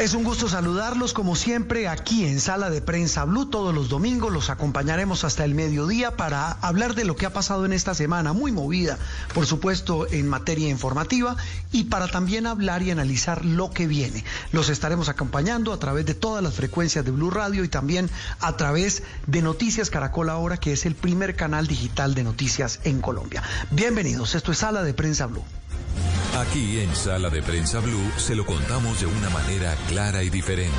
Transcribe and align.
Es 0.00 0.14
un 0.14 0.24
gusto 0.24 0.48
saludarlos 0.48 1.12
como 1.12 1.36
siempre 1.36 1.86
aquí 1.86 2.24
en 2.24 2.40
Sala 2.40 2.70
de 2.70 2.80
Prensa 2.80 3.26
Blue. 3.26 3.50
Todos 3.50 3.74
los 3.74 3.90
domingos 3.90 4.32
los 4.32 4.48
acompañaremos 4.48 5.24
hasta 5.24 5.44
el 5.44 5.54
mediodía 5.54 6.16
para 6.16 6.52
hablar 6.52 6.94
de 6.94 7.04
lo 7.04 7.16
que 7.16 7.26
ha 7.26 7.34
pasado 7.34 7.66
en 7.66 7.74
esta 7.74 7.94
semana, 7.94 8.32
muy 8.32 8.50
movida, 8.50 8.98
por 9.34 9.44
supuesto, 9.44 10.10
en 10.10 10.26
materia 10.26 10.70
informativa 10.70 11.36
y 11.70 11.84
para 11.84 12.08
también 12.08 12.46
hablar 12.46 12.82
y 12.82 12.90
analizar 12.90 13.44
lo 13.44 13.72
que 13.72 13.86
viene. 13.86 14.24
Los 14.52 14.70
estaremos 14.70 15.10
acompañando 15.10 15.70
a 15.70 15.78
través 15.78 16.06
de 16.06 16.14
todas 16.14 16.42
las 16.42 16.54
frecuencias 16.54 17.04
de 17.04 17.10
Blue 17.10 17.30
Radio 17.30 17.62
y 17.62 17.68
también 17.68 18.08
a 18.40 18.56
través 18.56 19.02
de 19.26 19.42
Noticias 19.42 19.90
Caracol 19.90 20.30
Ahora, 20.30 20.56
que 20.56 20.72
es 20.72 20.86
el 20.86 20.94
primer 20.94 21.36
canal 21.36 21.66
digital 21.66 22.14
de 22.14 22.24
noticias 22.24 22.80
en 22.84 23.02
Colombia. 23.02 23.42
Bienvenidos, 23.70 24.34
esto 24.34 24.50
es 24.50 24.56
Sala 24.56 24.82
de 24.82 24.94
Prensa 24.94 25.26
Blue. 25.26 25.44
Aquí 26.38 26.80
en 26.80 26.94
Sala 26.94 27.28
de 27.28 27.42
Prensa 27.42 27.80
Blue 27.80 28.12
se 28.16 28.34
lo 28.34 28.46
contamos 28.46 29.00
de 29.00 29.06
una 29.06 29.30
manera 29.30 29.74
clara 29.88 30.22
y 30.22 30.30
diferente. 30.30 30.74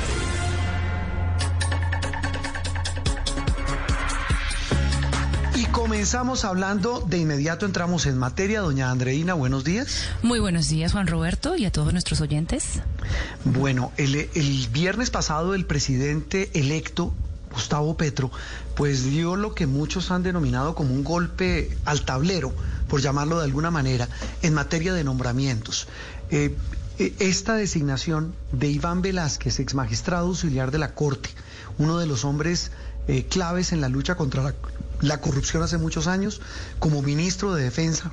Y 5.54 5.66
comenzamos 5.66 6.44
hablando, 6.44 7.00
de 7.00 7.18
inmediato 7.18 7.66
entramos 7.66 8.06
en 8.06 8.18
materia. 8.18 8.60
Doña 8.60 8.90
Andreina, 8.90 9.34
buenos 9.34 9.62
días. 9.62 10.08
Muy 10.22 10.40
buenos 10.40 10.68
días, 10.68 10.92
Juan 10.92 11.06
Roberto, 11.06 11.54
y 11.56 11.66
a 11.66 11.70
todos 11.70 11.92
nuestros 11.92 12.20
oyentes. 12.20 12.80
Bueno, 13.44 13.92
el, 13.98 14.28
el 14.34 14.68
viernes 14.72 15.10
pasado 15.10 15.54
el 15.54 15.66
presidente 15.66 16.50
electo 16.54 17.12
Gustavo 17.52 17.96
Petro, 17.96 18.30
pues 18.74 19.04
dio 19.04 19.36
lo 19.36 19.54
que 19.54 19.66
muchos 19.66 20.10
han 20.10 20.22
denominado 20.22 20.74
como 20.74 20.94
un 20.94 21.04
golpe 21.04 21.76
al 21.84 22.02
tablero, 22.02 22.52
por 22.92 23.00
llamarlo 23.00 23.38
de 23.38 23.44
alguna 23.44 23.70
manera, 23.70 24.06
en 24.42 24.52
materia 24.52 24.92
de 24.92 25.02
nombramientos. 25.02 25.88
Eh, 26.30 26.54
esta 27.20 27.54
designación 27.54 28.34
de 28.52 28.68
Iván 28.68 29.00
Velázquez, 29.00 29.60
ex 29.60 29.72
magistrado 29.72 30.26
auxiliar 30.26 30.70
de 30.70 30.78
la 30.78 30.94
Corte, 30.94 31.30
uno 31.78 31.96
de 31.96 32.04
los 32.04 32.26
hombres 32.26 32.70
eh, 33.08 33.24
claves 33.24 33.72
en 33.72 33.80
la 33.80 33.88
lucha 33.88 34.16
contra 34.16 34.42
la, 34.42 34.54
la 35.00 35.22
corrupción 35.22 35.62
hace 35.62 35.78
muchos 35.78 36.06
años, 36.06 36.42
como 36.80 37.00
ministro 37.00 37.54
de 37.54 37.64
Defensa, 37.64 38.12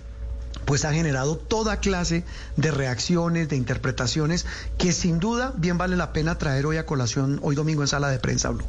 pues 0.66 0.86
ha 0.86 0.94
generado 0.94 1.38
toda 1.38 1.80
clase 1.80 2.24
de 2.56 2.72
reacciones, 2.72 3.50
de 3.50 3.56
interpretaciones, 3.56 4.46
que 4.78 4.92
sin 4.92 5.20
duda 5.20 5.54
bien 5.58 5.78
vale 5.78 5.96
la 5.96 6.14
pena 6.14 6.38
traer 6.38 6.66
hoy 6.66 6.78
a 6.78 6.86
colación, 6.86 7.40
hoy 7.42 7.56
domingo 7.56 7.82
en 7.82 7.88
sala 7.88 8.10
de 8.10 8.20
prensa, 8.20 8.50
Blue. 8.50 8.66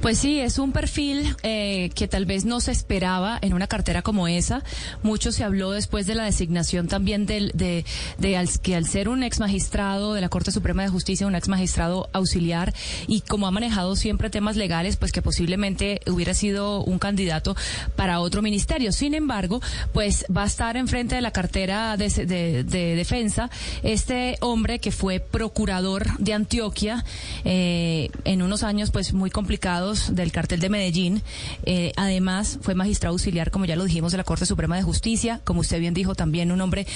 Pues 0.00 0.18
sí, 0.18 0.40
es 0.40 0.58
un 0.58 0.72
perfil 0.72 1.36
eh, 1.42 1.90
que 1.94 2.08
tal 2.08 2.26
vez 2.26 2.44
no 2.44 2.60
se 2.60 2.72
esperaba 2.72 3.38
en 3.40 3.54
una 3.54 3.66
cartera 3.66 4.02
como 4.02 4.28
esa. 4.28 4.62
Mucho 5.02 5.32
se 5.32 5.44
habló 5.44 5.70
después 5.70 6.06
de 6.06 6.14
la 6.14 6.24
designación 6.24 6.88
también 6.88 7.26
del, 7.26 7.52
de, 7.54 7.84
de 8.18 8.36
al, 8.36 8.48
que 8.60 8.76
al 8.76 8.86
ser 8.86 9.08
un 9.08 9.22
ex 9.22 9.40
magistrado 9.40 10.14
de 10.14 10.20
la 10.20 10.28
Corte 10.28 10.52
Suprema 10.52 10.82
de 10.82 10.88
Justicia, 10.88 11.26
un 11.26 11.34
ex 11.34 11.48
magistrado 11.48 12.08
auxiliar, 12.12 12.74
y 13.06 13.22
como 13.22 13.46
ha 13.46 13.50
manejado 13.50 13.96
siempre 13.96 14.30
temas 14.30 14.56
legales, 14.56 14.96
pues 14.96 15.12
que 15.12 15.22
posiblemente 15.22 16.00
hubiera 16.06 16.34
sido 16.34 16.82
un 16.82 16.98
candidato 16.98 17.56
para 17.96 18.20
otro 18.20 18.42
ministerio. 18.42 18.92
Sin 18.92 19.14
embargo, 19.14 19.60
pues 19.92 20.24
va 20.34 20.42
a 20.42 20.46
estar 20.46 20.76
enfrente 20.76 21.14
de 21.14 21.21
la 21.22 21.30
cartera 21.30 21.96
de, 21.96 22.08
de, 22.08 22.64
de, 22.64 22.94
defensa, 22.94 23.50
este 23.82 24.36
hombre 24.40 24.78
que 24.78 24.92
fue 24.92 25.20
procurador 25.20 26.18
de 26.18 26.34
Antioquia 26.34 27.04
eh, 27.44 28.10
en 28.24 28.42
unos 28.42 28.62
años 28.62 28.90
pues 28.90 29.12
muy 29.12 29.30
complicados 29.30 30.14
del 30.14 30.32
cartel 30.32 30.60
de 30.60 30.68
Medellín, 30.68 31.22
eh, 31.64 31.92
además 31.96 32.58
fue 32.62 32.74
magistrado 32.74 33.14
auxiliar, 33.14 33.50
como 33.50 33.64
ya 33.64 33.76
lo 33.76 33.84
dijimos, 33.84 34.12
de 34.12 34.18
la 34.18 34.24
Corte 34.24 34.46
Suprema 34.46 34.76
de 34.76 34.82
Justicia, 34.82 35.40
como 35.44 35.60
usted 35.60 35.80
bien 35.80 35.94
dijo, 35.94 36.14
también 36.14 36.52
un 36.52 36.60
hombre 36.60 36.86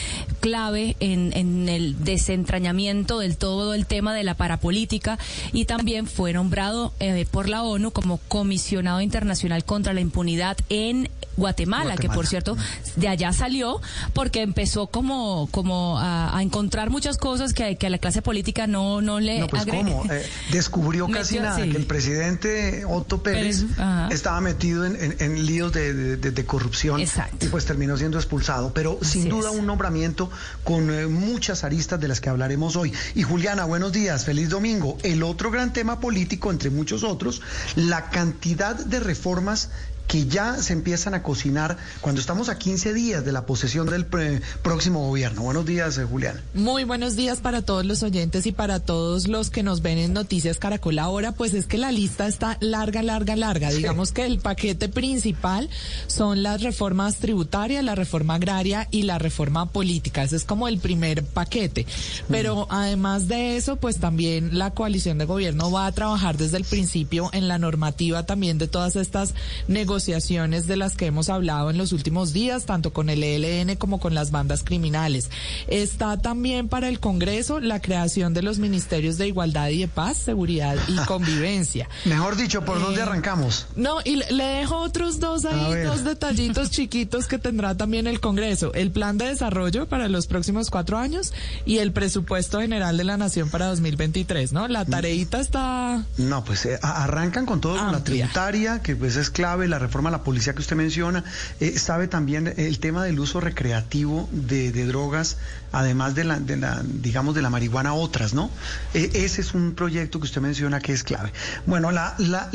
clave 0.40 0.96
en, 1.00 1.32
en 1.36 1.68
el 1.68 2.04
desentrañamiento 2.04 3.18
del 3.18 3.36
todo 3.36 3.74
el 3.74 3.86
tema 3.86 4.14
de 4.14 4.24
la 4.24 4.34
parapolítica 4.34 5.18
y 5.52 5.64
también 5.64 6.06
fue 6.06 6.32
nombrado 6.32 6.92
eh, 7.00 7.26
por 7.30 7.48
la 7.48 7.62
ONU 7.62 7.90
como 7.90 8.18
comisionado 8.28 9.00
internacional 9.00 9.64
contra 9.64 9.92
la 9.92 10.00
impunidad 10.00 10.56
en 10.68 11.08
Guatemala, 11.36 11.56
Guatemala, 11.56 11.96
que 11.96 12.08
por 12.08 12.26
cierto 12.26 12.56
de 12.96 13.08
allá 13.08 13.32
salió 13.32 13.80
porque 14.16 14.40
empezó 14.40 14.86
como 14.86 15.46
como 15.52 15.98
a, 15.98 16.36
a 16.36 16.42
encontrar 16.42 16.88
muchas 16.88 17.18
cosas 17.18 17.52
que, 17.52 17.76
que, 17.76 17.86
a 17.86 17.90
la 17.90 17.98
clase 17.98 18.22
política 18.22 18.66
no 18.66 19.02
no 19.02 19.20
le 19.20 19.40
no, 19.40 19.46
pues 19.46 19.66
¿cómo? 19.66 20.04
Eh, 20.10 20.24
descubrió 20.50 21.06
casi 21.08 21.38
nada 21.38 21.56
que 21.56 21.76
el 21.76 21.84
presidente 21.84 22.84
Otto 22.86 23.22
Pérez, 23.22 23.64
Pérez 23.76 24.10
estaba 24.10 24.40
metido 24.40 24.86
en, 24.86 24.96
en, 24.96 25.16
en 25.20 25.46
líos 25.46 25.70
de, 25.74 26.16
de, 26.16 26.30
de, 26.30 26.46
corrupción 26.46 26.98
Exacto. 26.98 27.44
y 27.44 27.48
pues 27.50 27.66
terminó 27.66 27.98
siendo 27.98 28.16
expulsado 28.16 28.72
pero 28.72 28.98
Así 29.02 29.20
sin 29.20 29.28
duda 29.28 29.50
es. 29.50 29.56
un 29.58 29.66
nombramiento 29.66 30.30
con 30.64 30.90
eh, 30.90 31.06
muchas 31.06 31.62
aristas 31.62 32.00
de 32.00 32.08
las 32.08 32.22
que 32.22 32.30
hablaremos 32.30 32.74
hoy 32.76 32.94
y 33.14 33.22
Juliana 33.22 33.66
buenos 33.66 33.92
días 33.92 34.24
feliz 34.24 34.48
domingo 34.48 34.96
el 35.02 35.22
otro 35.22 35.50
gran 35.50 35.74
tema 35.74 36.00
político 36.00 36.50
entre 36.50 36.70
muchos 36.70 37.04
otros 37.04 37.42
la 37.74 38.08
cantidad 38.08 38.74
de 38.76 38.98
reformas 38.98 39.68
que 40.06 40.26
ya 40.26 40.56
se 40.62 40.72
empiezan 40.72 41.14
a 41.14 41.22
cocinar 41.22 41.76
cuando 42.00 42.20
estamos 42.20 42.48
a 42.48 42.58
15 42.58 42.94
días 42.94 43.24
de 43.24 43.32
la 43.32 43.46
posesión 43.46 43.88
del 43.88 44.06
próximo 44.06 45.06
gobierno. 45.06 45.42
Buenos 45.42 45.66
días, 45.66 45.98
eh, 45.98 46.04
Julián. 46.04 46.40
Muy 46.54 46.84
buenos 46.84 47.16
días 47.16 47.40
para 47.40 47.62
todos 47.62 47.84
los 47.84 48.02
oyentes 48.02 48.46
y 48.46 48.52
para 48.52 48.80
todos 48.80 49.26
los 49.26 49.50
que 49.50 49.62
nos 49.62 49.82
ven 49.82 49.98
en 49.98 50.12
Noticias 50.12 50.58
Caracol 50.58 50.98
ahora, 50.98 51.32
pues 51.32 51.54
es 51.54 51.66
que 51.66 51.78
la 51.78 51.92
lista 51.92 52.26
está 52.26 52.56
larga, 52.60 53.02
larga, 53.02 53.36
larga. 53.36 53.70
Sí. 53.70 53.78
Digamos 53.78 54.12
que 54.12 54.26
el 54.26 54.38
paquete 54.38 54.88
principal 54.88 55.68
son 56.06 56.42
las 56.42 56.62
reformas 56.62 57.16
tributarias, 57.16 57.84
la 57.84 57.94
reforma 57.94 58.34
agraria 58.34 58.88
y 58.90 59.02
la 59.02 59.18
reforma 59.18 59.66
política. 59.66 60.22
Ese 60.22 60.36
es 60.36 60.44
como 60.44 60.68
el 60.68 60.78
primer 60.78 61.24
paquete. 61.24 61.86
Pero 62.28 62.66
mm. 62.66 62.72
además 62.72 63.28
de 63.28 63.56
eso, 63.56 63.76
pues 63.76 63.98
también 63.98 64.56
la 64.58 64.70
coalición 64.70 65.18
de 65.18 65.24
gobierno 65.24 65.70
va 65.70 65.86
a 65.86 65.92
trabajar 65.92 66.36
desde 66.36 66.58
el 66.58 66.64
principio 66.64 67.30
en 67.32 67.48
la 67.48 67.58
normativa 67.58 68.24
también 68.24 68.58
de 68.58 68.68
todas 68.68 68.96
estas 68.96 69.34
negociaciones 69.66 69.95
negociaciones 69.96 70.66
de 70.66 70.76
las 70.76 70.94
que 70.94 71.06
hemos 71.06 71.30
hablado 71.30 71.70
en 71.70 71.78
los 71.78 71.92
últimos 71.92 72.34
días, 72.34 72.66
tanto 72.66 72.92
con 72.92 73.08
el 73.08 73.24
ELN 73.24 73.76
como 73.76 73.98
con 73.98 74.14
las 74.14 74.30
bandas 74.30 74.62
criminales. 74.62 75.30
Está 75.68 76.18
también 76.18 76.68
para 76.68 76.90
el 76.90 77.00
Congreso 77.00 77.60
la 77.60 77.80
creación 77.80 78.34
de 78.34 78.42
los 78.42 78.58
ministerios 78.58 79.16
de 79.16 79.28
Igualdad 79.28 79.70
y 79.70 79.78
de 79.80 79.88
Paz, 79.88 80.18
Seguridad 80.18 80.76
y 80.86 80.96
Convivencia. 81.06 81.88
Mejor 82.04 82.36
dicho, 82.36 82.62
¿por 82.62 82.76
eh, 82.76 82.80
dónde 82.80 83.00
arrancamos? 83.00 83.68
No, 83.74 84.00
y 84.04 84.16
le 84.16 84.44
dejo 84.44 84.76
otros 84.76 85.18
dos 85.18 85.46
ahí, 85.46 85.84
dos 85.84 86.04
detallitos 86.04 86.70
chiquitos 86.70 87.26
que 87.26 87.38
tendrá 87.38 87.74
también 87.74 88.06
el 88.06 88.20
Congreso. 88.20 88.74
El 88.74 88.90
plan 88.90 89.16
de 89.16 89.28
desarrollo 89.28 89.88
para 89.88 90.08
los 90.08 90.26
próximos 90.26 90.68
cuatro 90.68 90.98
años 90.98 91.32
y 91.64 91.78
el 91.78 91.92
presupuesto 91.92 92.60
general 92.60 92.98
de 92.98 93.04
la 93.04 93.16
Nación 93.16 93.48
para 93.48 93.68
2023, 93.68 94.52
¿no? 94.52 94.68
La 94.68 94.84
tareita 94.84 95.40
está... 95.40 96.04
No, 96.18 96.44
pues 96.44 96.66
eh, 96.66 96.78
arrancan 96.82 97.46
con 97.46 97.62
todo, 97.62 97.78
con 97.78 97.92
la 97.92 98.04
tributaria, 98.04 98.82
que 98.82 98.94
pues 98.94 99.16
es 99.16 99.30
clave, 99.30 99.68
la 99.68 99.85
reforma 99.86 100.10
la 100.10 100.22
policía 100.22 100.54
que 100.54 100.60
usted 100.60 100.76
menciona, 100.76 101.24
eh, 101.60 101.78
sabe 101.78 102.08
también 102.08 102.52
el 102.56 102.78
tema 102.78 103.04
del 103.04 103.18
uso 103.18 103.40
recreativo 103.40 104.28
de, 104.32 104.70
drogas, 104.86 105.36
además 105.72 106.14
de 106.14 106.24
la, 106.24 106.38
digamos, 106.84 107.34
de 107.34 107.42
la 107.42 107.50
marihuana, 107.50 107.94
otras, 107.94 108.34
¿no? 108.34 108.50
Eh, 108.94 109.10
ese 109.14 109.40
es 109.40 109.54
un 109.54 109.74
proyecto 109.74 110.18
que 110.20 110.24
usted 110.24 110.40
menciona 110.40 110.80
que 110.80 110.92
es 110.92 111.02
clave. 111.02 111.32
Bueno, 111.66 111.90
la, 111.90 112.14
la, 112.18 112.50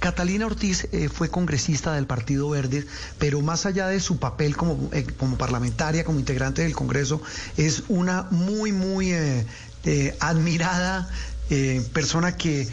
Catalina 0.00 0.46
Ortiz 0.46 0.88
eh, 0.92 1.08
fue 1.08 1.30
congresista 1.30 1.92
del 1.94 2.06
Partido 2.06 2.50
Verde, 2.50 2.84
pero 3.18 3.40
más 3.40 3.66
allá 3.66 3.86
de 3.86 4.00
su 4.00 4.18
papel 4.18 4.56
como, 4.56 4.90
como 5.18 5.38
parlamentaria, 5.38 6.04
como 6.04 6.18
integrante 6.18 6.62
del 6.62 6.74
Congreso, 6.74 7.22
es 7.56 7.84
una 7.88 8.26
muy, 8.30 8.72
muy 8.72 9.14
admirada 10.18 11.08
eh, 11.50 11.84
persona 11.92 12.36
que 12.36 12.68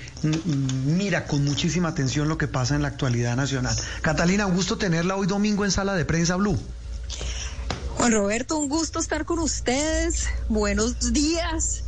mira 0.86 1.28
con 1.28 1.46
muchísima 1.46 1.90
atención 1.90 2.28
lo 2.28 2.38
que 2.38 2.48
pasa 2.48 2.75
en 2.75 2.81
la 2.81 2.88
actualidad 2.88 3.36
nacional. 3.36 3.75
Catalina, 4.02 4.46
un 4.46 4.56
gusto 4.56 4.78
tenerla 4.78 5.16
hoy 5.16 5.28
domingo 5.28 5.66
en 5.66 5.72
Sala 5.72 5.94
de 5.94 6.06
Prensa 6.06 6.36
Blue. 6.36 6.60
Juan 7.98 8.12
Roberto, 8.12 8.58
un 8.58 8.70
gusto 8.70 9.00
estar 9.00 9.25
con 9.25 9.40
ustedes. 9.40 10.28
Buenos 10.50 11.14
días. 11.14 11.84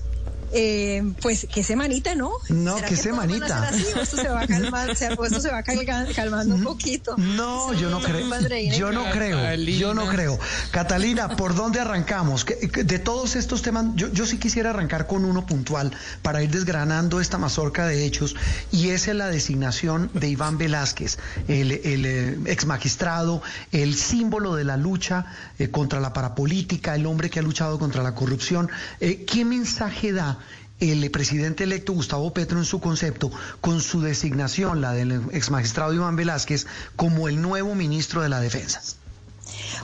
Eh, 0.52 1.14
pues 1.22 1.48
qué 1.54 1.64
semanita, 1.64 2.16
¿no? 2.16 2.32
No, 2.50 2.78
qué 2.78 2.96
semanita. 2.96 3.70
esto 3.70 4.18
se 4.18 4.30
va 4.30 4.46
calmando, 4.48 4.92
esto 5.26 5.42
se 5.42 5.50
va 5.50 5.64
calmando 5.64 6.56
un 6.56 6.64
poquito. 6.64 7.16
No, 7.18 7.74
yo 7.74 7.90
no 7.90 8.00
creo. 8.00 8.30
Yo 8.72 8.92
no 8.92 9.10
creo. 9.12 9.56
Yo 9.56 9.94
no 9.94 10.08
creo. 10.08 10.40
Catalina, 10.72 11.36
¿por 11.36 11.56
dónde 11.56 11.80
arrancamos? 11.80 12.46
De 12.46 13.00
todos 13.00 13.36
estos 13.36 13.62
temas, 13.62 13.86
yo, 13.96 14.12
yo 14.12 14.26
sí 14.26 14.38
quisiera 14.38 14.70
arrancar 14.70 15.08
con 15.08 15.26
uno 15.26 15.46
puntual 15.46 15.92
para 16.22 16.44
ir 16.44 16.52
desgranando 16.52 17.20
esta 17.20 17.38
mazorca 17.38 17.88
de 17.88 18.06
hechos 18.06 18.36
y 18.72 18.90
es 18.90 19.08
la 19.08 19.28
designación 19.28 20.10
de 20.14 20.30
Iván 20.30 20.58
Velázquez, 20.58 21.20
el, 21.48 21.72
el 21.72 22.06
eh, 22.06 22.40
ex 22.46 22.66
magistrado, 22.66 23.42
el 23.72 23.96
símbolo 23.96 24.56
de 24.56 24.64
la 24.64 24.78
lucha 24.78 25.26
eh, 25.60 25.70
contra 25.70 26.00
la 26.00 26.14
parapolítica, 26.14 26.96
el 26.96 27.06
hombre 27.06 27.30
que 27.30 27.40
ha 27.40 27.44
luchado 27.44 27.78
contra 27.78 28.04
la 28.04 28.16
corrupción. 28.16 28.70
¿Qué 29.00 29.46
mensaje 29.46 30.12
da? 30.12 30.40
El 30.80 31.10
presidente 31.12 31.63
electo 31.63 31.94
Gustavo 31.94 32.33
Petro 32.33 32.60
en 32.60 32.66
su 32.66 32.80
concepto 32.80 33.31
con 33.62 33.81
su 33.81 34.01
designación, 34.01 34.81
la 34.81 34.94
del 34.94 35.22
ex 35.31 35.50
magistrado 35.50 35.94
Iván 35.94 36.16
Velázquez, 36.16 36.68
como 36.95 37.27
el 37.27 37.42
nuevo 37.42 37.75
ministro 37.75 38.22
de 38.22 38.30
la 38.30 38.39
Defensa? 38.39 38.81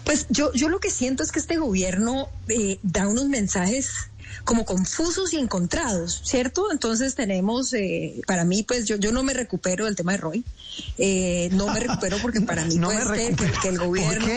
Pues 0.03 0.25
yo, 0.29 0.51
yo 0.53 0.69
lo 0.69 0.79
que 0.79 0.89
siento 0.89 1.23
es 1.23 1.31
que 1.31 1.39
este 1.39 1.57
gobierno 1.57 2.29
eh, 2.47 2.79
da 2.83 3.07
unos 3.07 3.27
mensajes 3.27 4.10
como 4.43 4.65
confusos 4.65 5.33
y 5.33 5.37
encontrados, 5.37 6.21
¿cierto? 6.23 6.71
Entonces 6.71 7.15
tenemos, 7.15 7.73
eh, 7.73 8.21
para 8.27 8.45
mí, 8.45 8.63
pues 8.63 8.85
yo, 8.85 8.95
yo 8.97 9.11
no 9.11 9.23
me 9.23 9.33
recupero 9.33 9.85
del 9.85 9.95
tema 9.95 10.13
de 10.13 10.17
Roy, 10.17 10.43
eh, 10.97 11.49
no 11.53 11.67
me 11.67 11.79
recupero 11.79 12.17
porque 12.21 12.41
para 12.41 12.65
mí 12.65 12.75
no 12.75 12.89
pues, 12.89 13.35
que, 13.61 13.69
el 13.69 13.77
gobierno... 13.77 14.27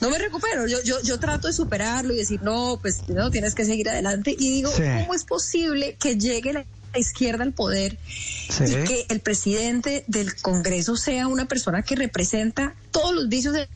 No 0.00 0.10
me 0.10 0.18
recupero, 0.18 0.66
yo, 0.66 0.82
yo, 0.82 1.00
yo 1.02 1.18
trato 1.18 1.46
de 1.46 1.52
superarlo 1.52 2.12
y 2.12 2.16
decir, 2.16 2.42
no, 2.42 2.78
pues 2.80 3.08
no, 3.08 3.30
tienes 3.30 3.54
que 3.54 3.64
seguir 3.64 3.88
adelante 3.88 4.34
y 4.38 4.50
digo, 4.50 4.70
¿cómo 4.72 5.14
es 5.14 5.24
posible 5.24 5.96
que 5.98 6.16
llegue 6.16 6.52
la 6.52 6.64
izquierda 6.94 7.44
al 7.44 7.52
poder 7.52 7.98
y 8.60 8.84
que 8.84 9.06
el 9.08 9.20
presidente 9.20 10.04
del 10.06 10.34
Congreso 10.36 10.96
sea 10.96 11.26
una 11.26 11.46
persona 11.46 11.82
que 11.82 11.96
representa 11.96 12.74
todos 12.90 13.14
los 13.14 13.28
vicios 13.28 13.54
de 13.54 13.68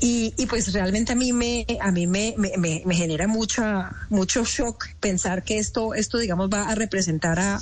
y, 0.00 0.34
y, 0.36 0.46
pues 0.46 0.72
realmente 0.72 1.12
a 1.12 1.14
mí 1.14 1.32
me 1.32 1.64
a 1.80 1.92
mí 1.92 2.06
me, 2.06 2.34
me, 2.36 2.82
me, 2.84 2.94
genera 2.94 3.28
mucha 3.28 3.90
mucho 4.10 4.44
shock 4.44 4.86
pensar 5.00 5.44
que 5.44 5.58
esto 5.58 5.94
esto 5.94 6.18
digamos 6.18 6.50
va 6.52 6.68
a 6.68 6.74
representar 6.74 7.38
a 7.38 7.60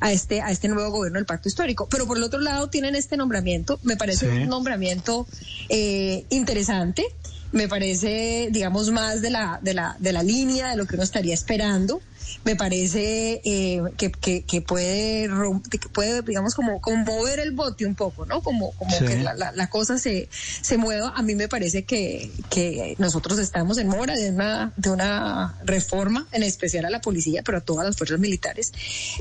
a 0.00 0.12
este 0.12 0.42
a 0.42 0.50
este 0.50 0.68
nuevo 0.68 0.90
gobierno 0.90 1.18
del 1.18 1.26
pacto 1.26 1.48
histórico. 1.48 1.88
Pero 1.90 2.06
por 2.06 2.18
el 2.18 2.22
otro 2.22 2.40
lado 2.40 2.68
tienen 2.68 2.94
este 2.94 3.16
nombramiento 3.16 3.80
me 3.82 3.96
parece 3.96 4.28
un 4.28 4.48
nombramiento 4.48 5.26
eh, 5.68 6.24
interesante 6.30 7.04
me 7.52 7.68
parece 7.68 8.48
digamos 8.52 8.90
más 8.90 9.22
de 9.22 9.30
la 9.30 9.58
de 9.62 9.74
la 9.74 9.96
de 9.98 10.12
la 10.12 10.22
línea 10.22 10.70
de 10.70 10.76
lo 10.76 10.86
que 10.86 10.94
uno 10.94 11.04
estaría 11.04 11.34
esperando 11.34 12.00
me 12.44 12.56
parece 12.56 13.40
eh, 13.44 13.82
que, 13.96 14.10
que, 14.10 14.62
puede, 14.62 15.28
que 15.70 15.78
puede, 15.88 16.22
digamos, 16.22 16.54
como 16.54 16.80
conmover 16.80 17.40
el 17.40 17.52
bote 17.52 17.86
un 17.86 17.94
poco, 17.94 18.26
¿no? 18.26 18.42
Como, 18.42 18.72
como 18.72 18.98
que 18.98 19.18
la, 19.18 19.34
la, 19.34 19.66
cosa 19.68 19.98
se, 19.98 20.28
se 20.30 20.78
mueva. 20.78 21.12
A 21.16 21.22
mí 21.22 21.34
me 21.34 21.48
parece 21.48 21.84
que, 21.84 22.30
que 22.50 22.94
nosotros 22.98 23.38
estamos 23.38 23.78
en 23.78 23.88
mora 23.88 24.14
de 24.14 24.30
una, 24.30 24.72
de 24.76 24.90
una 24.90 25.56
reforma, 25.64 26.26
en 26.32 26.42
especial 26.42 26.84
a 26.84 26.90
la 26.90 27.00
policía, 27.00 27.42
pero 27.44 27.58
a 27.58 27.60
todas 27.60 27.86
las 27.86 27.96
fuerzas 27.96 28.18
militares. 28.18 28.72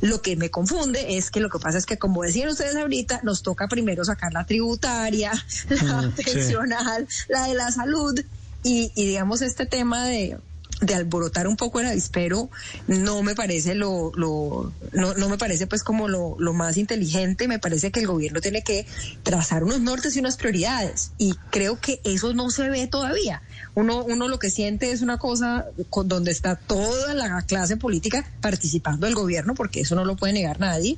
Lo 0.02 0.22
que 0.22 0.36
me 0.36 0.52
confunde 0.52 1.18
es 1.18 1.32
que 1.32 1.40
lo 1.40 1.50
que 1.50 1.60
pasa 1.60 1.78
es 1.78 1.86
que, 1.86 1.98
como 1.98 2.24
decían 2.24 2.50
ustedes 2.50 2.76
ahorita, 2.76 3.22
nos 3.24 3.42
toca 3.42 3.68
primero 3.68 4.06
sacar 4.06 4.34
la 4.34 4.46
tributaria, 4.46 5.32
la 5.70 6.02
mm, 6.02 6.12
pensional, 6.12 7.08
la 7.28 7.48
de 7.48 7.54
la 7.54 7.72
salud, 7.72 8.20
y, 8.64 8.92
y 8.96 9.08
digamos 9.08 9.42
este 9.42 9.66
tema 9.66 10.06
de 10.06 10.38
de 10.86 10.96
alborotar 10.96 11.48
un 11.48 11.58
poco 11.58 11.80
el 11.80 11.88
avispero 11.88 12.50
no 12.88 13.22
me 13.24 13.36
parece 13.36 13.76
lo, 13.76 14.12
lo 14.16 14.74
no, 14.94 15.14
no 15.16 15.30
me 15.30 15.38
parece 15.38 15.68
pues 15.68 15.84
como 15.84 16.08
lo, 16.08 16.36
lo 16.40 16.54
más 16.54 16.78
inteligente. 16.78 17.48
Me 17.48 17.60
parece 17.60 17.92
que 17.92 18.00
el 18.00 18.08
gobierno 18.08 18.42
tiene 18.42 18.64
que 18.64 18.86
trazar 19.24 19.64
unos 19.64 19.82
nortes 19.82 20.16
y 20.16 20.20
unas 20.20 20.38
prioridades. 20.38 21.12
Y 21.18 21.34
creo 21.52 21.80
que 21.80 22.00
eso 22.04 22.34
no 22.34 22.50
se 22.50 22.70
ve 22.70 22.88
todavía. 22.88 23.42
Uno 23.74 24.04
uno 24.04 24.28
lo 24.28 24.40
que 24.40 24.50
siente 24.50 24.92
es 24.92 25.02
una 25.02 25.18
cosa 25.18 25.66
con 25.90 26.08
donde 26.08 26.32
está 26.32 26.56
toda 26.56 27.14
la 27.14 27.42
clase 27.44 27.78
política 27.78 28.26
participando 28.42 29.06
del 29.06 29.16
gobierno 29.16 29.56
porque 29.56 29.82
eso 29.82 29.96
no 29.96 30.06
lo 30.06 30.16
puede 30.16 30.34
negar 30.34 30.60
nadie. 30.60 30.98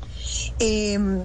Em, 0.60 1.24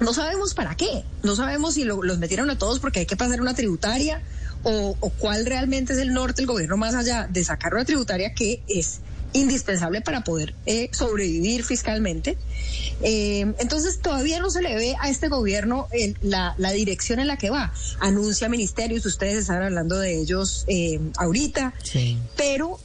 no 0.00 0.12
sabemos 0.12 0.54
para 0.54 0.76
qué, 0.76 1.04
no 1.22 1.36
sabemos 1.36 1.74
si 1.74 1.84
los 1.84 2.18
metieron 2.18 2.50
a 2.50 2.58
todos 2.58 2.80
porque 2.80 3.00
hay 3.00 3.06
que 3.06 3.16
pasar 3.16 3.40
una 3.40 3.54
tributaria, 3.54 4.22
o, 4.64 4.96
cuál 5.18 5.46
realmente 5.46 5.92
es 5.92 5.98
el 5.98 6.12
norte 6.12 6.42
del 6.42 6.46
gobierno 6.46 6.76
más 6.76 6.94
allá 6.94 7.26
de 7.30 7.44
sacar 7.44 7.74
una 7.74 7.84
tributaria 7.84 8.34
que 8.34 8.62
es 8.66 9.00
indispensable 9.34 10.00
para 10.00 10.24
poder 10.24 10.54
eh, 10.64 10.88
sobrevivir 10.92 11.64
fiscalmente. 11.64 12.38
Eh, 13.02 13.52
entonces 13.58 13.98
todavía 13.98 14.38
no 14.40 14.48
se 14.48 14.62
le 14.62 14.74
ve 14.76 14.96
a 15.00 15.10
este 15.10 15.28
gobierno 15.28 15.88
la, 16.22 16.54
la, 16.56 16.70
dirección 16.70 17.18
en 17.18 17.26
la 17.26 17.36
que 17.36 17.50
va. 17.50 17.72
Anuncia 18.00 18.48
ministerios, 18.48 19.04
ustedes 19.04 19.38
están 19.38 19.62
hablando 19.62 19.98
de 19.98 20.20
ellos 20.20 20.64
eh, 20.68 21.00
ahorita, 21.16 21.74
pero 22.36 22.78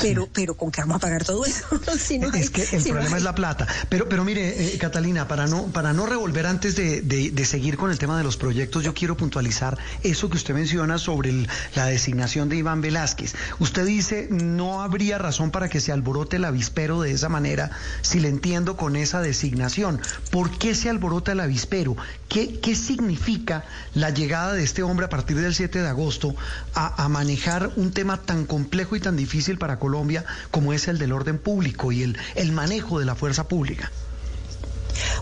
pero 0.00 0.28
pero 0.32 0.56
con 0.56 0.70
qué 0.70 0.80
vamos 0.80 0.96
a 0.96 1.00
pagar 1.00 1.24
todo 1.24 1.44
eso. 1.44 1.64
es 2.34 2.50
que 2.50 2.62
el 2.76 2.82
problema 2.82 3.16
es 3.18 3.22
la 3.22 3.34
plata. 3.34 3.66
Pero 3.90 4.08
pero 4.08 4.24
mire, 4.24 4.76
Catalina, 4.78 5.28
para 5.28 5.46
no 5.46 5.66
para 5.66 5.92
no 5.92 6.06
revolver 6.06 6.46
antes 6.46 6.74
de, 6.74 7.02
de, 7.02 7.44
seguir 7.44 7.76
con 7.76 7.90
el 7.90 7.98
tema 7.98 8.16
de 8.16 8.24
los 8.24 8.38
proyectos, 8.38 8.82
yo 8.82 8.94
quiero 8.94 9.16
puntualizar 9.16 9.78
eso 10.02 10.30
que 10.30 10.38
usted 10.38 10.54
menciona 10.54 10.98
sobre 10.98 11.46
la 11.74 11.86
designación 11.86 12.48
de 12.48 12.56
Iván 12.56 12.80
Velázquez. 12.80 13.34
Usted 13.58 13.84
dice 13.84 14.28
no 14.30 14.82
habría 14.82 15.17
razón 15.18 15.50
para 15.50 15.68
que 15.68 15.80
se 15.80 15.92
alborote 15.92 16.36
el 16.36 16.44
avispero 16.44 17.00
de 17.00 17.12
esa 17.12 17.28
manera 17.28 17.70
si 18.02 18.20
le 18.20 18.28
entiendo 18.28 18.76
con 18.76 18.96
esa 18.96 19.20
designación. 19.20 20.00
¿Por 20.30 20.50
qué 20.58 20.74
se 20.74 20.88
alborota 20.88 21.32
el 21.32 21.40
avispero? 21.40 21.96
¿Qué, 22.28 22.60
qué 22.60 22.74
significa 22.74 23.64
la 23.94 24.10
llegada 24.10 24.54
de 24.54 24.64
este 24.64 24.82
hombre 24.82 25.06
a 25.06 25.10
partir 25.10 25.36
del 25.38 25.54
7 25.54 25.82
de 25.82 25.88
agosto 25.88 26.34
a, 26.74 27.04
a 27.04 27.08
manejar 27.08 27.70
un 27.76 27.92
tema 27.92 28.18
tan 28.18 28.46
complejo 28.46 28.96
y 28.96 29.00
tan 29.00 29.16
difícil 29.16 29.58
para 29.58 29.78
Colombia 29.78 30.24
como 30.50 30.72
es 30.72 30.88
el 30.88 30.98
del 30.98 31.12
orden 31.12 31.38
público 31.38 31.92
y 31.92 32.02
el, 32.02 32.16
el 32.34 32.52
manejo 32.52 32.98
de 32.98 33.06
la 33.06 33.14
fuerza 33.14 33.48
pública? 33.48 33.90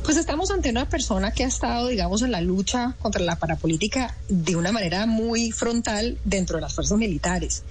Pues 0.02 0.17
estamos 0.17 0.50
ante 0.50 0.70
una 0.70 0.88
persona 0.88 1.32
que 1.32 1.44
ha 1.44 1.49
estado, 1.49 1.88
digamos, 1.88 2.23
en 2.23 2.32
la 2.32 2.40
lucha 2.40 2.94
contra 3.00 3.23
la 3.23 3.37
parapolítica 3.37 4.17
de 4.28 4.56
una 4.56 4.73
manera 4.73 5.06
muy 5.06 5.52
frontal 5.52 6.19
dentro 6.25 6.56
de 6.56 6.62
las 6.62 6.75
fuerzas 6.75 6.99
militares. 6.99 7.62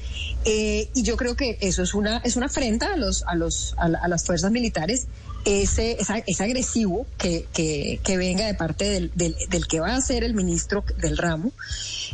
Eh, 0.45 0.90
y 0.94 1.04
yo 1.04 1.18
creo 1.18 1.35
que 1.35 1.57
eso 1.62 1.83
es 1.83 1.94
una, 1.94 2.18
es 2.18 2.35
una 2.35 2.47
afrenta 2.47 2.94
a, 2.94 2.97
los, 2.97 3.24
a, 3.24 3.35
los, 3.35 3.76
a, 3.78 4.07
las 4.07 4.24
fuerzas 4.26 4.52
militares. 4.52 5.07
Ese, 5.45 5.97
es, 6.00 6.42
agresivo 6.42 7.06
que, 7.19 7.45
que, 7.54 8.18
venga 8.18 8.47
de 8.47 8.56
parte 8.56 8.90
del, 8.90 9.12
del, 9.16 9.68
que 9.68 9.80
va 9.80 9.95
a 9.95 10.02
ser 10.02 10.24
el 10.24 10.33
ministro 10.33 10.83
del 10.97 11.18
ramo. 11.18 11.52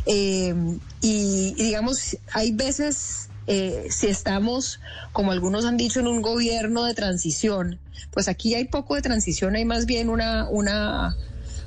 Eh, 0.04 0.54
y 1.00 1.54
digamos, 1.54 2.18
hay 2.32 2.52
veces 2.52 3.28
eh, 3.46 3.86
si 3.90 4.06
estamos, 4.06 4.80
como 5.12 5.32
algunos 5.32 5.64
han 5.64 5.76
dicho, 5.76 6.00
en 6.00 6.06
un 6.06 6.22
gobierno 6.22 6.84
de 6.84 6.94
transición, 6.94 7.78
pues 8.10 8.28
aquí 8.28 8.54
hay 8.54 8.64
poco 8.64 8.94
de 8.94 9.02
transición, 9.02 9.56
hay 9.56 9.64
más 9.64 9.86
bien 9.86 10.08
una, 10.08 10.48
una, 10.48 11.16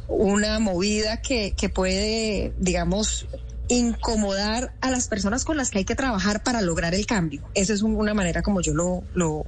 una 0.08 0.60
movida 0.60 1.22
que, 1.22 1.54
que 1.56 1.70
puede, 1.70 2.54
digamos, 2.58 3.28
incomodar 3.68 4.74
a 4.82 4.92
las 4.92 5.08
personas 5.08 5.44
con 5.44 5.58
las 5.58 5.72
que 5.72 5.80
hay 5.80 5.86
que 5.86 5.96
trabajar 5.96 6.44
para 6.44 6.62
lograr 6.62 6.94
el 6.94 7.06
cambio. 7.06 7.42
Esa 7.54 7.74
es 7.74 7.82
una 7.82 8.14
manera 8.14 8.42
como 8.42 8.62
yo 8.62 8.74
lo, 8.74 9.04
lo, 9.14 9.46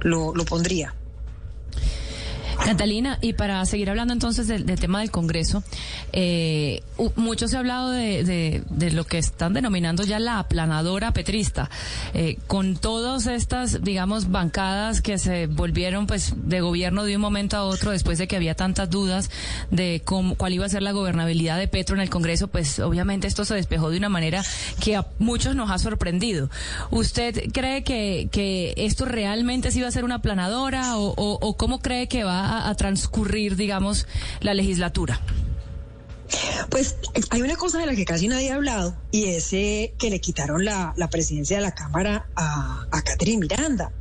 lo, 0.00 0.34
lo 0.34 0.44
pondría. 0.44 0.94
Catalina, 2.64 3.18
y 3.20 3.32
para 3.32 3.64
seguir 3.64 3.90
hablando 3.90 4.12
entonces 4.12 4.46
del, 4.46 4.64
tema 4.78 5.00
del 5.00 5.10
Congreso, 5.10 5.62
eh, 6.12 6.82
mucho 7.16 7.48
se 7.48 7.56
ha 7.56 7.60
hablado 7.60 7.90
de, 7.90 8.62
lo 8.92 9.04
que 9.04 9.18
están 9.18 9.54
denominando 9.54 10.04
ya 10.04 10.18
la 10.18 10.38
aplanadora 10.38 11.12
petrista, 11.12 11.70
eh, 12.14 12.36
con 12.46 12.76
todas 12.76 13.26
estas, 13.26 13.82
digamos, 13.82 14.30
bancadas 14.30 15.00
que 15.00 15.18
se 15.18 15.46
volvieron 15.46 16.06
pues 16.06 16.34
de 16.36 16.60
gobierno 16.60 17.04
de 17.04 17.16
un 17.16 17.22
momento 17.22 17.56
a 17.56 17.64
otro 17.64 17.92
después 17.92 18.18
de 18.18 18.28
que 18.28 18.36
había 18.36 18.54
tantas 18.54 18.90
dudas 18.90 19.30
de 19.70 20.02
cómo, 20.04 20.34
cuál 20.34 20.52
iba 20.52 20.66
a 20.66 20.68
ser 20.68 20.82
la 20.82 20.92
gobernabilidad 20.92 21.58
de 21.58 21.68
Petro 21.68 21.96
en 21.96 22.02
el 22.02 22.10
Congreso, 22.10 22.48
pues 22.48 22.78
obviamente 22.78 23.26
esto 23.26 23.44
se 23.44 23.54
despejó 23.54 23.90
de 23.90 23.98
una 23.98 24.08
manera 24.08 24.44
que 24.80 24.96
a 24.96 25.06
muchos 25.18 25.56
nos 25.56 25.70
ha 25.70 25.78
sorprendido. 25.78 26.50
¿Usted 26.90 27.50
cree 27.52 27.84
que, 27.84 28.28
que 28.30 28.74
esto 28.76 29.06
realmente 29.06 29.70
sí 29.70 29.80
va 29.80 29.88
a 29.88 29.92
ser 29.92 30.04
una 30.04 30.16
aplanadora 30.16 30.98
o, 30.98 31.14
o 31.16 31.56
cómo 31.56 31.80
cree 31.80 32.06
que 32.06 32.24
va 32.24 32.49
a, 32.50 32.74
transcurrir, 32.74 33.56
digamos, 33.56 34.06
la 34.40 34.54
legislatura? 34.54 35.20
Pues 36.68 36.96
hay 37.30 37.42
una 37.42 37.56
cosa 37.56 37.78
de 37.78 37.86
la 37.86 37.94
que 37.94 38.04
casi 38.04 38.28
nadie 38.28 38.52
ha 38.52 38.54
hablado 38.54 38.96
y 39.10 39.24
es 39.24 39.52
eh, 39.52 39.94
que 39.98 40.10
le 40.10 40.20
quitaron 40.20 40.64
la, 40.64 40.94
presidencia 41.10 41.56
de 41.56 41.62
la 41.62 41.74
Cámara 41.74 42.28
a, 42.36 42.86
a 42.90 43.02
Catherine 43.02 43.40
Miranda. 43.40 43.92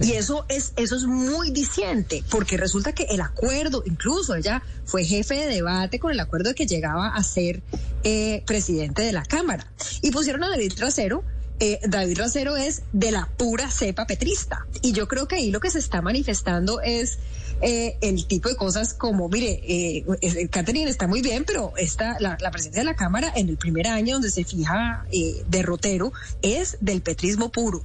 Y 0.00 0.12
eso 0.12 0.46
es, 0.48 0.72
eso 0.76 0.96
es 0.96 1.04
muy 1.04 1.50
diciente, 1.50 2.24
porque 2.30 2.56
resulta 2.56 2.92
que 2.92 3.04
el 3.04 3.20
acuerdo, 3.20 3.82
incluso 3.84 4.34
ella 4.34 4.62
fue 4.84 5.04
jefe 5.04 5.34
de 5.34 5.46
debate 5.46 5.98
con 5.98 6.12
el 6.12 6.20
acuerdo 6.20 6.50
de 6.50 6.54
que 6.54 6.66
llegaba 6.66 7.08
a 7.08 7.22
ser 7.22 7.62
eh, 8.02 8.42
presidente 8.46 9.02
de 9.02 9.12
la 9.12 9.24
Cámara. 9.24 9.70
Y 10.02 10.10
pusieron 10.10 10.42
a 10.44 10.48
David 10.48 10.72
Trasero 10.74 11.24
eh, 11.58 11.80
David 11.88 12.18
Racero 12.18 12.56
es 12.56 12.82
de 12.92 13.10
la 13.10 13.30
pura 13.36 13.70
cepa 13.70 14.06
petrista. 14.06 14.66
Y 14.82 14.92
yo 14.92 15.08
creo 15.08 15.26
que 15.26 15.36
ahí 15.36 15.50
lo 15.50 15.60
que 15.60 15.70
se 15.70 15.78
está 15.78 16.02
manifestando 16.02 16.80
es 16.82 17.18
eh, 17.62 17.96
el 18.00 18.26
tipo 18.26 18.48
de 18.48 18.56
cosas 18.56 18.92
como, 18.94 19.28
mire, 19.28 19.60
eh, 19.64 20.48
Catherine 20.50 20.90
está 20.90 21.06
muy 21.06 21.22
bien, 21.22 21.44
pero 21.44 21.72
esta, 21.76 22.16
la, 22.20 22.36
presencia 22.50 22.80
de 22.80 22.84
la 22.84 22.94
Cámara 22.94 23.32
en 23.34 23.48
el 23.48 23.56
primer 23.56 23.86
año 23.86 24.14
donde 24.14 24.30
se 24.30 24.44
fija 24.44 25.06
eh, 25.10 25.42
derrotero 25.48 26.12
es 26.42 26.78
del 26.80 27.02
petrismo 27.02 27.50
puro. 27.50 27.82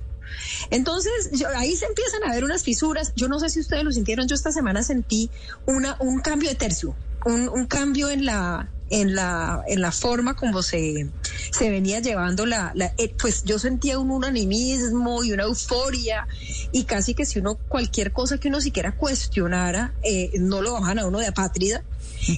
Entonces, 0.70 1.12
ahí 1.56 1.76
se 1.76 1.86
empiezan 1.86 2.24
a 2.24 2.34
ver 2.34 2.44
unas 2.44 2.64
fisuras. 2.64 3.14
Yo 3.16 3.28
no 3.28 3.40
sé 3.40 3.50
si 3.50 3.60
ustedes 3.60 3.84
lo 3.84 3.92
sintieron, 3.92 4.28
yo 4.28 4.36
esta 4.36 4.52
semana 4.52 4.84
sentí 4.84 5.30
una, 5.66 5.98
un 6.00 6.20
cambio 6.22 6.50
de 6.50 6.56
tercio, 6.56 6.96
un 7.26 7.66
cambio 7.68 8.10
en 8.10 8.26
la, 8.26 8.70
en 8.92 9.16
la, 9.16 9.64
en 9.68 9.82
la 9.82 9.92
forma 9.92 10.36
como 10.36 10.62
se, 10.62 11.10
se 11.52 11.70
venía 11.70 12.00
llevando 12.02 12.46
la, 12.46 12.74
eh, 12.98 13.16
pues 13.20 13.44
yo 13.44 13.58
sentía 13.58 13.98
un 13.98 14.12
unanimismo 14.12 15.24
y 15.24 15.32
una 15.32 15.44
euforia 15.44 16.28
y 16.72 16.84
casi 16.84 17.14
que 17.14 17.26
si 17.26 17.40
uno 17.40 17.56
cualquier 17.56 18.12
cosa 18.12 18.38
que 18.38 18.50
uno 18.50 18.60
siquiera 18.62 18.92
cuestionara, 18.92 19.94
eh, 20.04 20.32
no 20.40 20.62
lo 20.62 20.74
bajan 20.74 21.00
a 21.00 21.06
uno 21.06 21.20
de 21.20 21.28
apátrida. 21.28 21.84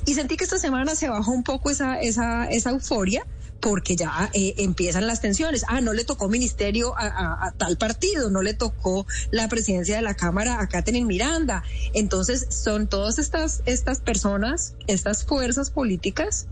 Y 0.06 0.14
sentí 0.14 0.38
que 0.38 0.46
esta 0.46 0.60
semana 0.60 0.96
se 0.96 1.10
bajó 1.10 1.32
un 1.32 1.44
poco 1.44 1.70
esa, 1.70 2.00
esa, 2.00 2.46
esa 2.46 2.70
euforia 2.70 3.26
porque 3.64 3.96
ya 3.96 4.30
eh, 4.34 4.56
empiezan 4.58 5.08
las 5.08 5.22
tensiones. 5.22 5.64
Ah, 5.70 5.80
no 5.80 5.94
le 5.94 6.04
tocó 6.04 6.28
ministerio 6.28 6.94
a, 6.98 7.54
tal 7.58 7.78
partido, 7.78 8.30
no 8.30 8.42
le 8.42 8.54
tocó 8.54 9.08
la 9.32 9.48
presidencia 9.48 9.96
de 9.96 10.02
la 10.02 10.16
Cámara 10.16 10.60
a 10.60 10.68
Catherine 10.68 11.08
Miranda. 11.08 11.64
Entonces, 11.94 12.46
son 12.50 12.88
todas 12.88 13.20
estas, 13.20 13.64
estas 13.66 14.02
personas, 14.02 14.76
estas 14.88 15.24
fuerzas 15.24 15.70
políticas 15.70 16.48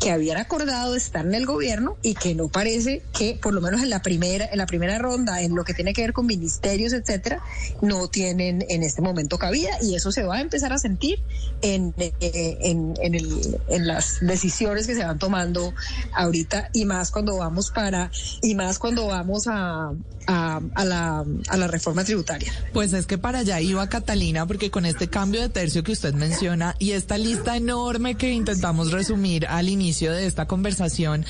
que 0.00 0.10
habían 0.10 0.36
acordado 0.36 0.96
estar 0.96 1.24
en 1.24 1.34
el 1.34 1.46
gobierno 1.46 1.96
y 2.02 2.14
que 2.14 2.34
no 2.34 2.48
parece 2.48 3.02
que, 3.16 3.38
por 3.40 3.54
lo 3.54 3.60
menos 3.60 3.82
en 3.82 3.90
la 3.90 4.02
primera, 4.02 4.44
en 4.44 4.58
la 4.58 4.66
primera 4.66 4.98
ronda, 4.98 5.40
en 5.40 5.54
lo 5.54 5.64
que 5.64 5.72
tiene 5.72 5.94
que 5.94 6.02
ver 6.02 6.12
con 6.12 6.26
ministerios, 6.26 6.92
etcétera, 6.92 7.40
no 7.80 8.08
tienen 8.08 8.64
en 8.68 8.82
este 8.82 9.00
momento 9.00 9.38
cabida 9.38 9.70
y 9.80 9.94
eso 9.94 10.12
se 10.12 10.22
va 10.24 10.36
a 10.36 10.40
empezar 10.40 10.72
a 10.72 10.78
sentir 10.78 11.22
en, 11.62 11.94
eh, 11.98 12.58
en, 12.60 12.94
en, 13.00 13.14
el, 13.14 13.58
en 13.68 13.86
las 13.86 14.18
decisiones 14.20 14.86
que 14.86 14.94
se 14.94 15.04
van 15.04 15.18
tomando 15.18 15.72
ahorita 16.12 16.68
y 16.72 16.84
más 16.84 17.10
cuando 17.10 17.38
vamos 17.38 17.70
para 17.70 18.10
y 18.42 18.54
más 18.54 18.78
cuando 18.78 19.06
vamos 19.06 19.46
a, 19.46 19.92
a, 20.26 20.60
a, 20.74 20.84
la, 20.84 21.24
a 21.48 21.56
la 21.56 21.66
reforma 21.66 22.04
tributaria. 22.04 22.52
Pues 22.72 22.92
es 22.92 23.06
que 23.06 23.18
para 23.18 23.40
allá 23.40 23.60
iba 23.60 23.88
Catalina, 23.88 24.46
porque 24.46 24.70
con 24.70 24.86
este 24.86 25.08
cambio 25.08 25.40
de 25.40 25.48
tercio 25.48 25.82
que 25.82 25.92
usted 25.92 26.14
menciona 26.14 26.74
y 26.78 26.92
esta 26.92 27.16
lista 27.16 27.56
enorme 27.56 28.16
que 28.16 28.32
intentamos 28.32 28.92
resumir 28.92 29.46
al 29.58 29.68
inicio 29.68 30.12
de 30.12 30.26
esta 30.26 30.46
conversación, 30.46 31.24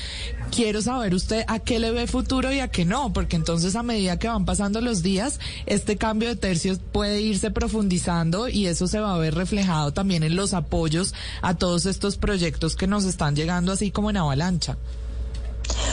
quiero 0.51 0.81
saber 0.81 1.13
usted 1.13 1.43
a 1.47 1.59
qué 1.59 1.79
le 1.79 1.91
ve 1.91 2.07
futuro 2.07 2.51
y 2.51 2.59
a 2.59 2.67
qué 2.67 2.85
no, 2.85 3.13
porque 3.13 3.35
entonces 3.35 3.75
a 3.75 3.83
medida 3.83 4.19
que 4.19 4.27
van 4.27 4.45
pasando 4.45 4.81
los 4.81 5.03
días, 5.03 5.39
este 5.65 5.97
cambio 5.97 6.29
de 6.29 6.35
tercios 6.35 6.79
puede 6.91 7.21
irse 7.21 7.51
profundizando 7.51 8.47
y 8.47 8.67
eso 8.67 8.87
se 8.87 8.99
va 8.99 9.15
a 9.15 9.17
ver 9.17 9.35
reflejado 9.35 9.91
también 9.91 10.23
en 10.23 10.35
los 10.35 10.53
apoyos 10.53 11.13
a 11.41 11.55
todos 11.55 11.85
estos 11.85 12.17
proyectos 12.17 12.75
que 12.75 12.87
nos 12.87 13.05
están 13.05 13.35
llegando 13.35 13.71
así 13.71 13.91
como 13.91 14.09
en 14.09 14.17
avalancha. 14.17 14.77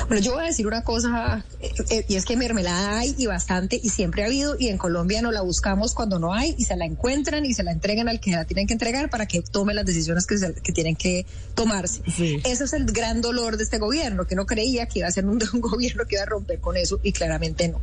Bueno, 0.09 0.23
yo 0.23 0.35
voy 0.35 0.45
a 0.45 0.47
decir 0.47 0.67
una 0.67 0.83
cosa, 0.83 1.45
eh, 1.61 1.73
eh, 1.91 2.05
y 2.09 2.17
es 2.17 2.25
que 2.25 2.37
mermelada 2.37 2.99
hay 2.99 3.15
y 3.17 3.27
bastante, 3.27 3.81
y 3.83 3.89
siempre 3.89 4.23
ha 4.23 4.27
habido, 4.27 4.57
y 4.59 4.69
en 4.69 4.79
Colombia 4.79 5.23
no 5.23 5.31
la 5.31 5.43
buscamos 5.43 5.95
cuando 5.95 6.19
no 6.19 6.35
hay, 6.35 6.55
y 6.59 6.65
se 6.65 6.77
la 6.77 6.85
encuentran 6.85 7.45
y 7.45 7.55
se 7.55 7.63
la 7.63 7.73
entregan 7.73 8.09
al 8.09 8.21
que 8.21 8.33
la 8.33 8.45
tienen 8.45 8.67
que 8.67 8.73
entregar 8.73 9.11
para 9.11 9.27
que 9.27 9.43
tome 9.43 9.75
las 9.75 9.87
decisiones 9.87 10.27
que, 10.27 10.37
que 10.63 10.73
tienen 10.73 10.97
que 10.97 11.25
tomarse. 11.55 12.03
Ese 12.45 12.65
es 12.65 12.73
el 12.73 12.87
gran 12.87 13.21
dolor 13.21 13.57
de 13.57 13.65
este 13.65 13.79
gobierno, 13.79 14.27
que 14.27 14.35
no 14.35 14.47
creía 14.47 14.87
que 14.87 15.01
iba 15.01 15.09
a 15.09 15.13
ser 15.13 15.25
un, 15.25 15.39
gobierno 15.55 16.05
que 16.07 16.17
iba 16.17 16.23
a 16.23 16.27
romper 16.27 16.61
con 16.61 16.77
eso, 16.77 17.01
y 17.03 17.13
claramente 17.13 17.69
no. 17.69 17.81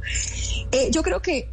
Eh, 0.71 0.89
yo 0.91 1.01
creo 1.01 1.21
que 1.21 1.47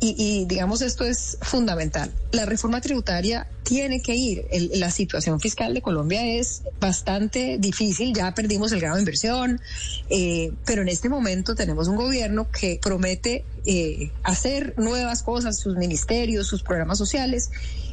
y, 0.00 0.44
digamos 0.46 0.80
esto 0.82 1.04
es 1.04 1.38
fundamental. 1.42 2.10
La 2.32 2.46
reforma 2.46 2.80
tributaria 2.80 3.46
tiene 3.62 4.00
que 4.00 4.14
ir. 4.14 4.46
la 4.74 4.90
situación 4.90 5.40
fiscal 5.40 5.74
de 5.74 5.82
Colombia 5.82 6.24
es 6.24 6.62
bastante 6.80 7.58
difícil. 7.58 8.14
Ya 8.14 8.32
perdimos 8.34 8.72
el 8.72 8.80
grado 8.80 8.96
de 8.96 9.02
inversión, 9.02 9.60
eh, 10.08 10.52
pero 10.64 10.82
en 10.82 10.88
este 10.88 11.08
momento 11.08 11.54
tenemos 11.54 11.88
un 11.88 11.96
gobierno 11.96 12.50
que 12.50 12.78
promete 12.82 13.44
eh, 13.66 14.10
hacer 14.22 14.74
nuevas 14.78 15.22
cosas, 15.22 15.58
sus 15.58 15.76
ministerios, 15.76 16.46
sus 16.46 16.62
programas 16.62 16.98
sociales, 16.98 17.50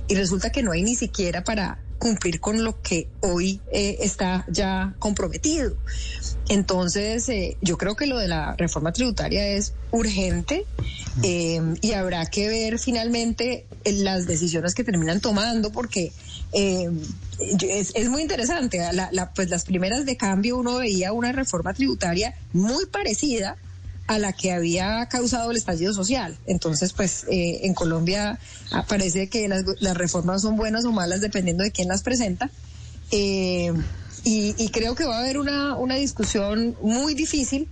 y 0.08 0.16
resulta 0.16 0.52
que 0.52 0.64
no 0.64 0.72
hay 0.72 0.84
ni 0.84 0.96
siquiera 0.96 1.44
para 1.44 1.80
cumplir 2.04 2.42
con 2.42 2.66
lo 2.66 2.82
que 2.82 3.08
hoy 3.22 3.62
eh, 3.72 3.98
está 4.02 4.46
ya 4.50 4.94
comprometido. 5.00 5.74
Entonces, 6.50 7.30
eh, 7.30 7.56
yo 7.62 7.78
creo 7.78 7.96
que 7.96 8.08
lo 8.08 8.18
de 8.18 8.28
la 8.28 8.58
reforma 8.58 8.92
tributaria 8.92 9.48
es 9.48 9.74
urgente 9.92 10.66
eh, 11.24 11.62
y 11.80 11.94
habrá 11.94 12.26
que 12.26 12.50
ver 12.50 12.78
finalmente 12.78 13.66
las 13.86 14.28
decisiones 14.28 14.76
que 14.76 14.84
terminan 14.84 15.22
tomando 15.22 15.72
porque 15.72 16.12
es, 16.52 17.92
es, 17.96 18.10
muy 18.10 18.22
interesante. 18.22 18.82
pues 19.34 19.50
las 19.50 19.64
primeras 19.64 20.06
de 20.06 20.18
cambio 20.18 20.58
uno 20.58 20.80
veía 20.80 21.14
una 21.14 21.32
reforma 21.32 21.74
tributaria 21.74 22.36
muy 22.52 22.86
parecida 22.88 23.56
a 24.08 24.20
la 24.20 24.34
que 24.34 24.52
había 24.52 25.08
causado 25.08 25.52
el 25.52 25.58
estallido 25.58 25.94
social. 25.94 26.38
Entonces, 26.46 26.94
pues 26.94 27.26
eh, 27.30 27.62
en 27.64 27.74
Colombia 27.74 28.40
parece 28.88 29.30
que 29.30 29.48
las, 29.48 29.64
reformas 29.96 30.42
son 30.42 30.56
buenas 30.56 30.86
o 30.86 30.92
malas 30.92 31.22
dependiendo 31.22 31.64
de 31.64 31.72
quién 31.72 31.88
las 31.88 32.04
presenta. 32.04 32.50
Eh, 33.12 33.72
y, 34.26 34.56
y, 34.58 34.70
creo 34.70 34.96
que 34.96 35.06
va 35.06 35.18
a 35.18 35.20
haber 35.20 35.38
una, 35.38 35.76
una 35.76 35.96
discusión 35.96 36.76
muy 36.82 37.14
difícil. 37.14 37.68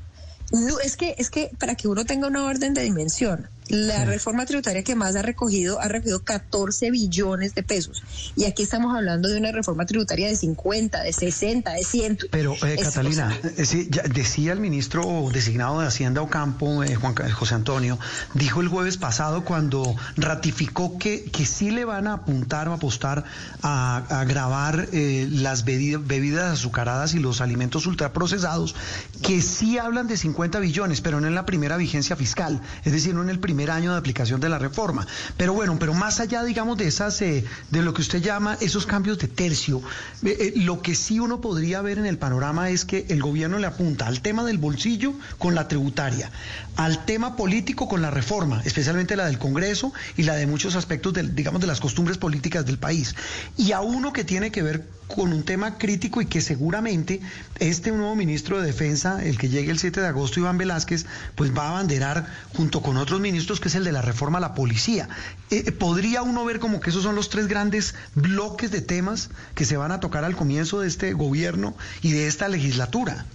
Es 0.84 0.98
que, 0.98 1.16
es 1.18 1.30
que 1.30 1.50
para 1.58 1.76
que 1.76 1.88
uno 1.88 2.04
tenga 2.06 2.28
una 2.28 2.44
orden 2.44 2.74
de 2.74 2.84
dimensión, 2.84 3.48
la 3.68 4.06
reforma 4.06 4.46
tributaria 4.46 4.84
que 4.84 4.96
más 4.96 5.16
ha 5.16 5.22
recogido 5.22 5.80
ha 5.80 5.88
recogido 5.88 6.24
14 6.24 6.92
billones 6.92 7.56
de 7.56 7.64
pesos. 7.64 8.04
Y 8.36 8.46
aquí 8.46 8.64
estamos 8.64 8.96
hablando 8.96 9.30
de 9.30 9.38
una 9.38 9.52
reforma 9.52 9.86
tributaria 9.86 10.28
de 10.28 10.36
50, 10.36 11.04
de 11.04 11.14
60, 11.14 11.72
de 11.72 11.84
100. 11.84 12.18
Pero, 12.32 12.54
eh, 12.66 12.78
Catalina, 12.82 13.38
eh, 13.44 13.90
decía 14.14 14.54
el 14.54 14.60
ministro 14.60 15.30
designado 15.32 15.80
de 15.80 15.88
Hacienda 15.88 16.22
Ocampo, 16.22 16.84
eh, 16.84 16.96
Juan 16.96 17.16
José 17.16 17.56
Antonio, 17.56 18.00
dijo 18.34 18.62
el 18.62 18.68
jueves 18.68 18.98
pasado 18.98 19.46
cuando 19.46 19.96
ratificó 20.18 20.98
que, 20.98 21.24
que 21.26 21.46
sí 21.46 21.72
le 21.72 21.86
van 21.86 22.08
a 22.08 22.14
apuntar 22.14 22.68
o 22.68 22.74
apostar 22.74 23.24
a, 23.62 24.26
grabar 24.28 24.90
las 24.92 25.64
bebidas 25.64 26.54
azucaradas 26.54 27.14
y 27.14 27.20
los 27.20 27.42
alimentos 27.42 27.86
ultraprocesados, 27.86 28.76
que 29.22 29.42
sí 29.42 29.78
hablan 29.78 30.08
de 30.08 30.18
50 30.18 30.60
billones, 30.60 31.02
pero 31.02 31.22
no 31.22 31.28
en 31.28 31.36
la 31.36 31.46
primera 31.46 31.78
vigencia 31.78 32.16
fiscal, 32.16 32.62
es 32.84 32.92
decir, 32.92 33.14
no 33.14 33.24
en 33.24 33.30
el 33.30 33.40
primer 33.40 33.51
año 33.60 33.92
de 33.92 33.98
aplicación 33.98 34.40
de 34.40 34.50
la 34.50 34.58
reforma. 34.58 35.06
Pero 35.38 35.54
bueno, 35.54 35.78
pero 35.80 35.94
más 35.94 36.20
allá, 36.20 36.44
digamos, 36.44 36.78
de 36.78 36.88
esas, 36.88 37.22
eh, 37.22 37.46
de 37.70 37.82
lo 37.82 37.94
que 37.94 38.02
usted 38.02 38.22
llama 38.22 38.58
esos 38.62 38.86
cambios 38.86 39.20
de 39.20 39.28
tercio, 39.28 39.82
eh, 40.24 40.38
eh, 40.40 40.54
lo 40.56 40.82
que 40.82 40.96
sí 40.96 41.20
uno 41.20 41.42
podría 41.42 41.82
ver 41.82 41.98
en 41.98 42.06
el 42.06 42.18
panorama 42.18 42.70
es 42.70 42.86
que 42.86 43.06
el 43.10 43.22
gobierno 43.22 43.60
le 43.60 43.68
apunta 43.68 44.08
al 44.08 44.22
tema 44.22 44.44
del 44.44 44.58
bolsillo 44.58 45.14
con 45.38 45.56
la 45.56 45.68
tributaria, 45.68 46.32
al 46.76 47.06
tema 47.06 47.36
político 47.36 47.88
con 47.88 48.02
la 48.02 48.12
reforma, 48.12 48.62
especialmente 48.66 49.16
la 49.16 49.26
del 49.26 49.38
Congreso 49.38 49.94
y 50.18 50.24
la 50.24 50.36
de 50.36 50.48
muchos 50.48 50.76
aspectos, 50.76 51.14
digamos, 51.36 51.62
de 51.62 51.68
las 51.68 51.80
costumbres 51.80 52.18
políticas 52.18 52.66
del 52.66 52.78
país, 52.78 53.16
y 53.58 53.72
a 53.74 53.82
uno 53.82 54.14
que 54.14 54.24
tiene 54.24 54.52
que 54.52 54.64
ver 54.64 55.01
con 55.16 55.34
un 55.34 55.44
tema 55.44 55.78
crítico 55.78 56.22
y 56.22 56.26
que 56.26 56.42
seguramente 56.42 57.20
este 57.60 57.92
nuevo 57.92 58.16
ministro 58.16 58.60
de 58.60 58.68
Defensa, 58.68 59.24
el 59.24 59.38
que 59.38 59.50
llegue 59.50 59.72
el 59.72 59.80
7 59.80 60.02
de 60.02 60.08
agosto, 60.08 60.40
Iván 60.40 60.58
Velázquez, 60.58 61.06
pues 61.36 61.56
va 61.56 61.66
a 61.66 61.70
abanderar 61.70 62.28
junto 62.56 62.82
con 62.82 62.98
otros 62.98 63.20
ministros, 63.20 63.60
que 63.60 63.68
es 63.68 63.76
el 63.76 63.84
de 63.84 63.92
la 63.92 64.02
reforma 64.02 64.38
a 64.38 64.42
la 64.42 64.54
policía. 64.54 65.10
Eh, 65.50 65.64
eh, 65.68 65.72
¿Podría 65.72 66.22
uno 66.22 66.46
ver 66.46 66.60
como 66.60 66.80
que 66.80 66.90
esos 66.90 67.04
son 67.04 67.16
los 67.16 67.30
tres 67.30 67.48
grandes 67.48 67.96
bloques 68.16 68.72
de 68.72 68.82
temas 68.82 69.30
que 69.56 69.66
se 69.66 69.78
van 69.78 69.92
a 69.92 70.00
tocar 70.00 70.24
al 70.24 70.36
comienzo 70.36 70.80
de 70.80 70.88
este 70.88 71.14
gobierno 71.14 71.76
y 72.02 72.12
de 72.12 72.28
esta 72.28 72.48
legislatura? 72.48 73.26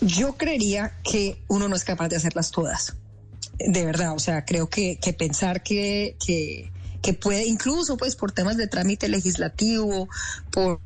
Yo 0.00 0.34
creería 0.34 0.94
que 1.02 1.38
uno 1.48 1.68
no 1.68 1.76
es 1.76 1.84
capaz 1.84 2.08
de 2.08 2.16
hacerlas 2.16 2.50
todas. 2.50 2.94
De 3.58 3.84
verdad, 3.84 4.14
o 4.14 4.18
sea, 4.18 4.44
creo 4.44 4.68
que, 4.68 4.98
pensar 5.16 5.62
que 5.62 6.16
que 7.04 7.12
puede 7.12 7.44
incluso 7.46 7.98
pues 7.98 8.16
por 8.16 8.32
temas 8.32 8.56
de 8.56 8.66
trámite 8.66 9.08
legislativo, 9.08 10.08
por 10.50 10.80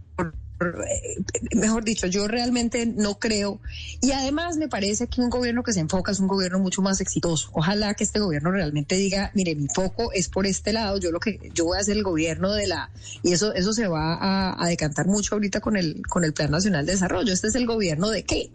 eh, 0.60 1.22
mejor 1.54 1.84
dicho, 1.84 2.08
yo 2.08 2.26
realmente 2.26 2.84
no 2.84 3.20
creo. 3.20 3.60
Y 4.00 4.10
además 4.10 4.56
me 4.56 4.66
parece 4.66 5.06
que 5.06 5.20
un 5.20 5.30
gobierno 5.30 5.62
que 5.62 5.72
se 5.72 5.78
enfoca 5.78 6.10
es 6.10 6.18
un 6.18 6.26
gobierno 6.26 6.58
mucho 6.58 6.82
más 6.82 7.00
exitoso. 7.00 7.50
Ojalá 7.52 7.94
que 7.94 8.02
este 8.02 8.18
gobierno 8.18 8.50
realmente 8.50 8.96
diga, 8.96 9.30
mire, 9.34 9.54
mi 9.54 9.68
foco 9.68 10.10
es 10.12 10.28
por 10.28 10.46
este 10.46 10.72
lado, 10.72 10.98
yo 10.98 11.12
lo 11.12 11.20
que 11.20 11.52
yo 11.54 11.66
voy 11.66 11.78
a 11.78 11.82
hacer 11.82 11.96
el 11.96 12.02
gobierno 12.02 12.52
de 12.52 12.66
la 12.66 12.90
y 13.22 13.32
eso 13.32 13.54
eso 13.54 13.72
se 13.72 13.86
va 13.86 14.18
a, 14.60 14.68
decantar 14.68 15.06
mucho 15.06 15.36
ahorita 15.36 15.60
con 15.60 15.76
el 15.76 16.02
con 16.06 16.24
el 16.24 16.32
Plan 16.32 16.50
Nacional 16.50 16.84
de 16.84 16.92
Desarrollo. 16.92 17.32
Este 17.32 17.46
es 17.46 17.54
el 17.54 17.64
gobierno 17.64 18.10
de 18.10 18.24
qué? 18.24 18.50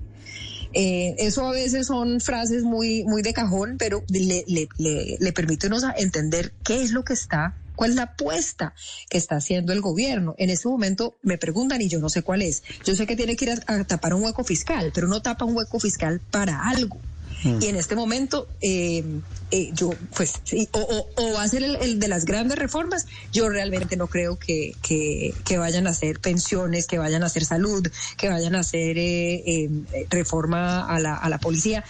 Eh, 0.73 1.15
eso 1.19 1.47
a 1.47 1.51
veces 1.51 1.87
son 1.87 2.19
frases 2.19 2.63
muy, 2.63 3.03
muy 3.03 3.21
de 3.21 3.33
cajón, 3.33 3.75
pero 3.77 4.03
le, 4.09 4.43
le, 4.47 4.67
le, 4.77 5.17
le 5.19 5.33
permite 5.33 5.69
entender 5.97 6.53
qué 6.63 6.81
es 6.81 6.91
lo 6.91 7.03
que 7.03 7.13
está 7.13 7.55
¿Cuál 7.75 7.91
es 7.91 7.95
la 7.95 8.03
apuesta 8.03 8.73
que 9.09 9.17
está 9.17 9.35
haciendo 9.35 9.73
el 9.73 9.81
gobierno? 9.81 10.35
En 10.37 10.49
ese 10.49 10.67
momento 10.67 11.15
me 11.23 11.37
preguntan 11.37 11.81
y 11.81 11.87
yo 11.87 11.99
no 11.99 12.09
sé 12.09 12.21
cuál 12.21 12.41
es. 12.41 12.63
Yo 12.85 12.95
sé 12.95 13.07
que 13.07 13.15
tiene 13.15 13.35
que 13.35 13.45
ir 13.45 13.51
a, 13.65 13.83
tapar 13.83 14.13
un 14.13 14.23
hueco 14.23 14.43
fiscal, 14.43 14.91
pero 14.93 15.07
no 15.07 15.21
tapa 15.21 15.45
un 15.45 15.55
hueco 15.55 15.79
fiscal 15.79 16.21
para 16.31 16.69
algo. 16.69 16.99
Mm. 17.43 17.61
Y 17.61 17.67
en 17.67 17.75
este 17.75 17.95
momento, 17.95 18.47
eh, 18.61 19.03
eh, 19.51 19.71
yo, 19.73 19.91
pues, 20.15 20.41
o, 20.71 21.07
o, 21.15 21.33
va 21.33 21.43
a 21.43 21.47
ser 21.47 21.63
el, 21.63 21.99
de 21.99 22.07
las 22.07 22.25
grandes 22.25 22.57
reformas. 22.57 23.05
Yo 23.31 23.49
realmente 23.49 23.97
no 23.97 24.07
creo 24.07 24.37
que, 24.37 24.75
que, 24.81 25.57
vayan 25.57 25.87
a 25.87 25.91
hacer 25.91 26.19
pensiones, 26.19 26.87
que 26.87 26.97
vayan 26.97 27.23
a 27.23 27.27
hacer 27.27 27.45
salud, 27.45 27.87
que 28.17 28.29
vayan 28.29 28.55
a 28.55 28.59
hacer 28.59 28.97
eh, 28.97 29.69
reforma 30.09 30.85
a 30.87 30.99
la, 30.99 31.15
a 31.15 31.29
la 31.29 31.37
policía 31.37 31.83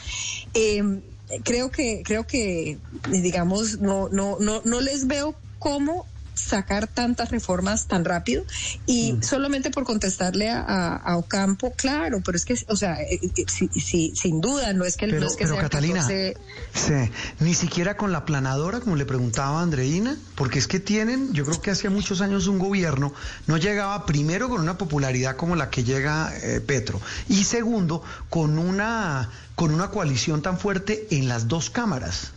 creo 1.44 1.72
que 1.72 2.04
creo 2.04 2.28
que 2.28 2.78
digamos 3.10 3.80
no 3.80 4.10
no 4.10 4.38
no 4.40 4.62
no 4.64 4.82
les 4.82 5.08
veo 5.08 5.36
cómo 5.58 6.06
sacar 6.34 6.88
tantas 6.88 7.32
reformas 7.32 7.88
tan 7.88 8.06
rápido 8.06 8.44
y 8.86 9.14
mm. 9.14 9.24
solamente 9.24 9.72
por 9.72 9.84
contestarle 9.84 10.50
a, 10.50 11.02
Ocampo, 11.14 11.74
claro, 11.76 12.22
pero 12.26 12.36
es 12.36 12.46
que, 12.46 12.58
o 12.68 12.76
sea, 12.76 13.00
eh, 13.02 13.20
eh, 13.22 14.12
sin 14.16 14.42
duda, 14.42 14.74
no 14.74 14.84
es 14.84 14.98
que, 14.98 15.08
pero, 15.08 15.22
no 15.22 15.28
es 15.28 15.36
que 15.36 15.46
pero 15.46 15.58
Catalina, 15.58 16.08
ni 17.40 17.54
siquiera 17.54 17.96
con 17.98 18.12
la 18.12 18.26
planadora, 18.26 18.80
como 18.80 18.96
le 18.96 19.06
preguntaba 19.06 19.62
Andreina, 19.62 20.18
porque 20.36 20.60
es 20.60 20.68
que 20.68 20.80
tienen, 20.80 21.34
yo 21.34 21.46
creo 21.46 21.62
que 21.62 21.72
hacía 21.72 21.90
muchos 21.90 22.22
años 22.22 22.48
un 22.48 22.58
gobierno 22.58 23.14
no 23.48 23.58
llegaba 23.58 24.06
primero 24.06 24.50
con 24.50 24.62
una 24.62 24.78
popularidad 24.78 25.36
como 25.36 25.56
la 25.56 25.70
que 25.70 25.84
llega 25.84 26.34
eh, 26.42 26.62
Petro 26.62 27.00
y 27.30 27.44
segundo 27.44 28.04
con 28.30 28.58
una 28.58 29.30
con 29.56 29.74
una 29.74 29.90
coalición 29.92 30.42
tan 30.42 30.58
fuerte 30.58 31.08
en 31.12 31.28
las 31.28 31.48
dos 31.48 31.70
cámaras. 31.70 32.32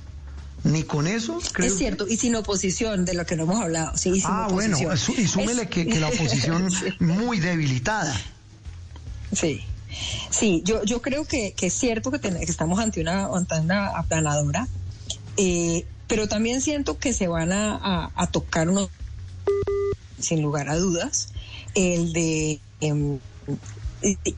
Ni 0.65 0.83
con 0.83 1.07
eso. 1.07 1.39
Creo... 1.53 1.69
Es 1.69 1.79
cierto, 1.79 2.07
y 2.09 2.17
sin 2.17 2.35
oposición, 2.35 3.05
de 3.05 3.15
lo 3.15 3.25
que 3.25 3.37
no 3.37 3.45
hemos 3.45 3.61
hablado. 3.61 3.97
Sí, 3.97 4.23
ah, 4.25 4.49
bueno, 4.51 4.77
y 5.17 5.27
súmele 5.27 5.69
que, 5.69 5.85
la 6.01 6.09
oposición 6.15 6.69
muy 7.01 7.39
debilitada. 7.41 8.15
Sí. 9.33 9.63
Sí, 10.31 10.63
yo, 10.65 10.85
yo 10.85 11.01
creo 11.01 11.25
que, 11.25 11.55
es 11.61 11.73
cierto 11.73 12.11
que, 12.11 12.21
que 12.21 12.45
estamos 12.45 12.79
ante 12.79 13.01
una, 13.01 13.29
una 13.29 13.87
aplanadora, 13.89 14.69
eh, 15.37 15.87
pero 16.07 16.29
también 16.29 16.61
siento 16.61 16.99
que 16.99 17.13
se 17.13 17.29
van 17.29 17.53
a, 17.53 18.29
tocar 18.31 18.69
unos, 18.69 18.91
sin 20.21 20.43
lugar 20.43 20.69
a 20.69 20.77
dudas, 20.77 21.29
el 21.75 22.13
de, 22.13 22.61
em, 22.81 23.19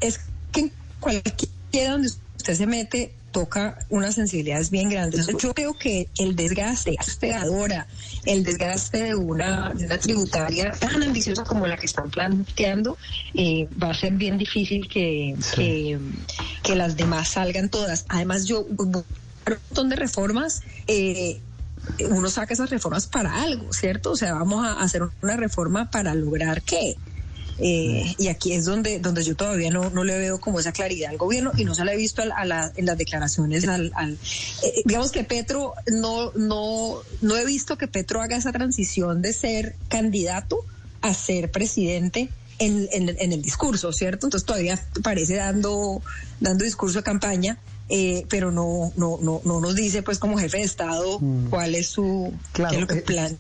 es 0.01 0.21
que 0.53 0.73
cualquiera 1.01 1.93
donde 1.93 2.09
usted 2.37 2.55
se 2.55 2.67
mete, 2.67 3.15
toca 3.39 3.79
unas 3.89 4.17
sensibilidades 4.17 4.71
bien 4.71 4.89
grandes. 4.89 5.29
Yo 5.39 5.55
creo 5.55 5.73
que 5.73 6.09
el 6.19 6.35
desgaste 6.35 6.97
hospedadora, 6.99 7.87
el 8.25 8.43
desgaste 8.43 9.05
de 9.05 9.15
una, 9.15 9.73
tributaria 10.03 10.73
tan 10.73 11.05
ambiciosa 11.05 11.45
como 11.45 11.65
la 11.69 11.77
que 11.77 11.87
están 11.87 12.11
planteando, 12.11 12.99
eh, 13.35 13.69
va 13.81 13.91
a 13.91 13.95
ser 13.95 14.15
bien 14.15 14.39
difícil 14.39 14.89
que, 14.89 15.37
que, 15.55 16.75
las 16.75 16.97
demás 16.97 17.29
salgan 17.29 17.69
todas. 17.69 18.07
Además, 18.09 18.47
yo 18.47 18.67
un 18.77 19.05
montón 19.47 19.89
de 19.89 19.97
reformas. 19.97 20.63
Eh, 20.89 21.41
uno 22.11 22.29
saca 22.29 22.55
esas 22.55 22.71
reformas 22.71 23.07
para 23.07 23.43
algo, 23.43 23.73
¿cierto? 23.73 24.11
O 24.11 24.17
sea, 24.17 24.35
vamos 24.35 24.67
a 24.67 24.81
hacer 24.81 25.03
una 25.23 25.37
reforma 25.37 25.91
para 25.91 26.13
lograr 26.15 26.61
qué? 26.63 26.97
Eh, 27.61 28.15
y 28.19 28.29
aquí 28.29 28.53
es 28.53 28.65
donde, 28.65 29.01
donde 29.01 29.25
yo 29.25 29.35
todavía 29.35 29.71
no, 29.71 29.91
no 29.91 30.05
le 30.05 30.17
veo 30.17 30.39
como 30.39 30.61
esa 30.61 30.71
claridad 30.73 31.11
al 31.11 31.19
gobierno 31.19 31.51
y 31.57 31.65
no 31.65 31.75
se 31.75 31.85
la 31.85 31.93
he 31.93 31.97
visto 31.97 32.23
a 32.23 32.45
la, 32.45 32.73
en 32.77 32.87
las 32.87 32.97
declaraciones 32.97 33.67
al, 33.67 33.93
eh, 34.63 34.83
digamos 34.85 35.11
que 35.11 35.25
Petro 35.25 35.75
no, 35.91 36.31
no, 36.35 36.99
no 37.21 37.37
he 37.37 37.45
visto 37.45 37.77
que 37.77 37.89
Petro 37.89 38.23
haga 38.23 38.37
esa 38.37 38.53
transición 38.53 39.23
de 39.23 39.33
ser 39.33 39.75
candidato 39.89 40.65
a 41.01 41.13
ser 41.15 41.51
presidente 41.51 42.29
en, 42.61 42.89
en, 42.93 43.33
el 43.33 43.43
discurso, 43.43 43.93
¿cierto? 43.93 44.27
Entonces 44.27 44.47
todavía 44.47 44.81
parece 45.03 45.37
dando, 45.37 46.03
dando 46.41 46.65
discurso 46.65 46.99
de 46.99 47.05
campaña. 47.05 47.59
Eh, 47.91 48.27
pero 48.29 48.51
no, 48.51 48.93
no, 48.97 49.19
no, 49.23 49.41
no 49.47 49.61
nos 49.63 49.75
dice 49.75 50.03
pues 50.03 50.19
como 50.19 50.37
jefe 50.37 50.59
de 50.59 50.65
Estado 50.65 51.19
mm. 51.21 51.49
cuál 51.49 51.75
es 51.75 51.87
su 51.87 52.35
claro, 52.53 52.87
plan 53.07 53.39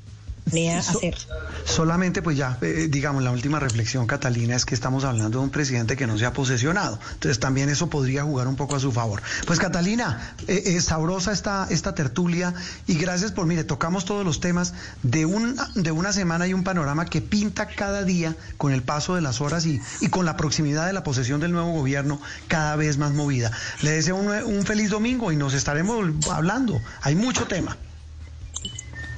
hacer. 0.78 1.16
Solamente, 1.64 2.22
pues 2.22 2.36
ya, 2.36 2.58
eh, 2.62 2.88
digamos, 2.90 3.22
la 3.22 3.30
última 3.30 3.60
reflexión, 3.60 4.06
Catalina, 4.06 4.56
es 4.56 4.64
que 4.64 4.74
estamos 4.74 5.04
hablando 5.04 5.38
de 5.38 5.44
un 5.44 5.50
presidente 5.50 5.96
que 5.96 6.06
no 6.06 6.18
se 6.18 6.26
ha 6.26 6.32
posesionado. 6.32 6.98
Entonces 7.14 7.38
también 7.38 7.68
eso 7.68 7.90
podría 7.90 8.22
jugar 8.24 8.48
un 8.48 8.56
poco 8.56 8.76
a 8.76 8.80
su 8.80 8.92
favor. 8.92 9.22
Pues 9.46 9.58
Catalina, 9.58 10.34
eh, 10.46 10.62
eh, 10.66 10.80
sabrosa 10.80 11.32
esta, 11.32 11.66
esta 11.70 11.94
tertulia 11.94 12.54
y 12.86 12.94
gracias 12.94 13.32
por, 13.32 13.46
mire, 13.46 13.64
tocamos 13.64 14.04
todos 14.04 14.24
los 14.24 14.40
temas 14.40 14.74
de, 15.02 15.26
un, 15.26 15.56
de 15.74 15.90
una 15.90 16.12
semana 16.12 16.46
y 16.46 16.54
un 16.54 16.64
panorama 16.64 17.04
que 17.04 17.20
pinta 17.20 17.66
cada 17.66 18.02
día 18.04 18.34
con 18.56 18.72
el 18.72 18.82
paso 18.82 19.14
de 19.14 19.20
las 19.20 19.40
horas 19.40 19.66
y, 19.66 19.80
y 20.00 20.08
con 20.08 20.24
la 20.24 20.36
proximidad 20.36 20.86
de 20.86 20.92
la 20.92 21.04
posesión 21.04 21.40
del 21.40 21.52
nuevo 21.52 21.72
gobierno 21.72 22.20
cada 22.46 22.76
vez 22.76 22.98
más 22.98 23.12
movida. 23.12 23.50
Le 23.82 23.90
deseo 23.90 24.16
un, 24.16 24.28
un 24.28 24.64
feliz 24.64 24.90
domingo 24.90 25.32
y 25.32 25.36
nos 25.36 25.54
estaremos 25.54 26.28
hablando. 26.30 26.80
Hay 27.02 27.14
mucho 27.14 27.46
tema. 27.46 27.76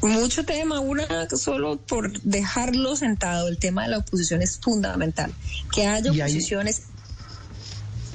Mucho 0.02 0.44
tema, 0.44 0.80
una 0.80 1.28
solo 1.36 1.76
por 1.76 2.20
dejarlo 2.22 2.96
sentado, 2.96 3.48
el 3.48 3.58
tema 3.58 3.82
de 3.82 3.90
la 3.90 3.98
oposición 3.98 4.40
es 4.40 4.58
fundamental. 4.58 5.32
Que 5.72 5.86
haya 5.86 6.10
oposiciones 6.10 6.82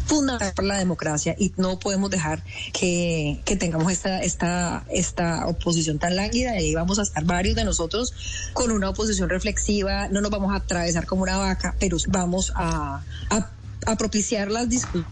fundamental 0.05 0.53
para 0.53 0.67
la 0.67 0.77
democracia 0.77 1.35
y 1.37 1.53
no 1.57 1.79
podemos 1.79 2.09
dejar 2.09 2.43
que, 2.73 3.41
tengamos 3.59 3.91
esta, 3.91 4.21
esta, 4.21 4.85
esta 4.89 5.47
oposición 5.47 5.99
tan 5.99 6.15
lánguida. 6.15 6.59
Y 6.59 6.73
vamos 6.73 6.97
a 6.97 7.03
estar 7.03 7.23
varios 7.23 7.55
de 7.55 7.65
nosotros 7.65 8.13
con 8.53 8.71
una 8.71 8.89
oposición 8.89 9.29
reflexiva, 9.29 10.07
no 10.07 10.21
nos 10.21 10.31
vamos 10.31 10.53
a 10.53 10.57
atravesar 10.57 11.05
como 11.05 11.23
una 11.23 11.37
vaca, 11.37 11.75
pero 11.79 11.97
vamos 12.07 12.51
a, 12.55 13.03
a, 13.29 13.95
propiciar 13.95 14.49
las 14.49 14.67
discusiones, 14.69 15.07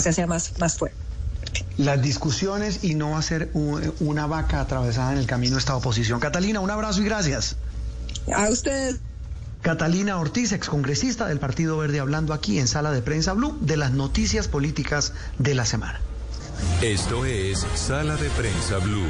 sea 0.00 0.26
más, 0.26 0.58
más 0.58 0.76
fuerte 0.76 1.11
las 1.76 2.00
discusiones 2.00 2.84
y 2.84 2.94
no 2.94 3.10
va 3.10 3.18
a 3.18 3.22
ser 3.22 3.50
una 3.54 4.26
vaca 4.26 4.60
atravesada 4.60 5.12
en 5.12 5.18
el 5.18 5.26
camino 5.26 5.56
de 5.56 5.60
esta 5.60 5.76
oposición. 5.76 6.20
Catalina, 6.20 6.60
un 6.60 6.70
abrazo 6.70 7.02
y 7.02 7.04
gracias. 7.04 7.56
A 8.34 8.48
usted. 8.48 8.96
Catalina 9.62 10.18
Ortiz, 10.18 10.52
excongresista 10.52 11.28
del 11.28 11.38
Partido 11.38 11.76
Verde, 11.78 12.00
hablando 12.00 12.34
aquí 12.34 12.58
en 12.58 12.66
Sala 12.66 12.90
de 12.90 13.00
Prensa 13.00 13.32
Blue 13.32 13.56
de 13.60 13.76
las 13.76 13.92
noticias 13.92 14.48
políticas 14.48 15.12
de 15.38 15.54
la 15.54 15.64
semana. 15.64 16.00
Esto 16.80 17.24
es 17.24 17.64
Sala 17.74 18.16
de 18.16 18.28
Prensa 18.30 18.78
Blue. 18.78 19.06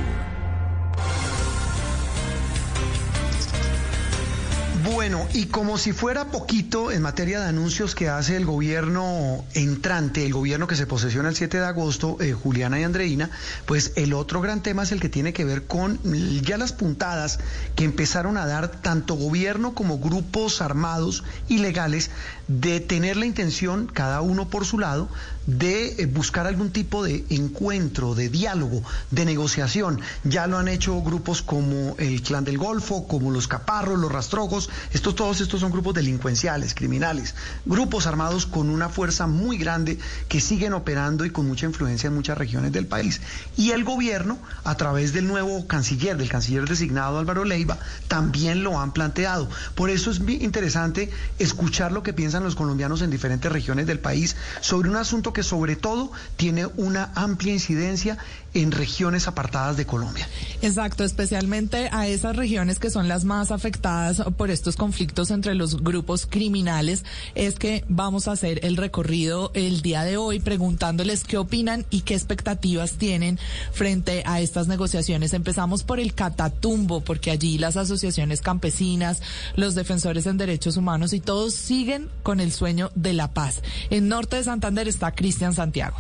Bueno, 4.85 5.29
y 5.33 5.47
como 5.47 5.79
si 5.79 5.93
fuera 5.93 6.33
poquito 6.33 6.91
en 6.91 7.03
materia 7.03 7.39
de 7.39 7.47
anuncios 7.47 7.95
que 7.95 8.09
hace 8.09 8.37
el 8.37 8.45
gobierno 8.45 9.45
entrante, 9.55 10.27
el 10.27 10.33
gobierno 10.33 10.67
que 10.67 10.75
se 10.75 10.89
posesiona 10.89 11.29
el 11.29 11.37
7 11.37 11.59
de 11.59 11.65
agosto, 11.65 12.17
eh, 12.21 12.33
Juliana 12.33 12.81
y 12.81 12.83
Andreina, 12.83 13.31
pues 13.65 13.93
el 13.95 14.13
otro 14.13 14.41
gran 14.41 14.61
tema 14.61 14.83
es 14.83 14.91
el 14.91 15.01
que 15.01 15.09
tiene 15.09 15.33
que 15.33 15.45
ver 15.45 15.67
con 15.67 16.01
ya 16.43 16.59
las 16.59 16.73
puntadas 16.73 17.39
que 17.77 17.85
empezaron 17.85 18.37
a 18.37 18.47
dar 18.47 18.69
tanto 18.69 19.15
gobierno 19.15 19.73
como 19.73 19.99
grupos 19.99 20.61
armados 20.61 21.23
ilegales 21.49 22.11
de 22.49 22.81
tener 22.81 23.17
la 23.17 23.27
intención, 23.27 23.87
cada 23.87 24.21
uno 24.21 24.49
por 24.49 24.65
su 24.65 24.81
lado, 24.81 25.09
de 25.47 26.03
eh, 26.03 26.07
buscar 26.07 26.47
algún 26.47 26.71
tipo 26.71 27.05
de 27.05 27.25
encuentro, 27.31 28.15
de 28.15 28.29
diálogo, 28.29 28.83
de 29.11 29.25
negociación. 29.25 30.01
Ya 30.25 30.47
lo 30.47 30.59
han 30.59 30.69
hecho 30.69 31.01
grupos 31.03 31.43
como 31.43 31.97
el 31.99 32.23
Clan 32.23 32.45
del 32.45 32.59
Golfo, 32.59 33.07
como 33.07 33.31
los 33.31 33.49
Caparros, 33.49 33.99
los 33.99 34.13
Rastrojos. 34.13 34.71
Estos, 34.93 35.15
todos 35.15 35.41
estos 35.41 35.61
son 35.61 35.73
grupos 35.73 35.95
delincuenciales, 35.95 36.75
criminales, 36.75 37.35
grupos 37.65 38.07
armados 38.07 38.47
con 38.47 38.69
una 38.69 38.89
fuerza 38.89 39.27
muy 39.27 39.59
grande 39.59 39.99
que 40.29 40.41
siguen 40.41 40.75
operando 40.75 41.25
y 41.25 41.31
con 41.31 41.47
mucha 41.47 41.67
influencia 41.67 42.09
en 42.09 42.15
muchas 42.15 42.39
regiones 42.39 42.73
del 42.73 42.87
país. 42.87 43.21
Y 43.57 43.71
el 43.71 43.85
gobierno, 43.85 44.39
a 44.65 44.77
través 44.77 45.13
del 45.13 45.27
nuevo 45.27 45.67
canciller, 45.67 46.17
del 46.17 46.29
canciller 46.29 46.69
designado 46.69 47.19
Álvaro 47.19 47.45
Leiva, 47.45 47.79
también 48.09 48.63
lo 48.63 48.79
han 48.79 48.93
planteado. 48.93 49.49
Por 49.75 49.91
eso 49.91 50.11
es 50.11 50.21
interesante 50.21 51.11
escuchar 51.39 51.93
lo 51.93 52.03
que 52.03 52.13
piensan 52.13 52.45
los 52.45 52.55
colombianos 52.55 53.03
en 53.03 53.11
diferentes 53.11 53.51
regiones 53.51 53.87
del 53.87 53.99
país 53.99 54.37
sobre 54.61 54.89
un 54.89 54.97
asunto 54.97 55.32
que 55.33 55.43
sobre 55.43 55.77
todo 55.77 56.13
tiene 56.37 56.67
una 56.77 57.11
amplia 57.15 57.53
incidencia 57.53 58.19
en 58.55 58.71
regiones 58.71 59.29
apartadas 59.29 59.77
de 59.77 59.87
Colombia. 59.87 60.29
Exacto, 60.61 61.05
especialmente 61.05 61.89
a 61.93 62.07
esas 62.07 62.37
regiones 62.37 62.79
que 62.79 62.91
son 62.91 63.09
las 63.09 63.25
más 63.25 63.51
afectadas 63.51 64.23
por 64.37 64.51
estos 64.51 64.77
conflictos 64.77 65.31
entre 65.31 65.55
los 65.55 65.83
grupos 65.83 66.27
criminales 66.27 67.05
es 67.35 67.55
que 67.59 67.85
vamos 67.89 68.29
a 68.29 68.33
hacer 68.33 68.65
el 68.65 68.77
recorrido 68.77 69.51
el 69.55 69.83
día 69.83 70.05
de 70.05 70.17
hoy 70.17 70.41
preguntándoles 70.41 71.25
qué 71.25 71.39
opinan 71.39 71.87
y 71.91 72.03
qué 72.03 72.15
expectativas 72.15 72.93
tienen 72.93 73.39
frente 73.73 74.23
a 74.27 74.41
estas 74.41 74.69
negociaciones. 74.69 75.33
Empezamos 75.33 75.83
por 75.83 75.99
el 75.99 76.15
Catatumbo, 76.15 77.01
porque 77.01 77.31
allí 77.31 77.59
las 77.59 77.77
asociaciones 77.77 78.41
campesinas, 78.41 79.23
los 79.57 79.75
defensores 79.75 80.27
en 80.27 80.37
derechos 80.37 80.77
humanos 80.77 81.13
y 81.13 81.21
todos 81.21 81.55
siguen 81.55 82.09
con 82.23 82.41
el 82.41 82.53
sueño 82.53 82.91
de 82.95 83.13
la 83.13 83.33
paz. 83.33 83.63
En 83.91 84.09
norte 84.09 84.37
de 84.37 84.45
Santander 84.45 84.89
está 84.89 85.13
Cristian 85.13 85.55
Santiago. 85.55 85.97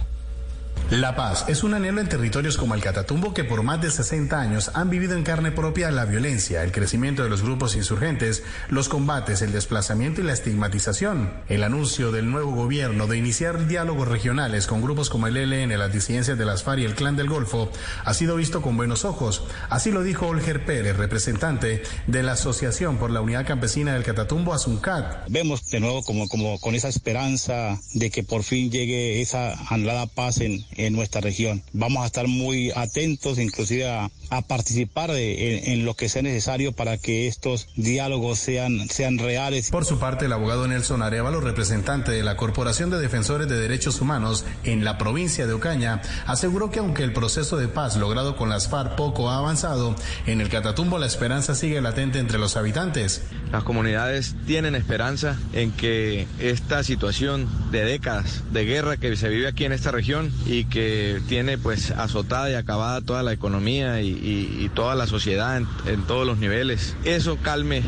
La 0.92 1.16
paz 1.16 1.46
es 1.48 1.64
un 1.64 1.72
anhelo 1.72 2.02
en 2.02 2.08
territorios 2.10 2.58
como 2.58 2.74
el 2.74 2.82
Catatumbo 2.82 3.32
que 3.32 3.44
por 3.44 3.62
más 3.62 3.80
de 3.80 3.90
60 3.90 4.38
años 4.38 4.70
han 4.74 4.90
vivido 4.90 5.16
en 5.16 5.22
carne 5.22 5.50
propia 5.50 5.90
la 5.90 6.04
violencia, 6.04 6.62
el 6.62 6.70
crecimiento 6.70 7.22
de 7.22 7.30
los 7.30 7.40
grupos 7.40 7.76
insurgentes, 7.76 8.42
los 8.68 8.90
combates, 8.90 9.40
el 9.40 9.52
desplazamiento 9.52 10.20
y 10.20 10.24
la 10.24 10.34
estigmatización. 10.34 11.32
El 11.48 11.62
anuncio 11.62 12.12
del 12.12 12.30
nuevo 12.30 12.52
gobierno 12.52 13.06
de 13.06 13.16
iniciar 13.16 13.66
diálogos 13.68 14.06
regionales 14.06 14.66
con 14.66 14.82
grupos 14.82 15.08
como 15.08 15.28
el 15.28 15.38
ELN, 15.38 15.78
las 15.78 15.94
disidencias 15.94 16.36
de 16.36 16.44
las 16.44 16.62
FARC 16.62 16.80
y 16.80 16.84
el 16.84 16.94
Clan 16.94 17.16
del 17.16 17.30
Golfo 17.30 17.72
ha 18.04 18.12
sido 18.12 18.36
visto 18.36 18.60
con 18.60 18.76
buenos 18.76 19.06
ojos. 19.06 19.44
Así 19.70 19.92
lo 19.92 20.02
dijo 20.02 20.26
Olger 20.26 20.66
Pérez, 20.66 20.98
representante 20.98 21.84
de 22.06 22.22
la 22.22 22.32
Asociación 22.32 22.98
por 22.98 23.10
la 23.10 23.22
Unidad 23.22 23.46
Campesina 23.46 23.94
del 23.94 24.04
Catatumbo, 24.04 24.52
Asuncat. 24.52 25.26
Vemos 25.30 25.70
de 25.70 25.80
nuevo 25.80 26.02
como, 26.02 26.28
como 26.28 26.60
con 26.60 26.74
esa 26.74 26.90
esperanza 26.90 27.80
de 27.94 28.10
que 28.10 28.24
por 28.24 28.42
fin 28.42 28.70
llegue 28.70 29.22
esa 29.22 29.54
anhelada 29.70 30.06
paz 30.06 30.42
en 30.42 30.62
en 30.81 30.81
nuestra 30.90 31.20
región. 31.20 31.62
Vamos 31.72 32.02
a 32.02 32.06
estar 32.06 32.26
muy 32.26 32.70
atentos, 32.74 33.38
inclusive 33.38 33.88
a, 33.88 34.10
participar 34.48 35.10
en, 35.10 35.84
lo 35.84 35.94
que 35.94 36.08
sea 36.08 36.22
necesario 36.22 36.72
para 36.72 36.96
que 36.96 37.28
estos 37.28 37.68
diálogos 37.76 38.38
sean, 38.38 38.88
sean 38.88 39.18
reales. 39.18 39.70
Por 39.70 39.84
su 39.84 39.98
parte, 39.98 40.24
el 40.24 40.32
abogado 40.32 40.66
Nelson 40.66 41.02
Arevalo, 41.02 41.42
representante 41.42 42.12
de 42.12 42.22
la 42.22 42.38
Corporación 42.38 42.88
de 42.88 42.98
Defensores 42.98 43.46
de 43.48 43.58
Derechos 43.58 44.00
Humanos 44.00 44.46
en 44.64 44.84
la 44.84 44.96
provincia 44.96 45.46
de 45.46 45.52
Ocaña, 45.52 46.00
aseguró 46.26 46.70
que 46.70 46.78
aunque 46.78 47.02
el 47.02 47.12
proceso 47.12 47.58
de 47.58 47.68
paz 47.68 47.96
logrado 47.96 48.36
con 48.36 48.48
las 48.48 48.68
FARC 48.68 48.96
poco 48.96 49.28
ha 49.28 49.36
avanzado, 49.36 49.94
en 50.26 50.40
el 50.40 50.48
Catatumbo 50.48 50.98
la 50.98 51.06
esperanza 51.06 51.54
sigue 51.54 51.82
latente 51.82 52.18
entre 52.18 52.38
los 52.38 52.56
habitantes. 52.56 53.22
Las 53.50 53.64
comunidades 53.64 54.34
tienen 54.46 54.74
esperanza 54.74 55.38
en 55.52 55.72
que 55.72 56.26
esta 56.38 56.82
situación 56.84 57.48
de 57.70 57.84
décadas 57.84 58.42
de 58.52 58.64
guerra 58.64 58.96
que 58.96 59.16
se 59.16 59.28
vive 59.28 59.48
aquí 59.48 59.64
en 59.64 59.72
esta 59.72 59.90
región 59.90 60.32
y 60.46 60.61
que 60.64 61.20
tiene 61.28 61.58
pues 61.58 61.90
azotada 61.90 62.50
y 62.50 62.54
acabada 62.54 63.00
toda 63.00 63.22
la 63.22 63.32
economía 63.32 64.00
y, 64.00 64.70
toda 64.74 64.94
la 64.94 65.06
sociedad 65.06 65.60
en 65.86 66.02
todos 66.06 66.26
los 66.26 66.38
niveles. 66.38 66.96
Eso 67.04 67.36
calme 67.42 67.82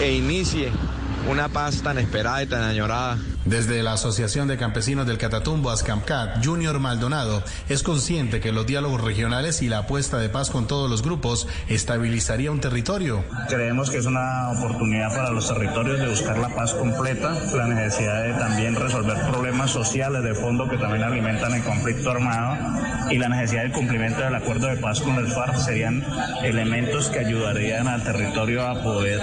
e 0.00 0.12
inicie 0.12 0.70
una 1.30 1.48
paz 1.48 1.82
tan 1.82 1.98
esperada 1.98 2.42
y 2.42 2.46
tan 2.46 2.62
añorada 2.62 3.18
desde 3.44 3.82
la 3.82 3.94
Asociación 3.94 4.48
de 4.48 4.56
Campesinos 4.56 5.06
del 5.06 5.18
Catatumbo, 5.18 5.70
Ascamcat, 5.70 6.44
Junior 6.44 6.78
Maldonado, 6.78 7.42
es 7.68 7.82
consciente 7.82 8.40
que 8.40 8.52
los 8.52 8.66
diálogos 8.66 9.00
regionales 9.00 9.62
y 9.62 9.68
la 9.68 9.78
apuesta 9.78 10.18
de 10.18 10.28
paz 10.28 10.50
con 10.50 10.66
todos 10.66 10.90
los 10.90 11.02
grupos 11.02 11.48
estabilizaría 11.68 12.50
un 12.50 12.60
territorio. 12.60 13.24
Creemos 13.48 13.90
que 13.90 13.98
es 13.98 14.06
una 14.06 14.50
oportunidad 14.50 15.14
para 15.14 15.30
los 15.30 15.48
territorios 15.48 15.98
de 15.98 16.08
buscar 16.08 16.38
la 16.38 16.54
paz 16.54 16.72
completa, 16.74 17.32
la 17.54 17.66
necesidad 17.68 18.22
de 18.22 18.34
también 18.34 18.74
resolver 18.74 19.16
problemas 19.30 19.70
sociales 19.70 20.22
de 20.22 20.34
fondo 20.34 20.68
que 20.68 20.76
también 20.76 21.02
alimentan 21.02 21.54
el 21.54 21.62
conflicto 21.62 22.10
armado 22.10 22.56
y 23.10 23.18
la 23.18 23.28
necesidad 23.28 23.62
del 23.62 23.72
cumplimiento 23.72 24.20
del 24.20 24.34
acuerdo 24.34 24.68
de 24.68 24.76
paz 24.76 25.00
con 25.00 25.16
el 25.16 25.26
FARC 25.26 25.56
serían 25.56 26.04
elementos 26.42 27.08
que 27.08 27.20
ayudarían 27.20 27.88
al 27.88 28.02
territorio 28.02 28.66
a 28.66 28.82
poder 28.82 29.20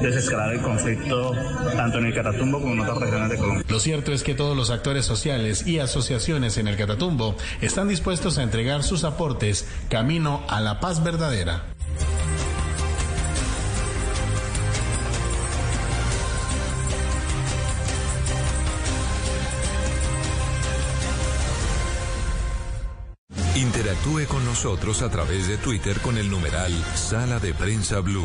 desescalar 0.00 0.54
el 0.54 0.60
conflicto 0.60 1.32
tanto 1.76 1.98
en 1.98 2.06
el 2.06 2.14
Catatumbo 2.14 2.60
como 2.60 2.74
en 2.74 2.80
otras 2.80 2.98
regiones 2.98 3.30
de 3.30 3.36
Colombia. 3.36 3.57
Lo 3.66 3.80
cierto 3.80 4.12
es 4.12 4.22
que 4.22 4.34
todos 4.34 4.56
los 4.56 4.70
actores 4.70 5.04
sociales 5.04 5.66
y 5.66 5.78
asociaciones 5.78 6.58
en 6.58 6.68
el 6.68 6.76
Catatumbo 6.76 7.36
están 7.60 7.88
dispuestos 7.88 8.38
a 8.38 8.42
entregar 8.42 8.82
sus 8.82 9.04
aportes 9.04 9.66
camino 9.88 10.44
a 10.48 10.60
la 10.60 10.80
paz 10.80 11.02
verdadera. 11.02 11.64
Interactúe 23.54 24.26
con 24.28 24.44
nosotros 24.44 25.02
a 25.02 25.10
través 25.10 25.48
de 25.48 25.56
Twitter 25.56 25.98
con 26.00 26.16
el 26.16 26.30
numeral 26.30 26.72
Sala 26.94 27.40
de 27.40 27.52
Prensa 27.54 27.98
Blue. 27.98 28.24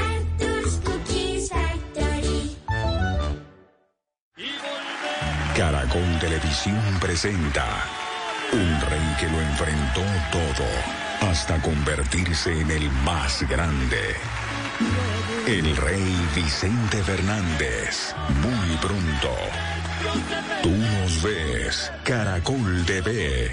Caracol 5.61 6.17
Televisión 6.19 6.81
presenta 6.99 7.85
un 8.51 8.81
rey 8.89 9.15
que 9.19 9.29
lo 9.29 9.39
enfrentó 9.39 10.01
todo 10.31 11.29
hasta 11.29 11.61
convertirse 11.61 12.61
en 12.61 12.71
el 12.71 12.89
más 13.05 13.47
grande. 13.47 14.15
El 15.45 15.77
rey 15.77 16.29
Vicente 16.35 16.97
Fernández. 17.03 18.15
Muy 18.41 18.75
pronto. 18.77 19.37
Tú 20.63 20.71
nos 20.71 21.21
ves. 21.21 21.91
Caracol 22.05 22.83
TV. 22.87 23.51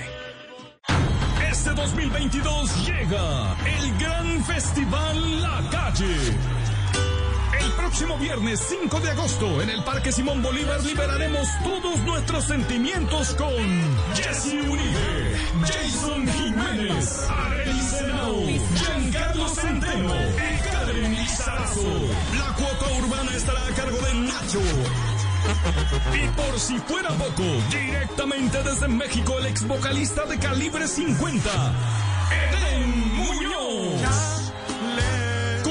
Este 1.51 1.71
2022 1.75 2.87
llega 2.87 3.55
el 3.67 3.99
gran 3.99 4.45
festival 4.45 5.43
La 5.43 5.61
Calle 5.71 6.68
próximo 7.79 8.19
viernes 8.19 8.61
5 8.69 9.01
de 9.01 9.11
agosto 9.11 9.63
en 9.63 9.71
el 9.71 9.85
Parque 9.85 10.11
Simón 10.11 10.43
Bolívar 10.43 10.83
liberaremos 10.83 11.49
todos 11.63 12.01
nuestros 12.01 12.45
sentimientos 12.45 13.35
con 13.35 13.55
Jesse 14.17 14.55
Uribe, 14.69 15.37
Jason 15.63 16.27
Jiménez, 16.27 17.27
Arely 17.31 17.81
Senao, 17.81 18.47
Giancarlo 18.75 19.49
Centeno 19.49 20.15
y 20.15 20.69
Karen 20.69 21.15
Lizarazo. 21.15 21.83
La 22.37 22.53
cuota 22.55 22.95
urbana 22.99 23.31
estará 23.37 23.65
a 23.65 23.71
cargo 23.71 23.99
de 23.99 24.15
Nacho. 24.15 24.61
Y 26.15 26.29
por 26.37 26.59
si 26.59 26.79
fuera 26.81 27.11
poco, 27.11 27.45
directamente 27.71 28.63
desde 28.65 28.89
México 28.89 29.39
el 29.39 29.47
ex 29.47 29.67
vocalista 29.67 30.27
de 30.27 30.37
calibre 30.39 30.89
50, 30.89 31.51
Eden 32.51 33.15
Muñoz. 33.15 33.68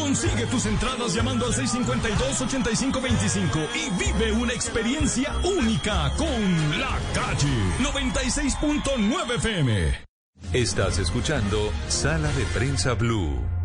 Consigue 0.08 0.46
tus 0.46 0.66
entradas 0.66 1.14
llamando 1.14 1.46
al 1.46 1.52
652-8525 1.52 3.68
y 3.76 3.90
vive 4.02 4.32
una 4.32 4.54
experiencia 4.54 5.36
única 5.44 6.10
con 6.16 6.80
La 6.80 6.98
Calle 7.14 7.50
96.9 7.84 9.36
FM. 9.36 10.08
Estás 10.54 11.00
escuchando 11.00 11.74
Sala 11.90 12.32
de 12.32 12.46
Prensa 12.58 12.94
Blue. 12.94 13.57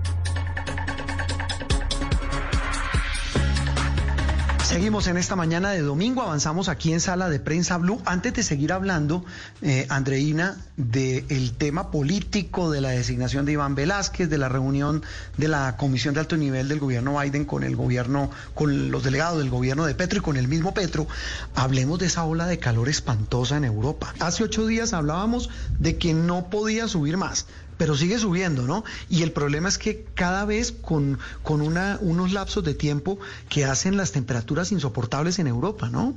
Seguimos 4.72 5.06
en 5.06 5.18
esta 5.18 5.36
mañana 5.36 5.72
de 5.72 5.82
domingo, 5.82 6.22
avanzamos 6.22 6.70
aquí 6.70 6.94
en 6.94 7.00
Sala 7.00 7.28
de 7.28 7.38
Prensa 7.38 7.76
Blue. 7.76 8.00
Antes 8.06 8.32
de 8.32 8.42
seguir 8.42 8.72
hablando, 8.72 9.22
eh, 9.60 9.84
Andreina, 9.90 10.56
del 10.78 11.52
tema 11.52 11.90
político, 11.90 12.70
de 12.70 12.80
la 12.80 12.88
designación 12.88 13.44
de 13.44 13.52
Iván 13.52 13.74
Velázquez, 13.74 14.30
de 14.30 14.38
la 14.38 14.48
reunión 14.48 15.02
de 15.36 15.48
la 15.48 15.76
Comisión 15.76 16.14
de 16.14 16.20
Alto 16.20 16.38
Nivel 16.38 16.68
del 16.68 16.78
gobierno 16.78 17.20
Biden 17.20 17.44
con 17.44 17.64
el 17.64 17.76
gobierno, 17.76 18.30
con 18.54 18.90
los 18.90 19.04
delegados 19.04 19.40
del 19.40 19.50
gobierno 19.50 19.84
de 19.84 19.94
Petro 19.94 20.20
y 20.20 20.22
con 20.22 20.38
el 20.38 20.48
mismo 20.48 20.72
Petro, 20.72 21.06
hablemos 21.54 21.98
de 21.98 22.06
esa 22.06 22.24
ola 22.24 22.46
de 22.46 22.58
calor 22.58 22.88
espantosa 22.88 23.58
en 23.58 23.64
Europa. 23.64 24.14
Hace 24.20 24.42
ocho 24.42 24.66
días 24.66 24.94
hablábamos 24.94 25.50
de 25.78 25.98
que 25.98 26.14
no 26.14 26.48
podía 26.48 26.88
subir 26.88 27.18
más 27.18 27.44
pero 27.82 27.96
sigue 27.96 28.16
subiendo, 28.16 28.62
¿no? 28.62 28.84
Y 29.10 29.24
el 29.24 29.32
problema 29.32 29.68
es 29.68 29.76
que 29.76 30.06
cada 30.14 30.44
vez 30.44 30.70
con, 30.70 31.18
con 31.42 31.60
una, 31.60 31.98
unos 32.00 32.30
lapsos 32.30 32.62
de 32.62 32.74
tiempo 32.74 33.18
que 33.48 33.64
hacen 33.64 33.96
las 33.96 34.12
temperaturas 34.12 34.70
insoportables 34.70 35.40
en 35.40 35.48
Europa, 35.48 35.88
¿no? 35.88 36.14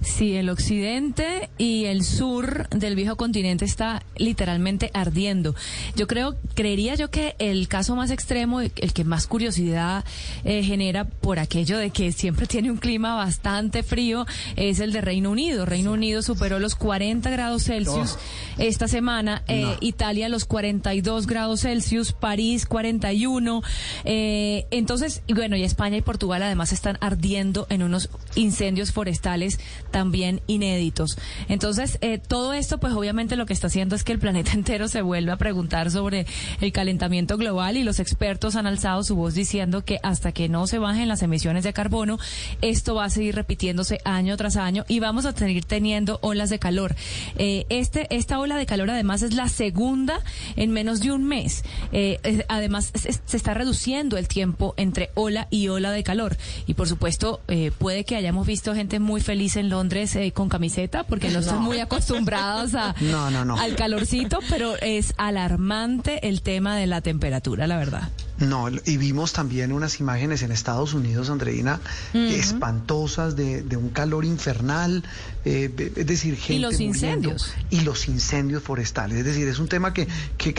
Sí, 0.00 0.36
el 0.36 0.48
occidente 0.48 1.50
y 1.58 1.86
el 1.86 2.04
sur 2.04 2.68
del 2.68 2.94
viejo 2.94 3.16
continente 3.16 3.64
está 3.64 4.02
literalmente 4.16 4.90
ardiendo. 4.94 5.56
Yo 5.96 6.06
creo, 6.06 6.36
creería 6.54 6.94
yo 6.94 7.10
que 7.10 7.34
el 7.40 7.66
caso 7.66 7.96
más 7.96 8.12
extremo, 8.12 8.60
el 8.60 8.92
que 8.92 9.04
más 9.04 9.26
curiosidad 9.26 10.04
eh, 10.44 10.62
genera 10.62 11.04
por 11.04 11.40
aquello 11.40 11.78
de 11.78 11.90
que 11.90 12.12
siempre 12.12 12.46
tiene 12.48 12.70
un 12.70 12.76
clima 12.76 13.16
bastante 13.16 13.82
frío, 13.82 14.24
es 14.54 14.78
el 14.78 14.92
de 14.92 15.00
Reino 15.00 15.30
Unido. 15.30 15.66
Reino 15.66 15.92
Unido 15.92 16.22
superó 16.22 16.60
los 16.60 16.76
40 16.76 17.28
grados 17.30 17.64
Celsius 17.64 18.18
esta 18.58 18.86
semana, 18.86 19.42
eh, 19.48 19.76
Italia 19.80 20.28
los 20.28 20.44
42 20.44 21.26
grados 21.26 21.62
Celsius, 21.62 22.12
París 22.12 22.66
41. 22.66 23.62
Eh, 24.04 24.66
entonces, 24.70 25.22
y 25.26 25.34
bueno, 25.34 25.56
y 25.56 25.64
España 25.64 25.96
y 25.96 26.02
Portugal 26.02 26.42
además 26.42 26.72
están 26.72 26.98
ardiendo 27.00 27.66
en 27.68 27.82
unos 27.82 28.10
incendios 28.36 28.92
forestales 28.92 29.58
también 29.90 30.40
inéditos. 30.46 31.18
Entonces, 31.48 31.98
eh, 32.00 32.18
todo 32.18 32.52
esto, 32.52 32.78
pues 32.78 32.92
obviamente 32.92 33.36
lo 33.36 33.46
que 33.46 33.52
está 33.52 33.68
haciendo 33.68 33.96
es 33.96 34.04
que 34.04 34.12
el 34.12 34.18
planeta 34.18 34.52
entero 34.54 34.88
se 34.88 35.02
vuelve 35.02 35.32
a 35.32 35.36
preguntar 35.36 35.90
sobre 35.90 36.26
el 36.60 36.72
calentamiento 36.72 37.36
global 37.36 37.76
y 37.76 37.82
los 37.82 38.00
expertos 38.00 38.56
han 38.56 38.66
alzado 38.66 39.02
su 39.02 39.16
voz 39.16 39.34
diciendo 39.34 39.84
que 39.84 39.98
hasta 40.02 40.32
que 40.32 40.48
no 40.48 40.66
se 40.66 40.78
bajen 40.78 41.08
las 41.08 41.22
emisiones 41.22 41.64
de 41.64 41.72
carbono, 41.72 42.18
esto 42.62 42.94
va 42.94 43.04
a 43.04 43.10
seguir 43.10 43.34
repitiéndose 43.34 44.00
año 44.04 44.36
tras 44.36 44.56
año 44.56 44.84
y 44.88 45.00
vamos 45.00 45.24
a 45.26 45.32
seguir 45.32 45.64
teniendo 45.64 46.18
olas 46.22 46.50
de 46.50 46.58
calor. 46.58 46.94
Eh, 47.36 47.66
este, 47.68 48.14
esta 48.14 48.38
ola 48.38 48.56
de 48.56 48.66
calor 48.66 48.90
además 48.90 49.22
es 49.22 49.34
la 49.34 49.48
segunda 49.48 50.20
en 50.56 50.70
menos 50.70 51.00
de 51.00 51.12
un 51.12 51.24
mes. 51.24 51.64
Eh, 51.92 52.44
además, 52.48 52.92
se, 52.94 53.36
está 53.36 53.54
reduciendo 53.54 54.16
el 54.16 54.28
tiempo 54.28 54.74
entre 54.76 55.10
ola 55.14 55.48
y 55.50 55.68
ola 55.68 55.90
de 55.90 56.02
calor. 56.02 56.36
Y 56.66 56.74
por 56.74 56.88
supuesto, 56.88 57.40
puede 57.78 58.04
que 58.04 58.16
hayamos 58.16 58.46
visto 58.46 58.74
gente 58.74 58.98
muy 59.00 59.20
feliz 59.20 59.56
en 59.56 59.68
Londres 59.78 60.16
eh, 60.16 60.32
con 60.32 60.48
camiseta 60.48 61.04
porque 61.04 61.30
no, 61.30 61.38
están 61.38 61.62
muy 61.62 61.78
acostumbrados 61.78 62.74
a, 62.74 62.90
al 63.58 63.76
calorcito, 63.76 64.40
pero 64.50 64.74
es 64.82 65.14
alarmante 65.18 66.26
el 66.26 66.42
tema 66.42 66.76
de 66.76 66.88
la 66.88 67.00
temperatura, 67.00 67.68
la 67.68 67.76
verdad. 67.76 68.10
No, 68.40 68.68
y 68.68 68.96
vimos 68.98 69.32
también 69.32 69.72
unas 69.72 69.98
imágenes 69.98 70.42
en 70.42 70.52
Estados 70.52 70.94
Unidos, 70.94 71.28
Andreina, 71.28 71.80
espantosas 72.12 73.34
de, 73.34 73.76
un 73.76 73.88
calor 73.88 74.24
infernal, 74.24 75.02
eh, 75.44 75.92
es 75.96 76.06
decir, 76.06 76.36
gente. 76.36 76.54
Y 76.54 76.58
los 76.60 76.78
incendios. 76.78 77.52
Y 77.70 77.80
los 77.80 78.06
incendios 78.06 78.62
forestales. 78.62 79.18
Es 79.18 79.24
decir, 79.24 79.48
es 79.48 79.58
un 79.58 79.66
tema 79.66 79.92
que, 79.92 80.06
que, 80.36 80.54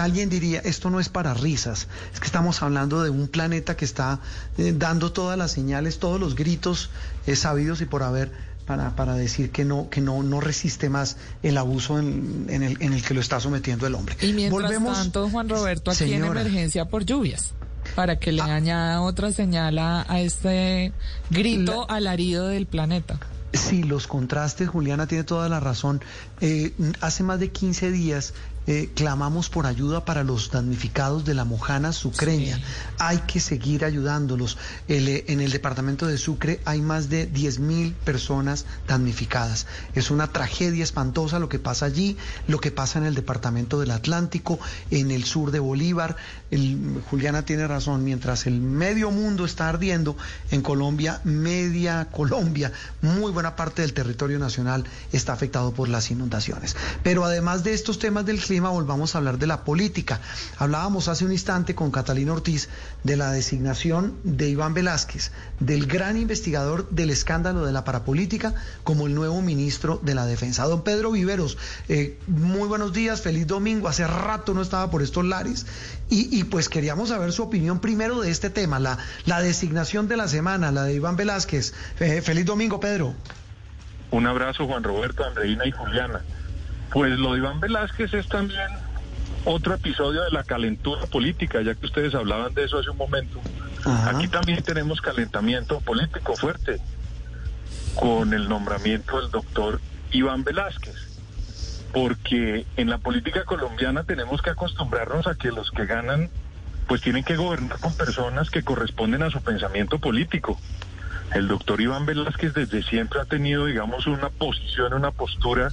alguien 0.00 0.28
diría, 0.28 0.60
esto 0.60 0.90
no 0.90 0.98
es 0.98 1.08
para 1.08 1.34
risas, 1.34 1.86
es 2.12 2.18
que 2.18 2.26
estamos 2.26 2.62
hablando 2.62 3.02
de 3.04 3.10
un 3.10 3.28
planeta 3.28 3.76
que 3.76 3.84
está 3.84 4.18
eh, 4.58 4.74
dando 4.76 5.12
todas 5.12 5.38
las 5.38 5.52
señales, 5.52 6.00
todos 6.00 6.18
los 6.18 6.34
gritos 6.34 6.90
sabidos 7.34 7.80
y 7.80 7.86
por 7.86 8.02
haber 8.02 8.32
para, 8.66 8.96
para 8.96 9.14
decir 9.14 9.50
que 9.50 9.64
no 9.64 9.90
que 9.90 10.00
no 10.00 10.22
no 10.22 10.40
resiste 10.40 10.88
más 10.88 11.16
el 11.42 11.58
abuso 11.58 11.98
en, 11.98 12.46
en, 12.48 12.62
el, 12.62 12.80
en 12.80 12.92
el 12.92 13.02
que 13.02 13.14
lo 13.14 13.20
está 13.20 13.40
sometiendo 13.40 13.86
el 13.86 13.94
hombre. 13.94 14.16
Y 14.20 14.32
mientras 14.32 14.82
tanto, 14.82 15.28
Juan 15.28 15.48
Roberto, 15.48 15.90
aquí 15.90 16.12
en 16.12 16.24
emergencia 16.24 16.86
por 16.86 17.04
lluvias, 17.04 17.52
para 17.94 18.18
que 18.18 18.32
le 18.32 18.42
ah. 18.42 18.54
añada 18.54 19.00
otra 19.02 19.32
señal 19.32 19.78
a, 19.78 20.04
este 20.20 20.92
grito 21.30 21.88
alarido 21.90 22.46
del 22.48 22.66
planeta. 22.66 23.18
Sí, 23.52 23.84
los 23.84 24.08
contrastes, 24.08 24.68
Juliana 24.68 25.06
tiene 25.06 25.22
toda 25.22 25.48
la 25.48 25.60
razón. 25.60 26.02
Eh, 26.40 26.72
hace 27.00 27.22
más 27.22 27.38
de 27.38 27.50
15 27.52 27.92
días 27.92 28.34
eh, 28.66 28.90
clamamos 28.94 29.50
por 29.50 29.66
ayuda 29.66 30.04
para 30.04 30.24
los 30.24 30.50
damnificados 30.50 31.24
de 31.24 31.34
la 31.34 31.44
Mojana 31.44 31.92
Sucreña. 31.92 32.60
Hay 32.98 33.18
que 33.18 33.40
seguir 33.40 33.84
ayudándolos. 33.84 34.56
Eh, 34.88 35.24
en 35.28 35.40
el 35.40 35.50
departamento 35.50 36.06
de 36.06 36.18
Sucre 36.18 36.60
hay 36.64 36.80
más 36.80 37.08
de 37.08 37.26
10 37.26 37.58
mil 37.58 37.92
personas 37.92 38.64
damnificadas. 38.86 39.66
Es 39.94 40.10
una 40.10 40.28
tragedia 40.28 40.82
espantosa 40.82 41.38
lo 41.38 41.48
que 41.48 41.58
pasa 41.58 41.86
allí, 41.86 42.16
lo 42.48 42.58
que 42.58 42.70
pasa 42.70 42.98
en 42.98 43.04
el 43.04 43.14
departamento 43.14 43.80
del 43.80 43.90
Atlántico, 43.90 44.58
en 44.90 45.10
el 45.10 45.24
sur 45.24 45.50
de 45.50 45.60
Bolívar. 45.60 46.16
Juliana 47.10 47.44
tiene 47.44 47.66
razón, 47.66 48.04
mientras 48.04 48.46
el 48.46 48.60
medio 48.60 49.10
mundo 49.10 49.44
está 49.44 49.68
ardiendo, 49.68 50.16
en 50.50 50.62
Colombia, 50.62 51.20
media 51.24 52.08
Colombia, 52.10 52.72
muy 53.02 53.32
buena 53.32 53.56
parte 53.56 53.82
del 53.82 53.92
territorio 53.92 54.38
nacional 54.38 54.84
está 55.12 55.32
afectado 55.32 55.72
por 55.72 55.88
las 55.88 56.10
inundaciones. 56.10 56.76
Pero 57.02 57.24
además 57.24 57.64
de 57.64 57.74
estos 57.74 57.98
temas 57.98 58.26
del 58.26 58.40
clima, 58.40 58.70
volvamos 58.70 59.14
a 59.14 59.18
hablar 59.18 59.38
de 59.38 59.46
la 59.46 59.64
política. 59.64 60.20
Hablábamos 60.58 61.08
hace 61.08 61.24
un 61.24 61.32
instante 61.32 61.74
con 61.74 61.90
Catalina 61.90 62.32
Ortiz 62.32 62.68
de 63.02 63.16
la 63.16 63.30
designación 63.32 64.16
de 64.24 64.48
Iván 64.48 64.74
Velázquez, 64.74 65.32
del 65.60 65.86
gran 65.86 66.16
investigador 66.16 66.88
del 66.90 67.10
escándalo 67.10 67.64
de 67.64 67.72
la 67.72 67.84
parapolítica, 67.84 68.54
como 68.82 69.06
el 69.06 69.14
nuevo 69.14 69.40
ministro 69.42 70.00
de 70.02 70.14
la 70.14 70.26
Defensa. 70.26 70.64
Don 70.64 70.82
Pedro 70.82 71.12
Viveros, 71.12 71.58
eh, 71.88 72.18
muy 72.26 72.68
buenos 72.68 72.92
días, 72.92 73.20
feliz 73.20 73.46
domingo. 73.46 73.88
Hace 73.88 74.06
rato 74.06 74.54
no 74.54 74.62
estaba 74.62 74.90
por 74.90 75.02
estos 75.02 75.24
lares 75.24 75.66
y, 76.10 76.43
pues 76.44 76.68
queríamos 76.68 77.10
saber 77.10 77.32
su 77.32 77.42
opinión 77.42 77.80
primero 77.80 78.20
de 78.20 78.30
este 78.30 78.50
tema, 78.50 78.78
la, 78.78 78.98
la 79.26 79.40
designación 79.40 80.08
de 80.08 80.16
la 80.16 80.28
semana, 80.28 80.70
la 80.72 80.84
de 80.84 80.94
Iván 80.94 81.16
Velázquez. 81.16 81.74
Eh, 82.00 82.22
feliz 82.22 82.46
domingo, 82.46 82.80
Pedro. 82.80 83.14
Un 84.10 84.26
abrazo, 84.26 84.66
Juan 84.66 84.82
Roberto, 84.82 85.24
Andreina 85.24 85.66
y 85.66 85.70
Juliana. 85.72 86.22
Pues 86.92 87.18
lo 87.18 87.32
de 87.32 87.38
Iván 87.38 87.60
Velázquez 87.60 88.14
es 88.14 88.28
también 88.28 88.68
otro 89.44 89.74
episodio 89.74 90.22
de 90.22 90.30
la 90.30 90.44
calentura 90.44 91.06
política, 91.06 91.60
ya 91.62 91.74
que 91.74 91.86
ustedes 91.86 92.14
hablaban 92.14 92.54
de 92.54 92.64
eso 92.64 92.78
hace 92.78 92.90
un 92.90 92.96
momento. 92.96 93.40
Aquí 93.84 94.28
también 94.28 94.62
tenemos 94.62 95.00
calentamiento 95.00 95.80
político 95.80 96.34
fuerte 96.36 96.80
con 97.94 98.32
el 98.32 98.48
nombramiento 98.48 99.20
del 99.20 99.30
doctor 99.30 99.80
Iván 100.12 100.44
Velázquez, 100.44 101.13
porque 101.94 102.66
en 102.76 102.90
la 102.90 102.98
política 102.98 103.44
colombiana 103.44 104.02
tenemos 104.02 104.42
que 104.42 104.50
acostumbrarnos 104.50 105.28
a 105.28 105.36
que 105.36 105.52
los 105.52 105.70
que 105.70 105.86
ganan 105.86 106.28
pues 106.88 107.00
tienen 107.00 107.22
que 107.22 107.36
gobernar 107.36 107.78
con 107.78 107.96
personas 107.96 108.50
que 108.50 108.64
corresponden 108.64 109.22
a 109.22 109.30
su 109.30 109.40
pensamiento 109.40 110.00
político. 110.00 110.58
El 111.32 111.46
doctor 111.46 111.80
Iván 111.80 112.04
Velázquez 112.04 112.52
desde 112.52 112.82
siempre 112.82 113.20
ha 113.20 113.24
tenido, 113.24 113.66
digamos, 113.66 114.06
una 114.08 114.28
posición, 114.28 114.92
una 114.92 115.12
postura 115.12 115.72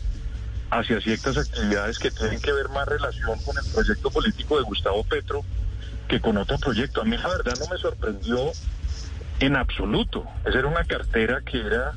hacia 0.70 1.02
ciertas 1.02 1.38
actividades 1.38 1.98
que 1.98 2.12
tienen 2.12 2.40
que 2.40 2.54
ver 2.54 2.70
más 2.70 2.88
relación 2.88 3.40
con 3.44 3.58
el 3.58 3.72
proyecto 3.74 4.12
político 4.12 4.58
de 4.58 4.64
Gustavo 4.64 5.04
Petro 5.04 5.44
que 6.08 6.22
con 6.22 6.38
otro 6.38 6.58
proyecto. 6.60 7.02
A 7.02 7.04
mí 7.04 7.18
la 7.18 7.30
verdad 7.30 7.54
no 7.60 7.66
me 7.68 7.78
sorprendió 7.78 8.52
en 9.40 9.56
absoluto. 9.56 10.26
Esa 10.46 10.60
era 10.60 10.68
una 10.68 10.84
cartera 10.84 11.42
que 11.42 11.60
era 11.60 11.94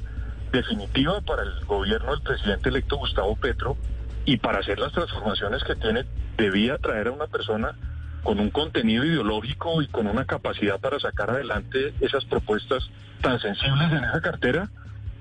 definitiva 0.51 1.21
para 1.21 1.43
el 1.43 1.65
gobierno 1.67 2.13
del 2.13 2.23
presidente 2.23 2.71
electo 2.71 2.97
Gustavo 2.97 3.37
Petro 3.37 3.77
y 4.25 4.39
para 4.39 4.59
hacer 4.59 4.79
las 4.79 4.93
transformaciones 4.93 5.63
que 5.65 5.77
tiene 5.77 6.05
debía 6.37 6.79
traer 6.79 7.09
a 7.09 7.13
una 7.13 7.27
persona 7.27 7.77
con 8.23 8.41
un 8.41 8.51
contenido 8.51 9.05
ideológico 9.05 9.83
y 9.83 9.87
con 9.89 10.07
una 10.07 10.25
capacidad 10.25 10.81
para 10.81 10.99
sacar 10.99 11.31
adelante 11.31 11.95
esas 12.01 12.25
propuestas 12.25 12.89
tan 13.21 13.39
sensibles 13.39 13.93
en 13.93 14.05
esa 14.05 14.21
cartera 14.21 14.69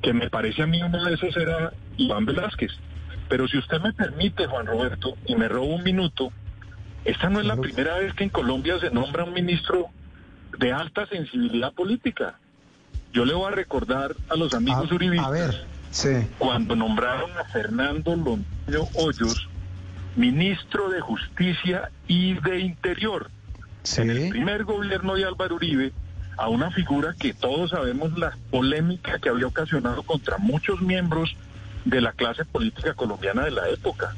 que 0.02 0.14
me 0.14 0.30
parece 0.30 0.64
a 0.64 0.68
mí 0.68 0.82
uno 0.82 1.04
de 1.04 1.14
esos 1.14 1.36
era 1.38 1.74
Iván 1.98 2.26
Velázquez. 2.26 2.72
Pero 3.30 3.48
si 3.48 3.58
usted 3.58 3.80
me 3.82 3.94
permite, 3.94 4.48
Juan 4.48 4.66
Roberto, 4.66 5.18
y 5.26 5.36
me 5.36 5.48
robo 5.48 5.76
un 5.76 5.84
minuto, 5.84 6.32
esta 7.06 7.30
no 7.30 7.40
es 7.40 7.46
la 7.46 7.56
primera 7.56 7.98
vez 7.98 8.14
que 8.14 8.24
en 8.24 8.30
Colombia 8.30 8.80
se 8.80 8.90
nombra 8.90 9.24
un 9.24 9.34
ministro 9.34 9.88
de 10.58 10.72
alta 10.72 11.06
sensibilidad 11.08 11.74
política. 11.74 12.40
Yo 13.12 13.26
le 13.26 13.34
voy 13.34 13.52
a 13.52 13.56
recordar 13.56 14.16
a 14.30 14.36
los 14.36 14.54
amigos 14.54 14.92
uribistas, 14.92 15.32
ver, 15.32 15.66
cuando 16.40 16.76
nombraron 16.76 17.32
a 17.38 17.44
Fernando 17.46 18.16
Londoño 18.16 18.88
Hoyos 18.96 19.48
ministro 20.16 20.90
de 20.90 21.02
Justicia 21.02 21.90
y 22.08 22.34
de 22.36 22.60
Interior. 22.60 23.30
En 23.98 24.10
el 24.10 24.30
primer 24.30 24.64
gobierno 24.64 25.16
de 25.16 25.26
Álvaro 25.26 25.56
Uribe, 25.56 25.92
a 26.38 26.50
una 26.50 26.72
figura 26.72 27.16
que 27.18 27.34
todos 27.34 27.72
sabemos 27.72 28.18
la 28.18 28.38
polémica 28.50 29.20
que 29.20 29.30
había 29.30 29.48
ocasionado 29.48 30.04
contra 30.04 30.38
muchos 30.38 30.82
miembros 30.82 31.36
de 31.86 32.02
la 32.02 32.14
clase 32.14 32.46
política 32.46 32.94
colombiana 32.94 33.44
de 33.44 33.52
la 33.52 33.70
época. 33.70 34.16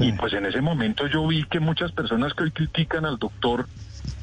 Y 0.00 0.12
pues 0.12 0.32
en 0.32 0.46
ese 0.46 0.60
momento 0.60 1.06
yo 1.06 1.26
vi 1.26 1.44
que 1.44 1.60
muchas 1.60 1.92
personas 1.92 2.32
que 2.32 2.44
hoy 2.44 2.50
critican 2.50 3.04
al 3.04 3.18
doctor 3.18 3.66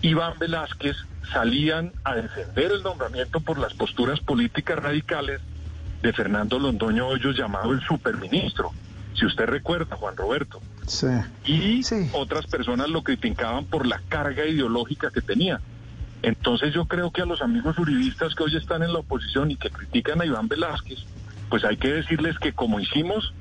Iván 0.01 0.39
Velázquez 0.39 0.95
salían 1.31 1.91
a 2.03 2.15
defender 2.15 2.71
el 2.71 2.81
nombramiento 2.81 3.39
por 3.39 3.59
las 3.59 3.73
posturas 3.73 4.19
políticas 4.19 4.79
radicales 4.79 5.41
de 6.01 6.13
Fernando 6.13 6.59
Londoño 6.59 7.07
Hoyos 7.07 7.37
llamado 7.37 7.71
el 7.71 7.81
superministro. 7.81 8.71
Si 9.13 9.25
usted 9.25 9.45
recuerda, 9.45 9.95
Juan 9.95 10.15
Roberto. 10.15 10.61
Sí. 10.87 11.07
Y 11.45 11.81
otras 12.13 12.47
personas 12.47 12.89
lo 12.89 13.03
criticaban 13.03 13.65
por 13.65 13.85
la 13.85 14.01
carga 14.09 14.45
ideológica 14.45 15.11
que 15.11 15.21
tenía. 15.21 15.61
Entonces 16.21 16.73
yo 16.73 16.85
creo 16.85 17.11
que 17.11 17.21
a 17.21 17.25
los 17.25 17.41
amigos 17.41 17.77
uribistas 17.77 18.35
que 18.35 18.43
hoy 18.43 18.55
están 18.55 18.83
en 18.83 18.93
la 18.93 18.99
oposición 18.99 19.51
y 19.51 19.55
que 19.55 19.69
critican 19.69 20.21
a 20.21 20.25
Iván 20.25 20.47
Velázquez, 20.47 20.99
pues 21.49 21.63
hay 21.63 21.77
que 21.77 21.89
decirles 21.89 22.37
que 22.39 22.53
como 22.53 22.79
hicimos 22.79 23.33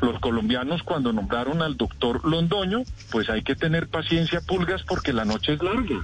los 0.00 0.18
colombianos 0.18 0.82
cuando 0.82 1.12
nombraron 1.12 1.62
al 1.62 1.76
doctor 1.76 2.24
Londoño, 2.28 2.82
pues 3.10 3.30
hay 3.30 3.42
que 3.42 3.54
tener 3.54 3.88
paciencia, 3.88 4.40
pulgas, 4.40 4.82
porque 4.82 5.12
la 5.12 5.24
noche 5.24 5.54
es 5.54 5.62
larga. 5.62 5.96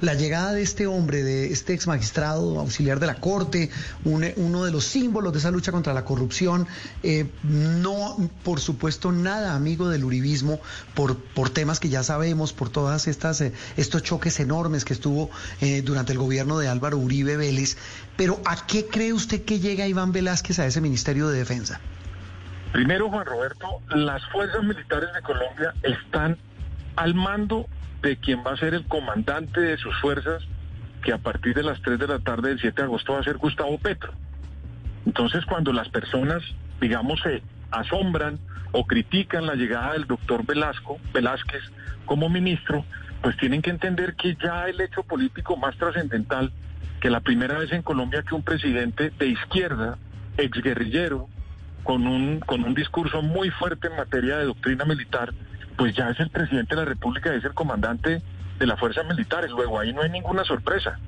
La 0.00 0.14
llegada 0.14 0.52
de 0.52 0.62
este 0.62 0.88
hombre, 0.88 1.22
de 1.22 1.52
este 1.52 1.72
ex 1.72 1.86
magistrado 1.86 2.58
auxiliar 2.58 2.98
de 2.98 3.06
la 3.06 3.14
Corte, 3.14 3.70
uno 4.04 4.64
de 4.64 4.72
los 4.72 4.84
símbolos 4.84 5.32
de 5.32 5.38
esa 5.38 5.52
lucha 5.52 5.70
contra 5.70 5.94
la 5.94 6.04
corrupción, 6.04 6.66
eh, 7.04 7.30
no, 7.44 8.16
por 8.42 8.58
supuesto, 8.58 9.12
nada 9.12 9.54
amigo 9.54 9.88
del 9.88 10.04
uribismo, 10.04 10.60
por, 10.94 11.16
por 11.16 11.50
temas 11.50 11.78
que 11.78 11.88
ya 11.88 12.02
sabemos, 12.02 12.52
por 12.52 12.70
todas 12.70 13.06
estas 13.06 13.40
eh, 13.40 13.52
estos 13.76 14.02
choques 14.02 14.40
enormes 14.40 14.84
que 14.84 14.92
estuvo 14.92 15.30
eh, 15.60 15.80
durante 15.82 16.12
el 16.12 16.18
gobierno 16.18 16.58
de 16.58 16.68
Álvaro 16.68 16.98
Uribe 16.98 17.36
Vélez. 17.36 17.76
Pero 18.16 18.40
¿a 18.44 18.66
qué 18.66 18.86
cree 18.86 19.12
usted 19.12 19.44
que 19.44 19.60
llega 19.60 19.86
Iván 19.86 20.10
Velázquez 20.10 20.58
a 20.58 20.66
ese 20.66 20.80
Ministerio 20.80 21.28
de 21.28 21.38
Defensa? 21.38 21.80
Primero, 22.72 23.08
Juan 23.08 23.24
Roberto, 23.24 23.80
las 23.94 24.22
fuerzas 24.30 24.64
militares 24.64 25.08
de 25.14 25.22
Colombia 25.22 25.72
están 25.82 26.36
al 26.96 27.14
mando 27.14 27.66
de 28.06 28.16
quien 28.16 28.44
va 28.46 28.52
a 28.52 28.56
ser 28.56 28.72
el 28.74 28.86
comandante 28.86 29.60
de 29.60 29.76
sus 29.78 29.94
fuerzas, 30.00 30.44
que 31.02 31.12
a 31.12 31.18
partir 31.18 31.54
de 31.54 31.64
las 31.64 31.82
3 31.82 31.98
de 31.98 32.06
la 32.06 32.20
tarde 32.20 32.50
del 32.50 32.60
7 32.60 32.82
de 32.82 32.84
agosto 32.84 33.14
va 33.14 33.20
a 33.20 33.24
ser 33.24 33.36
Gustavo 33.36 33.78
Petro. 33.78 34.12
Entonces, 35.04 35.44
cuando 35.44 35.72
las 35.72 35.88
personas, 35.88 36.42
digamos, 36.80 37.20
se 37.20 37.42
asombran 37.70 38.38
o 38.70 38.86
critican 38.86 39.46
la 39.46 39.54
llegada 39.54 39.94
del 39.94 40.06
doctor 40.06 40.46
Velasco, 40.46 40.98
Velázquez 41.12 41.62
como 42.04 42.28
ministro, 42.28 42.84
pues 43.22 43.36
tienen 43.38 43.60
que 43.60 43.70
entender 43.70 44.14
que 44.14 44.36
ya 44.36 44.68
el 44.68 44.80
hecho 44.80 45.02
político 45.02 45.56
más 45.56 45.76
trascendental, 45.76 46.52
que 47.00 47.10
la 47.10 47.20
primera 47.20 47.58
vez 47.58 47.72
en 47.72 47.82
Colombia 47.82 48.22
que 48.22 48.34
un 48.34 48.42
presidente 48.42 49.10
de 49.10 49.26
izquierda, 49.26 49.98
exguerrillero, 50.36 51.28
con 51.82 52.06
un, 52.06 52.40
con 52.40 52.62
un 52.62 52.74
discurso 52.74 53.22
muy 53.22 53.50
fuerte 53.50 53.88
en 53.88 53.96
materia 53.96 54.38
de 54.38 54.44
doctrina 54.44 54.84
militar, 54.84 55.32
pues 55.76 55.94
ya 55.94 56.10
es 56.10 56.20
el 56.20 56.30
presidente 56.30 56.74
de 56.74 56.82
la 56.82 56.88
República, 56.88 57.34
es 57.34 57.44
el 57.44 57.54
comandante 57.54 58.22
de 58.58 58.66
las 58.66 58.78
fuerzas 58.78 59.06
militares. 59.06 59.50
Luego 59.50 59.78
ahí 59.78 59.92
no 59.92 60.02
hay 60.02 60.10
ninguna 60.10 60.44
sorpresa. 60.44 60.98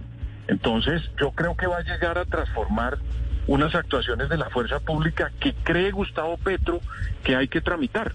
Entonces 0.46 1.02
yo 1.20 1.32
creo 1.32 1.56
que 1.56 1.66
va 1.66 1.78
a 1.78 1.82
llegar 1.82 2.18
a 2.18 2.24
transformar 2.24 2.98
unas 3.46 3.74
actuaciones 3.74 4.28
de 4.28 4.36
la 4.36 4.50
fuerza 4.50 4.80
pública 4.80 5.32
que 5.40 5.54
cree 5.54 5.90
Gustavo 5.90 6.36
Petro 6.36 6.80
que 7.24 7.36
hay 7.36 7.48
que 7.48 7.60
tramitar. 7.60 8.14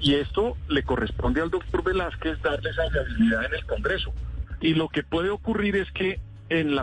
Y 0.00 0.14
esto 0.14 0.56
le 0.68 0.82
corresponde 0.82 1.40
al 1.40 1.50
doctor 1.50 1.84
Velázquez 1.84 2.40
darle 2.42 2.70
esa 2.70 2.88
viabilidad 2.88 3.44
en 3.44 3.54
el 3.54 3.66
Congreso. 3.66 4.12
Y 4.60 4.74
lo 4.74 4.88
que 4.88 5.02
puede 5.02 5.30
ocurrir 5.30 5.76
es 5.76 5.90
que 5.92 6.20
él 6.48 6.80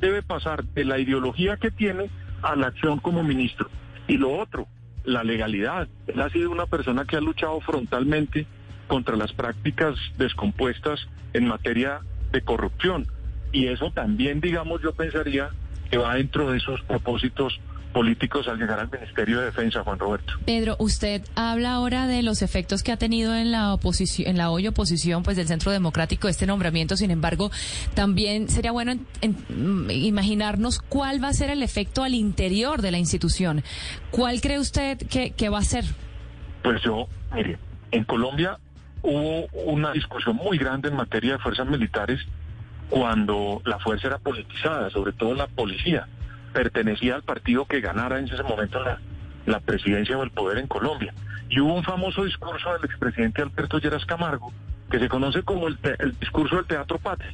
debe 0.00 0.22
pasar 0.22 0.64
de 0.64 0.84
la 0.84 0.98
ideología 0.98 1.56
que 1.56 1.70
tiene 1.70 2.10
a 2.42 2.56
la 2.56 2.68
acción 2.68 2.98
como 2.98 3.22
ministro. 3.22 3.68
Y 4.08 4.16
lo 4.16 4.36
otro, 4.38 4.66
la 5.04 5.24
legalidad. 5.24 5.88
Él 6.06 6.20
ha 6.20 6.30
sido 6.30 6.50
una 6.50 6.66
persona 6.66 7.04
que 7.04 7.16
ha 7.16 7.20
luchado 7.20 7.60
frontalmente 7.60 8.46
contra 8.86 9.16
las 9.16 9.32
prácticas 9.32 9.96
descompuestas 10.18 11.08
en 11.32 11.48
materia 11.48 12.00
de 12.30 12.42
corrupción. 12.42 13.06
Y 13.52 13.66
eso 13.66 13.90
también, 13.92 14.40
digamos, 14.40 14.82
yo 14.82 14.92
pensaría 14.92 15.50
que 15.90 15.98
va 15.98 16.14
dentro 16.14 16.50
de 16.50 16.58
esos 16.58 16.80
propósitos 16.82 17.60
políticos 17.92 18.48
al 18.48 18.58
llegar 18.58 18.80
al 18.80 18.90
Ministerio 18.90 19.38
de 19.38 19.46
Defensa, 19.46 19.82
Juan 19.82 19.98
Roberto. 19.98 20.32
Pedro, 20.44 20.76
usted 20.78 21.22
habla 21.34 21.72
ahora 21.72 22.06
de 22.06 22.22
los 22.22 22.42
efectos 22.42 22.82
que 22.82 22.90
ha 22.90 22.96
tenido 22.96 23.34
en 23.34 23.52
la 23.52 23.72
oposición, 23.72 24.28
en 24.30 24.38
la 24.38 24.50
hoy 24.50 24.66
oposición, 24.66 25.22
pues 25.22 25.36
del 25.36 25.46
Centro 25.46 25.70
Democrático 25.70 26.28
este 26.28 26.46
nombramiento. 26.46 26.96
Sin 26.96 27.10
embargo, 27.10 27.50
también 27.94 28.48
sería 28.48 28.72
bueno 28.72 28.94
mm, 28.94 29.90
imaginarnos 29.90 30.80
cuál 30.80 31.22
va 31.22 31.28
a 31.28 31.32
ser 31.32 31.50
el 31.50 31.62
efecto 31.62 32.02
al 32.02 32.14
interior 32.14 32.82
de 32.82 32.90
la 32.90 32.98
institución. 32.98 33.62
¿Cuál 34.10 34.40
cree 34.40 34.58
usted 34.58 34.98
que, 35.08 35.30
que 35.32 35.48
va 35.48 35.58
a 35.58 35.62
ser? 35.62 35.84
Pues 36.62 36.82
yo, 36.82 37.06
mire, 37.34 37.58
en 37.90 38.04
Colombia 38.04 38.58
hubo 39.02 39.46
una 39.64 39.92
discusión 39.92 40.36
muy 40.36 40.58
grande 40.58 40.88
en 40.88 40.96
materia 40.96 41.32
de 41.32 41.38
fuerzas 41.38 41.66
militares 41.66 42.20
cuando 42.88 43.62
la 43.64 43.78
fuerza 43.78 44.08
era 44.08 44.18
politizada, 44.18 44.90
sobre 44.90 45.12
todo 45.12 45.34
la 45.34 45.46
policía 45.46 46.06
pertenecía 46.52 47.14
al 47.14 47.22
partido 47.22 47.66
que 47.66 47.80
ganara 47.80 48.18
en 48.18 48.26
ese 48.26 48.42
momento 48.42 48.82
la, 48.82 49.00
la 49.46 49.60
presidencia 49.60 50.16
o 50.16 50.22
el 50.22 50.30
poder 50.30 50.58
en 50.58 50.66
Colombia. 50.66 51.14
Y 51.48 51.60
hubo 51.60 51.74
un 51.74 51.82
famoso 51.82 52.24
discurso 52.24 52.72
del 52.72 52.84
expresidente 52.84 53.42
Alberto 53.42 53.78
Lleras 53.78 54.06
Camargo, 54.06 54.52
que 54.90 54.98
se 54.98 55.08
conoce 55.08 55.42
como 55.42 55.68
el, 55.68 55.78
el 55.98 56.18
discurso 56.18 56.56
del 56.56 56.66
Teatro 56.66 56.98
Patria, 56.98 57.32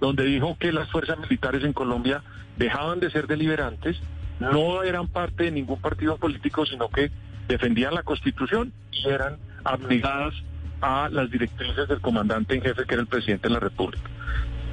donde 0.00 0.24
dijo 0.24 0.56
que 0.58 0.72
las 0.72 0.90
fuerzas 0.90 1.18
militares 1.18 1.62
en 1.64 1.72
Colombia 1.72 2.22
dejaban 2.56 3.00
de 3.00 3.10
ser 3.10 3.26
deliberantes, 3.26 4.00
no 4.40 4.82
eran 4.82 5.08
parte 5.08 5.44
de 5.44 5.50
ningún 5.52 5.80
partido 5.80 6.16
político, 6.16 6.66
sino 6.66 6.88
que 6.88 7.10
defendían 7.48 7.94
la 7.94 8.02
Constitución 8.02 8.72
y 8.90 9.08
eran 9.08 9.36
obligadas 9.64 10.34
a 10.80 11.08
las 11.10 11.30
directrices 11.30 11.88
del 11.88 12.00
comandante 12.00 12.54
en 12.54 12.62
jefe, 12.62 12.84
que 12.84 12.94
era 12.94 13.02
el 13.02 13.08
presidente 13.08 13.48
de 13.48 13.54
la 13.54 13.60
República. 13.60 14.08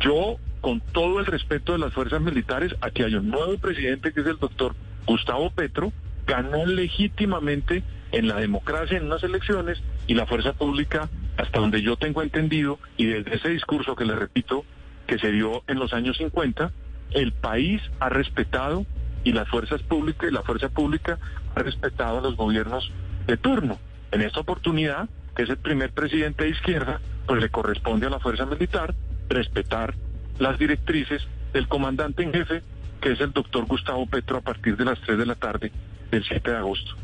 Yo 0.02 0.38
con 0.62 0.82
todo 0.82 1.19
el 1.19 1.26
respeto 1.26 1.74
de 1.74 1.80
las 1.80 1.93
fuerzas 1.93 2.22
militares, 2.22 2.76
aquí 2.82 3.04
hay 3.04 3.15
un 3.15 3.30
nuevo 3.30 3.58
presidente 3.58 4.12
que 4.12 4.22
es 4.22 4.28
el 4.28 4.38
doctor 4.38 4.76
Gustavo 5.06 5.52
Petro, 5.52 5.91
ganó 6.26 6.65
legítimamente 6.65 7.84
en 8.12 8.28
la 8.28 8.36
democracia 8.36 8.98
en 8.98 9.06
unas 9.06 9.24
elecciones 9.24 9.82
y 10.08 10.13
la 10.13 10.26
fuerza 10.26 10.54
pública, 10.54 11.10
hasta 11.38 11.60
donde 11.60 11.82
yo 11.82 11.95
tengo 11.95 12.22
entendido, 12.22 12.80
y 12.98 13.06
desde 13.06 13.36
ese 13.36 13.50
discurso 13.50 13.95
que 13.95 14.06
le 14.06 14.15
repito, 14.15 14.65
que 15.08 15.17
se 15.17 15.32
dio 15.32 15.63
en 15.67 15.80
los 15.80 15.93
años 15.93 16.17
50, 16.17 16.72
el 17.12 17.32
país 17.32 17.82
ha 18.00 18.10
respetado 18.10 18.86
y 19.24 19.32
las 19.32 19.48
fuerzas 19.50 19.82
públicas 19.84 20.30
y 20.30 20.34
la 20.34 20.43
fuerza 20.43 20.69
pública 20.69 21.17
ha 21.56 21.60
respetado 21.60 22.19
a 22.19 22.22
los 22.22 22.36
gobiernos 22.36 22.91
de 23.26 23.38
turno. 23.38 23.80
En 24.12 24.22
esta 24.22 24.39
oportunidad, 24.39 25.10
que 25.36 25.43
es 25.43 25.50
el 25.50 25.58
primer 25.58 25.91
presidente 25.91 26.43
de 26.43 26.52
izquierda, 26.52 27.00
pues 27.26 27.41
le 27.41 27.50
corresponde 27.50 28.08
a 28.08 28.10
la 28.10 28.19
fuerza 28.19 28.45
militar 28.45 28.95
respetar 29.30 29.93
las 30.39 30.58
directrices 30.58 31.21
del 31.54 31.67
comandante 31.67 32.23
en 32.23 32.34
jefe, 32.34 32.62
que 33.02 33.12
es 33.12 33.21
el 33.21 33.32
doctor 33.32 33.65
Gustavo 33.65 34.06
Petro, 34.08 34.38
a 34.38 34.41
partir 34.41 34.75
de 34.75 34.86
las 34.86 34.99
3 35.02 35.17
de 35.17 35.25
la 35.25 35.36
tarde 35.36 35.71
del 36.12 36.23
7 36.23 36.49
de 36.49 36.58
agosto. 36.58 36.95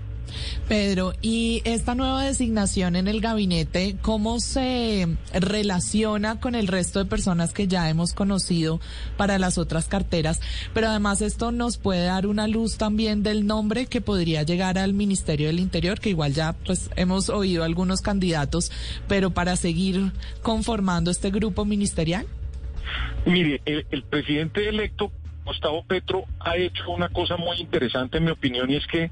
Pedro, 0.67 1.13
y 1.21 1.61
esta 1.65 1.93
nueva 1.93 2.23
designación 2.23 2.95
en 2.95 3.07
el 3.07 3.21
gabinete, 3.21 3.95
¿cómo 4.01 4.39
se 4.39 5.07
relaciona 5.33 6.39
con 6.39 6.55
el 6.55 6.67
resto 6.67 6.99
de 6.99 7.05
personas 7.05 7.53
que 7.53 7.67
ya 7.67 7.89
hemos 7.89 8.13
conocido 8.13 8.79
para 9.17 9.37
las 9.37 9.57
otras 9.57 9.87
carteras? 9.87 10.41
Pero 10.73 10.89
además 10.89 11.21
esto 11.21 11.51
nos 11.51 11.77
puede 11.77 12.05
dar 12.05 12.25
una 12.25 12.47
luz 12.47 12.77
también 12.77 13.21
del 13.21 13.45
nombre 13.45 13.85
que 13.85 14.01
podría 14.01 14.43
llegar 14.43 14.79
al 14.79 14.93
Ministerio 14.93 15.47
del 15.47 15.59
Interior, 15.59 15.99
que 15.99 16.09
igual 16.09 16.33
ya 16.33 16.53
pues 16.65 16.89
hemos 16.95 17.29
oído 17.29 17.63
algunos 17.63 18.01
candidatos, 18.01 18.71
pero 19.07 19.29
para 19.29 19.55
seguir 19.55 20.11
conformando 20.41 21.11
este 21.11 21.29
grupo 21.29 21.65
ministerial. 21.65 22.25
Mire, 23.25 23.61
el, 23.65 24.03
presidente 24.03 24.67
electo, 24.69 25.11
Gustavo 25.45 25.83
Petro, 25.85 26.25
ha 26.39 26.57
hecho 26.57 26.89
una 26.89 27.09
cosa 27.09 27.37
muy 27.37 27.57
interesante, 27.57 28.17
en 28.17 28.25
mi 28.25 28.31
opinión, 28.31 28.69
y 28.69 28.75
es 28.75 28.87
que 28.87 29.11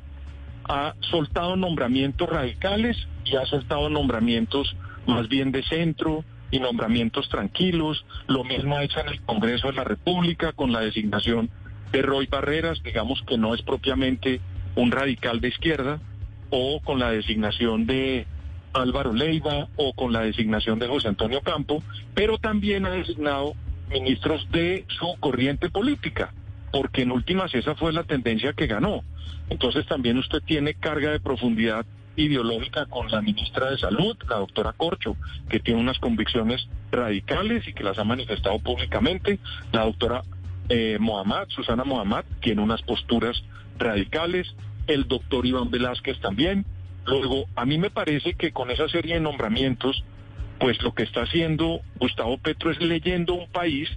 ha 0.66 0.94
soltado 1.02 1.56
nombramientos 1.56 2.30
radicales 2.30 2.98
y 3.26 3.36
ha 3.36 3.46
soltado 3.46 3.90
nombramientos 3.90 4.76
más 5.06 5.28
bien 5.28 5.52
de 5.52 5.64
centro 5.64 6.24
y 6.52 6.60
nombramientos 6.60 7.28
tranquilos. 7.30 8.06
Lo 8.28 8.44
mismo 8.44 8.78
ha 8.78 8.84
hecho 8.84 9.00
en 9.02 9.10
el 9.10 9.22
Congreso 9.22 9.68
de 9.68 9.74
la 9.74 9.84
República 9.84 10.54
con 10.54 10.72
la 10.72 10.80
designación 10.80 11.50
de 11.92 12.02
Roy 12.02 12.28
Barreras, 12.28 12.82
digamos 12.84 13.22
que 13.28 13.38
no 13.38 13.54
es 13.54 13.62
propiamente 13.62 14.42
un 14.76 14.92
radical 14.92 15.42
de 15.42 15.50
izquierda, 15.50 16.00
o 16.50 16.80
con 16.82 17.00
la 17.00 17.12
designación 17.12 17.86
de 17.86 18.26
Álvaro 18.74 19.14
Leiva 19.14 19.68
o 19.76 19.94
con 19.94 20.12
la 20.12 20.22
designación 20.22 20.80
de 20.80 20.88
José 20.88 21.08
Antonio 21.08 21.42
Campo, 21.42 21.84
pero 22.14 22.38
también 22.38 22.86
ha 22.86 22.92
designado 22.92 23.54
ministros 23.90 24.50
de 24.52 24.86
su 24.88 25.16
corriente 25.20 25.70
política, 25.70 26.34
porque 26.72 27.04
en 27.04 27.12
últimas 27.12 27.54
esa 27.54 27.76
fue 27.76 27.94
la 27.94 28.04
tendencia 28.04 28.54
que 28.54 28.68
ganó. 28.68 29.04
Entonces 29.50 29.86
también 29.86 30.18
usted 30.18 30.42
tiene 30.46 30.74
carga 30.74 31.12
de 31.12 31.20
profundidad 31.20 31.86
ideológica 32.16 32.86
con 32.86 33.10
la 33.10 33.22
ministra 33.22 33.72
de 33.72 33.78
Salud, 33.78 34.18
la 34.30 34.38
doctora 34.38 34.74
Corcho, 34.74 35.16
que 35.50 35.60
tiene 35.60 35.80
unas 35.80 36.00
convicciones 36.00 36.68
radicales 36.92 37.68
y 37.68 37.74
que 37.74 37.84
las 37.84 37.98
ha 37.98 38.04
manifestado 38.04 38.60
públicamente. 38.60 39.40
La 39.72 39.86
doctora 39.86 40.22
eh, 40.70 40.98
Mohamed, 41.00 41.48
Susana 41.50 41.84
Mohamed, 41.84 42.24
tiene 42.42 42.62
unas 42.62 42.82
posturas 42.84 43.44
radicales. 43.78 44.56
El 44.88 45.08
doctor 45.08 45.46
Iván 45.46 45.72
Velázquez 45.72 46.20
también. 46.20 46.66
Luego, 47.06 47.46
a 47.56 47.66
mí 47.66 47.78
me 47.78 47.89
parece 47.89 48.34
que 48.34 48.52
con 48.52 48.72
esa 48.72 48.88
serie 48.88 49.16
de 49.16 49.20
nombramientos 49.20 50.04
pues 50.60 50.82
lo 50.82 50.94
que 50.94 51.04
está 51.04 51.24
haciendo 51.24 51.82
Gustavo 52.00 52.38
Petro 52.38 52.72
es 52.72 52.80
leyendo 52.80 53.34
un 53.34 53.50
país 53.50 53.89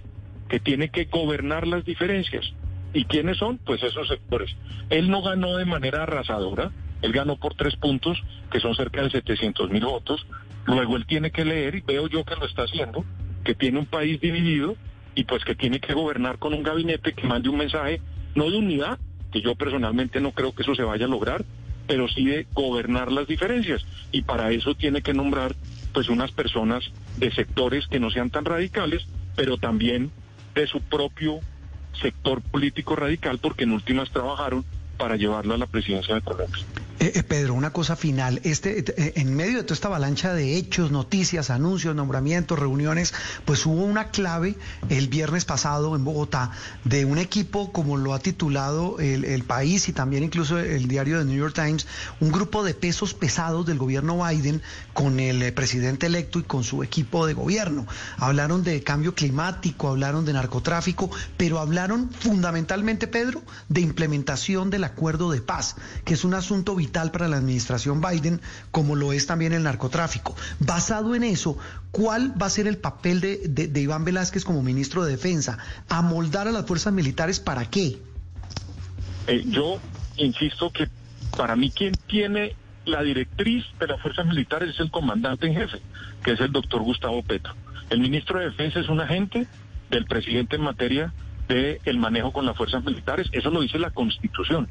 que 0.49 0.59
tiene 0.59 0.89
que 0.89 1.05
gobernar 1.05 1.65
las 1.65 1.85
diferencias. 1.85 2.45
¿Y 2.93 3.05
quiénes 3.05 3.37
son? 3.37 3.57
Pues 3.59 3.81
esos 3.83 4.07
sectores. 4.07 4.53
Él 4.89 5.09
no 5.09 5.21
ganó 5.21 5.55
de 5.55 5.63
manera 5.63 6.03
arrasadora, 6.03 6.71
él 7.01 7.11
ganó 7.13 7.37
por 7.37 7.53
tres 7.53 7.75
puntos, 7.77 8.21
que 8.51 8.59
son 8.59 8.75
cerca 8.75 9.01
de 9.01 9.09
700 9.11 9.69
mil 9.69 9.85
votos. 9.85 10.25
Luego 10.65 10.97
él 10.97 11.05
tiene 11.05 11.31
que 11.31 11.45
leer, 11.45 11.75
y 11.75 11.81
veo 11.81 12.07
yo 12.07 12.25
que 12.25 12.35
lo 12.35 12.45
está 12.45 12.63
haciendo, 12.63 13.05
que 13.43 13.55
tiene 13.55 13.79
un 13.79 13.85
país 13.85 14.19
dividido 14.19 14.75
y 15.15 15.23
pues 15.23 15.45
que 15.45 15.55
tiene 15.55 15.79
que 15.79 15.93
gobernar 15.93 16.37
con 16.37 16.53
un 16.53 16.63
gabinete 16.63 17.13
que 17.13 17.25
mande 17.27 17.49
un 17.49 17.57
mensaje, 17.57 18.01
no 18.35 18.49
de 18.49 18.57
unidad, 18.57 18.99
que 19.31 19.41
yo 19.41 19.55
personalmente 19.55 20.19
no 20.19 20.31
creo 20.31 20.53
que 20.53 20.63
eso 20.63 20.75
se 20.75 20.83
vaya 20.83 21.05
a 21.05 21.09
lograr, 21.09 21.45
pero 21.87 22.07
sí 22.07 22.25
de 22.25 22.45
gobernar 22.53 23.11
las 23.11 23.27
diferencias. 23.27 23.85
Y 24.11 24.21
para 24.23 24.51
eso 24.51 24.75
tiene 24.75 25.01
que 25.01 25.13
nombrar 25.13 25.55
pues 25.93 26.09
unas 26.09 26.31
personas 26.31 26.91
de 27.17 27.31
sectores 27.31 27.87
que 27.87 27.99
no 27.99 28.11
sean 28.11 28.29
tan 28.29 28.45
radicales, 28.45 29.07
pero 29.35 29.57
también 29.57 30.11
de 30.53 30.67
su 30.67 30.81
propio 30.81 31.39
sector 31.99 32.41
político 32.41 32.95
radical, 32.95 33.39
porque 33.39 33.63
en 33.63 33.71
últimas 33.71 34.11
trabajaron 34.11 34.65
para 34.97 35.15
llevarlo 35.15 35.53
a 35.53 35.57
la 35.57 35.65
presidencia 35.65 36.15
de 36.15 36.21
Colombia. 36.21 36.63
Eh, 36.99 37.11
eh, 37.13 37.23
Pedro, 37.23 37.53
una 37.53 37.71
cosa 37.71 37.95
final. 37.95 38.41
Este, 38.43 38.79
eh, 38.79 39.13
en 39.17 39.35
medio 39.35 39.57
de 39.57 39.63
toda 39.63 39.75
esta 39.75 39.87
avalancha 39.87 40.33
de 40.33 40.57
hechos, 40.57 40.89
noticias, 40.89 41.51
anuncios, 41.51 41.95
nombramientos, 41.95 42.57
reuniones, 42.57 43.13
pues 43.45 43.67
hubo 43.67 43.83
una 43.83 44.09
clave 44.09 44.55
el 44.89 45.07
viernes 45.07 45.45
pasado 45.45 45.95
en 45.95 46.03
Bogotá 46.03 46.51
de 46.85 47.05
un 47.05 47.19
equipo, 47.19 47.71
como 47.71 47.97
lo 47.97 48.15
ha 48.15 48.19
titulado 48.19 48.97
el, 48.99 49.25
el, 49.25 49.43
país 49.43 49.87
y 49.89 49.93
también 49.93 50.23
incluso 50.23 50.57
el 50.57 50.87
diario 50.87 51.19
de 51.19 51.25
New 51.25 51.37
York 51.37 51.53
Times, 51.53 51.85
un 52.19 52.31
grupo 52.31 52.63
de 52.63 52.73
pesos 52.73 53.13
pesados 53.13 53.67
del 53.67 53.77
gobierno 53.77 54.25
Biden 54.25 54.63
con 54.93 55.19
el 55.19 55.53
presidente 55.53 56.07
electo 56.07 56.39
y 56.39 56.43
con 56.43 56.63
su 56.63 56.81
equipo 56.81 57.27
de 57.27 57.35
gobierno. 57.35 57.85
Hablaron 58.17 58.63
de 58.63 58.81
cambio 58.81 59.13
climático, 59.13 59.89
hablaron 59.89 60.25
de 60.25 60.33
narcotráfico, 60.33 61.11
pero 61.37 61.59
hablaron 61.59 62.09
fundamentalmente, 62.11 63.05
Pedro, 63.05 63.43
de 63.69 63.81
implementación 63.81 64.71
del 64.71 64.83
acuerdo 64.83 65.29
de 65.29 65.41
paz, 65.41 65.75
que 66.03 66.15
es 66.15 66.23
un 66.23 66.33
asunto 66.33 66.75
vital 66.75 66.86
para 67.11 67.27
la 67.27 67.37
administración 67.37 68.01
Biden, 68.01 68.41
como 68.71 68.95
lo 68.95 69.13
es 69.13 69.27
también 69.27 69.53
el 69.53 69.63
narcotráfico. 69.63 70.35
Basado 70.59 71.15
en 71.15 71.23
eso, 71.23 71.57
¿cuál 71.91 72.33
va 72.41 72.47
a 72.47 72.49
ser 72.49 72.67
el 72.67 72.77
papel 72.77 73.21
de, 73.21 73.41
de, 73.47 73.67
de 73.67 73.81
Iván 73.81 74.05
Velázquez 74.05 74.43
como 74.43 74.63
ministro 74.63 75.05
de 75.05 75.11
Defensa? 75.11 75.57
¿Amoldar 75.89 76.47
a 76.47 76.51
las 76.51 76.65
fuerzas 76.65 76.93
militares 76.93 77.39
para 77.39 77.65
qué? 77.69 77.97
Eh, 79.27 79.43
yo 79.47 79.79
insisto 80.15 80.71
que 80.71 80.87
para 81.35 81.55
mí 81.55 81.69
quien 81.71 81.93
tiene 82.07 82.55
la 82.85 83.03
directriz 83.03 83.65
de 83.79 83.87
las 83.87 84.01
fuerzas 84.01 84.25
militares 84.25 84.73
es 84.73 84.79
el 84.79 84.89
comandante 84.89 85.47
en 85.47 85.53
jefe, 85.53 85.79
que 86.23 86.31
es 86.31 86.39
el 86.39 86.51
doctor 86.51 86.81
Gustavo 86.81 87.21
Petro. 87.21 87.53
El 87.89 87.99
ministro 87.99 88.39
de 88.39 88.45
Defensa 88.45 88.79
es 88.79 88.89
un 88.89 89.01
agente 89.01 89.45
del 89.89 90.05
presidente 90.05 90.55
en 90.55 90.63
materia 90.63 91.13
del 91.47 91.79
el 91.85 91.97
manejo 91.99 92.33
con 92.33 92.45
las 92.45 92.57
fuerzas 92.57 92.83
militares. 92.83 93.27
Eso 93.31 93.49
lo 93.49 93.61
dice 93.61 93.77
la 93.77 93.91
Constitución 93.91 94.67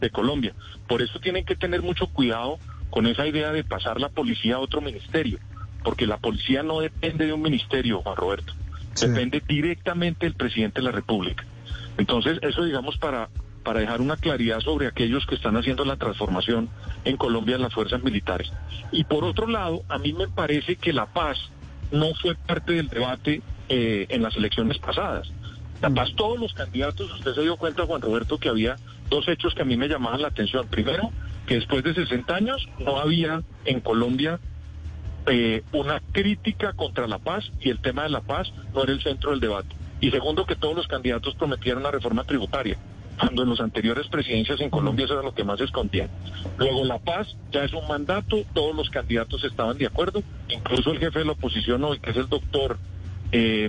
de 0.00 0.10
Colombia. 0.10 0.54
Por 0.86 1.02
eso 1.02 1.18
tienen 1.20 1.44
que 1.44 1.56
tener 1.56 1.82
mucho 1.82 2.06
cuidado 2.08 2.58
con 2.90 3.06
esa 3.06 3.26
idea 3.26 3.52
de 3.52 3.64
pasar 3.64 4.00
la 4.00 4.08
policía 4.08 4.56
a 4.56 4.60
otro 4.60 4.80
ministerio, 4.80 5.38
porque 5.84 6.06
la 6.06 6.18
policía 6.18 6.62
no 6.62 6.80
depende 6.80 7.26
de 7.26 7.32
un 7.32 7.42
ministerio, 7.42 8.02
Juan 8.02 8.16
Roberto, 8.16 8.54
sí. 8.94 9.06
depende 9.06 9.42
directamente 9.46 10.26
del 10.26 10.34
presidente 10.34 10.80
de 10.80 10.84
la 10.84 10.92
República. 10.92 11.44
Entonces, 11.98 12.38
eso 12.42 12.64
digamos 12.64 12.96
para, 12.96 13.28
para 13.64 13.80
dejar 13.80 14.00
una 14.00 14.16
claridad 14.16 14.60
sobre 14.60 14.86
aquellos 14.86 15.26
que 15.26 15.34
están 15.34 15.56
haciendo 15.56 15.84
la 15.84 15.96
transformación 15.96 16.70
en 17.04 17.16
Colombia 17.16 17.56
en 17.56 17.62
las 17.62 17.74
fuerzas 17.74 18.02
militares. 18.02 18.50
Y 18.92 19.04
por 19.04 19.24
otro 19.24 19.46
lado, 19.46 19.82
a 19.88 19.98
mí 19.98 20.12
me 20.12 20.28
parece 20.28 20.76
que 20.76 20.92
la 20.92 21.06
paz 21.06 21.38
no 21.90 22.14
fue 22.14 22.34
parte 22.34 22.74
del 22.74 22.88
debate 22.88 23.42
eh, 23.68 24.06
en 24.08 24.22
las 24.22 24.36
elecciones 24.36 24.78
pasadas. 24.78 25.30
La 25.80 25.90
paz, 25.90 26.10
todos 26.16 26.40
los 26.40 26.54
candidatos, 26.54 27.12
usted 27.12 27.34
se 27.34 27.42
dio 27.42 27.56
cuenta, 27.56 27.86
Juan 27.86 28.02
Roberto, 28.02 28.38
que 28.38 28.48
había 28.48 28.76
dos 29.08 29.28
hechos 29.28 29.54
que 29.54 29.62
a 29.62 29.64
mí 29.64 29.76
me 29.76 29.88
llamaban 29.88 30.22
la 30.22 30.28
atención. 30.28 30.66
Primero, 30.68 31.10
que 31.46 31.56
después 31.56 31.82
de 31.82 31.94
60 31.94 32.34
años 32.34 32.68
no 32.78 32.98
había 32.98 33.42
en 33.64 33.80
Colombia 33.80 34.38
eh, 35.26 35.62
una 35.72 36.00
crítica 36.12 36.72
contra 36.74 37.06
la 37.06 37.18
paz 37.18 37.50
y 37.60 37.70
el 37.70 37.80
tema 37.80 38.04
de 38.04 38.10
la 38.10 38.20
paz 38.20 38.52
no 38.74 38.82
era 38.82 38.92
el 38.92 39.02
centro 39.02 39.30
del 39.30 39.40
debate. 39.40 39.74
Y 40.00 40.10
segundo, 40.10 40.46
que 40.46 40.56
todos 40.56 40.76
los 40.76 40.86
candidatos 40.86 41.34
prometieron 41.34 41.82
una 41.82 41.90
reforma 41.90 42.24
tributaria, 42.24 42.78
cuando 43.18 43.42
en 43.42 43.50
las 43.50 43.60
anteriores 43.60 44.06
presidencias 44.06 44.60
en 44.60 44.70
Colombia 44.70 45.04
eso 45.04 45.14
era 45.14 45.22
lo 45.22 45.34
que 45.34 45.44
más 45.44 45.60
escondían. 45.60 46.08
Luego 46.56 46.84
la 46.84 46.98
paz 46.98 47.36
ya 47.50 47.64
es 47.64 47.72
un 47.72 47.86
mandato, 47.88 48.44
todos 48.54 48.76
los 48.76 48.90
candidatos 48.90 49.42
estaban 49.44 49.76
de 49.76 49.86
acuerdo, 49.86 50.22
incluso 50.48 50.92
el 50.92 50.98
jefe 50.98 51.18
de 51.18 51.24
la 51.24 51.32
oposición 51.32 51.82
hoy, 51.84 51.98
que 51.98 52.10
es 52.10 52.16
el 52.16 52.28
doctor... 52.28 52.78
Eh, 53.32 53.68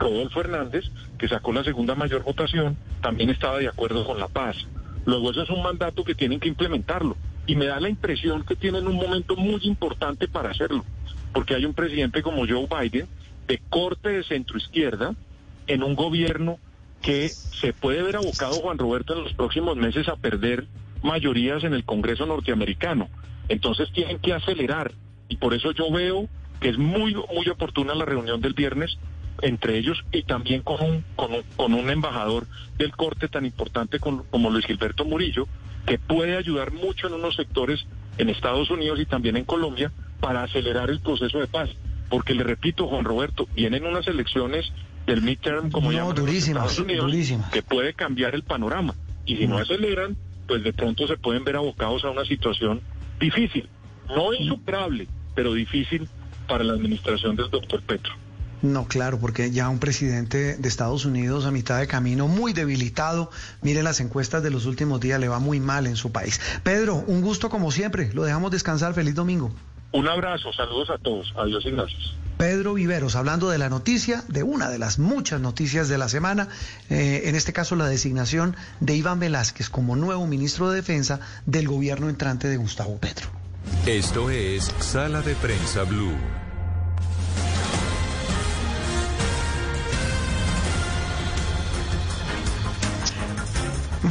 Rodolfo 0.00 0.40
Hernández, 0.40 0.86
que 1.18 1.28
sacó 1.28 1.52
la 1.52 1.62
segunda 1.62 1.94
mayor 1.94 2.24
votación, 2.24 2.76
también 3.02 3.30
estaba 3.30 3.58
de 3.58 3.68
acuerdo 3.68 4.04
con 4.04 4.18
la 4.18 4.28
paz. 4.28 4.56
Luego 5.04 5.30
eso 5.30 5.42
es 5.42 5.50
un 5.50 5.62
mandato 5.62 6.04
que 6.04 6.14
tienen 6.14 6.40
que 6.40 6.48
implementarlo. 6.48 7.16
Y 7.46 7.54
me 7.54 7.66
da 7.66 7.78
la 7.80 7.88
impresión 7.88 8.44
que 8.44 8.56
tienen 8.56 8.86
un 8.86 8.96
momento 8.96 9.36
muy 9.36 9.60
importante 9.62 10.26
para 10.26 10.50
hacerlo, 10.50 10.84
porque 11.32 11.54
hay 11.54 11.64
un 11.64 11.74
presidente 11.74 12.22
como 12.22 12.46
Joe 12.46 12.66
Biden, 12.66 13.06
de 13.46 13.60
corte 13.68 14.08
de 14.08 14.24
centro 14.24 14.56
izquierda, 14.56 15.14
en 15.66 15.82
un 15.82 15.94
gobierno 15.94 16.58
que 17.02 17.28
se 17.28 17.72
puede 17.72 18.02
ver 18.02 18.16
abocado, 18.16 18.54
Juan 18.54 18.78
Roberto, 18.78 19.14
en 19.14 19.24
los 19.24 19.32
próximos 19.34 19.76
meses 19.76 20.08
a 20.08 20.16
perder 20.16 20.66
mayorías 21.02 21.64
en 21.64 21.74
el 21.74 21.84
Congreso 21.84 22.26
norteamericano. 22.26 23.08
Entonces 23.48 23.90
tienen 23.92 24.18
que 24.18 24.32
acelerar. 24.32 24.92
Y 25.28 25.36
por 25.36 25.54
eso 25.54 25.72
yo 25.72 25.90
veo 25.90 26.28
que 26.60 26.68
es 26.68 26.78
muy, 26.78 27.14
muy 27.14 27.48
oportuna 27.48 27.94
la 27.94 28.04
reunión 28.04 28.40
del 28.40 28.52
viernes 28.52 28.98
entre 29.42 29.78
ellos 29.78 30.04
y 30.12 30.22
también 30.22 30.62
con 30.62 30.82
un, 30.82 31.04
con 31.16 31.32
un, 31.32 31.42
con 31.56 31.74
un 31.74 31.90
embajador 31.90 32.46
del 32.78 32.94
corte 32.96 33.28
tan 33.28 33.44
importante 33.44 33.98
con, 33.98 34.24
como 34.24 34.50
Luis 34.50 34.66
Gilberto 34.66 35.04
Murillo, 35.04 35.46
que 35.86 35.98
puede 35.98 36.36
ayudar 36.36 36.72
mucho 36.72 37.06
en 37.06 37.14
unos 37.14 37.36
sectores 37.36 37.86
en 38.18 38.28
Estados 38.28 38.70
Unidos 38.70 39.00
y 39.00 39.06
también 39.06 39.36
en 39.36 39.44
Colombia 39.44 39.92
para 40.20 40.42
acelerar 40.42 40.90
el 40.90 41.00
proceso 41.00 41.38
de 41.38 41.46
paz. 41.46 41.70
Porque 42.08 42.34
le 42.34 42.42
repito, 42.42 42.88
Juan 42.88 43.04
Roberto, 43.04 43.48
vienen 43.54 43.86
unas 43.86 44.06
elecciones 44.06 44.72
del 45.06 45.22
midterm, 45.22 45.70
como 45.70 45.90
no, 45.90 45.98
llaman 45.98 46.14
durísimas, 46.14 46.64
Estados 46.64 46.78
Unidos, 46.78 47.06
durísimas. 47.06 47.50
que 47.50 47.62
puede 47.62 47.94
cambiar 47.94 48.34
el 48.34 48.42
panorama. 48.42 48.94
Y 49.24 49.36
si 49.36 49.46
no 49.46 49.58
aceleran, 49.58 50.16
pues 50.46 50.62
de 50.64 50.72
pronto 50.72 51.06
se 51.06 51.16
pueden 51.16 51.44
ver 51.44 51.56
abocados 51.56 52.04
a 52.04 52.10
una 52.10 52.24
situación 52.24 52.80
difícil, 53.20 53.68
no 54.08 54.34
insuperable, 54.34 55.06
pero 55.34 55.54
difícil 55.54 56.08
para 56.48 56.64
la 56.64 56.72
administración 56.72 57.36
del 57.36 57.48
doctor 57.50 57.80
Petro. 57.82 58.12
No, 58.62 58.86
claro, 58.86 59.18
porque 59.18 59.50
ya 59.50 59.68
un 59.68 59.78
presidente 59.78 60.56
de 60.56 60.68
Estados 60.68 61.04
Unidos 61.04 61.46
a 61.46 61.50
mitad 61.50 61.78
de 61.78 61.86
camino, 61.86 62.28
muy 62.28 62.52
debilitado, 62.52 63.30
mire 63.62 63.82
las 63.82 64.00
encuestas 64.00 64.42
de 64.42 64.50
los 64.50 64.66
últimos 64.66 65.00
días, 65.00 65.18
le 65.18 65.28
va 65.28 65.38
muy 65.38 65.60
mal 65.60 65.86
en 65.86 65.96
su 65.96 66.12
país. 66.12 66.40
Pedro, 66.62 66.96
un 67.06 67.22
gusto 67.22 67.48
como 67.48 67.70
siempre, 67.70 68.12
lo 68.12 68.22
dejamos 68.24 68.50
descansar, 68.50 68.92
feliz 68.94 69.14
domingo. 69.14 69.52
Un 69.92 70.06
abrazo, 70.06 70.52
saludos 70.52 70.90
a 70.90 70.98
todos, 70.98 71.32
adiós 71.36 71.64
y 71.66 71.70
gracias. 71.70 72.14
Pedro 72.36 72.74
Viveros, 72.74 73.16
hablando 73.16 73.50
de 73.50 73.58
la 73.58 73.68
noticia, 73.68 74.24
de 74.28 74.42
una 74.42 74.70
de 74.70 74.78
las 74.78 74.98
muchas 74.98 75.40
noticias 75.40 75.88
de 75.88 75.98
la 75.98 76.08
semana, 76.08 76.48
eh, 76.88 77.22
en 77.26 77.34
este 77.34 77.52
caso 77.52 77.76
la 77.76 77.86
designación 77.86 78.56
de 78.80 78.94
Iván 78.94 79.20
Velázquez 79.20 79.68
como 79.68 79.96
nuevo 79.96 80.26
ministro 80.26 80.70
de 80.70 80.76
Defensa 80.76 81.20
del 81.44 81.68
gobierno 81.68 82.08
entrante 82.08 82.48
de 82.48 82.56
Gustavo 82.56 82.96
Petro. 82.98 83.28
Esto 83.84 84.30
es 84.30 84.72
Sala 84.78 85.20
de 85.20 85.34
Prensa 85.34 85.84
Blue. 85.84 86.39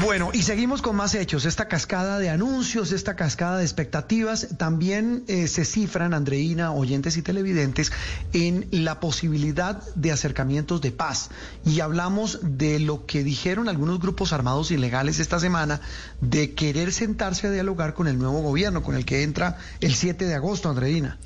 Bueno, 0.02 0.30
y 0.34 0.44
seguimos 0.44 0.82
con 0.82 0.96
más 0.96 1.14
hechos. 1.14 1.46
Esta 1.46 1.68
cascada 1.68 2.20
de 2.20 2.30
anuncios, 2.30 2.94
esta 2.94 3.18
cascada 3.18 3.58
de 3.58 3.64
expectativas, 3.64 4.48
también 4.58 5.26
eh, 5.28 5.48
se 5.48 5.66
cifran, 5.66 6.14
Andreina, 6.14 6.72
oyentes 6.72 7.18
y 7.18 7.22
televidentes, 7.22 7.92
en 8.32 8.68
la 8.72 9.02
posibilidad 9.02 9.84
de 9.96 10.14
acercamientos 10.14 10.80
de 10.80 10.92
paz. 10.92 11.32
Y 11.66 11.82
hablamos 11.82 12.40
de 12.42 12.80
lo 12.80 13.06
que 13.06 13.24
dijeron 13.24 13.68
algunos 13.68 14.00
grupos 14.00 14.32
armados 14.32 14.72
ilegales 14.72 15.20
esta 15.20 15.40
semana, 15.40 15.82
de 16.22 16.54
querer 16.54 16.94
sentarse 16.94 17.48
a 17.48 17.52
dialogar 17.52 17.94
con 17.94 18.08
el 18.08 18.18
nuevo 18.18 18.42
gobierno, 18.42 18.82
con 18.82 18.96
el 18.96 19.04
que 19.04 19.24
entra 19.24 19.58
el 19.82 19.94
7 19.94 20.26
de 20.26 20.36
agosto, 20.36 20.70
Andreina. 20.70 21.18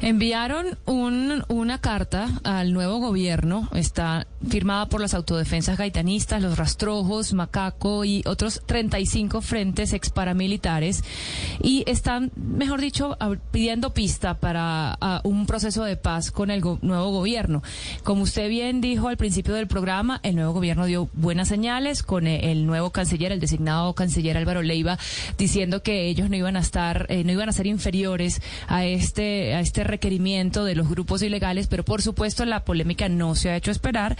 Enviaron 0.00 0.78
un, 0.86 1.44
una 1.48 1.80
carta 1.82 2.28
al 2.44 2.72
nuevo 2.72 2.98
gobierno, 2.98 3.68
está 3.74 4.26
firmada 4.48 4.86
por 4.86 5.00
las 5.00 5.14
autodefensas 5.14 5.76
gaitanistas, 5.76 6.42
los 6.42 6.56
rastrojos, 6.56 7.32
Macaco 7.34 8.04
y 8.04 8.22
otros 8.26 8.62
35 8.66 9.40
frentes 9.42 9.92
ex 9.92 10.10
paramilitares 10.10 11.04
y 11.62 11.84
están, 11.86 12.32
mejor 12.36 12.80
dicho, 12.80 13.16
pidiendo 13.50 13.92
pista 13.92 14.34
para 14.34 14.98
un 15.24 15.46
proceso 15.46 15.84
de 15.84 15.96
paz 15.96 16.30
con 16.30 16.50
el 16.50 16.62
nuevo 16.82 17.10
gobierno. 17.10 17.62
Como 18.02 18.22
usted 18.22 18.48
bien 18.48 18.80
dijo 18.80 19.08
al 19.08 19.16
principio 19.16 19.54
del 19.54 19.66
programa, 19.66 20.20
el 20.22 20.36
nuevo 20.36 20.52
gobierno 20.52 20.86
dio 20.86 21.08
buenas 21.12 21.48
señales 21.48 22.02
con 22.02 22.26
el 22.26 22.66
nuevo 22.66 22.90
canciller, 22.90 23.32
el 23.32 23.40
designado 23.40 23.94
canciller 23.94 24.36
Álvaro 24.36 24.62
Leiva, 24.62 24.98
diciendo 25.36 25.82
que 25.82 26.06
ellos 26.08 26.30
no 26.30 26.36
iban 26.36 26.56
a 26.56 26.60
estar, 26.60 27.06
eh, 27.08 27.24
no 27.24 27.32
iban 27.32 27.48
a 27.48 27.52
ser 27.52 27.66
inferiores 27.66 28.40
a 28.68 28.86
este, 28.86 29.54
a 29.54 29.60
este 29.60 29.84
requerimiento 29.84 30.64
de 30.64 30.74
los 30.74 30.88
grupos 30.88 31.22
ilegales, 31.22 31.66
pero 31.66 31.84
por 31.84 32.02
supuesto 32.02 32.44
la 32.44 32.64
polémica 32.64 33.08
no 33.08 33.34
se 33.34 33.50
ha 33.50 33.56
hecho 33.56 33.70
esperar 33.70 34.16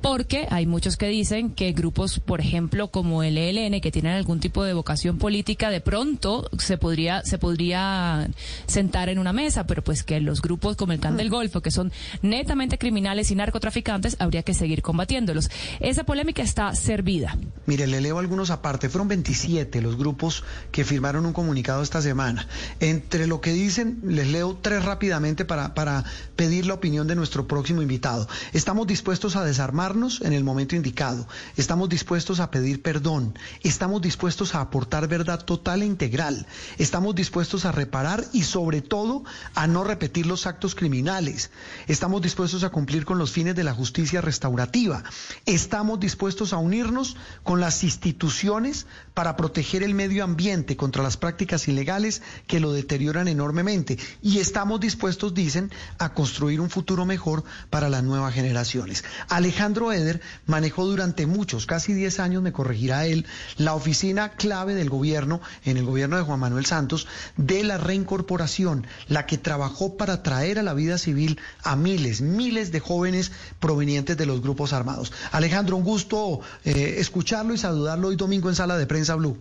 porque 0.00 0.46
hay 0.50 0.66
muchos 0.66 0.96
que 0.96 1.08
dicen 1.08 1.50
que 1.50 1.72
grupos, 1.72 2.20
por 2.20 2.40
ejemplo, 2.40 2.88
como 2.88 3.22
el 3.22 3.36
ELN, 3.36 3.80
que 3.80 3.90
tienen 3.90 4.12
algún 4.12 4.40
tipo 4.40 4.64
de 4.64 4.72
vocación 4.72 5.18
política, 5.18 5.70
de 5.70 5.80
pronto 5.80 6.48
se 6.58 6.78
podría, 6.78 7.22
se 7.24 7.38
podría 7.38 8.28
sentar 8.66 9.08
en 9.08 9.18
una 9.18 9.32
mesa, 9.32 9.66
pero 9.66 9.82
pues 9.82 10.02
que 10.02 10.20
los 10.20 10.42
grupos 10.42 10.76
como 10.76 10.92
el 10.92 11.00
Can 11.00 11.16
del 11.16 11.30
Golfo, 11.30 11.60
que 11.60 11.70
son 11.70 11.92
netamente 12.22 12.78
criminales 12.78 13.30
y 13.30 13.34
narcotraficantes, 13.34 14.16
habría 14.18 14.42
que 14.42 14.54
seguir 14.54 14.82
combatiéndolos. 14.82 15.50
Esa 15.80 16.04
polémica 16.04 16.42
está 16.42 16.74
servida. 16.74 17.36
Mire, 17.66 17.86
le 17.86 18.00
leo 18.00 18.18
algunos 18.18 18.50
aparte. 18.50 18.88
Fueron 18.88 19.08
27 19.08 19.82
los 19.82 19.96
grupos 19.96 20.44
que 20.70 20.84
firmaron 20.84 21.26
un 21.26 21.32
comunicado 21.32 21.82
esta 21.82 22.00
semana. 22.02 22.46
Entre 22.80 23.26
lo 23.26 23.40
que 23.40 23.52
dicen, 23.52 24.00
les 24.04 24.28
leo 24.28 24.58
tres 24.60 24.84
rápidamente 24.84 25.44
para, 25.44 25.74
para 25.74 26.04
pedir 26.36 26.66
la 26.66 26.74
opinión 26.74 27.06
de 27.06 27.14
nuestro 27.14 27.46
próximo 27.46 27.82
invitado. 27.82 28.28
Estamos 28.52 28.86
dispuestos 28.86 29.36
a 29.36 29.44
desarmarnos 29.48 30.20
en 30.20 30.32
el 30.32 30.44
momento 30.44 30.76
indicado. 30.76 31.26
Estamos 31.56 31.88
dispuestos 31.88 32.40
a 32.40 32.50
pedir 32.50 32.82
perdón. 32.82 33.36
Estamos 33.62 34.00
dispuestos 34.00 34.54
a 34.54 34.60
aportar 34.60 35.08
verdad 35.08 35.44
total 35.44 35.82
e 35.82 35.86
integral. 35.86 36.46
Estamos 36.78 37.14
dispuestos 37.14 37.64
a 37.64 37.72
reparar 37.72 38.24
y 38.32 38.42
sobre 38.42 38.82
todo 38.82 39.24
a 39.54 39.66
no 39.66 39.84
repetir 39.84 40.26
los 40.26 40.46
actos 40.46 40.74
criminales. 40.74 41.50
Estamos 41.86 42.22
dispuestos 42.22 42.62
a 42.62 42.70
cumplir 42.70 43.04
con 43.04 43.18
los 43.18 43.32
fines 43.32 43.56
de 43.56 43.64
la 43.64 43.74
justicia 43.74 44.20
restaurativa. 44.20 45.02
Estamos 45.46 45.98
dispuestos 45.98 46.52
a 46.52 46.58
unirnos 46.58 47.16
con 47.42 47.60
las 47.60 47.82
instituciones 47.82 48.86
para 49.14 49.36
proteger 49.36 49.82
el 49.82 49.94
medio 49.94 50.24
ambiente 50.24 50.76
contra 50.76 51.02
las 51.02 51.16
prácticas 51.16 51.66
ilegales 51.68 52.22
que 52.46 52.60
lo 52.60 52.72
deterioran 52.72 53.28
enormemente. 53.28 53.98
Y 54.22 54.38
estamos 54.38 54.80
dispuestos, 54.80 55.34
dicen, 55.34 55.70
a 55.98 56.12
construir 56.12 56.60
un 56.60 56.70
futuro 56.70 57.04
mejor 57.04 57.44
para 57.70 57.88
las 57.88 58.02
nuevas 58.02 58.34
generaciones. 58.34 59.04
Alejandro 59.38 59.92
Eder 59.92 60.20
manejó 60.46 60.84
durante 60.84 61.24
muchos, 61.28 61.64
casi 61.64 61.92
10 61.92 62.18
años, 62.18 62.42
me 62.42 62.50
corregirá 62.50 63.06
él, 63.06 63.24
la 63.56 63.74
oficina 63.74 64.30
clave 64.30 64.74
del 64.74 64.90
gobierno, 64.90 65.40
en 65.64 65.76
el 65.76 65.84
gobierno 65.84 66.16
de 66.16 66.24
Juan 66.24 66.40
Manuel 66.40 66.66
Santos, 66.66 67.06
de 67.36 67.62
la 67.62 67.78
reincorporación, 67.78 68.88
la 69.06 69.26
que 69.26 69.38
trabajó 69.38 69.96
para 69.96 70.24
traer 70.24 70.58
a 70.58 70.64
la 70.64 70.74
vida 70.74 70.98
civil 70.98 71.38
a 71.62 71.76
miles, 71.76 72.20
miles 72.20 72.72
de 72.72 72.80
jóvenes 72.80 73.30
provenientes 73.60 74.16
de 74.16 74.26
los 74.26 74.42
grupos 74.42 74.72
armados. 74.72 75.12
Alejandro, 75.30 75.76
un 75.76 75.84
gusto 75.84 76.40
eh, 76.64 76.96
escucharlo 76.98 77.54
y 77.54 77.58
saludarlo 77.58 78.08
hoy 78.08 78.16
domingo 78.16 78.48
en 78.48 78.56
Sala 78.56 78.76
de 78.76 78.88
Prensa 78.88 79.14
Blue. 79.14 79.38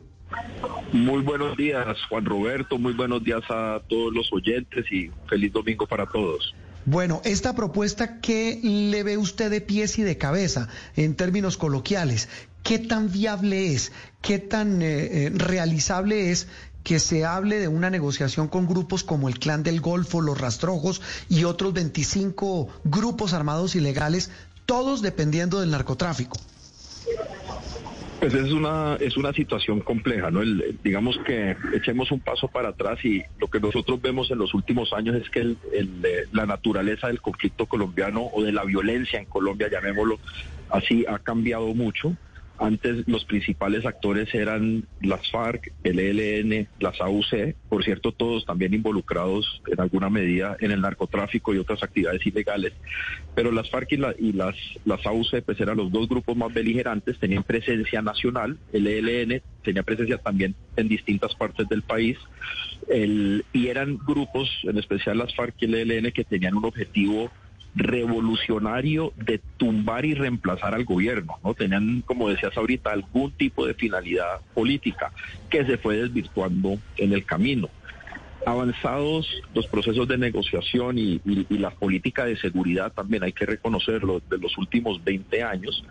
Muy 0.92 1.24
buenos 1.24 1.58
días, 1.58 1.98
Juan 2.08 2.24
Roberto. 2.24 2.78
Muy 2.78 2.94
buenos 2.94 3.24
días 3.24 3.42
a 3.50 3.82
todos 3.90 4.14
los 4.14 4.32
oyentes 4.32 4.86
y 4.92 5.10
feliz 5.28 5.52
domingo 5.52 5.88
para 5.88 6.06
todos. 6.06 6.54
Bueno, 6.88 7.20
esta 7.26 7.54
propuesta, 7.54 8.22
¿qué 8.22 8.62
le 8.64 9.04
ve 9.04 9.18
usted 9.18 9.52
de 9.52 9.60
pies 9.60 10.00
y 10.00 10.04
de 10.04 10.18
cabeza 10.18 10.70
en 10.96 11.16
términos 11.16 11.58
coloquiales? 11.58 12.30
¿Qué 12.64 12.80
tan 12.80 13.12
viable 13.12 13.74
es? 13.74 13.92
¿Qué 14.22 14.40
tan 14.40 14.82
eh, 14.82 15.26
eh, 15.26 15.32
realizable 15.36 16.32
es 16.32 16.48
que 16.86 17.02
se 17.02 17.26
hable 17.26 17.60
de 17.60 17.68
una 17.68 17.90
negociación 17.90 18.48
con 18.48 18.70
grupos 18.70 19.04
como 19.04 19.28
el 19.28 19.38
Clan 19.38 19.64
del 19.64 19.82
Golfo, 19.82 20.22
los 20.22 20.40
Rastrojos 20.40 21.02
y 21.28 21.44
otros 21.44 21.74
25 21.74 22.70
grupos 22.86 23.34
armados 23.34 23.76
ilegales, 23.76 24.30
todos 24.66 25.02
dependiendo 25.02 25.60
del 25.60 25.72
narcotráfico? 25.72 26.38
Pues 28.20 28.34
es 28.34 28.52
una 28.52 28.96
es 29.00 29.16
una 29.16 29.32
situación 29.32 29.80
compleja, 29.82 30.32
¿no? 30.32 30.42
digamos 30.84 31.20
que 31.20 31.56
echemos 31.74 32.12
un 32.12 32.20
paso 32.20 32.48
para 32.48 32.70
atrás 32.70 33.04
y 33.06 33.22
lo 33.40 33.48
que 33.48 33.60
nosotros 33.60 34.02
vemos 34.02 34.32
en 34.32 34.40
los 34.40 34.56
últimos 34.56 34.92
años 34.94 35.16
es 35.16 35.30
que 35.30 35.42
el, 35.42 35.58
la 36.32 36.48
naturaleza 36.48 37.08
del 37.08 37.22
conflicto 37.22 37.68
colombiano 37.68 38.28
o 38.34 38.42
de 38.42 38.52
la 38.52 38.64
violencia 38.64 39.20
en 39.20 39.26
Colombia, 39.26 39.70
llamémoslo 39.70 40.20
así, 40.70 41.06
ha 41.08 41.20
cambiado 41.20 41.74
mucho. 41.76 42.16
Antes 42.60 43.08
los 43.08 43.24
principales 43.26 43.86
actores 43.86 44.34
eran 44.34 44.88
las 45.02 45.30
FARC, 45.30 45.74
el 45.84 46.00
ELN, 46.00 46.68
las 46.80 47.00
AUC, 47.00 47.56
por 47.70 47.84
cierto, 47.84 48.12
todos 48.12 48.46
también 48.46 48.74
involucrados 48.74 49.62
en 49.68 49.80
alguna 49.80 50.10
medida 50.10 50.58
en 50.60 50.72
el 50.72 50.82
narcotráfico 50.82 51.54
y 51.54 51.60
otras 51.60 51.84
actividades 51.84 52.26
ilegales. 52.26 52.74
Pero 53.36 53.52
las 53.52 53.70
FARC 53.70 53.92
y, 53.92 54.34
las, 54.34 54.56
las 54.86 55.06
AUC 55.06 55.42
pues 55.46 55.60
eran 55.60 55.78
los 55.78 55.92
dos 55.92 56.10
grupos 56.10 56.36
más 56.36 56.54
beligerantes, 56.54 57.20
tenían 57.20 57.44
presencia 57.44 58.02
nacional, 58.02 58.58
el 58.74 58.88
ELN 58.88 59.42
tenía 59.64 59.84
presencia 59.84 60.18
también 60.18 60.56
en 60.76 60.88
distintas 60.88 61.36
partes 61.36 61.70
del 61.70 61.84
país, 61.84 62.18
y 62.90 63.68
eran 63.68 63.98
grupos, 63.98 64.50
en 64.64 64.78
especial 64.78 65.18
las 65.18 65.36
FARC 65.36 65.56
y 65.60 65.66
el 65.66 65.92
ELN, 65.92 66.12
que 66.12 66.24
tenían 66.24 66.56
un 66.56 66.66
objetivo 66.66 67.32
revolucionario 67.78 69.14
de 69.16 69.40
tumbar 69.58 70.06
y 70.06 70.16
reemplazar 70.16 70.74
al 70.74 70.84
gobierno, 70.84 71.38
¿no? 71.44 71.54
Tenían, 71.54 72.02
como 72.02 72.30
decías 72.30 72.58
ahorita, 72.58 72.92
algún 72.92 73.32
tipo 73.32 73.66
de 73.66 73.76
finalidad 73.76 74.42
política 74.54 75.12
que 75.50 75.64
se 75.64 75.78
fue 75.78 75.98
desvirtuando 75.98 76.78
en 76.98 77.14
el 77.14 77.24
camino 77.24 77.70
avanzados 78.48 79.28
los 79.54 79.68
procesos 79.68 80.08
de 80.08 80.18
negociación 80.18 80.98
y, 80.98 81.20
la 81.50 81.70
política 81.72 82.24
de 82.24 82.38
seguridad 82.38 82.94
también 82.94 83.24
hay 83.24 83.34
que 83.34 83.46
reconocerlo, 83.46 84.22
de 84.30 84.38
los 84.38 84.58
últimos 84.58 85.04
20 85.04 85.44
años 85.44 85.84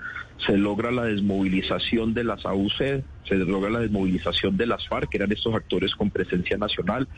se 0.46 0.56
logra 0.56 0.90
la 0.90 1.04
desmovilización 1.04 2.14
de 2.14 2.24
las 2.24 2.46
AUC, 2.46 3.02
se 3.24 3.34
logra 3.34 3.68
la 3.68 3.80
desmovilización 3.80 4.56
de 4.56 4.66
las 4.66 4.86
FARC, 4.88 5.10
que 5.10 5.18
eran 5.18 5.32
estos 5.32 5.54
actores 5.54 5.94
con 5.94 6.10
presencia 6.10 6.56
nacional, 6.56 7.08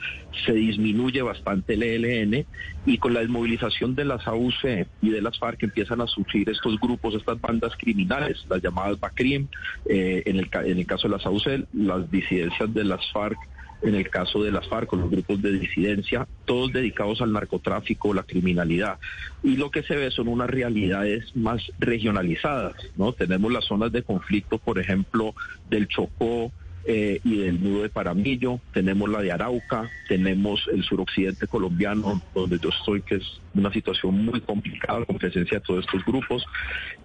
se 0.44 0.52
disminuye 0.52 1.22
bastante 1.22 1.74
el 1.74 1.82
ELN 1.82 2.44
y 2.86 2.98
con 2.98 3.14
la 3.14 3.20
desmovilización 3.20 3.94
de 3.94 4.06
las 4.06 4.26
AUC 4.26 4.86
y 5.02 5.10
de 5.10 5.22
las 5.22 5.38
FARC 5.38 5.62
empiezan 5.62 6.00
a 6.00 6.06
surgir 6.08 6.48
estos 6.48 6.80
grupos, 6.80 7.14
estas 7.14 7.40
bandas 7.40 7.72
criminales, 7.76 8.44
las 8.48 8.60
llamadas 8.60 8.98
BACRIM, 8.98 9.46
eh, 9.88 10.22
en, 10.26 10.36
el, 10.36 10.48
en 10.64 10.78
el 10.78 10.86
caso 10.86 11.08
de 11.08 11.16
las 11.16 11.26
AUC, 11.26 11.66
las 11.74 12.10
disidencias 12.10 12.74
de 12.74 12.84
las 12.84 13.00
FARC 13.12 13.38
en 13.82 13.94
el 13.94 14.08
caso 14.10 14.42
de 14.42 14.50
las 14.50 14.66
FARC, 14.68 14.92
los 14.94 15.10
grupos 15.10 15.40
de 15.40 15.52
disidencia, 15.52 16.26
todos 16.44 16.72
dedicados 16.72 17.20
al 17.20 17.32
narcotráfico, 17.32 18.12
la 18.12 18.24
criminalidad. 18.24 18.98
Y 19.42 19.56
lo 19.56 19.70
que 19.70 19.82
se 19.82 19.96
ve 19.96 20.10
son 20.10 20.28
unas 20.28 20.50
realidades 20.50 21.34
más 21.36 21.62
regionalizadas, 21.78 22.74
¿no? 22.96 23.12
Tenemos 23.12 23.52
las 23.52 23.64
zonas 23.64 23.92
de 23.92 24.02
conflicto, 24.02 24.58
por 24.58 24.78
ejemplo, 24.78 25.34
del 25.70 25.86
Chocó, 25.88 26.52
eh, 26.90 27.20
y 27.22 27.36
del 27.36 27.62
nudo 27.62 27.82
de 27.82 27.90
Paramillo, 27.90 28.60
tenemos 28.72 29.10
la 29.10 29.20
de 29.20 29.30
Arauca, 29.30 29.90
tenemos 30.08 30.66
el 30.72 30.82
suroccidente 30.84 31.46
colombiano, 31.46 32.22
donde 32.34 32.58
yo 32.58 32.70
estoy, 32.70 33.02
que 33.02 33.16
es 33.16 33.42
una 33.52 33.70
situación 33.70 34.24
muy 34.24 34.40
complicada 34.40 35.04
con 35.04 35.18
presencia 35.18 35.58
de 35.58 35.64
todos 35.66 35.84
estos 35.84 36.02
grupos, 36.06 36.46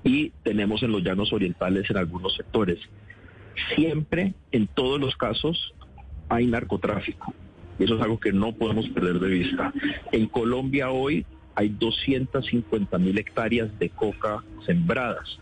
y 0.02 0.30
tenemos 0.44 0.84
en 0.84 0.94
los 0.94 1.04
llanos 1.04 1.34
orientales 1.34 1.90
en 1.90 1.98
algunos 1.98 2.34
sectores. 2.34 2.80
Siempre, 3.76 4.34
en 4.54 4.68
todos 4.68 5.02
los 5.02 5.18
casos, 5.18 5.74
hay 6.34 6.48
narcotráfico. 6.48 7.34
Y 7.80 7.86
eso 7.86 7.96
es 7.96 8.02
algo 8.02 8.20
que 8.20 8.32
no 8.32 8.54
podemos 8.54 8.88
perder 8.90 9.20
de 9.20 9.30
vista. 9.30 9.74
En 10.12 10.28
Colombia 10.28 10.90
hoy 10.90 11.26
hay 11.56 11.70
250 11.70 12.98
mil 12.98 13.18
hectáreas 13.18 13.78
de 13.80 13.90
coca 13.90 14.44
sembradas. 14.66 15.40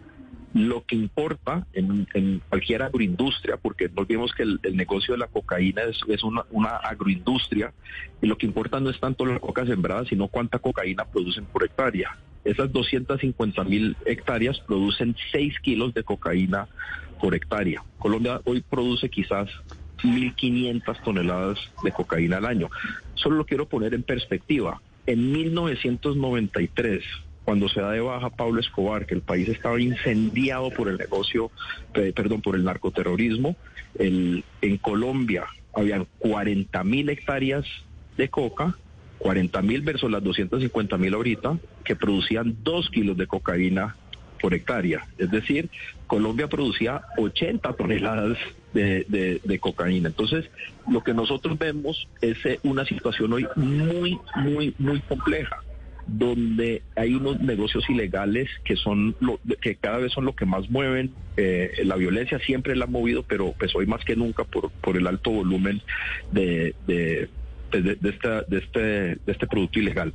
Lo 0.54 0.84
que 0.86 0.98
importa 0.98 1.66
en, 1.72 2.42
cualquier 2.50 2.84
agroindustria, 2.84 3.56
porque 3.56 3.88
no 3.88 4.02
olvidemos 4.02 4.34
que 4.34 4.44
el, 4.44 4.60
negocio 4.76 5.14
de 5.14 5.20
la 5.20 5.28
cocaína 5.28 5.84
es, 5.84 6.24
una, 6.24 6.44
una, 6.52 6.76
agroindustria, 6.76 7.74
y 8.22 8.28
lo 8.28 8.38
que 8.38 8.48
importa 8.48 8.82
no 8.82 8.90
es 8.90 9.00
tanto 9.00 9.26
la 9.26 9.40
coca 9.40 9.66
sembrada, 9.66 10.06
sino 10.06 10.28
cuánta 10.28 10.60
cocaína 10.60 11.06
producen 11.06 11.46
por 11.46 11.64
hectárea. 11.64 12.18
Esas 12.44 12.70
250 12.72 13.64
mil 13.64 13.96
hectáreas 14.06 14.60
producen 14.60 15.16
6 15.32 15.60
kilos 15.62 15.94
de 15.94 16.04
cocaína 16.04 16.68
por 17.22 17.34
hectárea. 17.34 17.84
Colombia 17.98 18.42
hoy 18.44 18.62
produce 18.62 19.10
quizás 19.10 19.48
1.500 20.04 21.04
toneladas 21.04 21.60
de 21.84 21.92
cocaína 21.92 22.38
al 22.38 22.46
año. 22.46 22.70
Solo 23.16 23.38
lo 23.38 23.46
quiero 23.46 23.68
poner 23.68 23.94
en 23.94 24.04
perspectiva. 24.04 24.82
En 25.06 25.32
1993, 25.32 27.04
cuando 27.44 27.70
se 27.70 27.82
da 27.82 27.92
de 27.92 28.02
baja 28.02 28.30
Pablo 28.30 28.60
Escobar, 28.60 29.06
que 29.06 29.16
el 29.16 29.22
país 29.22 29.50
estaba 29.50 29.80
incendiado 29.80 30.70
por 30.70 30.88
el 30.88 30.98
negocio, 30.98 31.52
eh, 31.96 32.14
perdón, 32.16 32.42
por 32.42 32.56
el 32.56 32.64
narcoterrorismo, 32.64 33.56
en 33.96 34.78
Colombia 34.82 35.48
habían 35.74 36.08
40 36.20 36.84
mil 36.84 37.10
hectáreas 37.10 37.66
de 38.18 38.30
coca, 38.30 38.78
40 39.20 39.62
mil 39.62 39.82
versus 39.82 40.12
las 40.12 40.24
250 40.24 40.98
mil 40.98 41.14
ahorita, 41.14 41.58
que 41.84 41.96
producían 41.96 42.58
2 42.64 42.90
kilos 42.90 43.18
de 43.18 43.28
cocaína 43.28 43.96
por 44.42 44.54
hectárea. 44.54 45.08
Es 45.18 45.30
decir, 45.30 45.70
Colombia 46.08 46.48
producía 46.48 47.02
80 47.18 47.74
toneladas 47.74 48.38
de, 48.74 49.60
cocaína. 49.60 50.10
Entonces, 50.10 50.50
lo 50.90 51.04
que 51.04 51.14
nosotros 51.14 51.58
vemos 51.58 52.08
es 52.22 52.44
eh, 52.46 52.60
una 52.64 52.86
situación 52.86 53.34
hoy 53.34 53.48
muy, 53.56 54.18
muy, 54.36 54.74
muy 54.78 55.00
compleja 55.02 55.58
donde 56.08 56.82
hay 56.96 57.14
unos 57.14 57.40
negocios 57.40 57.88
ilegales 57.90 58.50
que 58.66 58.76
son 58.76 59.16
lo, 59.20 59.40
que 59.62 59.76
cada 59.76 60.00
vez 60.00 60.12
son 60.12 60.26
lo 60.26 60.36
que 60.36 60.46
más 60.46 60.70
mueven 60.70 61.14
eh, 61.38 61.72
la 61.86 61.96
violencia 61.96 62.40
siempre 62.40 62.76
la 62.76 62.86
ha 62.86 62.88
movido 62.88 63.24
pero 63.24 63.54
pues 63.58 63.74
hoy 63.76 63.86
más 63.86 64.04
que 64.04 64.16
nunca 64.16 64.44
por, 64.44 64.72
por 64.72 64.98
el 64.98 65.06
alto 65.06 65.30
volumen 65.30 65.80
de, 66.32 66.74
de, 66.88 67.30
pues, 67.70 67.84
de, 67.84 68.10
esta, 68.10 68.42
de, 68.42 68.58
este, 68.58 68.80
de 68.80 69.22
este 69.28 69.48
producto 69.48 69.80
ilegal 69.80 70.12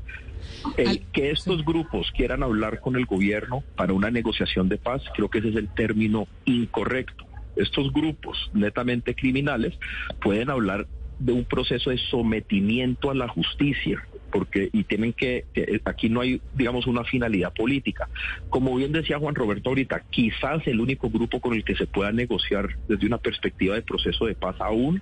el 0.77 1.03
que 1.13 1.31
estos 1.31 1.65
grupos 1.65 2.11
quieran 2.13 2.43
hablar 2.43 2.81
con 2.81 2.97
el 2.97 3.07
gobierno 3.07 3.63
para 3.77 3.93
una 3.93 4.11
negociación 4.11 4.69
de 4.69 4.79
paz, 4.79 5.03
creo 5.15 5.29
que 5.29 5.39
ese 5.39 5.51
es 5.51 5.57
el 5.57 5.69
término 5.69 6.27
incorrecto. 6.45 7.26
Estos 7.57 7.93
grupos 7.93 8.51
netamente 8.53 9.15
criminales 9.15 9.75
pueden 10.21 10.51
hablar 10.51 10.87
de 11.19 11.33
un 11.33 11.45
proceso 11.45 11.91
de 11.91 11.99
sometimiento 11.99 13.11
a 13.11 13.15
la 13.15 13.27
justicia, 13.29 14.07
porque 14.31 14.69
y 14.73 14.85
tienen 14.85 15.15
que, 15.15 15.47
aquí 15.85 16.11
no 16.11 16.21
hay 16.21 16.41
digamos 16.55 16.87
una 16.87 17.05
finalidad 17.05 17.55
política 17.55 18.09
como 18.51 18.75
bien 18.75 18.93
decía 18.93 19.19
Juan 19.19 19.35
Roberto 19.35 19.71
ahorita 19.71 20.03
quizás 20.11 20.67
el 20.67 20.81
único 20.81 21.09
grupo 21.09 21.41
con 21.41 21.55
el 21.55 21.65
que 21.65 21.77
se 21.77 21.87
pueda 21.87 22.13
negociar 22.13 22.69
desde 22.89 23.07
una 23.07 23.19
perspectiva 23.19 23.77
de 23.77 23.83
proceso 23.83 24.27
de 24.27 24.35
paz 24.35 24.57
aún 24.59 25.01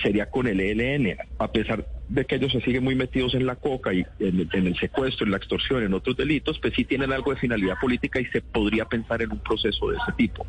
sería 0.00 0.26
con 0.26 0.46
el 0.46 0.60
ELN, 0.60 1.16
a 1.38 1.52
pesar 1.52 1.86
de 2.08 2.24
que 2.24 2.36
ellos 2.36 2.52
se 2.52 2.60
siguen 2.60 2.84
muy 2.84 2.94
metidos 2.94 3.34
en 3.34 3.46
la 3.46 3.56
coca 3.56 3.92
y 3.92 4.04
en, 4.18 4.48
el 4.52 4.76
secuestro, 4.78 5.24
en 5.24 5.32
la 5.32 5.36
extorsión, 5.36 5.82
en 5.82 5.94
otros 5.94 6.16
delitos, 6.16 6.58
pues 6.58 6.74
sí 6.74 6.84
tienen 6.84 7.12
algo 7.12 7.32
de 7.32 7.40
finalidad 7.40 7.76
política 7.80 8.20
y 8.20 8.26
se 8.26 8.40
podría 8.42 8.84
pensar 8.84 9.22
en 9.22 9.32
un 9.32 9.38
proceso 9.38 9.90
de 9.90 9.96
ese 9.96 10.12
tipo. 10.16 10.46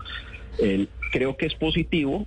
Creo 1.11 1.37
que 1.37 1.45
es 1.45 1.55
positivo 1.55 2.25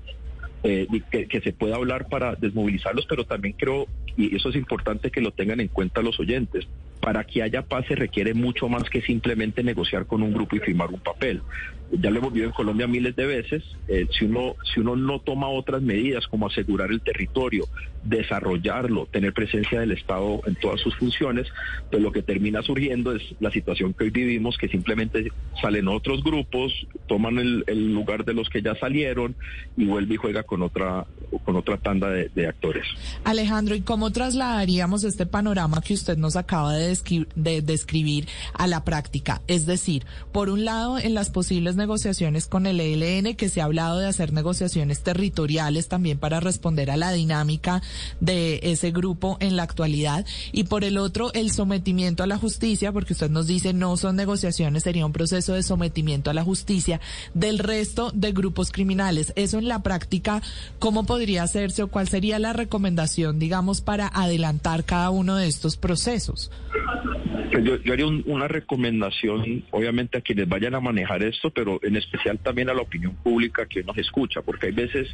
eh, 0.62 0.89
que, 1.11 1.41
se 1.41 1.53
pueda 1.53 1.77
hablar 1.77 2.09
para 2.09 2.35
desmovilizarlos, 2.35 3.07
pero 3.07 3.24
también 3.24 3.55
creo, 3.57 3.87
y 4.16 4.35
eso 4.35 4.49
es 4.49 4.57
importante 4.57 5.11
que 5.11 5.20
lo 5.20 5.31
tengan 5.31 5.61
en 5.61 5.68
cuenta 5.68 6.03
los 6.03 6.18
oyentes, 6.18 6.66
para 7.01 7.22
que 7.24 7.43
haya 7.43 7.62
paz 7.62 7.85
se 7.87 7.95
requiere 7.95 8.35
mucho 8.35 8.68
más 8.68 8.91
que 8.91 9.01
simplemente 9.01 9.62
negociar 9.62 10.07
con 10.07 10.22
un 10.22 10.33
grupo 10.33 10.57
y 10.57 10.61
firmar 10.61 10.89
un 10.89 10.99
papel. 10.99 11.43
Ya 11.93 12.11
lo 12.11 12.18
hemos 12.18 12.32
visto 12.32 12.49
en 12.49 12.53
Colombia 12.53 12.87
miles 12.87 13.14
de 13.16 13.26
veces. 13.26 13.62
Eh, 13.89 14.07
si, 14.11 14.24
uno, 14.24 14.57
si 14.72 14.80
uno 14.80 14.97
no 14.97 15.20
toma 15.20 15.49
otras 15.49 15.82
medidas 15.82 16.26
como 16.26 16.47
asegurar 16.47 16.91
el 16.91 17.01
territorio, 17.01 17.64
desarrollarlo, 18.05 19.07
tener 19.07 19.32
presencia 19.32 19.80
del 19.80 19.93
Estado 19.93 20.41
en 20.47 20.55
todas 20.57 20.80
sus 20.80 20.97
funciones, 20.97 21.47
pues 21.91 22.03
lo 22.03 22.12
que 22.12 22.22
termina 22.22 22.62
surgiendo 22.62 23.14
es 23.14 23.22
la 23.41 23.51
situación 23.51 23.95
que 23.95 24.05
hoy 24.05 24.11
vivimos, 24.11 24.57
que 24.59 24.68
simplemente 24.68 25.32
salen 25.61 25.89
otros 25.89 26.22
grupos, 26.22 26.72
toman 27.07 27.39
el, 27.39 27.93
lugar 27.93 28.24
de 28.24 28.34
los 28.34 28.49
que 28.49 28.62
ya 28.62 28.74
salieron 28.74 29.34
y 29.76 29.84
vuelve 29.84 30.14
y 30.14 30.16
juega 30.16 30.43
con 30.43 30.62
otra, 30.62 31.07
con 31.45 31.57
otra 31.57 31.76
tanda 31.78 32.11
de, 32.11 32.47
actores. 32.47 32.84
Alejandro, 33.24 33.74
¿y 33.74 33.80
cómo 33.80 34.12
trasladaríamos 34.12 35.03
este 35.05 35.26
panorama 35.26 35.80
que 35.82 35.95
usted 35.95 36.16
nos 36.16 36.37
acaba 36.37 36.74
de 36.74 36.87
de 37.34 37.62
describir 37.62 38.28
a 38.55 38.66
la 38.66 38.84
práctica. 38.84 39.43
Es 39.47 39.66
decir, 39.66 40.05
por 40.32 40.49
un 40.49 40.64
lado, 40.64 40.99
en 40.99 41.14
las 41.14 41.30
posibles 41.30 41.76
negociaciones 41.77 42.47
con 42.47 42.66
el 42.66 42.81
ELN, 42.81 43.35
que 43.37 43.49
se 43.49 43.61
ha 43.61 43.64
hablado 43.64 43.99
de 43.99 44.07
hacer 44.07 44.33
negociaciones 44.33 45.03
territoriales 45.03 45.89
también 45.89 46.18
para 46.18 46.41
responder 46.41 46.91
a 46.91 46.97
la 46.97 47.12
dinámica 47.12 47.83
de 48.20 48.61
ese 48.62 48.91
grupo 48.91 49.37
en 49.41 49.57
la 49.57 49.62
actualidad. 49.62 50.27
Y 50.53 50.64
por 50.64 50.85
el 50.85 50.99
otro, 50.99 51.33
el 51.33 51.51
sometimiento 51.51 52.22
a 52.22 52.27
la 52.27 52.39
justicia, 52.39 52.93
porque 52.93 53.12
usted 53.12 53.31
nos 53.31 53.47
dice 53.47 53.72
no 53.72 53.97
son 53.97 54.16
negociaciones, 54.16 54.83
sería 54.83 55.07
un 55.07 55.12
proceso 55.12 55.55
de 55.55 55.62
sometimiento 55.62 56.31
a 56.31 56.35
la 56.35 56.45
justicia 56.45 57.01
del 57.35 57.59
resto 57.59 58.11
de 58.14 58.33
grupos 58.33 58.72
criminales. 58.72 59.33
Eso 59.37 59.59
en 59.59 59.68
la 59.68 59.83
práctica, 59.83 60.43
¿cómo 60.79 61.05
podría 61.05 61.43
hacerse 61.43 61.83
o 61.83 61.89
cuál 61.89 62.09
sería 62.09 62.39
la 62.39 62.53
recomendación, 62.53 63.39
digamos, 63.39 63.81
para 63.81 64.09
adelantar 64.09 64.85
cada 64.85 65.11
uno 65.11 65.37
de 65.37 65.49
estos 65.49 65.77
procesos? 65.77 66.51
Yo, 67.62 67.93
haría 67.93 68.07
una 68.07 68.49
recomendación, 68.49 69.64
obviamente, 69.70 70.18
a 70.18 70.20
quienes 70.20 70.49
vayan 70.49 70.74
a 70.74 70.81
manejar 70.81 71.22
esto, 71.22 71.51
pero 71.51 71.66
en 71.83 71.97
especial 71.97 72.39
también 72.39 72.71
a 72.71 72.75
la 72.75 72.83
opinión 72.83 73.14
pública 73.17 73.67
que 73.67 73.83
nos 73.83 73.97
escucha, 73.99 74.43
porque 74.43 74.67
hay 74.67 74.73
veces, 74.73 75.09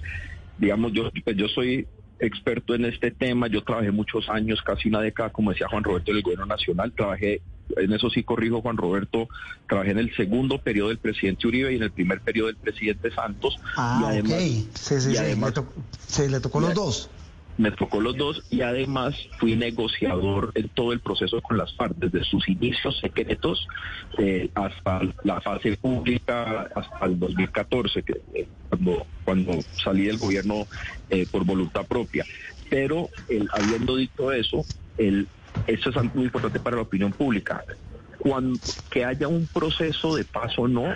digamos, 0.59 0.93
yo, 0.93 1.11
pues 1.25 1.37
yo 1.37 1.49
soy 1.49 1.87
experto 2.19 2.75
en 2.75 2.85
este 2.85 3.11
tema, 3.11 3.49
yo 3.49 3.63
trabajé 3.63 3.91
muchos 3.91 4.29
años, 4.29 4.63
casi 4.63 4.89
una 4.89 5.01
década, 5.01 5.31
como 5.31 5.51
decía 5.51 5.67
Juan 5.69 5.83
Roberto, 5.83 6.13
en 6.13 6.19
el 6.19 6.23
gobierno 6.23 6.47
nacional, 6.47 6.93
trabajé, 6.93 7.43
en 7.77 7.93
eso 7.93 8.11
sí 8.11 8.23
corrijo 8.23 8.61
Juan 8.61 8.77
Roberto, 8.77 9.29
trabajé 9.69 9.91
en 9.91 9.99
el 9.99 10.15
segundo 10.15 10.59
periodo 10.59 10.89
del 10.89 10.99
presidente 10.99 11.49
Uribe 11.49 11.73
y 11.73 11.77
en 11.77 11.83
el 11.83 11.91
primer 11.91 12.21
periodo 12.21 12.47
del 12.47 12.57
presidente 12.57 13.11
Santos. 13.11 13.59
Ah, 13.77 14.01
y 14.03 14.05
además, 14.07 14.39
Sí, 14.39 14.69
sí, 15.01 15.15
sí, 16.07 16.29
le 16.29 16.41
tocó 16.41 16.61
los 16.61 16.75
dos 16.75 17.11
me 17.59 17.71
tocó 17.71 18.01
los 18.01 18.17
dos 18.17 18.43
y 18.51 18.63
además 18.63 19.15
fui 19.39 19.57
negociador 19.57 20.53
en 20.55 20.69
todo 20.71 20.93
el 20.93 21.01
proceso 21.01 21.41
con 21.43 21.59
las 21.59 21.73
partes, 21.73 22.11
desde 22.11 22.25
sus 22.25 22.49
inicios 22.49 22.99
secretos 22.99 23.67
eh, 24.19 24.51
hasta 24.55 25.01
la 25.25 25.41
fase 25.41 25.77
pública, 25.77 26.69
hasta 26.75 27.07
el 27.07 27.19
2014, 27.19 28.03
que, 28.03 28.21
eh, 28.35 28.49
cuando, 28.69 29.07
cuando 29.25 29.53
salí 29.83 30.05
del 30.05 30.19
gobierno 30.19 30.67
eh, 31.11 31.27
por 31.31 31.45
voluntad 31.45 31.87
propia. 31.87 32.25
Pero 32.71 33.11
habiendo 33.53 33.97
dicho 33.97 34.33
eso, 34.33 34.65
el, 34.97 35.29
eso 35.67 35.91
es 35.91 36.15
muy 36.15 36.25
importante 36.25 36.59
para 36.59 36.77
la 36.77 36.83
opinión 36.83 37.13
pública. 37.13 37.65
Cuando, 38.23 38.61
que 38.89 39.05
haya 39.05 39.27
un 39.27 39.49
proceso 39.49 40.15
de 40.15 40.25
paso 40.25 40.63
o 40.63 40.69
no, 40.69 40.95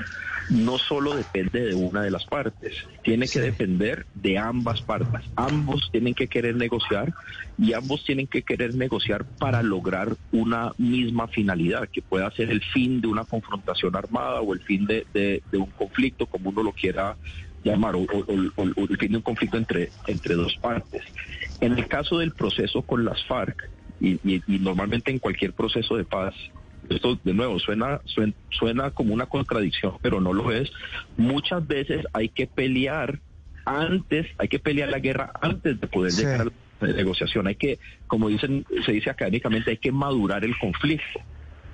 no 0.48 0.78
solo 0.78 1.16
depende 1.16 1.60
de 1.60 1.74
una 1.74 2.02
de 2.02 2.12
las 2.12 2.24
partes, 2.24 2.72
tiene 3.02 3.26
que 3.26 3.40
depender 3.40 4.06
de 4.14 4.38
ambas 4.38 4.80
partes. 4.82 5.28
Ambos 5.34 5.88
tienen 5.90 6.14
que 6.14 6.28
querer 6.28 6.54
negociar 6.54 7.12
y 7.58 7.72
ambos 7.72 8.04
tienen 8.04 8.28
que 8.28 8.42
querer 8.42 8.76
negociar 8.76 9.24
para 9.38 9.64
lograr 9.64 10.14
una 10.30 10.72
misma 10.78 11.26
finalidad, 11.26 11.88
que 11.88 12.00
pueda 12.00 12.30
ser 12.30 12.50
el 12.50 12.62
fin 12.62 13.00
de 13.00 13.08
una 13.08 13.24
confrontación 13.24 13.96
armada 13.96 14.40
o 14.40 14.54
el 14.54 14.60
fin 14.60 14.86
de, 14.86 15.42
un 15.52 15.72
conflicto, 15.72 16.26
como 16.26 16.50
uno 16.50 16.62
lo 16.62 16.72
quiera 16.72 17.16
llamar, 17.64 17.96
o, 17.96 18.06
el 18.06 18.98
fin 18.98 19.10
de 19.10 19.16
un 19.16 19.22
conflicto 19.22 19.56
entre, 19.56 19.90
entre 20.06 20.36
dos 20.36 20.54
partes. 20.60 21.02
En 21.60 21.72
el 21.72 21.88
caso 21.88 22.18
del 22.18 22.30
proceso 22.30 22.82
con 22.82 23.04
las 23.04 23.24
FARC, 23.24 23.68
y 23.98 24.20
normalmente 24.46 25.10
en 25.10 25.18
cualquier 25.18 25.54
proceso 25.54 25.96
de 25.96 26.04
paz, 26.04 26.34
esto 26.88 27.18
de 27.22 27.34
nuevo 27.34 27.58
suena, 27.58 28.00
suena, 28.50 28.90
como 28.90 29.14
una 29.14 29.26
contradicción, 29.26 29.94
pero 30.02 30.20
no 30.20 30.32
lo 30.32 30.52
es. 30.52 30.70
Muchas 31.16 31.66
veces 31.66 32.04
hay 32.12 32.28
que 32.28 32.46
pelear 32.46 33.20
antes, 33.64 34.26
hay 34.38 34.48
que 34.48 34.58
pelear 34.58 34.88
la 34.88 34.98
guerra 34.98 35.32
antes 35.40 35.80
de 35.80 35.86
poder 35.86 36.12
llegar 36.12 36.40
a 36.80 36.86
la 36.86 36.92
negociación. 36.92 37.46
Hay 37.46 37.56
que, 37.56 37.78
como 38.06 38.28
dicen, 38.28 38.64
se 38.84 38.92
dice 38.92 39.10
académicamente, 39.10 39.70
hay 39.72 39.78
que 39.78 39.92
madurar 39.92 40.44
el 40.44 40.56
conflicto. 40.58 41.20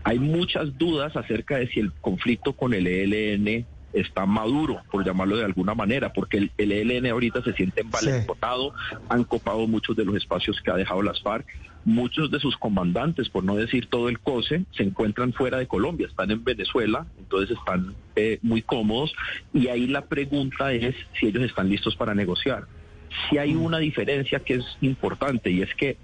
Hay 0.04 0.18
muchas 0.18 0.76
dudas 0.78 1.16
acerca 1.16 1.58
de 1.58 1.68
si 1.68 1.80
el 1.80 1.92
conflicto 1.92 2.54
con 2.54 2.74
el 2.74 2.86
ELN 2.86 3.66
está 3.92 4.26
maduro, 4.26 4.82
por 4.90 5.04
llamarlo 5.04 5.36
de 5.36 5.44
alguna 5.44 5.74
manera, 5.74 6.12
porque 6.12 6.50
el, 6.56 6.72
ELN 6.72 7.06
ahorita 7.06 7.42
se 7.42 7.52
siente 7.52 7.82
envalentonado, 7.82 8.72
han 9.08 9.24
copado 9.24 9.66
muchos 9.66 9.96
de 9.96 10.04
los 10.04 10.16
espacios 10.16 10.60
que 10.62 10.70
ha 10.70 10.76
dejado 10.76 11.02
las 11.02 11.20
FARC, 11.20 11.46
muchos 11.84 12.30
de 12.30 12.38
sus 12.40 12.56
comandantes, 12.56 13.28
por 13.28 13.44
no 13.44 13.56
decir 13.56 13.86
todo 13.86 14.08
el 14.08 14.18
COSE, 14.20 14.64
se 14.72 14.82
encuentran 14.82 15.32
fuera 15.32 15.58
de 15.58 15.66
Colombia, 15.66 16.06
están 16.06 16.30
en 16.30 16.44
Venezuela, 16.44 17.06
entonces 17.18 17.56
están 17.56 17.94
eh, 18.16 18.38
muy 18.42 18.62
cómodos, 18.62 19.14
y 19.52 19.68
ahí 19.68 19.86
la 19.86 20.06
pregunta 20.06 20.72
es 20.72 20.94
si 21.18 21.26
ellos 21.26 21.42
están 21.42 21.68
listos 21.68 21.96
para 21.96 22.14
negociar. 22.14 22.66
Si 23.28 23.38
hay 23.38 23.54
una 23.54 23.78
diferencia 23.78 24.40
que 24.40 24.54
es 24.54 24.64
importante, 24.80 25.50
y 25.50 25.62
es 25.62 25.74
que 25.74 25.96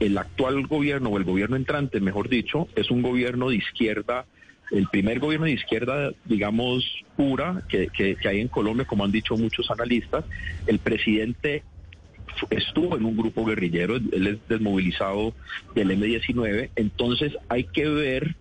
el 0.00 0.18
actual 0.18 0.66
gobierno 0.66 1.10
o 1.10 1.18
el 1.18 1.24
gobierno 1.24 1.56
entrante, 1.56 2.00
mejor 2.00 2.28
dicho, 2.28 2.68
es 2.74 2.90
un 2.90 3.02
gobierno 3.02 3.50
de 3.50 3.56
izquierda 3.56 4.26
el 4.70 4.88
primer 4.88 5.20
gobierno 5.20 5.46
de 5.46 5.52
izquierda, 5.52 6.10
digamos, 6.24 6.84
pura 7.16 7.62
que, 7.68 7.88
que, 7.88 8.16
hay 8.28 8.40
en 8.40 8.48
Colombia, 8.48 8.84
como 8.84 9.04
han 9.04 9.12
dicho 9.12 9.36
muchos 9.36 9.70
analistas. 9.70 10.24
El 10.66 10.78
presidente 10.78 11.62
estuvo 12.50 12.96
en 12.96 13.04
un 13.04 13.16
grupo 13.16 13.44
guerrillero, 13.44 13.96
él 13.96 14.26
es 14.26 14.48
desmovilizado 14.48 15.34
del 15.74 15.90
M-19, 15.90 16.70
entonces 16.76 17.36
hay 17.48 17.64
que 17.64 17.88
ver 17.88 18.36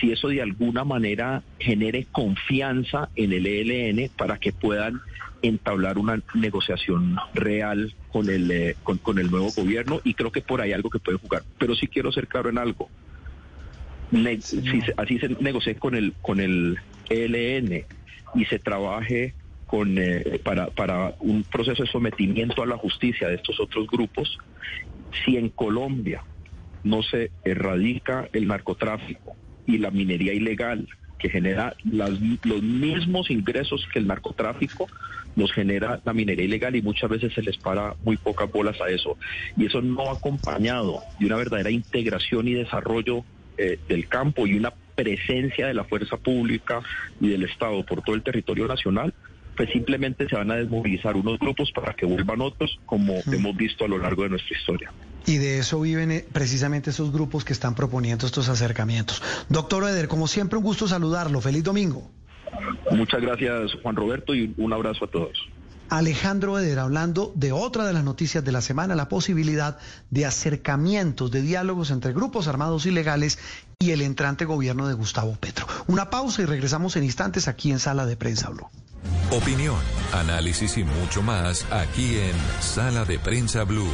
si 0.00 0.12
eso 0.12 0.28
de 0.28 0.42
alguna 0.42 0.84
manera 0.84 1.42
genere 1.58 2.06
confianza 2.12 3.08
en 3.16 3.32
el 3.32 3.46
ELN 3.46 4.10
para 4.16 4.38
que 4.38 4.52
puedan 4.52 5.00
entablar 5.40 5.98
una 5.98 6.20
negociación 6.34 7.16
real 7.32 7.94
con 8.12 8.28
el, 8.28 8.50
eh, 8.50 8.76
con, 8.82 8.98
con 8.98 9.18
el 9.18 9.30
nuevo 9.30 9.50
gobierno 9.56 10.00
y 10.04 10.14
creo 10.14 10.32
que 10.32 10.42
por 10.42 10.60
ahí 10.60 10.72
algo 10.72 10.90
que 10.90 10.98
puede 10.98 11.18
jugar. 11.18 11.42
Pero 11.58 11.74
sí 11.74 11.86
quiero 11.86 12.12
ser 12.12 12.28
claro 12.28 12.50
en 12.50 12.58
algo 12.58 12.90
si 14.40 14.82
así 14.96 15.18
se 15.18 15.28
negocie 15.40 15.74
con 15.74 15.94
el 15.94 16.14
con 16.22 16.40
el 16.40 16.78
ELN 17.10 17.84
y 18.34 18.44
se 18.46 18.58
trabaje 18.58 19.34
con 19.68 19.98
eh, 19.98 20.40
para, 20.42 20.68
para 20.68 21.14
un 21.20 21.44
proceso 21.44 21.84
de 21.84 21.88
sometimiento 21.88 22.62
a 22.62 22.66
la 22.66 22.76
justicia 22.76 23.28
de 23.28 23.36
estos 23.36 23.60
otros 23.60 23.86
grupos, 23.86 24.38
si 25.24 25.36
en 25.36 25.50
Colombia 25.50 26.24
no 26.82 27.02
se 27.02 27.30
erradica 27.44 28.28
el 28.32 28.48
narcotráfico 28.48 29.36
y 29.66 29.78
la 29.78 29.90
minería 29.90 30.32
ilegal 30.32 30.88
que 31.18 31.28
genera 31.28 31.74
las, 31.84 32.10
los 32.44 32.62
mismos 32.62 33.30
ingresos 33.30 33.86
que 33.92 33.98
el 33.98 34.06
narcotráfico, 34.06 34.88
nos 35.36 35.52
genera 35.52 36.00
la 36.04 36.12
minería 36.12 36.44
ilegal 36.44 36.74
y 36.76 36.82
muchas 36.82 37.10
veces 37.10 37.34
se 37.34 37.42
les 37.42 37.56
para 37.58 37.94
muy 38.04 38.16
pocas 38.16 38.50
bolas 38.50 38.80
a 38.80 38.88
eso. 38.88 39.16
Y 39.56 39.66
eso 39.66 39.82
no 39.82 40.10
acompañado 40.10 41.02
de 41.18 41.26
una 41.26 41.36
verdadera 41.36 41.70
integración 41.70 42.48
y 42.48 42.54
desarrollo 42.54 43.24
eh, 43.56 43.78
del 43.88 44.08
campo 44.08 44.46
y 44.46 44.54
una 44.54 44.72
presencia 44.94 45.68
de 45.68 45.74
la 45.74 45.84
fuerza 45.84 46.16
pública 46.16 46.80
y 47.20 47.28
del 47.28 47.44
Estado 47.44 47.84
por 47.84 48.02
todo 48.02 48.16
el 48.16 48.22
territorio 48.22 48.66
nacional, 48.66 49.14
pues 49.58 49.70
simplemente 49.70 50.28
se 50.28 50.36
van 50.36 50.52
a 50.52 50.54
desmovilizar 50.54 51.16
unos 51.16 51.36
grupos 51.40 51.72
para 51.72 51.92
que 51.92 52.06
vuelvan 52.06 52.40
otros, 52.40 52.78
como 52.86 53.14
hemos 53.26 53.56
visto 53.56 53.84
a 53.84 53.88
lo 53.88 53.98
largo 53.98 54.22
de 54.22 54.28
nuestra 54.28 54.56
historia. 54.56 54.92
Y 55.26 55.38
de 55.38 55.58
eso 55.58 55.80
viven 55.80 56.12
eh, 56.12 56.24
precisamente 56.32 56.90
esos 56.90 57.12
grupos 57.12 57.44
que 57.44 57.52
están 57.52 57.74
proponiendo 57.74 58.24
estos 58.24 58.48
acercamientos. 58.48 59.20
Doctor 59.48 59.82
Eder, 59.88 60.06
como 60.06 60.28
siempre, 60.28 60.58
un 60.58 60.64
gusto 60.64 60.86
saludarlo. 60.86 61.40
Feliz 61.40 61.64
domingo. 61.64 62.08
Muchas 62.92 63.20
gracias, 63.20 63.72
Juan 63.82 63.96
Roberto, 63.96 64.32
y 64.32 64.54
un 64.58 64.72
abrazo 64.72 65.06
a 65.06 65.08
todos. 65.08 65.36
Alejandro 65.90 66.56
Eder 66.56 66.78
hablando 66.78 67.32
de 67.34 67.50
otra 67.50 67.84
de 67.84 67.94
las 67.94 68.04
noticias 68.04 68.44
de 68.44 68.52
la 68.52 68.60
semana, 68.60 68.94
la 68.94 69.08
posibilidad 69.08 69.78
de 70.10 70.24
acercamientos, 70.24 71.32
de 71.32 71.42
diálogos 71.42 71.90
entre 71.90 72.12
grupos 72.12 72.46
armados 72.46 72.86
ilegales 72.86 73.40
y 73.80 73.90
el 73.90 74.02
entrante 74.02 74.44
gobierno 74.44 74.86
de 74.86 74.94
Gustavo 74.94 75.36
Petro. 75.40 75.66
Una 75.88 76.10
pausa 76.10 76.42
y 76.42 76.44
regresamos 76.44 76.94
en 76.94 77.02
instantes 77.02 77.48
aquí 77.48 77.72
en 77.72 77.80
Sala 77.80 78.06
de 78.06 78.16
Prensa 78.16 78.50
Blue. 78.50 78.68
Opinión, 79.30 79.78
análisis 80.12 80.76
y 80.78 80.84
mucho 80.84 81.22
más 81.22 81.66
aquí 81.70 82.18
en 82.18 82.34
Sala 82.60 83.04
de 83.04 83.18
Prensa 83.18 83.64
Blue. 83.64 83.92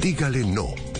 Dígale 0.00 0.44
no 0.44 0.93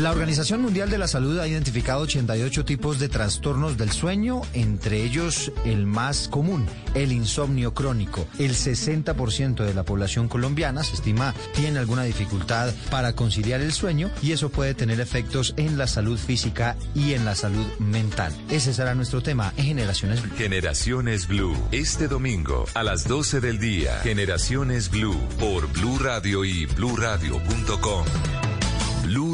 La 0.00 0.12
Organización 0.12 0.62
Mundial 0.62 0.88
de 0.88 0.96
la 0.96 1.06
Salud 1.06 1.38
ha 1.40 1.46
identificado 1.46 2.00
88 2.00 2.64
tipos 2.64 2.98
de 2.98 3.10
trastornos 3.10 3.76
del 3.76 3.92
sueño, 3.92 4.40
entre 4.54 5.02
ellos 5.02 5.52
el 5.66 5.84
más 5.84 6.26
común, 6.28 6.66
el 6.94 7.12
insomnio 7.12 7.74
crónico. 7.74 8.26
El 8.38 8.52
60% 8.52 9.62
de 9.62 9.74
la 9.74 9.82
población 9.82 10.26
colombiana 10.26 10.84
se 10.84 10.94
estima 10.94 11.34
tiene 11.54 11.80
alguna 11.80 12.04
dificultad 12.04 12.72
para 12.90 13.12
conciliar 13.14 13.60
el 13.60 13.72
sueño 13.72 14.10
y 14.22 14.32
eso 14.32 14.48
puede 14.48 14.72
tener 14.72 15.00
efectos 15.00 15.52
en 15.58 15.76
la 15.76 15.86
salud 15.86 16.18
física 16.18 16.78
y 16.94 17.12
en 17.12 17.26
la 17.26 17.34
salud 17.34 17.66
mental. 17.78 18.32
Ese 18.48 18.72
será 18.72 18.94
nuestro 18.94 19.22
tema 19.22 19.52
en 19.58 19.66
Generaciones 19.66 20.22
Blue. 20.22 20.34
Generaciones 20.34 21.28
Blue, 21.28 21.54
este 21.72 22.08
domingo 22.08 22.64
a 22.72 22.82
las 22.82 23.06
12 23.06 23.40
del 23.40 23.58
día. 23.58 23.98
Generaciones 24.02 24.90
Blue 24.90 25.20
por 25.38 25.70
Blue 25.70 25.98
Radio 25.98 26.46
y 26.46 26.64
bluradio.com. 26.64 28.06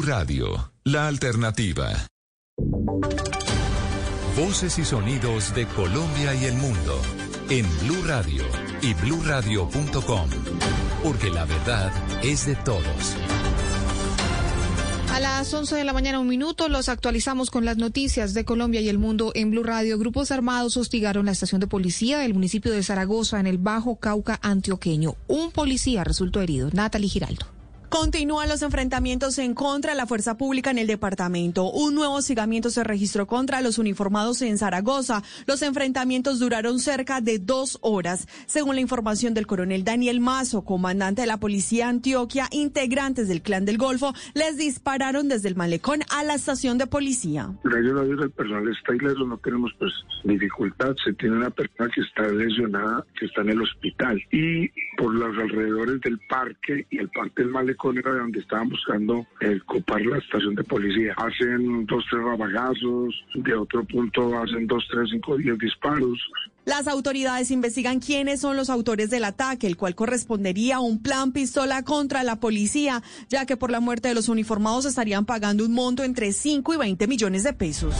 Radio, 0.07 0.71
la 0.85 1.09
alternativa. 1.09 1.89
Voces 4.37 4.79
y 4.79 4.85
sonidos 4.85 5.53
de 5.53 5.67
Colombia 5.67 6.33
y 6.33 6.45
el 6.45 6.55
mundo 6.55 6.97
en 7.49 7.65
Blue 7.81 8.01
Radio 8.05 8.43
y 8.81 8.93
bluradio.com, 8.93 10.29
porque 11.03 11.29
la 11.29 11.43
verdad 11.43 11.91
es 12.23 12.45
de 12.45 12.55
todos. 12.55 13.17
A 15.11 15.19
las 15.19 15.53
11 15.53 15.75
de 15.75 15.83
la 15.83 15.91
mañana, 15.91 16.21
un 16.21 16.27
minuto, 16.27 16.69
los 16.69 16.87
actualizamos 16.87 17.51
con 17.51 17.65
las 17.65 17.75
noticias 17.75 18.33
de 18.33 18.45
Colombia 18.45 18.79
y 18.79 18.87
el 18.87 18.99
mundo 18.99 19.33
en 19.35 19.51
Blue 19.51 19.63
Radio. 19.63 19.99
Grupos 19.99 20.31
armados 20.31 20.77
hostigaron 20.77 21.25
la 21.25 21.33
estación 21.33 21.59
de 21.59 21.67
policía 21.67 22.19
del 22.19 22.33
municipio 22.33 22.71
de 22.71 22.81
Zaragoza 22.81 23.41
en 23.41 23.47
el 23.47 23.57
Bajo 23.57 23.97
Cauca 23.97 24.39
antioqueño. 24.41 25.15
Un 25.27 25.51
policía 25.51 26.05
resultó 26.05 26.39
herido. 26.41 26.69
Natalie 26.71 27.09
Giraldo. 27.09 27.56
Continúan 27.89 28.49
los 28.49 28.63
enfrentamientos 28.63 29.37
en 29.37 29.53
contra 29.53 29.91
de 29.91 29.97
la 29.97 30.05
fuerza 30.05 30.37
pública 30.37 30.71
en 30.71 30.77
el 30.77 30.87
departamento. 30.87 31.71
Un 31.71 31.95
nuevo 31.95 32.15
hostigamiento 32.15 32.69
se 32.69 32.83
registró 32.83 33.27
contra 33.27 33.61
los 33.61 33.77
uniformados 33.77 34.41
en 34.41 34.57
Zaragoza. 34.57 35.23
Los 35.45 35.61
enfrentamientos 35.61 36.39
duraron 36.39 36.79
cerca 36.79 37.21
de 37.21 37.39
dos 37.39 37.79
horas. 37.81 38.27
Según 38.45 38.75
la 38.75 38.81
información 38.81 39.33
del 39.33 39.47
coronel 39.47 39.85
Daniel 39.85 40.19
Mazo, 40.19 40.65
comandante 40.65 41.21
de 41.21 41.27
la 41.27 41.37
policía 41.37 41.87
Antioquia, 41.87 42.49
integrantes 42.51 43.29
del 43.29 43.41
clan 43.41 43.63
del 43.63 43.77
Golfo 43.77 44.13
les 44.33 44.57
dispararon 44.57 45.29
desde 45.29 45.47
el 45.47 45.55
malecón 45.55 46.01
a 46.13 46.25
la 46.25 46.33
estación 46.33 46.77
de 46.77 46.87
policía. 46.87 47.49
Gracias 47.63 47.95
a 47.95 48.03
Dios 48.03 48.31
personal 48.35 48.67
está 48.67 48.95
ileso, 48.95 49.25
no 49.25 49.37
tenemos 49.37 49.71
pues 49.79 49.93
dificultad. 50.25 50.93
Se 51.05 51.13
tiene 51.13 51.37
una 51.37 51.51
persona 51.51 51.89
que 51.95 52.01
está 52.01 52.27
lesionada, 52.27 53.05
que 53.17 53.27
está 53.27 53.41
en 53.43 53.49
el 53.51 53.61
hospital. 53.61 54.21
Y 54.31 54.67
por 54.97 55.15
los 55.15 55.37
alrededores 55.37 56.01
del 56.01 56.19
parque 56.27 56.85
y 56.89 56.97
el 56.97 57.09
parque 57.11 57.43
del 57.43 57.51
malecón, 57.51 57.76
era 57.95 58.13
de 58.13 58.19
donde 58.19 58.39
estaban 58.39 58.69
buscando 58.69 59.25
el 59.39 59.63
copar 59.65 60.01
la 60.01 60.17
estación 60.17 60.55
de 60.55 60.63
policía. 60.63 61.13
Hacen 61.17 61.85
dos, 61.85 62.03
tres 62.09 62.23
rabagazos, 62.23 63.15
de 63.35 63.53
otro 63.53 63.83
punto 63.85 64.37
hacen 64.37 64.67
dos, 64.67 64.85
tres, 64.91 65.09
cinco, 65.11 65.37
diez 65.37 65.57
disparos. 65.57 66.19
Las 66.65 66.87
autoridades 66.87 67.49
investigan 67.49 68.01
quiénes 68.01 68.41
son 68.41 68.57
los 68.57 68.69
autores 68.69 69.09
del 69.09 69.23
ataque, 69.23 69.67
el 69.67 69.77
cual 69.77 69.95
correspondería 69.95 70.77
a 70.77 70.79
un 70.81 71.01
plan 71.01 71.31
pistola 71.31 71.83
contra 71.83 72.23
la 72.23 72.41
policía, 72.41 73.01
ya 73.29 73.45
que 73.45 73.55
por 73.55 73.71
la 73.71 73.79
muerte 73.79 74.09
de 74.09 74.15
los 74.15 74.27
uniformados 74.27 74.85
estarían 74.85 75.25
pagando 75.25 75.63
un 75.63 75.73
monto 75.73 76.03
entre 76.03 76.33
5 76.33 76.73
y 76.73 76.77
20 76.77 77.07
millones 77.07 77.43
de 77.43 77.53
pesos. 77.53 77.95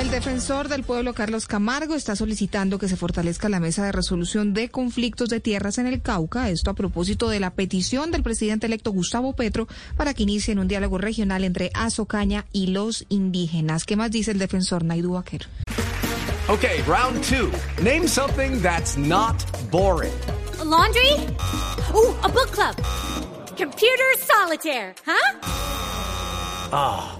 El 0.00 0.10
defensor 0.10 0.68
del 0.68 0.82
pueblo 0.82 1.12
Carlos 1.12 1.46
Camargo 1.46 1.94
está 1.94 2.16
solicitando 2.16 2.78
que 2.78 2.88
se 2.88 2.96
fortalezca 2.96 3.50
la 3.50 3.60
mesa 3.60 3.84
de 3.84 3.92
resolución 3.92 4.54
de 4.54 4.70
conflictos 4.70 5.28
de 5.28 5.40
tierras 5.40 5.76
en 5.76 5.86
el 5.86 6.00
Cauca, 6.00 6.48
esto 6.48 6.70
a 6.70 6.74
propósito 6.74 7.28
de 7.28 7.38
la 7.38 7.50
petición 7.50 8.10
del 8.10 8.22
presidente 8.22 8.66
electo 8.66 8.92
Gustavo 8.92 9.34
Petro 9.34 9.68
para 9.98 10.14
que 10.14 10.22
inicien 10.22 10.58
un 10.58 10.68
diálogo 10.68 10.96
regional 10.96 11.44
entre 11.44 11.70
Azocaña 11.74 12.46
y 12.50 12.68
los 12.68 13.04
indígenas. 13.10 13.84
¿Qué 13.84 13.94
más 13.96 14.10
dice 14.10 14.30
el 14.30 14.38
defensor 14.38 14.84
Naidu 14.84 15.12
Baquer? 15.12 15.46
Okay, 16.48 16.80
round 16.86 17.22
two. 17.22 17.50
Name 17.82 18.08
something 18.08 18.58
that's 18.62 18.96
not 18.96 19.36
boring. 19.70 20.14
laundry? 20.64 21.12
Ooh, 21.94 22.16
a 22.22 22.28
book 22.28 22.50
club. 22.52 22.74
Computer 23.54 24.16
solitaire, 24.26 24.94
huh? 25.04 25.38
Ah. 26.72 27.19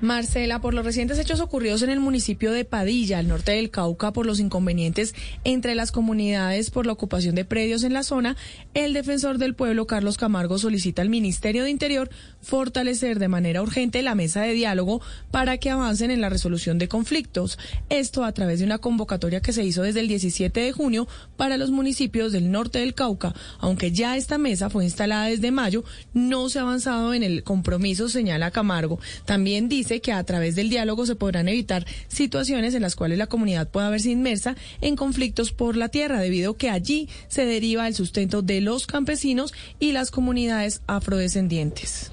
Marcela, 0.00 0.62
por 0.62 0.72
los 0.72 0.84
recientes 0.84 1.18
hechos 1.18 1.40
ocurridos 1.40 1.82
en 1.82 1.90
el 1.90 2.00
municipio 2.00 2.52
de 2.52 2.64
Padilla, 2.64 3.18
al 3.18 3.28
norte 3.28 3.52
del 3.52 3.70
Cauca, 3.70 4.12
por 4.12 4.24
los 4.24 4.40
inconvenientes 4.40 5.14
entre 5.44 5.74
las 5.74 5.92
comunidades 5.92 6.70
por 6.70 6.86
la 6.86 6.92
ocupación 6.92 7.34
de 7.34 7.44
predios 7.44 7.82
en 7.82 7.92
la 7.92 8.02
zona, 8.02 8.34
el 8.72 8.94
defensor 8.94 9.36
del 9.36 9.54
pueblo, 9.54 9.86
Carlos 9.86 10.16
Camargo, 10.16 10.58
solicita 10.58 11.02
al 11.02 11.10
Ministerio 11.10 11.64
de 11.64 11.70
Interior 11.70 12.08
fortalecer 12.40 13.18
de 13.18 13.28
manera 13.28 13.60
urgente 13.60 14.02
la 14.02 14.14
mesa 14.14 14.40
de 14.40 14.54
diálogo 14.54 15.02
para 15.30 15.58
que 15.58 15.68
avancen 15.68 16.10
en 16.10 16.22
la 16.22 16.30
resolución 16.30 16.78
de 16.78 16.88
conflictos. 16.88 17.58
Esto 17.90 18.24
a 18.24 18.32
través 18.32 18.60
de 18.60 18.64
una 18.64 18.78
convocatoria 18.78 19.40
que 19.42 19.52
se 19.52 19.64
hizo 19.64 19.82
desde 19.82 20.00
el 20.00 20.08
17 20.08 20.60
de 20.60 20.72
junio 20.72 21.08
para 21.36 21.58
los 21.58 21.70
municipios 21.70 22.32
del 22.32 22.50
norte 22.50 22.78
del 22.78 22.94
Cauca. 22.94 23.34
Aunque 23.58 23.92
ya 23.92 24.16
esta 24.16 24.38
mesa 24.38 24.70
fue 24.70 24.84
instalada 24.84 25.26
desde 25.26 25.50
mayo, 25.50 25.84
no 26.14 26.48
se 26.48 26.58
ha 26.58 26.62
avanzado 26.62 27.12
en 27.12 27.22
el 27.22 27.42
compromiso, 27.42 28.08
señala 28.08 28.50
Camargo. 28.50 28.98
También 29.26 29.68
dice 29.68 29.89
que 29.98 30.12
a 30.12 30.22
través 30.22 30.54
del 30.54 30.70
diálogo 30.70 31.06
se 31.06 31.16
podrán 31.16 31.48
evitar 31.48 31.84
situaciones 32.06 32.74
en 32.74 32.82
las 32.82 32.94
cuales 32.94 33.18
la 33.18 33.26
comunidad 33.26 33.68
pueda 33.68 33.90
verse 33.90 34.10
inmersa 34.10 34.54
en 34.80 34.94
conflictos 34.94 35.50
por 35.50 35.76
la 35.76 35.88
tierra, 35.88 36.20
debido 36.20 36.52
a 36.52 36.56
que 36.56 36.70
allí 36.70 37.08
se 37.26 37.44
deriva 37.44 37.88
el 37.88 37.96
sustento 37.96 38.42
de 38.42 38.60
los 38.60 38.86
campesinos 38.86 39.52
y 39.80 39.90
las 39.90 40.12
comunidades 40.12 40.82
afrodescendientes. 40.86 42.12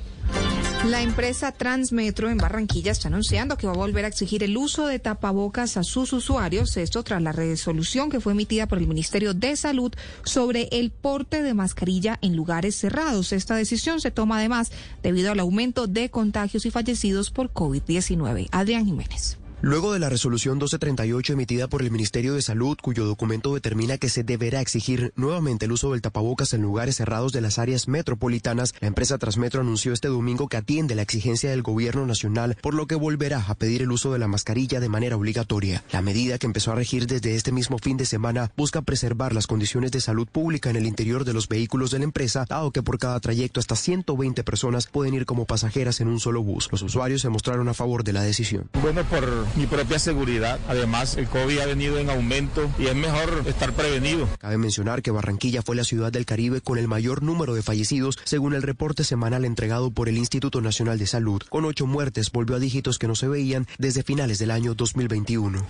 La 0.86 1.01
empresa 1.01 1.51
Transmetro 1.51 2.30
en 2.30 2.38
Barranquilla 2.38 2.91
está 2.91 3.09
anunciando 3.09 3.57
que 3.57 3.67
va 3.67 3.73
a 3.73 3.78
volver 3.78 4.05
a 4.05 4.07
exigir 4.07 4.43
el 4.43 4.55
uso 4.55 4.88
de 4.88 4.99
tapabocas 4.99 5.75
a 5.75 5.84
sus 5.84 6.13
usuarios, 6.13 6.78
esto 6.78 7.03
tras 7.03 7.21
la 7.21 7.32
resolución 7.32 8.09
que 8.09 8.21
fue 8.21 8.34
emitida 8.34 8.67
por 8.67 8.78
el 8.78 8.88
Ministerio 8.88 9.34
de 9.34 9.55
Salud 9.55 9.91
sobre 10.23 10.69
el 10.71 10.91
porte 10.91 11.41
de 11.41 11.53
mascarilla 11.53 12.19
en 12.21 12.36
lugares 12.36 12.75
cerrados. 12.75 13.34
Esta 13.34 13.55
decisión 13.55 13.99
se 13.99 14.11
toma 14.11 14.38
además 14.38 14.71
debido 15.03 15.32
al 15.32 15.39
aumento 15.39 15.88
de 15.88 16.09
contagios 16.09 16.65
y 16.65 16.71
fallecidos 16.71 17.32
por 17.32 17.51
COVID-19. 17.51 18.47
Adrián 18.51 18.86
Jiménez. 18.86 19.38
Luego 19.61 19.91
de 19.91 19.97
la 19.97 20.09
resolución 20.09 20.57
1238 20.57 21.33
emitida 21.33 21.67
por 21.67 21.81
el 21.81 21.89
Ministerio 21.89 22.35
de 22.35 22.43
Salud, 22.43 22.77
cuyo 22.79 23.05
documento 23.05 23.55
determina 23.55 23.97
que 23.97 24.07
se 24.07 24.23
deberá 24.23 24.61
exigir 24.61 25.13
nuevamente 25.15 25.65
el 25.65 25.71
uso 25.71 25.93
del 25.93 26.03
tapabocas 26.03 26.53
en 26.53 26.61
lugares 26.61 26.97
cerrados 26.97 27.31
de 27.31 27.41
las 27.41 27.57
áreas 27.57 27.87
metropolitanas, 27.87 28.75
la 28.79 28.87
empresa 28.87 29.17
Transmetro 29.17 29.61
anunció 29.61 29.93
este 29.93 30.09
domingo 30.09 30.47
que 30.47 30.57
atiende 30.57 30.93
la 30.93 31.01
exigencia 31.01 31.49
del 31.49 31.63
gobierno 31.63 32.05
nacional, 32.05 32.55
por 32.61 32.75
lo 32.75 32.85
que 32.85 32.93
volverá 32.93 33.43
a 33.47 33.55
pedir 33.55 33.81
el 33.81 33.91
uso 33.91 34.13
de 34.13 34.19
la 34.19 34.27
mascarilla 34.27 34.79
de 34.79 34.89
manera 34.89 35.15
obligatoria. 35.15 35.83
La 35.91 36.03
medida 36.03 36.37
que 36.37 36.45
empezó 36.45 36.71
a 36.71 36.75
regir 36.75 37.07
desde 37.07 37.33
este 37.33 37.51
mismo 37.51 37.79
fin 37.79 37.97
de 37.97 38.05
semana 38.05 38.51
busca 38.55 38.83
preservar 38.83 39.33
las 39.33 39.47
condiciones 39.47 39.91
de 39.91 40.01
salud 40.01 40.27
pública 40.27 40.69
en 40.69 40.75
el 40.75 40.85
interior 40.85 41.25
de 41.25 41.33
los 41.33 41.47
vehículos 41.47 41.89
de 41.89 41.97
la 41.97 42.03
empresa, 42.03 42.45
dado 42.47 42.69
que 42.69 42.83
por 42.83 42.99
cada 42.99 43.19
trayecto 43.19 43.59
hasta 43.59 43.75
120 43.75 44.43
personas 44.43 44.85
pueden 44.85 45.15
ir 45.15 45.25
como 45.25 45.45
pasajeras 45.45 45.99
en 45.99 46.09
un 46.09 46.19
solo 46.19 46.43
bus. 46.43 46.69
Los 46.71 46.83
usuarios 46.83 47.21
se 47.21 47.29
mostraron 47.29 47.67
a 47.69 47.73
favor 47.73 48.03
de 48.03 48.13
la 48.13 48.21
decisión. 48.21 48.69
Bueno, 48.83 49.03
por 49.05 49.46
mi 49.55 49.65
propia 49.65 49.99
seguridad. 49.99 50.59
Además, 50.67 51.17
el 51.17 51.27
COVID 51.27 51.59
ha 51.59 51.65
venido 51.65 51.99
en 51.99 52.09
aumento 52.09 52.69
y 52.77 52.87
es 52.87 52.95
mejor 52.95 53.43
estar 53.45 53.73
prevenido. 53.73 54.27
Cabe 54.39 54.57
mencionar 54.57 55.01
que 55.01 55.11
Barranquilla 55.11 55.61
fue 55.61 55.75
la 55.75 55.83
ciudad 55.83 56.11
del 56.11 56.25
Caribe 56.25 56.61
con 56.61 56.77
el 56.77 56.87
mayor 56.87 57.23
número 57.23 57.53
de 57.53 57.63
fallecidos, 57.63 58.17
según 58.23 58.53
el 58.53 58.61
reporte 58.61 59.03
semanal 59.03 59.45
entregado 59.45 59.91
por 59.91 60.09
el 60.09 60.17
Instituto 60.17 60.61
Nacional 60.61 60.97
de 60.99 61.07
Salud. 61.07 61.41
Con 61.49 61.65
ocho 61.65 61.87
muertes, 61.87 62.31
volvió 62.31 62.55
a 62.55 62.59
dígitos 62.59 62.99
que 62.99 63.07
no 63.07 63.15
se 63.15 63.27
veían 63.27 63.67
desde 63.77 64.03
finales 64.03 64.39
del 64.39 64.51
año 64.51 64.73
2021. 64.73 65.65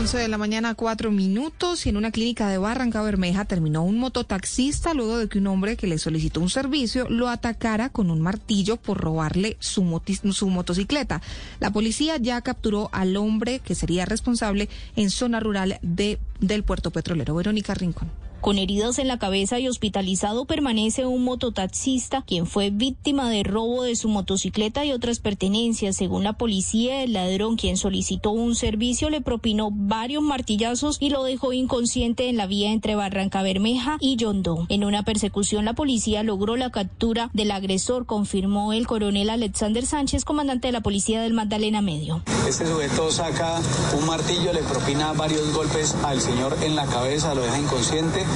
11 0.00 0.16
de 0.16 0.28
la 0.28 0.38
mañana, 0.38 0.74
cuatro 0.74 1.10
minutos, 1.10 1.84
y 1.84 1.90
en 1.90 1.98
una 1.98 2.10
clínica 2.10 2.48
de 2.48 2.56
Barranca 2.56 3.02
Bermeja 3.02 3.44
terminó 3.44 3.84
un 3.84 3.98
mototaxista 3.98 4.94
luego 4.94 5.18
de 5.18 5.28
que 5.28 5.36
un 5.36 5.46
hombre 5.46 5.76
que 5.76 5.86
le 5.86 5.98
solicitó 5.98 6.40
un 6.40 6.48
servicio 6.48 7.06
lo 7.10 7.28
atacara 7.28 7.90
con 7.90 8.10
un 8.10 8.22
martillo 8.22 8.78
por 8.78 8.96
robarle 8.96 9.58
su, 9.60 10.00
su 10.32 10.48
motocicleta. 10.48 11.20
La 11.58 11.70
policía 11.70 12.16
ya 12.16 12.40
capturó 12.40 12.88
al 12.92 13.14
hombre 13.18 13.58
que 13.58 13.74
sería 13.74 14.06
responsable 14.06 14.70
en 14.96 15.10
zona 15.10 15.38
rural 15.38 15.78
de, 15.82 16.18
del 16.40 16.64
puerto 16.64 16.90
petrolero. 16.90 17.34
Verónica 17.34 17.74
Rincón. 17.74 18.08
Con 18.40 18.56
heridas 18.56 18.98
en 18.98 19.06
la 19.06 19.18
cabeza 19.18 19.58
y 19.58 19.68
hospitalizado 19.68 20.46
permanece 20.46 21.04
un 21.04 21.24
mototaxista, 21.24 22.22
quien 22.26 22.46
fue 22.46 22.70
víctima 22.70 23.28
de 23.28 23.42
robo 23.42 23.82
de 23.82 23.96
su 23.96 24.08
motocicleta 24.08 24.82
y 24.86 24.92
otras 24.92 25.18
pertenencias. 25.18 25.96
Según 25.96 26.24
la 26.24 26.32
policía, 26.32 27.02
el 27.02 27.12
ladrón, 27.12 27.56
quien 27.56 27.76
solicitó 27.76 28.30
un 28.30 28.54
servicio, 28.54 29.10
le 29.10 29.20
propinó 29.20 29.68
varios 29.70 30.22
martillazos 30.22 30.96
y 31.00 31.10
lo 31.10 31.22
dejó 31.22 31.52
inconsciente 31.52 32.30
en 32.30 32.38
la 32.38 32.46
vía 32.46 32.72
entre 32.72 32.94
Barranca 32.94 33.42
Bermeja 33.42 33.98
y 34.00 34.16
Yondó. 34.16 34.64
En 34.70 34.84
una 34.84 35.02
persecución, 35.02 35.66
la 35.66 35.74
policía 35.74 36.22
logró 36.22 36.56
la 36.56 36.70
captura 36.70 37.28
del 37.34 37.50
agresor, 37.50 38.06
confirmó 38.06 38.72
el 38.72 38.86
coronel 38.86 39.28
Alexander 39.28 39.84
Sánchez, 39.84 40.24
comandante 40.24 40.68
de 40.68 40.72
la 40.72 40.80
policía 40.80 41.20
del 41.20 41.34
Magdalena 41.34 41.82
Medio. 41.82 42.22
Este 42.48 42.66
sujeto 42.66 43.10
saca 43.10 43.60
un 43.98 44.06
martillo, 44.06 44.54
le 44.54 44.62
propina 44.62 45.12
varios 45.12 45.52
golpes 45.52 45.94
al 46.02 46.22
señor 46.22 46.56
en 46.62 46.74
la 46.74 46.86
cabeza, 46.86 47.34
lo 47.34 47.42
deja 47.42 47.58
inconsciente 47.58 48.29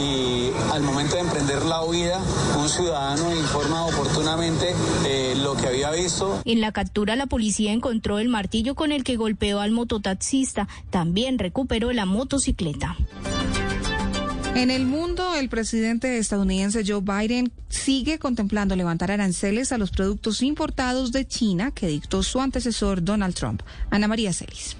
y 0.00 0.50
al 0.72 0.82
momento 0.82 1.16
de 1.16 1.22
emprender 1.22 1.62
la 1.64 1.82
huida, 1.82 2.20
un 2.58 2.68
ciudadano 2.68 3.34
informa 3.34 3.86
oportunamente 3.86 4.74
eh, 5.06 5.34
lo 5.36 5.56
que 5.56 5.66
había 5.66 5.90
visto. 5.90 6.40
En 6.44 6.60
la 6.60 6.72
captura, 6.72 7.16
la 7.16 7.26
policía 7.26 7.72
encontró 7.72 8.18
el 8.18 8.28
martillo 8.28 8.74
con 8.74 8.92
el 8.92 9.04
que 9.04 9.16
golpeó 9.16 9.60
al 9.60 9.72
mototaxista. 9.72 10.68
También 10.90 11.38
recuperó 11.38 11.92
la 11.92 12.06
motocicleta. 12.06 12.96
En 14.54 14.70
el 14.70 14.86
mundo, 14.86 15.36
el 15.36 15.48
presidente 15.48 16.18
estadounidense 16.18 16.82
Joe 16.84 17.00
Biden 17.00 17.52
sigue 17.68 18.18
contemplando 18.18 18.74
levantar 18.74 19.12
aranceles 19.12 19.70
a 19.70 19.78
los 19.78 19.90
productos 19.90 20.42
importados 20.42 21.12
de 21.12 21.26
China 21.26 21.70
que 21.70 21.86
dictó 21.86 22.22
su 22.22 22.40
antecesor 22.40 23.04
Donald 23.04 23.34
Trump. 23.34 23.62
Ana 23.90 24.08
María 24.08 24.32
Celis. 24.32 24.76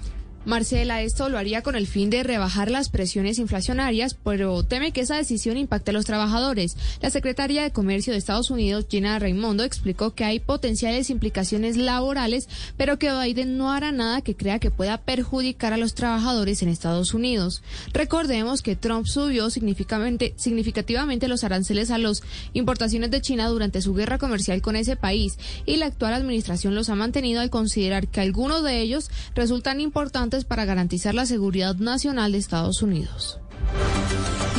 Marcela, 0.49 1.03
esto 1.03 1.29
lo 1.29 1.37
haría 1.37 1.61
con 1.61 1.75
el 1.75 1.85
fin 1.85 2.09
de 2.09 2.23
rebajar 2.23 2.71
las 2.71 2.89
presiones 2.89 3.37
inflacionarias, 3.37 4.15
pero 4.15 4.63
teme 4.63 4.91
que 4.91 5.01
esa 5.01 5.15
decisión 5.15 5.57
impacte 5.57 5.91
a 5.91 5.93
los 5.93 6.05
trabajadores. 6.05 6.75
La 7.01 7.11
secretaria 7.11 7.61
de 7.61 7.71
Comercio 7.71 8.13
de 8.13 8.17
Estados 8.17 8.49
Unidos, 8.49 8.87
Gina 8.89 9.19
Raimondo, 9.19 9.63
explicó 9.63 10.15
que 10.15 10.25
hay 10.25 10.39
potenciales 10.39 11.11
implicaciones 11.11 11.77
laborales, 11.77 12.49
pero 12.77 12.97
que 12.97 13.11
Biden 13.13 13.59
no 13.59 13.71
hará 13.71 13.91
nada 13.91 14.21
que 14.21 14.35
crea 14.35 14.57
que 14.57 14.71
pueda 14.71 14.97
perjudicar 14.97 15.71
a 15.71 15.77
los 15.77 15.93
trabajadores 15.93 16.63
en 16.63 16.69
Estados 16.69 17.13
Unidos. 17.13 17.61
Recordemos 17.93 18.63
que 18.63 18.75
Trump 18.75 19.05
subió 19.05 19.51
significativamente, 19.51 20.33
significativamente 20.35 21.27
los 21.27 21.43
aranceles 21.43 21.91
a 21.91 21.99
las 21.99 22.23
importaciones 22.53 23.11
de 23.11 23.21
China 23.21 23.49
durante 23.49 23.83
su 23.83 23.93
guerra 23.93 24.17
comercial 24.17 24.63
con 24.63 24.75
ese 24.75 24.95
país 24.95 25.37
y 25.67 25.75
la 25.75 25.85
actual 25.85 26.15
administración 26.15 26.73
los 26.73 26.89
ha 26.89 26.95
mantenido 26.95 27.39
al 27.39 27.51
considerar 27.51 28.07
que 28.07 28.21
algunos 28.21 28.63
de 28.63 28.81
ellos 28.81 29.11
resultan 29.35 29.79
importantes 29.79 30.38
para 30.45 30.65
garantizar 30.65 31.13
la 31.15 31.25
seguridad 31.25 31.75
nacional 31.75 32.31
de 32.31 32.37
Estados 32.37 32.81
Unidos. 32.81 33.39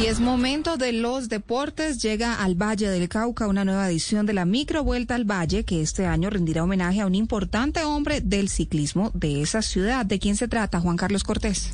Y 0.00 0.06
es 0.06 0.18
momento 0.18 0.78
de 0.78 0.92
los 0.92 1.28
deportes. 1.28 2.00
Llega 2.00 2.42
al 2.42 2.54
Valle 2.54 2.88
del 2.88 3.08
Cauca 3.08 3.46
una 3.46 3.66
nueva 3.66 3.90
edición 3.90 4.24
de 4.24 4.32
la 4.32 4.46
Micro 4.46 4.82
Vuelta 4.82 5.14
al 5.14 5.30
Valle, 5.30 5.64
que 5.64 5.82
este 5.82 6.06
año 6.06 6.30
rendirá 6.30 6.64
homenaje 6.64 7.02
a 7.02 7.06
un 7.06 7.14
importante 7.14 7.84
hombre 7.84 8.22
del 8.22 8.48
ciclismo 8.48 9.10
de 9.12 9.42
esa 9.42 9.60
ciudad. 9.60 10.06
¿De 10.06 10.18
quién 10.18 10.36
se 10.36 10.48
trata, 10.48 10.80
Juan 10.80 10.96
Carlos 10.96 11.22
Cortés? 11.22 11.72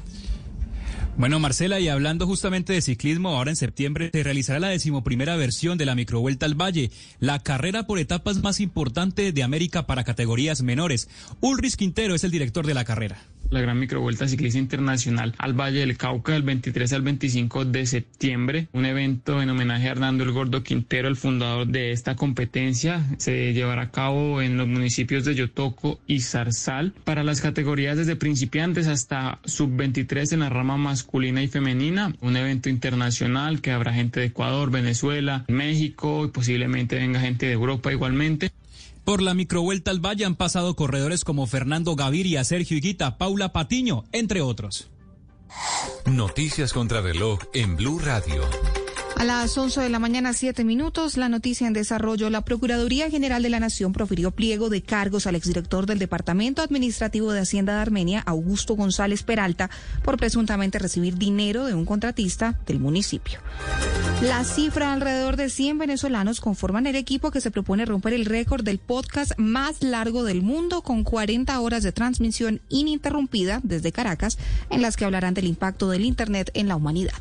Bueno, 1.16 1.38
Marcela, 1.38 1.78
y 1.78 1.88
hablando 1.88 2.26
justamente 2.26 2.72
de 2.72 2.82
ciclismo, 2.82 3.30
ahora 3.30 3.50
en 3.50 3.57
septiembre 3.57 4.11
se 4.12 4.22
realizará 4.22 4.59
la 4.59 4.68
decimoprimera 4.68 5.36
versión 5.36 5.78
de 5.78 5.86
la 5.86 5.94
Microvuelta 5.94 6.46
al 6.46 6.61
Valle, 6.61 6.90
la 7.20 7.38
carrera 7.38 7.86
por 7.86 7.98
etapas 7.98 8.42
más 8.42 8.61
importante 8.61 9.32
de 9.32 9.42
América 9.42 9.86
para 9.86 10.04
categorías 10.04 10.62
menores. 10.62 11.09
Ulrich 11.40 11.76
Quintero 11.76 12.14
es 12.14 12.24
el 12.24 12.32
director 12.32 12.66
de 12.66 12.74
la 12.74 12.84
carrera 12.84 13.18
la 13.51 13.61
Gran 13.61 13.78
Microvuelta 13.78 14.28
Ciclista 14.28 14.59
Internacional 14.59 15.34
al 15.38 15.55
Valle 15.55 15.80
del 15.80 15.97
Cauca 15.97 16.32
del 16.32 16.42
23 16.42 16.92
al 16.92 17.03
25 17.03 17.64
de 17.64 17.86
septiembre. 17.86 18.68
Un 18.72 18.86
evento 18.86 19.42
en 19.42 19.51
homenaje 19.51 19.88
a 19.88 19.92
Hernando 19.92 20.24
el 20.24 20.32
Gordo 20.32 20.62
Quintero, 20.62 21.09
el 21.09 21.16
fundador 21.16 21.66
de 21.66 21.92
esta 21.92 22.16
competencia. 22.16 23.05
Se 23.18 23.53
llevará 23.53 23.82
a 23.82 23.90
cabo 23.90 24.42
en 24.42 24.57
los 24.57 24.66
municipios 24.66 25.24
de 25.24 25.34
Yotoco 25.34 26.01
y 26.07 26.20
Zarzal 26.20 26.92
para 27.05 27.22
las 27.22 27.40
categorías 27.40 27.97
desde 27.97 28.16
principiantes 28.16 28.86
hasta 28.86 29.40
sub-23 29.44 30.32
en 30.32 30.40
la 30.40 30.49
rama 30.49 30.76
masculina 30.76 31.42
y 31.42 31.49
femenina. 31.49 32.14
Un 32.20 32.36
evento 32.36 32.68
internacional 32.68 33.61
que 33.61 33.72
habrá 33.72 33.92
gente 33.92 34.20
de 34.20 34.26
Ecuador, 34.26 34.70
Venezuela, 34.70 35.44
México 35.49 36.24
y 36.24 36.28
posiblemente 36.28 36.97
venga 36.97 37.20
gente 37.20 37.47
de 37.47 37.53
Europa 37.53 37.92
igualmente. 37.92 38.51
Por 39.07 39.22
la 39.22 39.34
microvuelta 39.34 39.92
al 39.92 40.04
Valle 40.04 40.24
han 40.24 40.34
pasado 40.34 40.74
corredores 40.74 41.22
como 41.22 41.46
Fernando 41.46 41.94
Gaviria, 41.94 42.42
Sergio 42.42 42.76
Higuita, 42.76 43.18
Paula 43.18 43.52
Patiño, 43.52 44.02
entre 44.11 44.40
otros. 44.40 44.90
Noticias 46.07 46.72
contra 46.72 47.00
reloj 47.00 47.38
en 47.54 47.76
Blue 47.76 48.00
Radio. 48.00 48.42
A 49.19 49.25
las 49.25 49.57
11 49.57 49.81
de 49.81 49.89
la 49.89 49.99
mañana, 49.99 50.35
7 50.35 50.62
minutos, 50.62 51.17
la 51.17 51.31
noticia 51.31 51.67
en 51.67 51.73
desarrollo. 51.73 52.29
La 52.29 52.43
Procuraduría 52.43 53.09
General 53.09 53.43
de 53.43 53.49
la 53.49 53.61
Nación 53.61 53.95
profirió 53.95 54.31
pliego 54.31 54.69
de 54.69 54.83
cargos 54.83 55.27
al 55.27 55.35
exdirector 55.35 55.87
del 55.87 55.99
Departamento 55.99 56.61
Administrativo 56.61 57.33
de 57.33 57.41
Hacienda 57.41 57.77
de 57.77 57.81
Armenia, 57.81 58.23
Augusto 58.27 58.77
González 58.77 59.23
Peralta, 59.23 59.71
por 60.05 60.19
presuntamente 60.19 60.79
recibir 60.79 61.17
dinero 61.17 61.64
de 61.64 61.73
un 61.73 61.87
contratista 61.87 62.61
del 62.67 62.79
municipio. 62.79 63.41
La 64.21 64.45
cifra, 64.45 64.93
alrededor 64.93 65.37
de 65.37 65.49
100 65.49 65.79
venezolanos 65.79 66.43
conforman 66.43 66.87
el 66.87 66.97
equipo 66.97 67.31
que 67.31 67.41
se 67.41 67.51
propone 67.51 67.87
romper 67.87 68.12
el 68.12 68.27
récord 68.27 68.64
del 68.64 68.79
podcast 68.79 69.33
más 69.39 69.83
largo 69.83 70.25
del 70.25 70.43
mundo, 70.43 70.83
con 70.83 71.05
40 71.05 71.59
horas 71.59 71.83
de 71.83 71.93
transmisión 71.93 72.61
ininterrumpida 72.69 73.61
desde 73.62 73.93
Caracas, 73.93 74.37
en 74.69 74.83
las 74.83 74.99
que 74.99 75.07
hablarán 75.07 75.33
del 75.33 75.47
impacto 75.47 75.89
del 75.89 76.05
Internet 76.05 76.51
en 76.53 76.69
la 76.69 76.77
humanidad. 76.77 77.14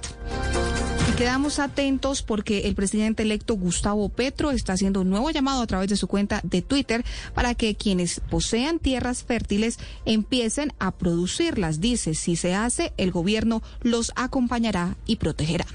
Quedamos 1.17 1.59
atentos 1.59 2.21
porque 2.21 2.67
el 2.67 2.75
presidente 2.75 3.23
electo 3.23 3.55
Gustavo 3.55 4.09
Petro 4.09 4.51
está 4.51 4.73
haciendo 4.73 4.99
un 4.99 5.09
nuevo 5.09 5.31
llamado 5.31 5.61
a 5.61 5.67
través 5.67 5.87
de 5.89 5.95
su 5.95 6.07
cuenta 6.07 6.41
de 6.43 6.61
Twitter 6.61 7.05
para 7.33 7.55
que 7.55 7.75
quienes 7.75 8.19
posean 8.19 8.79
tierras 8.79 9.23
fértiles 9.23 9.79
empiecen 10.03 10.73
a 10.77 10.91
producirlas. 10.91 11.79
Dice, 11.79 12.15
si 12.15 12.35
se 12.35 12.53
hace, 12.53 12.91
el 12.97 13.11
gobierno 13.11 13.63
los 13.81 14.11
acompañará 14.17 14.97
y 15.05 15.15
protegerá. 15.15 15.65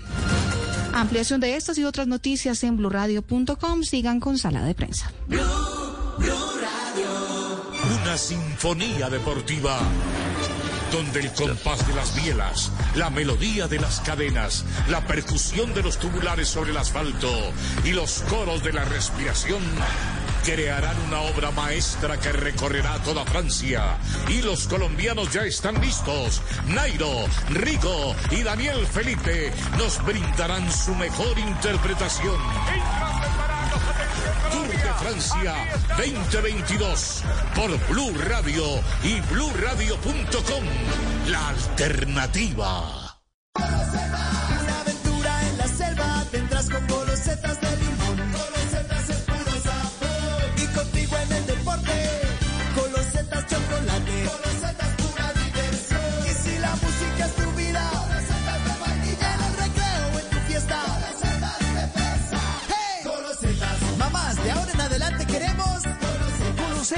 Ampliación 0.93 1.41
de 1.41 1.57
estas 1.57 1.79
y 1.79 1.85
otras 1.85 2.07
noticias 2.07 2.63
en 2.63 2.77
blurradio.com. 2.77 3.83
Sigan 3.83 4.21
con 4.21 4.37
sala 4.37 4.63
de 4.65 4.75
prensa. 4.75 5.11
Una 8.03 8.19
sinfonía 8.19 9.09
deportiva 9.09 9.81
donde 10.93 11.21
el 11.21 11.33
compás 11.33 11.87
de 11.87 11.95
las 11.95 12.15
bielas, 12.15 12.73
la 12.97 13.11
melodía 13.11 13.69
de 13.69 13.79
las 13.79 14.01
cadenas, 14.01 14.65
la 14.89 15.07
percusión 15.07 15.73
de 15.75 15.83
los 15.83 15.99
tubulares 15.99 16.49
sobre 16.49 16.71
el 16.71 16.77
asfalto 16.77 17.31
y 17.85 17.91
los 17.91 18.23
coros 18.29 18.63
de 18.63 18.73
la 18.73 18.85
respiración 18.85 19.63
crearán 20.45 20.97
una 21.07 21.21
obra 21.21 21.51
maestra 21.51 22.19
que 22.19 22.33
recorrerá 22.33 22.99
toda 23.05 23.25
Francia. 23.25 23.99
Y 24.29 24.43
los 24.43 24.67
colombianos 24.67 25.33
ya 25.33 25.43
están 25.43 25.81
listos. 25.81 26.43
Nairo, 26.67 27.27
Rico 27.51 28.15
y 28.31 28.43
Daniel 28.43 28.87
Felipe 28.87 29.53
nos 29.79 30.05
brindarán 30.05 30.71
su 30.73 30.95
mejor 30.95 31.39
interpretación. 31.39 32.39
Tour 34.51 34.69
de 34.69 34.93
Francia 34.99 35.55
2022 35.97 37.23
por 37.55 37.89
Blue 37.89 38.13
Radio 38.29 38.65
y 39.03 39.21
BlueRadio.com. 39.33 40.65
La 41.29 41.49
alternativa. 41.49 43.21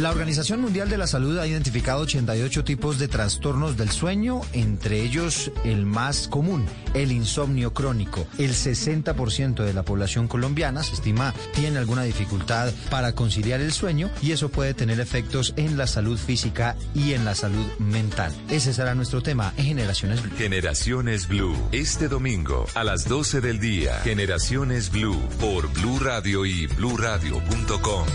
La 0.00 0.10
Organización 0.10 0.60
Mundial 0.60 0.90
de 0.90 0.98
la 0.98 1.06
Salud 1.06 1.38
ha 1.38 1.46
identificado 1.46 2.02
88 2.02 2.64
tipos 2.64 2.98
de 2.98 3.08
trastornos 3.08 3.78
del 3.78 3.90
sueño, 3.90 4.42
entre 4.52 5.00
ellos 5.00 5.50
el 5.64 5.86
más 5.86 6.28
común, 6.28 6.66
el 6.92 7.12
insomnio 7.12 7.72
crónico. 7.72 8.26
El 8.36 8.50
60% 8.50 9.64
de 9.64 9.72
la 9.72 9.84
población 9.84 10.28
colombiana, 10.28 10.82
se 10.82 10.92
estima, 10.92 11.32
tiene 11.54 11.78
alguna 11.78 12.02
dificultad 12.02 12.74
para 12.90 13.14
conciliar 13.14 13.62
el 13.62 13.72
sueño 13.72 14.10
y 14.20 14.32
eso 14.32 14.50
puede 14.50 14.74
tener 14.74 15.00
efectos 15.00 15.54
en 15.56 15.78
la 15.78 15.86
salud 15.86 16.18
física 16.18 16.76
y 16.94 17.14
en 17.14 17.24
la 17.24 17.34
salud 17.34 17.64
mental. 17.78 18.34
Ese 18.50 18.74
será 18.74 18.94
nuestro 18.94 19.22
tema 19.22 19.54
en 19.56 19.64
Generaciones 19.64 20.22
Blue. 20.22 20.36
Generaciones 20.36 21.26
Blue, 21.26 21.56
este 21.72 22.08
domingo 22.08 22.66
a 22.74 22.84
las 22.84 23.08
12 23.08 23.40
del 23.40 23.60
día. 23.60 23.94
Generaciones 24.04 24.90
Blue 24.90 25.18
por 25.40 25.72
Blue 25.72 25.98
Radio 26.00 26.44
y 26.44 26.66
bluradio.com. 26.66 28.06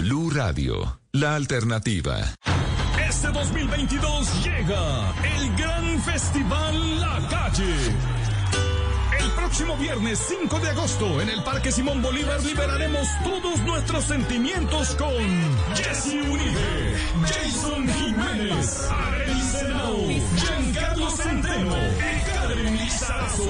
Blue 0.00 0.30
Radio, 0.30 0.98
la 1.12 1.34
alternativa. 1.34 2.16
Este 3.06 3.28
2022 3.28 4.44
llega 4.44 5.14
el 5.22 5.56
gran 5.56 6.00
festival 6.00 7.00
La 7.00 7.28
Calle. 7.28 7.74
El 9.18 9.30
próximo 9.32 9.76
viernes 9.76 10.18
5 10.40 10.58
de 10.58 10.70
agosto 10.70 11.20
en 11.20 11.28
el 11.28 11.42
Parque 11.42 11.70
Simón 11.70 12.00
Bolívar 12.00 12.42
liberaremos 12.42 13.08
todos 13.22 13.60
nuestros 13.60 14.04
sentimientos 14.04 14.96
con 14.96 15.12
Jesse 15.74 16.14
Uribe, 16.14 16.96
Jason 17.26 17.86
Jiménez, 17.86 18.88
Arely 18.90 19.40
Senao, 19.42 20.06
Giancarlo 20.36 21.10
Centeno 21.10 21.76
y 21.76 22.30
Karen 22.32 22.76
Lizarazo. 22.78 23.44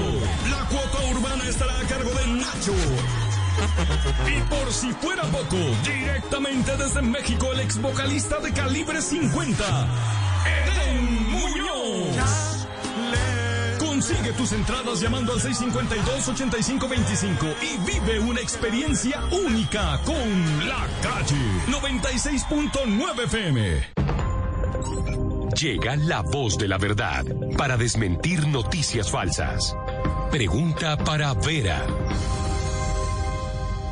La 0.50 0.66
cuota 0.66 1.16
urbana 1.16 1.44
estará 1.48 1.78
a 1.78 1.84
cargo 1.84 2.10
de 2.10 2.26
Nacho. 2.26 2.74
Y 4.26 4.40
por 4.42 4.72
si 4.72 4.92
fuera 4.92 5.22
poco, 5.24 5.56
directamente 5.84 6.76
desde 6.76 7.02
México, 7.02 7.52
el 7.52 7.60
ex 7.60 7.78
vocalista 7.80 8.38
de 8.40 8.52
calibre 8.52 9.00
50, 9.02 9.64
Eden 10.46 11.30
Muñoz. 11.30 12.66
Consigue 13.78 14.32
tus 14.32 14.52
entradas 14.52 15.00
llamando 15.00 15.32
al 15.32 15.40
652-8525 15.40 17.54
y 17.62 17.78
vive 17.90 18.20
una 18.20 18.40
experiencia 18.40 19.22
única 19.30 19.98
con 20.04 20.68
La 20.68 20.86
Calle 21.02 21.36
96.9 21.68 23.24
FM. 23.24 23.90
Llega 25.60 25.96
la 25.96 26.22
voz 26.22 26.56
de 26.56 26.68
la 26.68 26.78
verdad 26.78 27.22
para 27.58 27.76
desmentir 27.76 28.48
noticias 28.48 29.10
falsas. 29.10 29.76
Pregunta 30.30 30.96
para 30.96 31.34
Vera. 31.34 31.84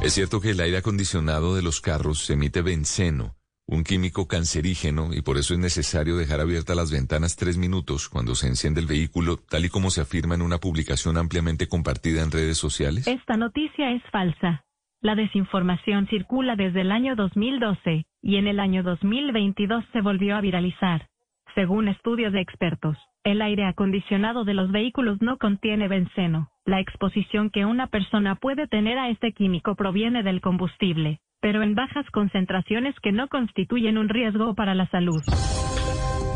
Es 0.01 0.15
cierto 0.15 0.41
que 0.41 0.51
el 0.51 0.61
aire 0.61 0.79
acondicionado 0.79 1.57
de 1.57 1.63
los 1.63 1.81
carros 1.81 2.31
emite 2.31 2.63
benceno, 2.63 3.35
un 3.67 3.83
químico 3.83 4.29
cancerígeno, 4.29 5.13
y 5.13 5.23
por 5.23 5.39
eso 5.39 5.55
es 5.55 5.61
necesario 5.61 6.17
dejar 6.17 6.41
abiertas 6.41 6.77
las 6.77 6.93
ventanas 6.93 7.35
tres 7.35 7.59
minutos 7.59 8.09
cuando 8.09 8.37
se 8.37 8.47
enciende 8.47 8.81
el 8.81 8.87
vehículo, 8.87 9.39
tal 9.51 9.65
y 9.65 9.69
como 9.69 9.91
se 9.91 10.01
afirma 10.01 10.37
en 10.37 10.43
una 10.43 10.59
publicación 10.59 11.17
ampliamente 11.17 11.67
compartida 11.67 12.23
en 12.23 12.31
redes 12.31 12.57
sociales. 12.57 13.09
Esta 13.09 13.37
noticia 13.37 13.91
es 13.91 14.03
falsa. 14.13 14.65
La 15.01 15.17
desinformación 15.17 16.07
circula 16.07 16.55
desde 16.55 16.83
el 16.83 16.93
año 16.93 17.17
2012 17.17 18.07
y 18.23 18.37
en 18.37 18.47
el 18.47 18.61
año 18.61 18.85
2022 18.85 19.85
se 19.93 20.01
volvió 20.01 20.37
a 20.37 20.41
viralizar. 20.41 21.09
Según 21.57 21.89
estudios 21.89 22.33
de 22.33 22.41
expertos, 22.41 22.97
el 23.25 23.43
aire 23.43 23.67
acondicionado 23.67 24.45
de 24.45 24.55
los 24.55 24.71
vehículos 24.71 25.21
no 25.21 25.39
contiene 25.39 25.89
benceno. 25.89 26.51
La 26.69 26.81
exposición 26.81 27.49
que 27.49 27.65
una 27.65 27.87
persona 27.87 28.35
puede 28.35 28.67
tener 28.67 28.99
a 28.99 29.09
este 29.09 29.33
químico 29.33 29.75
proviene 29.75 30.23
del 30.23 30.43
combustible, 30.43 31.19
pero 31.41 31.63
en 31.63 31.75
bajas 31.75 32.05
concentraciones 32.13 32.95
que 33.03 33.11
no 33.11 33.29
constituyen 33.29 33.97
un 33.97 34.11
riesgo 34.11 34.55
para 34.55 34.75
la 34.75 34.87
salud. 34.91 35.23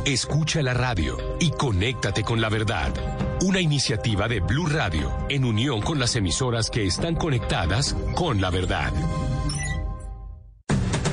Escucha 0.07 0.63
la 0.63 0.73
radio 0.73 1.19
y 1.39 1.51
conéctate 1.51 2.23
con 2.23 2.41
la 2.41 2.49
verdad. 2.49 2.95
Una 3.43 3.61
iniciativa 3.61 4.27
de 4.27 4.41
Blue 4.41 4.69
Radio 4.69 5.11
en 5.29 5.45
unión 5.45 5.83
con 5.83 5.99
las 5.99 6.17
emisoras 6.17 6.71
que 6.71 6.87
están 6.87 7.15
conectadas 7.15 7.93
con 8.17 8.41
la 8.41 8.49
verdad. 8.49 8.91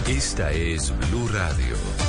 Esta 0.07 0.53
es 0.53 0.93
Blue 1.11 1.27
Radio. 1.27 2.08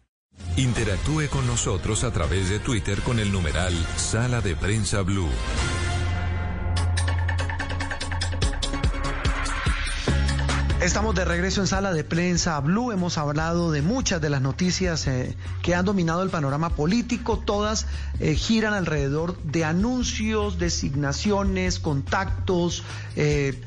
Interactúe 0.57 1.29
con 1.29 1.47
nosotros 1.47 2.03
a 2.03 2.11
través 2.11 2.49
de 2.49 2.59
Twitter 2.59 3.01
con 3.01 3.19
el 3.19 3.31
numeral 3.31 3.73
Sala 3.95 4.41
de 4.41 4.55
Prensa 4.55 5.01
Blue. 5.01 5.29
Estamos 10.81 11.13
de 11.13 11.25
regreso 11.25 11.61
en 11.61 11.67
sala 11.67 11.93
de 11.93 12.03
prensa 12.03 12.59
Blue. 12.59 12.91
Hemos 12.91 13.19
hablado 13.19 13.71
de 13.71 13.83
muchas 13.83 14.19
de 14.19 14.31
las 14.31 14.41
noticias 14.41 15.05
eh, 15.05 15.37
que 15.61 15.75
han 15.75 15.85
dominado 15.85 16.23
el 16.23 16.31
panorama 16.31 16.71
político. 16.71 17.37
Todas 17.37 17.85
eh, 18.19 18.33
giran 18.33 18.73
alrededor 18.73 19.37
de 19.43 19.63
anuncios, 19.63 20.57
designaciones, 20.57 21.77
contactos, 21.77 22.83
eh, 23.15 23.61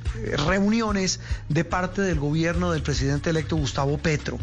reuniones 0.45 1.21
de 1.49 1.65
parte 1.65 2.03
del 2.03 2.19
gobierno 2.19 2.73
del 2.73 2.83
presidente 2.83 3.31
electo 3.31 3.55
Gustavo 3.55 3.97
Petro. 3.97 4.37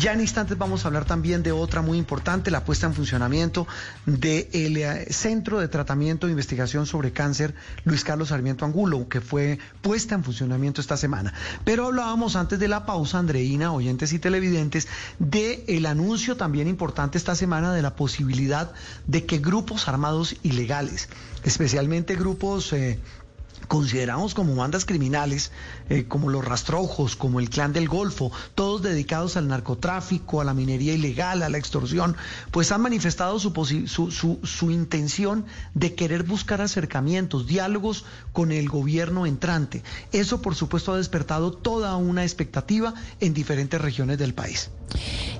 ya 0.00 0.14
en 0.14 0.20
instantes 0.20 0.58
vamos 0.58 0.84
a 0.84 0.88
hablar 0.88 1.04
también 1.04 1.44
de 1.44 1.52
otra 1.52 1.80
muy 1.80 1.96
importante, 1.96 2.50
la 2.50 2.64
puesta 2.64 2.88
en 2.88 2.94
funcionamiento 2.94 3.68
del 4.04 5.06
Centro 5.10 5.60
de 5.60 5.68
Tratamiento 5.68 6.26
e 6.26 6.30
Investigación 6.30 6.86
sobre 6.86 7.12
Cáncer 7.12 7.54
Luis 7.84 8.02
Carlos 8.02 8.30
Sarmiento 8.30 8.64
Angulo, 8.64 9.08
que 9.08 9.20
fue 9.20 9.60
puesta 9.80 10.16
en 10.16 10.24
funcionamiento 10.24 10.80
esta 10.80 10.96
semana. 10.96 11.32
Pero 11.64 11.83
hablábamos 11.86 12.36
antes 12.36 12.58
de 12.58 12.68
la 12.68 12.86
pausa, 12.86 13.18
Andreina, 13.18 13.72
oyentes 13.72 14.12
y 14.12 14.18
televidentes, 14.18 14.88
de 15.18 15.64
anuncio 15.86 16.36
también 16.36 16.68
importante 16.68 17.18
esta 17.18 17.34
semana 17.34 17.72
de 17.72 17.82
la 17.82 17.96
posibilidad 17.96 18.72
de 19.06 19.24
que 19.26 19.38
grupos 19.38 19.88
armados 19.88 20.36
ilegales, 20.42 21.08
especialmente 21.44 22.16
grupos 22.16 22.72
eh, 22.72 22.98
consideramos 23.68 24.34
como 24.34 24.54
bandas 24.54 24.84
criminales, 24.84 25.50
eh, 25.88 26.04
como 26.04 26.30
los 26.30 26.44
rastrojos, 26.44 27.16
como 27.16 27.40
el 27.40 27.50
clan 27.50 27.72
del 27.72 27.88
Golfo, 27.88 28.30
todos 28.54 28.82
dedicados 28.82 29.36
al 29.36 29.48
narcotráfico, 29.48 30.40
a 30.40 30.44
la 30.44 30.54
minería 30.54 30.94
ilegal, 30.94 31.42
a 31.42 31.48
la 31.48 31.58
extorsión, 31.58 32.16
pues 32.50 32.72
han 32.72 32.82
manifestado 32.82 33.38
su, 33.38 33.52
su, 33.86 34.38
su, 34.42 34.70
intención 34.70 35.44
de 35.74 35.94
querer 35.94 36.24
buscar 36.24 36.60
acercamientos, 36.60 37.46
diálogos 37.46 38.04
con 38.32 38.52
el 38.52 38.68
gobierno 38.68 39.26
entrante. 39.26 39.82
Eso, 40.12 40.42
por 40.42 40.54
supuesto, 40.54 40.92
ha 40.92 40.96
despertado 40.96 41.52
toda 41.52 41.96
una 41.96 42.22
expectativa 42.22 42.94
en 43.20 43.34
diferentes 43.34 43.80
regiones 43.80 44.18
del 44.18 44.34
país. 44.34 44.70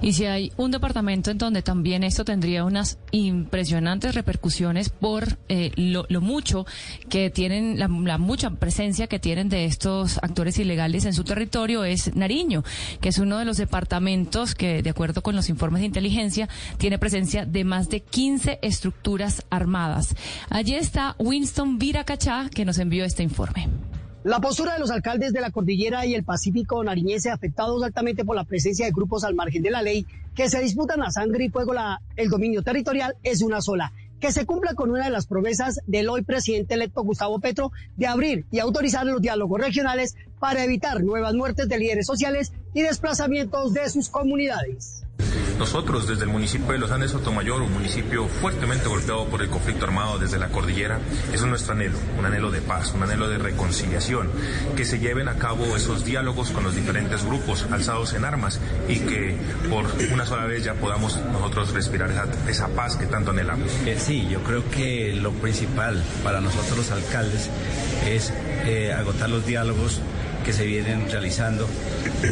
Y 0.03 0.13
si 0.13 0.27
hay 0.27 0.53
un 0.57 0.71
departamento 0.71 1.31
en 1.31 1.39
donde 1.39 1.63
también 1.63 2.05
esto 2.05 2.25
tendría 2.25 2.65
unas 2.65 2.99
impresionantes 3.11 4.15
repercusiones 4.15 4.89
por 4.89 5.39
eh, 5.49 5.73
lo, 5.77 6.21
mucho 6.21 6.67
que 7.09 7.31
tienen, 7.31 7.79
la, 7.79 7.89
mucha 8.19 8.51
presencia 8.51 9.07
que 9.07 9.19
tienen 9.19 9.49
de 9.49 9.65
estos 9.65 10.19
actores 10.19 10.59
ilegales 10.59 11.05
en 11.05 11.15
su 11.15 11.25
territorio, 11.25 11.85
es 11.85 12.15
Nariño, 12.15 12.63
que 13.01 13.09
es 13.09 13.19
uno 13.19 13.39
de 13.39 13.45
los 13.45 13.57
departamentos 13.57 14.55
que, 14.55 14.83
de 14.83 14.91
acuerdo 14.91 15.23
con 15.23 15.35
los 15.35 15.49
informes 15.49 15.81
de 15.81 15.87
inteligencia, 15.87 16.49
tiene 16.79 16.99
presencia 16.99 17.45
de 17.47 17.65
más 17.65 17.89
de 17.89 18.01
15 18.01 18.59
estructuras 18.63 19.45
armadas. 19.51 20.15
Allí 20.51 20.75
está 20.75 21.17
Winston 21.19 21.79
Viracachá, 21.79 22.49
que 22.51 22.65
nos 22.65 22.79
envió 22.79 23.05
este 23.05 23.23
informe. 23.23 23.69
La 24.25 24.41
postura 24.41 24.73
de 24.73 24.79
los 24.79 24.91
alcaldes 24.91 25.35
de 25.35 25.43
la 25.43 25.51
cordillera 25.51 26.07
y 26.07 26.15
el 26.15 26.25
Pacífico 26.25 26.83
nariñense 26.83 27.31
afectados 27.31 27.83
altamente 27.83 28.25
por 28.25 28.35
la 28.35 28.45
presencia 28.45 28.87
de 28.87 28.93
grupos 28.93 29.23
al 29.23 29.35
margen 29.35 29.63
de 29.63 29.71
la 29.71 29.83
ley 29.83 30.07
que 30.35 30.49
se 30.49 30.63
disputan 30.63 31.03
a 31.03 31.11
sangre 31.11 31.45
y 31.45 31.51
fuego 31.51 31.75
la, 31.75 32.01
el 32.17 32.31
dominio 32.31 32.63
territorial 32.63 33.17
es 33.23 33.43
una 33.43 33.61
sola, 33.61 33.93
que 34.25 34.33
se 34.33 34.47
cumpla 34.47 34.73
con 34.73 34.91
una 34.91 35.05
de 35.05 35.11
las 35.11 35.27
promesas 35.27 35.81
del 35.87 36.09
hoy 36.09 36.23
presidente 36.23 36.73
electo 36.73 37.03
Gustavo 37.03 37.41
Petro 37.41 37.73
de 37.99 38.07
abrir 38.07 38.47
y 38.51 38.59
autorizar 38.59 39.05
los 39.05 39.21
diálogos 39.21 39.61
regionales 39.61 40.17
para 40.41 40.65
evitar 40.65 41.05
nuevas 41.05 41.35
muertes 41.35 41.69
de 41.69 41.79
líderes 41.79 42.07
sociales 42.07 42.51
y 42.73 42.81
desplazamientos 42.81 43.75
de 43.75 43.91
sus 43.91 44.09
comunidades. 44.09 45.04
Nosotros 45.59 46.09
desde 46.09 46.25
el 46.25 46.31
municipio 46.31 46.73
de 46.73 46.79
Los 46.79 46.91
Andes 46.91 47.13
Sotomayor, 47.13 47.63
un 47.63 47.73
municipio 47.73 48.27
fuertemente 48.27 48.89
golpeado 48.89 49.27
por 49.27 49.41
el 49.41 49.49
conflicto 49.49 49.85
armado 49.85 50.19
desde 50.19 50.39
la 50.39 50.49
cordillera, 50.49 50.99
es 51.33 51.43
nuestro 51.45 51.75
anhelo, 51.75 51.97
un 52.19 52.27
anhelo 52.27 52.51
de 52.51 52.61
paz, 52.61 52.93
un 52.93 53.05
anhelo 53.05 53.29
de 53.29 53.39
reconciliación, 53.39 54.31
que 54.77 54.85
se 54.85 54.99
lleven 54.99 55.29
a 55.29 55.35
cabo 55.35 55.65
esos 55.77 56.05
diálogos 56.05 56.51
con 56.51 56.65
los 56.65 56.75
diferentes 56.75 57.25
grupos 57.25 57.67
alzados 57.71 58.15
en 58.15 58.25
armas 58.25 58.61
y 58.89 58.99
que 59.01 59.37
por 59.71 59.87
una 60.13 60.27
sola 60.27 60.47
vez 60.47 60.65
ya 60.65 60.75
podamos 60.75 61.19
nosotros 61.33 61.73
respirar 61.73 62.11
esa, 62.49 62.69
paz 62.69 62.97
que 62.97 63.07
tanto 63.07 63.31
anhelamos. 63.31 63.71
Eh, 63.87 63.97
sí, 63.99 64.27
yo 64.29 64.43
creo 64.43 64.69
que 64.71 65.15
lo 65.15 65.31
principal 65.33 66.03
para 66.25 66.41
nosotros 66.41 66.77
los 66.79 66.91
alcaldes 66.91 67.49
es 68.07 68.33
eh, 68.67 68.93
agotar 68.93 69.31
los 69.31 69.47
diálogos 69.47 70.01
que 70.45 70.53
se 70.53 70.67
vienen 70.67 71.11
realizando, 71.11 71.69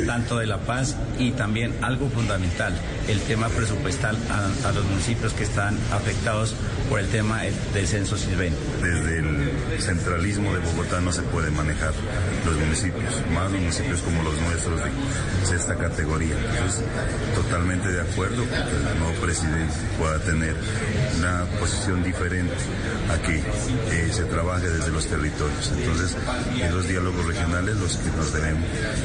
tanto 0.07 0.39
de 0.39 0.47
la 0.47 0.59
paz 0.59 0.97
y 1.19 1.33
también 1.33 1.75
algo 1.83 2.09
fundamental, 2.11 2.75
el 3.09 3.21
tema 3.21 3.49
presupuestal 3.49 4.17
a, 4.31 4.73
los 4.73 4.85
municipios 4.85 5.33
que 5.33 5.45
están 5.45 5.77
afectados 5.93 6.55
por 6.89 7.01
el 7.01 7.09
tema 7.09 7.43
del 7.75 7.87
censo 7.87 8.17
silveno. 8.17 8.57
Desde 8.83 9.19
el 9.19 9.81
centralismo 9.81 10.53
de 10.53 10.61
Bogotá 10.61 11.01
no 11.01 11.13
se 11.13 11.23
puede 11.23 11.51
manejar 11.51 11.93
los 12.45 12.57
municipios, 12.57 13.15
más 13.33 13.51
municipios 13.51 14.01
como 14.03 14.23
los 14.23 14.41
nuestros 14.41 14.81
de 14.81 15.47
sexta 15.47 15.77
categoría. 15.77 16.35
Entonces, 16.53 16.85
totalmente 17.35 17.89
de 17.89 18.01
acuerdo 18.03 18.43
que 18.49 18.91
el 18.93 18.99
nuevo 18.99 19.15
presidente 19.21 19.75
pueda 19.99 20.19
tener 20.21 20.55
una 21.19 21.45
posición 21.59 22.03
diferente 22.03 22.55
a 23.11 23.23
que 23.23 23.39
eh, 23.39 24.13
se 24.13 24.25
trabaje 24.25 24.69
desde 24.69 24.91
los 24.91 25.07
territorios. 25.07 25.73
Entonces, 25.77 26.17
los 26.73 26.89
diálogos 26.89 27.27
regionales 27.27 27.77
los 27.77 28.02
que 28.03 28.17
nos 28.17 28.33
deben 28.33 28.57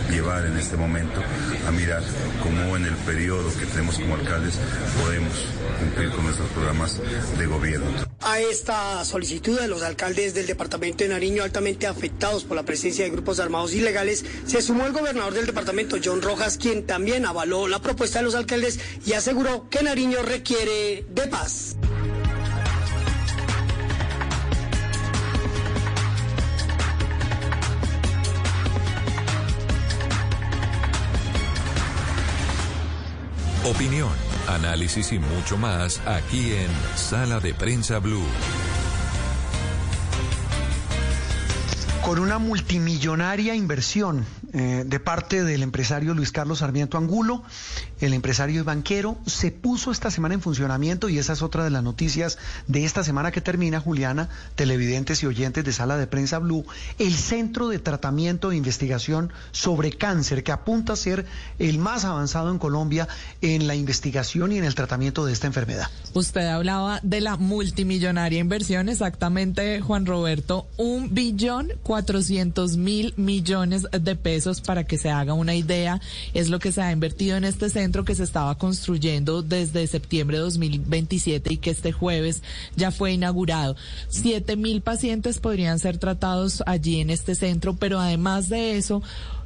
llevar 0.09 0.45
en 0.45 0.57
este 0.57 0.77
momento 0.77 1.21
a 1.67 1.71
mirar 1.71 2.03
cómo 2.41 2.75
en 2.75 2.85
el 2.85 2.95
periodo 2.95 3.49
que 3.57 3.65
tenemos 3.65 3.97
como 3.99 4.15
alcaldes 4.15 4.55
podemos 5.03 5.33
cumplir 5.79 6.09
con 6.11 6.23
nuestros 6.23 6.49
programas 6.49 6.99
de 7.37 7.45
gobierno. 7.45 7.87
A 8.21 8.39
esta 8.39 9.05
solicitud 9.05 9.59
de 9.59 9.67
los 9.67 9.83
alcaldes 9.83 10.33
del 10.33 10.47
departamento 10.47 11.03
de 11.03 11.09
Nariño 11.09 11.43
altamente 11.43 11.87
afectados 11.87 12.43
por 12.43 12.57
la 12.57 12.63
presencia 12.63 13.05
de 13.05 13.11
grupos 13.11 13.39
armados 13.39 13.73
ilegales, 13.73 14.25
se 14.45 14.61
sumó 14.61 14.85
el 14.85 14.93
gobernador 14.93 15.33
del 15.33 15.45
departamento, 15.45 15.97
John 16.03 16.21
Rojas, 16.21 16.57
quien 16.57 16.85
también 16.85 17.25
avaló 17.25 17.67
la 17.67 17.81
propuesta 17.81 18.19
de 18.19 18.25
los 18.25 18.35
alcaldes 18.35 18.79
y 19.05 19.13
aseguró 19.13 19.69
que 19.69 19.83
Nariño 19.83 20.21
requiere 20.23 21.05
de 21.09 21.27
paz. 21.27 21.75
Opinión, 33.69 34.13
análisis 34.47 35.11
y 35.11 35.19
mucho 35.19 35.57
más 35.57 35.99
aquí 36.07 36.53
en 36.53 36.69
Sala 36.95 37.41
de 37.41 37.53
Prensa 37.53 37.99
Blue. 37.99 38.23
Con 42.01 42.19
una 42.19 42.37
multimillonaria 42.37 43.55
inversión 43.55 44.25
eh, 44.53 44.85
de 44.87 44.99
parte 45.01 45.43
del 45.43 45.61
empresario 45.61 46.13
Luis 46.13 46.31
Carlos 46.31 46.59
Sarmiento 46.59 46.97
Angulo, 46.97 47.43
el 47.99 48.13
empresario 48.13 48.61
y 48.61 48.63
banquero, 48.63 49.17
se 49.25 49.51
puso 49.51 49.91
esta 49.91 50.09
semana 50.09 50.35
en 50.35 50.41
funcionamiento 50.41 51.09
y 51.09 51.17
esa 51.17 51.33
es 51.33 51.41
otra 51.41 51.65
de 51.65 51.69
las 51.69 51.83
noticias 51.83 52.37
de 52.65 52.85
esta 52.85 53.03
semana 53.03 53.33
que 53.33 53.41
termina, 53.41 53.81
Juliana, 53.81 54.29
televidentes 54.55 55.21
y 55.21 55.25
oyentes 55.25 55.65
de 55.65 55.73
Sala 55.73 55.97
de 55.97 56.07
Prensa 56.07 56.39
Blue, 56.39 56.65
el 56.97 57.13
Centro 57.13 57.67
de 57.67 57.79
Tratamiento 57.79 58.53
e 58.53 58.55
Investigación 58.55 59.33
sobre 59.51 59.91
Cáncer, 59.91 60.45
que 60.45 60.53
apunta 60.53 60.93
a 60.93 60.95
ser 60.95 61.25
el 61.59 61.77
más 61.77 62.05
avanzado 62.05 62.49
en 62.49 62.57
Colombia 62.57 63.09
en 63.41 63.67
la 63.67 63.75
investigación 63.75 64.53
y 64.53 64.59
en 64.59 64.63
el 64.63 64.75
tratamiento 64.75 65.25
de 65.25 65.33
esta 65.33 65.47
enfermedad. 65.47 65.87
Usted 66.13 66.47
hablaba 66.47 67.01
de 67.03 67.19
la 67.19 67.35
multimillonaria 67.35 68.39
inversión, 68.39 68.87
exactamente, 68.87 69.81
Juan 69.81 70.05
Roberto, 70.05 70.67
un 70.77 71.13
billón 71.13 71.73
cuatrocientos 71.83 72.77
mil 72.77 73.13
millones 73.17 73.87
de 73.91 74.15
pesos 74.15 74.36
para 74.65 74.85
que 74.85 74.97
se 74.97 75.09
haga 75.09 75.33
una 75.33 75.55
idea, 75.55 75.99
es 76.33 76.49
lo 76.49 76.59
que 76.59 76.71
se 76.71 76.81
ha 76.81 76.91
invertido 76.91 77.37
en 77.37 77.43
este 77.43 77.69
centro 77.69 78.05
que 78.05 78.15
se 78.15 78.23
estaba 78.23 78.57
construyendo 78.57 79.41
desde 79.41 79.87
septiembre 79.87 80.37
de 80.37 80.43
2027 80.43 81.53
y 81.53 81.57
que 81.57 81.71
este 81.71 81.91
jueves 81.91 82.43
ya 82.75 82.91
fue 82.91 83.13
inaugurado. 83.13 83.75
Siete 84.09 84.55
mil 84.55 84.81
pacientes 84.81 85.39
podrían 85.39 85.79
ser 85.79 85.97
tratados 85.97 86.63
allí 86.65 86.99
en 86.99 87.09
este 87.09 87.35
centro, 87.35 87.75
pero 87.75 87.99
además 87.99 88.49
de 88.49 88.77
eso, 88.77 89.01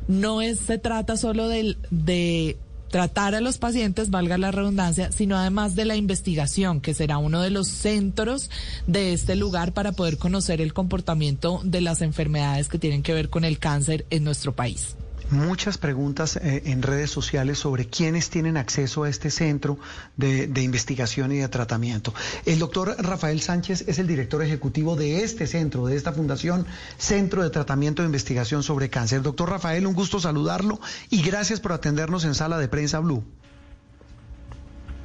no 0.07 0.41
es, 0.41 0.59
se 0.59 0.77
trata 0.77 1.17
solo 1.17 1.47
del, 1.47 1.77
de 1.89 2.57
tratar 2.91 3.33
a 3.33 3.41
los 3.41 3.57
pacientes, 3.57 4.09
valga 4.09 4.37
la 4.37 4.51
redundancia, 4.51 5.11
sino 5.11 5.37
además 5.37 5.75
de 5.75 5.85
la 5.85 5.95
investigación, 5.95 6.81
que 6.81 6.93
será 6.93 7.17
uno 7.17 7.41
de 7.41 7.49
los 7.49 7.67
centros 7.67 8.49
de 8.85 9.13
este 9.13 9.35
lugar 9.35 9.73
para 9.73 9.93
poder 9.93 10.17
conocer 10.17 10.61
el 10.61 10.73
comportamiento 10.73 11.61
de 11.63 11.81
las 11.81 12.01
enfermedades 12.01 12.67
que 12.67 12.77
tienen 12.77 13.01
que 13.01 13.13
ver 13.13 13.29
con 13.29 13.45
el 13.45 13.57
cáncer 13.57 14.05
en 14.09 14.23
nuestro 14.23 14.53
país 14.53 14.95
muchas 15.31 15.77
preguntas 15.77 16.35
eh, 16.37 16.63
en 16.65 16.81
redes 16.81 17.09
sociales 17.09 17.59
sobre 17.59 17.85
quiénes 17.87 18.29
tienen 18.29 18.57
acceso 18.57 19.03
a 19.03 19.09
este 19.09 19.29
centro 19.29 19.77
de, 20.17 20.49
investigación 20.61 21.31
y 21.31 21.37
de 21.37 21.47
tratamiento. 21.47 22.13
El 22.45 22.59
doctor 22.59 22.95
Rafael 22.99 23.41
Sánchez 23.41 23.85
es 23.87 23.99
el 23.99 24.07
director 24.07 24.43
ejecutivo 24.43 24.95
de 24.95 25.23
este 25.23 25.47
centro, 25.47 25.85
de 25.85 25.95
esta 25.95 26.11
fundación, 26.11 26.65
Centro 26.97 27.43
de 27.43 27.49
Tratamiento 27.49 28.03
e 28.03 28.05
Investigación 28.05 28.63
sobre 28.63 28.89
Cáncer. 28.89 29.21
Doctor 29.21 29.49
Rafael, 29.49 29.87
un 29.87 29.93
gusto 29.93 30.19
saludarlo 30.19 30.79
y 31.09 31.21
gracias 31.21 31.59
por 31.59 31.71
atendernos 31.71 32.25
en 32.25 32.35
Sala 32.35 32.57
de 32.57 32.67
Prensa 32.67 32.99
Blue. 32.99 33.23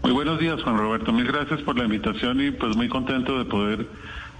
Muy 0.03 0.13
buenos 0.13 0.39
días, 0.39 0.63
Juan 0.63 0.79
Roberto. 0.79 1.13
Mil 1.13 1.27
gracias 1.27 1.61
por 1.63 1.77
la 1.77 1.85
invitación 1.85 2.41
y 2.41 2.51
pues 2.53 2.77
muy 2.77 2.89
contento 2.89 3.39
de 3.39 3.45
poder 3.45 3.89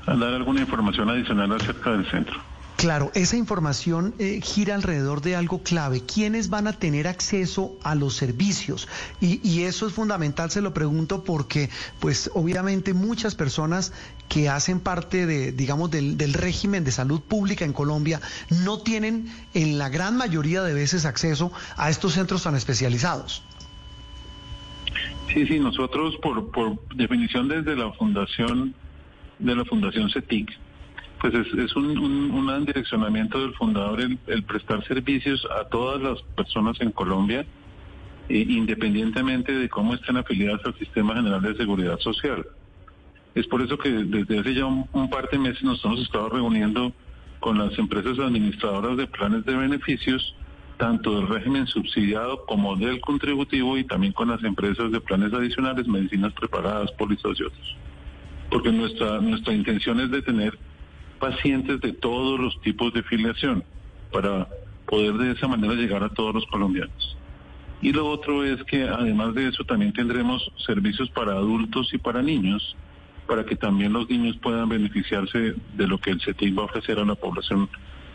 dar 0.07 0.35
alguna 0.35 0.61
información 0.61 1.11
adicional 1.11 1.53
acerca 1.53 1.91
del 1.91 2.09
centro. 2.11 2.41
Claro, 2.77 3.11
esa 3.15 3.39
información 3.39 4.15
eh, 4.19 4.41
gira 4.43 4.75
alrededor 4.75 5.23
de 5.23 5.35
algo 5.35 5.63
clave. 5.63 6.03
¿Quiénes 6.03 6.51
van 6.51 6.67
a 6.67 6.75
tener 6.75 7.09
acceso 7.09 7.79
a 7.83 7.95
los 7.95 8.15
servicios? 8.15 8.87
Y, 9.19 9.63
eso 9.63 9.87
es 9.87 9.95
fundamental, 9.95 10.51
se 10.51 10.61
lo 10.61 10.75
pregunto, 10.75 11.25
porque, 11.25 11.71
pues, 12.01 12.31
obviamente 12.35 12.93
muchas 12.93 13.35
personas 13.35 13.95
que 14.29 14.51
hacen 14.51 14.81
parte 14.81 15.25
de, 15.25 15.53
digamos, 15.53 15.91
del, 15.91 16.19
del 16.19 16.35
régimen 16.35 16.85
de 16.85 16.93
salud 16.93 17.23
pública 17.23 17.65
en 17.65 17.73
Colombia 17.73 18.21
no 18.51 18.79
tienen, 18.79 19.33
en 19.55 19.79
la 19.79 19.89
gran 19.89 20.17
mayoría 20.17 20.63
de 20.63 20.75
veces, 20.75 21.07
acceso 21.07 21.53
a 21.79 21.89
estos 21.89 22.13
centros 22.13 22.43
tan 22.43 22.57
especializados. 22.57 23.43
Sí, 25.33 25.47
sí, 25.47 25.59
nosotros, 25.59 26.17
por, 26.23 26.51
por 26.51 26.79
definición 26.95 27.49
desde 27.49 27.75
la 27.75 27.91
fundación, 27.93 28.75
de 29.39 29.57
la 29.57 29.65
Fundación 29.65 30.11
CETIC, 30.11 30.51
pues 31.31 31.47
es, 31.59 31.77
un, 31.77 32.65
direccionamiento 32.67 33.41
del 33.41 33.55
fundador 33.55 34.01
el, 34.01 34.43
prestar 34.45 34.85
servicios 34.87 35.47
a 35.59 35.65
todas 35.65 36.01
las 36.01 36.23
personas 36.37 36.81
en 36.81 36.93
Colombia, 36.93 37.45
eh, 38.29 38.47
independientemente 38.49 39.53
de 39.53 39.69
cómo 39.69 39.95
estén 39.95 40.17
afiliadas 40.17 40.61
al 40.65 40.79
Sistema 40.79 41.15
General 41.15 41.43
de 41.43 41.55
Seguridad 41.57 41.99
Social. 41.99 42.47
Es 43.35 43.47
por 43.47 43.61
eso 43.61 43.77
que 43.77 43.91
desde 43.91 44.39
hace 44.39 44.55
ya 44.55 44.67
un, 44.67 45.11
par 45.11 45.29
de 45.29 45.39
meses 45.39 45.63
nos 45.63 45.85
hemos 45.85 46.01
estado 46.01 46.29
reuniendo 46.29 46.93
con 47.41 47.59
las 47.59 47.77
empresas 47.79 48.19
administradoras 48.19 48.97
de 48.97 49.07
planes 49.07 49.45
de 49.45 49.57
beneficios, 49.57 50.35
tanto 50.79 51.17
del 51.17 51.29
régimen 51.29 51.67
subsidiado 51.67 52.45
como 52.47 52.77
del 52.77 53.01
contributivo 53.01 53.77
y 53.79 53.85
también 53.85 54.13
con 54.13 54.29
las 54.29 54.43
empresas 54.45 54.91
de 54.91 55.01
planes 55.01 55.33
adicionales, 55.33 55.87
medicinas 55.87 56.33
preparadas, 56.35 56.91
pólizas 56.93 57.39
y 57.39 57.43
otros. 57.43 57.77
Porque 58.51 58.71
nuestra, 58.71 59.21
nuestra 59.21 59.53
intención 59.53 60.01
es 60.01 60.11
de 60.11 60.23
tener 60.23 60.59
pacientes 61.19 61.81
de 61.81 61.93
todos 61.93 62.39
los 62.39 62.61
tipos 62.61 62.93
de 62.93 63.03
filiación 63.03 63.65
para 64.13 64.49
poder 64.87 65.15
de 65.15 65.33
esa 65.33 65.49
manera 65.49 65.75
llegar 65.75 66.03
a 66.03 66.09
todos 66.09 66.35
los 66.35 66.47
colombianos. 66.47 67.17
Y 67.83 67.93
lo 67.93 68.07
otro 68.07 68.45
es 68.45 68.63
que 68.65 68.85
además 68.85 69.35
de 69.35 69.49
eso 69.49 69.65
también 69.65 69.93
tendremos 69.93 70.51
servicios 70.65 71.11
para 71.11 71.33
adultos 71.33 71.93
y 71.93 71.99
para 71.99 72.23
niños, 72.23 72.77
para 73.27 73.45
que 73.45 73.57
también 73.57 73.93
los 73.93 74.09
niños 74.09 74.37
puedan 74.39 74.69
beneficiarse 74.69 75.55
de 75.75 75.87
lo 75.87 75.99
que 75.99 76.11
el 76.11 76.21
CETIC 76.21 76.57
va 76.57 76.63
a 76.63 76.67
ofrecer 76.67 76.99
a 76.99 77.05
la 77.05 77.15
población 77.15 77.69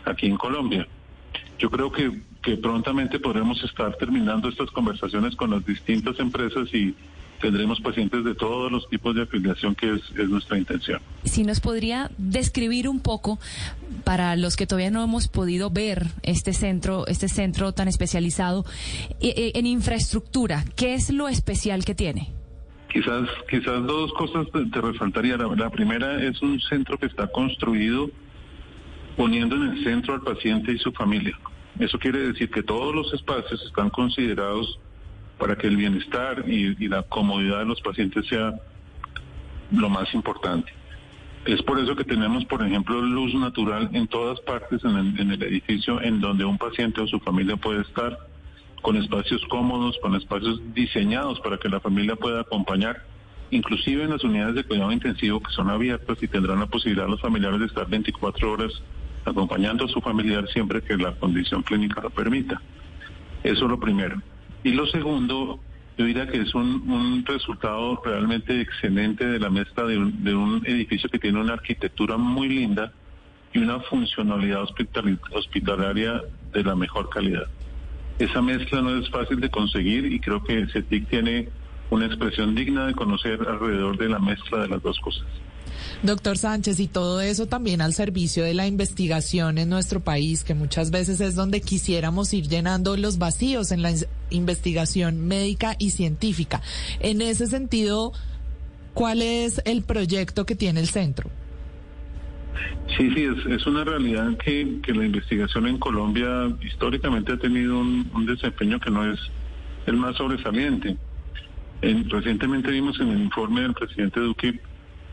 aquí 0.04 0.26
en 0.26 0.36
Colombia. 0.36 0.86
Yo 1.58 1.70
creo 1.70 1.92
que, 1.92 2.22
que 2.42 2.56
prontamente 2.56 3.20
podremos 3.20 3.62
estar 3.62 3.94
terminando 3.96 4.48
estas 4.48 4.70
conversaciones 4.70 5.36
con 5.36 5.50
las 5.50 5.64
distintas 5.64 6.18
empresas 6.18 6.72
y 6.74 6.94
tendremos 7.42 7.80
pacientes 7.80 8.24
de 8.24 8.34
todos 8.34 8.70
los 8.72 8.88
tipos 8.88 9.14
de 9.14 9.22
afiliación 9.22 9.74
que 9.74 9.92
es, 9.94 10.00
es, 10.16 10.28
nuestra 10.28 10.56
intención. 10.56 11.00
Si 11.24 11.42
nos 11.42 11.60
podría 11.60 12.10
describir 12.16 12.88
un 12.88 13.00
poco 13.00 13.38
para 14.04 14.36
los 14.36 14.56
que 14.56 14.66
todavía 14.66 14.90
no 14.90 15.02
hemos 15.02 15.28
podido 15.28 15.68
ver 15.68 16.06
este 16.22 16.54
centro, 16.54 17.06
este 17.08 17.28
centro 17.28 17.72
tan 17.72 17.88
especializado 17.88 18.64
en 19.20 19.66
infraestructura, 19.66 20.64
¿qué 20.76 20.94
es 20.94 21.10
lo 21.10 21.28
especial 21.28 21.84
que 21.84 21.94
tiene? 21.94 22.30
Quizás, 22.92 23.28
quizás 23.50 23.86
dos 23.86 24.12
cosas 24.12 24.46
te, 24.52 24.64
te 24.66 24.80
resaltaría. 24.80 25.36
La, 25.36 25.48
la 25.56 25.70
primera 25.70 26.22
es 26.22 26.40
un 26.42 26.60
centro 26.60 26.96
que 26.98 27.06
está 27.06 27.26
construido 27.26 28.10
poniendo 29.16 29.56
en 29.56 29.62
el 29.62 29.84
centro 29.84 30.14
al 30.14 30.20
paciente 30.22 30.72
y 30.72 30.78
su 30.78 30.92
familia. 30.92 31.36
Eso 31.78 31.98
quiere 31.98 32.18
decir 32.20 32.50
que 32.50 32.62
todos 32.62 32.94
los 32.94 33.12
espacios 33.14 33.62
están 33.62 33.90
considerados 33.90 34.78
para 35.42 35.56
que 35.56 35.66
el 35.66 35.76
bienestar 35.76 36.44
y, 36.46 36.86
la 36.86 37.02
comodidad 37.02 37.58
de 37.58 37.64
los 37.64 37.80
pacientes 37.80 38.24
sea 38.28 38.54
lo 39.72 39.88
más 39.88 40.14
importante. 40.14 40.72
Es 41.44 41.60
por 41.62 41.80
eso 41.80 41.96
que 41.96 42.04
tenemos, 42.04 42.44
por 42.44 42.64
ejemplo, 42.64 43.02
luz 43.02 43.34
natural 43.34 43.90
en 43.92 44.06
todas 44.06 44.38
partes 44.42 44.84
en 44.84 44.96
el, 44.96 45.20
en 45.20 45.32
el 45.32 45.42
edificio 45.42 46.00
en 46.00 46.20
donde 46.20 46.44
un 46.44 46.58
paciente 46.58 47.00
o 47.00 47.08
su 47.08 47.18
familia 47.18 47.56
puede 47.56 47.80
estar, 47.80 48.16
con 48.82 48.96
espacios 48.96 49.42
cómodos, 49.48 49.98
con 50.00 50.14
espacios 50.14 50.60
diseñados 50.74 51.40
para 51.40 51.58
que 51.58 51.68
la 51.68 51.80
familia 51.80 52.14
pueda 52.14 52.42
acompañar, 52.42 53.02
inclusive 53.50 54.04
en 54.04 54.10
las 54.10 54.22
unidades 54.22 54.54
de 54.54 54.62
cuidado 54.62 54.92
intensivo 54.92 55.42
que 55.42 55.50
son 55.50 55.70
abiertas 55.70 56.22
y 56.22 56.28
tendrán 56.28 56.60
la 56.60 56.66
posibilidad 56.66 57.08
los 57.08 57.20
familiares 57.20 57.58
de 57.58 57.66
estar 57.66 57.88
24 57.88 58.52
horas 58.52 58.80
acompañando 59.24 59.86
a 59.86 59.88
su 59.88 60.00
familiar 60.00 60.46
siempre 60.52 60.82
que 60.82 60.96
la 60.96 61.16
condición 61.16 61.64
clínica 61.64 62.00
lo 62.00 62.10
permita. 62.10 62.62
Eso 63.42 63.64
es 63.64 63.70
lo 63.70 63.80
primero. 63.80 64.22
Y 64.64 64.72
lo 64.72 64.86
segundo, 64.86 65.60
yo 65.98 66.04
diría 66.04 66.28
que 66.28 66.40
es 66.40 66.54
un, 66.54 67.24
resultado 67.26 68.00
realmente 68.04 68.60
excelente 68.60 69.26
de 69.26 69.38
la 69.38 69.50
mezcla 69.50 69.84
de 69.84 69.96
un, 69.98 70.62
edificio 70.64 71.08
que 71.08 71.18
tiene 71.18 71.40
una 71.40 71.54
arquitectura 71.54 72.16
muy 72.16 72.48
linda 72.48 72.92
y 73.52 73.58
una 73.58 73.80
funcionalidad 73.80 74.62
hospital, 74.62 75.18
hospitalaria 75.32 76.22
de 76.52 76.64
la 76.64 76.74
mejor 76.74 77.08
calidad. 77.08 77.46
Esa 78.18 78.40
mezcla 78.40 78.80
no 78.82 78.96
es 78.98 79.10
fácil 79.10 79.40
de 79.40 79.50
conseguir 79.50 80.06
y 80.06 80.20
creo 80.20 80.42
que 80.42 80.66
CETIC 80.66 81.08
tiene 81.08 81.48
una 81.90 82.06
expresión 82.06 82.54
digna 82.54 82.86
de 82.86 82.94
conocer 82.94 83.40
alrededor 83.46 83.98
de 83.98 84.08
la 84.08 84.18
mezcla 84.18 84.62
de 84.62 84.68
las 84.68 84.82
dos 84.82 84.98
cosas. 85.00 85.26
Doctor 86.02 86.38
Sánchez, 86.38 86.80
y 86.80 86.88
todo 86.88 87.20
eso 87.20 87.46
también 87.46 87.80
al 87.80 87.94
servicio 87.94 88.44
de 88.44 88.54
la 88.54 88.66
investigación 88.66 89.58
en 89.58 89.68
nuestro 89.68 90.00
país, 90.00 90.44
que 90.44 90.54
muchas 90.54 90.90
veces 90.90 91.20
es 91.20 91.34
donde 91.34 91.60
quisiéramos 91.60 92.32
ir 92.34 92.48
llenando 92.48 92.96
los 92.96 93.18
vacíos 93.18 93.72
en 93.72 93.82
la 93.82 93.92
investigación 94.30 95.26
médica 95.26 95.76
y 95.78 95.90
científica. 95.90 96.60
En 97.00 97.22
ese 97.22 97.46
sentido, 97.46 98.12
¿cuál 98.94 99.22
es 99.22 99.62
el 99.64 99.82
proyecto 99.82 100.46
que 100.46 100.54
tiene 100.54 100.80
el 100.80 100.88
centro? 100.88 101.30
Sí, 102.96 103.10
sí, 103.14 103.24
es, 103.24 103.46
es 103.46 103.66
una 103.66 103.84
realidad 103.84 104.36
que, 104.38 104.80
que, 104.82 104.92
la 104.92 105.06
investigación 105.06 105.66
en 105.66 105.78
Colombia 105.78 106.54
históricamente 106.62 107.32
ha 107.32 107.36
tenido 107.38 107.78
un, 107.78 108.26
desempeño 108.26 108.78
que 108.80 108.90
no 108.90 109.10
es 109.10 109.18
el 109.86 109.96
más 109.96 110.16
sobresaliente. 110.16 110.96
En, 111.80 112.08
recientemente 112.10 112.70
vimos 112.70 113.00
en 113.00 113.08
el 113.08 113.22
informe 113.22 113.62
del 113.62 113.74
presidente 113.74 114.20
Duque 114.20 114.60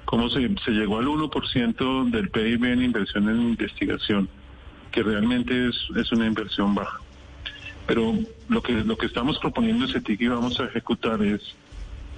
cómo 0.10 0.28
se, 0.28 0.40
llegó 0.72 0.98
al 0.98 1.06
1% 1.06 2.10
del 2.10 2.30
PIB 2.30 2.66
en 2.66 2.84
inversión 2.84 3.30
en 3.30 3.42
investigación, 3.42 4.28
que 4.92 5.04
realmente 5.04 5.68
es, 5.68 5.76
es 5.96 6.12
una 6.12 6.26
inversión 6.26 6.74
baja. 6.74 7.00
Pero 7.86 8.16
lo 8.48 8.64
que, 8.64 8.74
lo 8.74 8.98
que 8.98 9.06
estamos 9.06 9.38
proponiendo 9.38 9.86
en 9.86 9.92
CETIC 9.92 10.22
y 10.22 10.28
vamos 10.28 10.60
a 10.60 10.66
ejecutar 10.66 11.22
es 11.22 11.56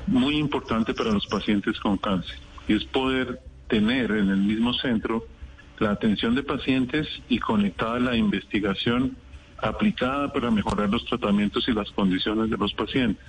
muy 0.08 0.38
importante 0.38 0.94
para 0.94 1.12
los 1.12 1.28
pacientes 1.28 1.78
con 1.82 1.98
cáncer, 1.98 2.40
y 2.66 2.76
es 2.76 2.86
poder 2.86 3.42
tener 3.68 4.12
en 4.12 4.30
el 4.30 4.38
mismo 4.38 4.74
centro 4.74 5.26
la 5.80 5.92
atención 5.92 6.34
de 6.34 6.44
pacientes 6.44 7.10
y 7.28 7.40
conectada 7.40 8.00
la 8.00 8.16
investigación 8.16 9.18
aplicada 9.58 10.32
para 10.32 10.50
mejorar 10.50 10.90
los 10.90 11.04
tratamientos 11.04 11.68
y 11.68 11.74
las 11.74 11.92
condiciones 11.92 12.50
de 12.50 12.56
los 12.56 12.74
pacientes. 12.74 13.26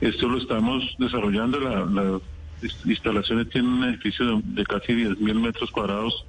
Esto 0.00 0.26
lo 0.26 0.38
estamos 0.38 0.96
desarrollando, 0.98 1.60
la, 1.60 1.84
la 1.84 2.20
instalaciones 2.84 3.48
tienen 3.50 3.70
un 3.70 3.84
edificio 3.84 4.24
de, 4.26 4.42
de 4.44 4.64
casi 4.64 4.92
10.000 4.92 5.34
metros 5.34 5.70
cuadrados 5.70 6.24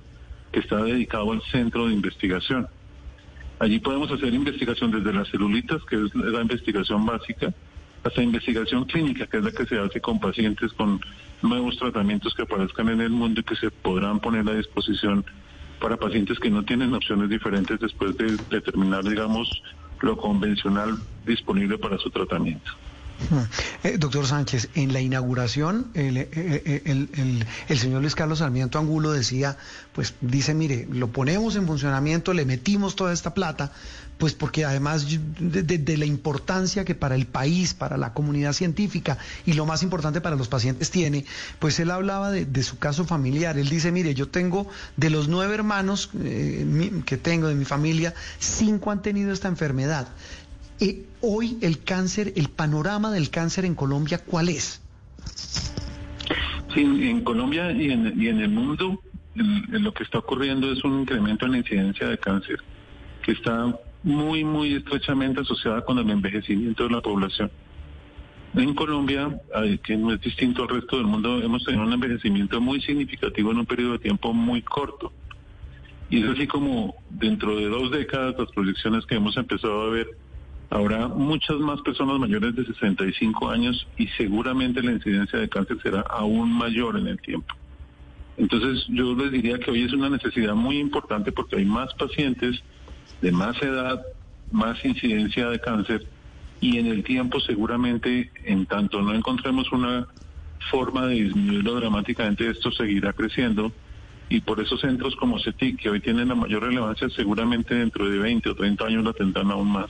que 0.52 0.60
está 0.60 0.84
dedicado 0.84 1.32
al 1.32 1.42
centro 1.44 1.88
de 1.88 1.94
investigación. 1.94 2.68
Allí 3.60 3.80
podemos 3.80 4.10
hacer 4.12 4.34
investigación 4.34 4.92
desde 4.92 5.14
las 5.14 5.28
celulitas, 5.30 5.84
que 5.86 5.98
es 5.98 6.16
la 6.16 6.42
investigación 6.42 7.06
básica, 7.06 7.54
hasta 8.04 8.24
investigación 8.24 8.86
clínica, 8.86 9.28
que 9.28 9.38
es 9.38 9.44
la 9.44 9.52
que 9.52 9.66
se 9.66 9.78
hace 9.78 10.00
con 10.00 10.20
pacientes 10.20 10.72
con 10.74 11.00
nuevos 11.42 11.78
tratamientos 11.78 12.34
que 12.34 12.44
aparezcan 12.44 12.90
en 12.90 13.02
el 13.02 13.10
mundo 13.10 13.42
y 13.42 13.44
que 13.44 13.56
se 13.56 13.70
podrán 13.70 14.20
poner 14.20 14.48
a 14.50 14.54
disposición 14.54 15.26
para 15.80 15.98
pacientes 15.98 16.40
que 16.40 16.50
no 16.50 16.64
tienen 16.64 16.94
opciones 16.94 17.30
diferentes 17.30 17.80
después 17.80 18.16
de 18.18 18.38
determinar, 18.50 19.04
digamos, 19.04 19.62
lo 20.02 20.18
convencional 20.18 20.98
disponible 21.26 21.78
para 21.78 21.98
su 21.98 22.10
tratamiento. 22.10 22.72
Eh, 23.84 23.98
doctor 23.98 24.26
Sánchez, 24.28 24.70
en 24.76 24.92
la 24.92 25.02
inauguración, 25.02 25.88
el, 25.94 26.18
el, 26.18 27.46
el, 27.68 27.80
señor 27.80 28.02
Luis 28.02 28.16
Carlos 28.16 28.40
Sarmiento 28.40 28.80
Angulo 28.80 29.12
decía, 29.12 29.58
pues 29.94 30.16
dice, 30.22 30.54
mire, 30.54 30.88
lo 30.92 31.10
ponemos 31.10 31.56
en 31.56 31.66
funcionamiento, 31.68 32.34
le 32.34 32.46
metimos 32.46 32.96
toda 32.96 33.14
esta 33.14 33.34
plata, 33.34 33.72
pues 34.20 34.34
porque 34.34 34.66
además 34.66 35.08
de, 35.40 35.98
la 35.98 36.06
importancia 36.06 36.84
que 36.84 36.94
para 36.94 37.16
el 37.16 37.26
país, 37.26 37.74
para 37.74 37.96
la 37.98 38.14
comunidad 38.14 38.52
científica 38.52 39.18
y 39.46 39.54
lo 39.54 39.66
más 39.66 39.82
importante 39.82 40.20
para 40.20 40.36
los 40.36 40.50
pacientes 40.50 40.92
tiene, 40.92 41.26
pues 41.58 41.80
él 41.80 41.90
hablaba 41.90 42.30
de, 42.30 42.64
su 42.64 42.78
caso 42.78 43.06
familiar. 43.06 43.58
Él 43.58 43.70
dice, 43.70 43.94
mire, 43.94 44.14
yo 44.14 44.28
tengo 44.28 44.68
de 44.98 45.10
los 45.10 45.30
nueve 45.30 45.56
hermanos 45.56 46.10
eh, 46.22 47.02
que 47.06 47.18
tengo 47.18 47.48
de 47.48 47.56
mi 47.56 47.64
familia, 47.64 48.14
cinco 48.40 48.92
han 48.92 49.02
tenido 49.02 49.32
esta 49.32 49.48
enfermedad. 49.48 50.10
Eh, 50.82 51.06
hoy 51.22 51.58
el 51.62 51.84
cáncer, 51.84 52.34
el 52.36 52.50
panorama 52.50 53.12
del 53.12 53.30
cáncer 53.30 53.66
en 53.66 53.76
Colombia, 53.76 54.20
¿cuál 54.26 54.50
es? 54.50 54.82
Sí, 56.74 56.82
en 56.82 57.22
Colombia 57.24 57.72
y 57.72 57.92
en, 57.92 58.22
y 58.22 58.28
en 58.28 58.40
el 58.40 58.50
mundo 58.50 59.02
lo 59.36 59.94
que 59.94 60.04
está 60.04 60.20
ocurriendo 60.20 60.72
es 60.72 60.84
un 60.84 61.02
incremento 61.02 61.46
en 61.46 61.54
la 61.54 61.58
incidencia 61.60 62.08
de 62.08 62.18
cáncer 62.18 62.58
que 63.24 63.32
está 63.34 63.76
muy, 64.04 64.44
muy 64.44 64.76
estrechamente 64.76 65.42
asociada 65.42 65.84
con 65.84 65.98
el 65.98 66.10
envejecimiento 66.10 66.84
de 66.84 66.90
la 66.92 67.02
población. 67.02 67.52
En 68.56 68.74
Colombia, 68.74 69.40
que 69.84 69.98
no 69.98 70.14
es 70.14 70.22
distinto 70.22 70.64
al 70.64 70.70
resto 70.70 70.98
del 70.98 71.06
mundo, 71.06 71.42
hemos 71.42 71.64
tenido 71.64 71.84
un 71.84 71.94
envejecimiento 71.94 72.60
muy 72.60 72.82
significativo 72.82 73.52
en 73.52 73.60
un 73.60 73.66
periodo 73.66 73.94
de 73.94 74.00
tiempo 74.00 74.34
muy 74.34 74.62
corto. 74.62 75.12
Y 76.10 76.24
es 76.24 76.30
así 76.30 76.48
como 76.48 76.96
dentro 77.10 77.56
de 77.58 77.68
dos 77.68 77.92
décadas 77.92 78.36
las 78.40 78.50
proyecciones 78.52 79.06
que 79.06 79.16
hemos 79.16 79.38
empezado 79.38 79.82
a 79.84 79.90
ver 79.90 80.08
Habrá 80.70 81.08
muchas 81.08 81.58
más 81.58 81.82
personas 81.82 82.20
mayores 82.20 82.56
de 82.56 82.66
65 82.66 83.50
años 83.50 83.88
y 83.98 84.08
seguramente 84.10 84.84
la 84.84 84.92
incidencia 84.92 85.40
de 85.40 85.50
cáncer 85.50 85.78
será 85.82 86.02
aún 86.02 86.52
mayor 86.52 86.98
en 86.98 87.08
el 87.08 87.20
tiempo. 87.20 87.56
Entonces 88.38 88.86
yo 88.90 89.16
les 89.16 89.32
diría 89.32 89.60
que 89.60 89.72
hoy 89.72 89.84
es 89.84 89.94
una 89.94 90.10
necesidad 90.10 90.54
muy 90.54 90.78
importante 90.78 91.32
porque 91.32 91.58
hay 91.58 91.66
más 91.66 91.94
pacientes 91.96 92.62
de 93.22 93.32
más 93.32 93.62
edad, 93.62 94.02
más 94.52 94.84
incidencia 94.86 95.50
de 95.50 95.60
cáncer 95.60 96.08
y 96.62 96.78
en 96.78 96.88
el 96.88 97.04
tiempo 97.04 97.40
seguramente 97.40 98.32
en 98.46 98.66
tanto 98.66 99.02
no 99.02 99.14
encontremos 99.14 99.72
una 99.72 100.08
forma 100.70 101.08
de 101.08 101.16
disminuirlo 101.16 101.76
dramáticamente 101.76 102.50
esto 102.50 102.72
seguirá 102.72 103.14
creciendo 103.14 103.72
y 104.30 104.42
por 104.42 104.60
esos 104.60 104.80
centros 104.82 105.16
como 105.16 105.40
CETIC 105.40 105.80
que 105.80 105.90
hoy 105.90 106.00
tienen 106.00 106.28
la 106.28 106.36
mayor 106.36 106.64
relevancia 106.64 107.10
seguramente 107.10 107.76
dentro 107.76 108.10
de 108.10 108.20
20 108.20 108.50
o 108.50 108.56
30 108.56 108.86
años 108.86 109.04
la 109.04 109.14
tendrán 109.14 109.50
aún 109.52 109.72
más. 109.72 109.90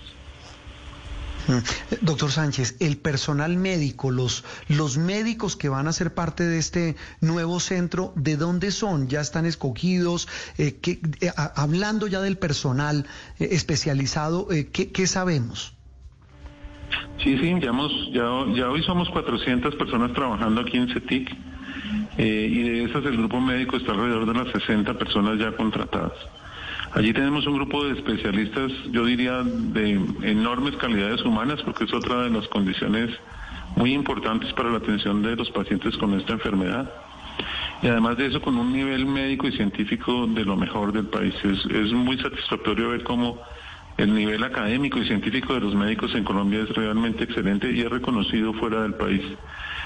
Doctor 2.01 2.31
Sánchez, 2.31 2.77
el 2.79 2.97
personal 2.97 3.57
médico, 3.57 4.11
los, 4.11 4.43
los 4.67 4.97
médicos 4.97 5.55
que 5.55 5.69
van 5.69 5.87
a 5.87 5.93
ser 5.93 6.13
parte 6.13 6.43
de 6.43 6.57
este 6.57 6.95
nuevo 7.21 7.59
centro, 7.59 8.13
¿de 8.15 8.37
dónde 8.37 8.71
son? 8.71 9.07
¿Ya 9.07 9.21
están 9.21 9.45
escogidos? 9.45 10.27
Eh, 10.57 10.77
¿qué, 10.81 10.99
eh, 11.21 11.31
hablando 11.55 12.07
ya 12.07 12.21
del 12.21 12.37
personal 12.37 13.05
eh, 13.39 13.49
especializado, 13.51 14.47
¿qué, 14.71 14.91
¿qué, 14.91 15.07
sabemos? 15.07 15.73
Sí, 17.23 17.37
sí, 17.37 17.53
ya, 17.61 17.69
hemos, 17.69 17.91
ya, 18.13 18.23
ya 18.55 18.69
hoy 18.69 18.83
somos 18.83 19.09
400 19.09 19.75
personas 19.75 20.13
trabajando 20.13 20.61
aquí 20.61 20.77
en 20.77 20.93
CETIC 20.93 21.29
y 22.17 22.63
de 22.63 22.83
esas 22.83 23.05
el 23.05 23.17
grupo 23.17 23.39
médico 23.39 23.77
está 23.77 23.93
alrededor 23.93 24.25
de 24.25 24.43
las 24.43 24.51
60 24.51 24.93
personas 24.95 25.39
ya 25.39 25.55
contratadas. 25.55 26.13
Allí 26.93 27.13
tenemos 27.13 27.45
un 27.45 27.55
grupo 27.55 27.85
de 27.85 27.93
especialistas, 27.93 28.71
yo 28.91 29.05
diría, 29.05 29.43
de 29.43 29.99
enormes 30.23 30.75
calidades 30.77 31.23
humanas, 31.23 31.61
porque 31.63 31.83
es 31.83 31.93
otra 31.93 32.23
de 32.23 32.31
las 32.31 32.47
condiciones 32.47 33.11
muy 33.75 33.93
importantes 33.93 34.51
para 34.53 34.71
la 34.71 34.77
atención 34.77 35.21
de 35.21 35.35
los 35.35 35.51
pacientes 35.51 35.95
con 35.97 36.19
esta 36.19 36.33
enfermedad. 36.33 36.91
Y 37.81 37.87
además 37.87 38.17
de 38.17 38.25
eso, 38.25 38.41
con 38.41 38.57
un 38.57 38.73
nivel 38.73 39.05
médico 39.05 39.47
y 39.47 39.51
científico 39.51 40.27
de 40.27 40.43
lo 40.43 40.57
mejor 40.57 40.91
del 40.91 41.05
país. 41.05 41.33
Es, 41.43 41.65
es 41.65 41.93
muy 41.93 42.17
satisfactorio 42.17 42.89
ver 42.89 43.03
cómo 43.03 43.39
el 43.97 44.13
nivel 44.13 44.43
académico 44.43 44.97
y 44.99 45.05
científico 45.05 45.53
de 45.53 45.59
los 45.59 45.75
médicos 45.75 46.15
en 46.15 46.23
Colombia 46.23 46.61
es 46.61 46.69
realmente 46.69 47.25
excelente 47.25 47.71
y 47.71 47.81
es 47.81 47.89
reconocido 47.89 48.53
fuera 48.53 48.81
del 48.81 48.95
país. 48.95 49.21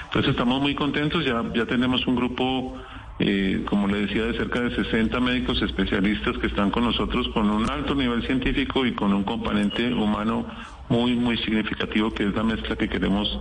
Entonces 0.04 0.30
estamos 0.30 0.60
muy 0.60 0.74
contentos, 0.74 1.24
ya, 1.24 1.42
ya 1.54 1.66
tenemos 1.66 2.06
un 2.06 2.14
grupo, 2.14 2.76
eh, 3.20 3.64
como 3.68 3.86
le 3.86 4.06
decía, 4.06 4.24
de 4.24 4.36
cerca 4.36 4.60
de 4.60 4.74
60 4.74 5.20
médicos 5.20 5.62
especialistas 5.62 6.36
que 6.38 6.48
están 6.48 6.70
con 6.70 6.84
nosotros 6.84 7.28
con 7.32 7.48
un 7.48 7.70
alto 7.70 7.94
nivel 7.94 8.26
científico 8.26 8.84
y 8.84 8.92
con 8.92 9.12
un 9.12 9.22
componente 9.22 9.92
humano 9.92 10.46
muy, 10.88 11.14
muy 11.14 11.38
significativo 11.38 12.12
que 12.12 12.26
es 12.26 12.34
la 12.34 12.42
mezcla 12.42 12.76
que 12.76 12.88
queremos 12.88 13.40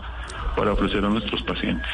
para 0.56 0.74
ofrecer 0.74 1.04
a 1.04 1.10
nuestros 1.10 1.42
pacientes. 1.42 1.88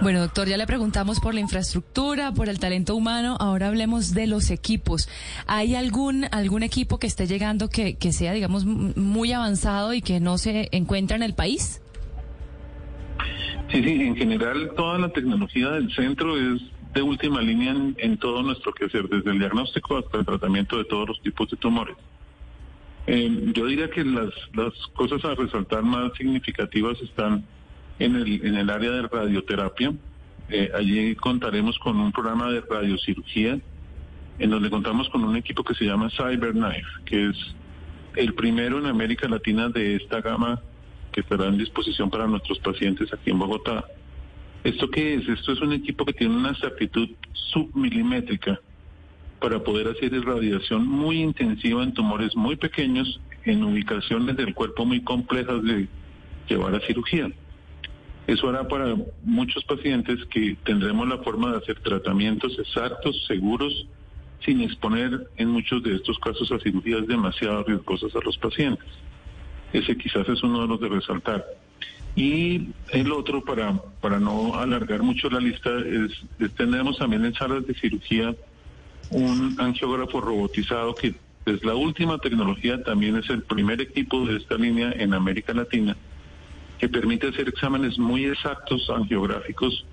Bueno, 0.00 0.20
doctor, 0.20 0.46
ya 0.46 0.56
le 0.56 0.66
preguntamos 0.66 1.18
por 1.18 1.34
la 1.34 1.40
infraestructura, 1.40 2.32
por 2.32 2.48
el 2.48 2.60
talento 2.60 2.94
humano, 2.94 3.36
ahora 3.40 3.66
hablemos 3.66 4.14
de 4.14 4.28
los 4.28 4.50
equipos. 4.50 5.08
¿Hay 5.48 5.74
algún, 5.74 6.26
algún 6.30 6.62
equipo 6.62 6.98
que 6.98 7.08
esté 7.08 7.26
llegando 7.26 7.68
que, 7.68 7.96
que 7.96 8.12
sea, 8.12 8.32
digamos, 8.32 8.64
muy 8.64 9.32
avanzado 9.32 9.92
y 9.92 10.02
que 10.02 10.20
no 10.20 10.38
se 10.38 10.68
encuentra 10.70 11.16
en 11.16 11.24
el 11.24 11.34
país? 11.34 11.80
Sí, 13.72 13.82
sí, 13.82 14.02
en 14.02 14.14
general 14.14 14.70
toda 14.76 14.98
la 14.98 15.08
tecnología 15.08 15.70
del 15.70 15.92
centro 15.92 16.36
es 16.38 16.62
de 16.94 17.02
última 17.02 17.40
línea 17.40 17.74
en, 17.96 18.16
todo 18.18 18.42
nuestro 18.42 18.72
quehacer, 18.72 19.08
desde 19.08 19.30
el 19.30 19.38
diagnóstico 19.38 19.98
hasta 19.98 20.18
el 20.18 20.24
tratamiento 20.24 20.78
de 20.78 20.84
todos 20.84 21.08
los 21.08 21.20
tipos 21.20 21.50
de 21.50 21.56
tumores. 21.56 21.96
Eh, 23.06 23.52
yo 23.54 23.66
diría 23.66 23.90
que 23.90 24.04
las, 24.04 24.30
las 24.54 24.72
cosas 24.94 25.24
a 25.24 25.34
resaltar 25.34 25.82
más 25.82 26.12
significativas 26.16 27.00
están 27.02 27.44
en 27.98 28.16
el, 28.16 28.46
en 28.46 28.56
el 28.56 28.70
área 28.70 28.90
de 28.90 29.02
radioterapia. 29.02 29.92
Eh, 30.48 30.70
allí 30.74 31.14
contaremos 31.16 31.78
con 31.78 31.98
un 31.98 32.12
programa 32.12 32.50
de 32.50 32.60
radiocirugía 32.60 33.58
en 34.38 34.50
donde 34.50 34.70
contamos 34.70 35.08
con 35.10 35.24
un 35.24 35.36
equipo 35.36 35.62
que 35.64 35.74
se 35.74 35.84
llama 35.84 36.10
CyberKnife, 36.10 37.04
que 37.04 37.30
es 37.30 37.36
el 38.16 38.34
primero 38.34 38.78
en 38.78 38.86
América 38.86 39.28
Latina 39.28 39.68
de 39.68 39.96
esta 39.96 40.20
gama 40.20 40.60
que 41.12 41.20
estará 41.20 41.46
en 41.46 41.58
disposición 41.58 42.10
para 42.10 42.26
nuestros 42.26 42.58
pacientes 42.58 43.12
aquí 43.12 43.30
en 43.30 43.38
Bogotá. 43.38 43.84
¿Esto 44.64 44.90
qué 44.90 45.14
es? 45.14 45.28
Esto 45.28 45.52
es 45.52 45.60
un 45.60 45.74
equipo 45.74 46.06
que 46.06 46.14
tiene 46.14 46.34
una 46.34 46.50
exactitud 46.50 47.10
submilimétrica 47.52 48.58
para 49.38 49.62
poder 49.62 49.88
hacer 49.88 50.14
irradiación 50.14 50.88
muy 50.88 51.20
intensiva 51.20 51.82
en 51.82 51.92
tumores 51.92 52.34
muy 52.34 52.56
pequeños, 52.56 53.20
en 53.44 53.62
ubicaciones 53.62 54.36
del 54.38 54.54
cuerpo 54.54 54.86
muy 54.86 55.02
complejas 55.02 55.62
de 55.62 55.86
llevar 56.48 56.74
a 56.74 56.80
cirugía. 56.80 57.30
Eso 58.26 58.48
hará 58.48 58.66
para 58.66 58.96
muchos 59.22 59.62
pacientes 59.64 60.24
que 60.30 60.56
tendremos 60.64 61.06
la 61.08 61.18
forma 61.18 61.50
de 61.52 61.58
hacer 61.58 61.78
tratamientos 61.80 62.58
exactos, 62.58 63.22
seguros, 63.26 63.86
sin 64.46 64.62
exponer 64.62 65.28
en 65.36 65.48
muchos 65.50 65.82
de 65.82 65.96
estos 65.96 66.18
casos 66.20 66.50
a 66.52 66.58
cirugías 66.58 67.06
demasiado 67.06 67.64
riesgosas 67.64 68.16
a 68.16 68.20
los 68.24 68.38
pacientes. 68.38 68.88
Ese 69.74 69.94
quizás 69.98 70.26
es 70.26 70.42
uno 70.42 70.62
de 70.62 70.68
los 70.68 70.80
de 70.80 70.88
resaltar. 70.88 71.44
Y 72.16 72.68
el 72.92 73.10
otro, 73.10 73.42
para, 73.42 73.72
para 74.00 74.20
no 74.20 74.54
alargar 74.54 75.02
mucho 75.02 75.28
la 75.30 75.40
lista, 75.40 75.70
es, 75.80 76.52
tendremos 76.54 76.96
también 76.98 77.24
en 77.24 77.34
salas 77.34 77.66
de 77.66 77.74
cirugía 77.74 78.34
un 79.10 79.56
angiógrafo 79.58 80.20
robotizado 80.20 80.94
que 80.94 81.14
es 81.46 81.64
la 81.64 81.74
última 81.74 82.18
tecnología, 82.18 82.82
también 82.82 83.16
es 83.16 83.28
el 83.30 83.42
primer 83.42 83.80
equipo 83.80 84.24
de 84.26 84.36
esta 84.36 84.54
línea 84.54 84.92
en 84.92 85.12
América 85.12 85.52
Latina, 85.52 85.96
que 86.78 86.88
permite 86.88 87.28
hacer 87.28 87.48
exámenes 87.48 87.98
muy 87.98 88.24
exactos 88.24 88.88
angiográficos 88.88 89.84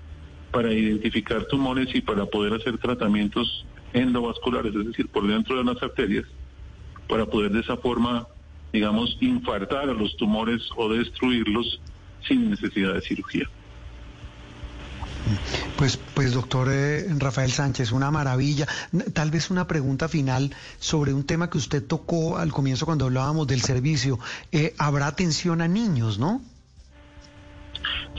para 0.50 0.72
identificar 0.72 1.44
tumores 1.44 1.94
y 1.94 2.00
para 2.00 2.26
poder 2.26 2.54
hacer 2.54 2.78
tratamientos 2.78 3.66
endovasculares, 3.92 4.74
es 4.74 4.86
decir, 4.86 5.08
por 5.08 5.26
dentro 5.26 5.56
de 5.56 5.64
las 5.64 5.82
arterias, 5.82 6.24
para 7.08 7.26
poder 7.26 7.52
de 7.52 7.60
esa 7.60 7.76
forma, 7.76 8.26
digamos, 8.72 9.16
infartar 9.20 9.90
a 9.90 9.94
los 9.94 10.16
tumores 10.16 10.62
o 10.76 10.88
destruirlos 10.88 11.80
sin 12.26 12.50
necesidad 12.50 12.94
de 12.94 13.00
cirugía. 13.00 13.48
Pues, 15.76 15.98
pues 16.14 16.34
doctor 16.34 16.68
eh, 16.70 17.06
Rafael 17.18 17.50
Sánchez, 17.50 17.92
una 17.92 18.10
maravilla. 18.10 18.66
Tal 19.12 19.30
vez 19.30 19.50
una 19.50 19.66
pregunta 19.66 20.08
final 20.08 20.50
sobre 20.78 21.14
un 21.14 21.24
tema 21.24 21.48
que 21.48 21.58
usted 21.58 21.84
tocó 21.86 22.38
al 22.38 22.52
comienzo 22.52 22.86
cuando 22.86 23.06
hablábamos 23.06 23.46
del 23.46 23.60
servicio. 23.60 24.18
Eh, 24.50 24.74
Habrá 24.78 25.06
atención 25.06 25.60
a 25.60 25.68
niños, 25.68 26.18
¿no? 26.18 26.40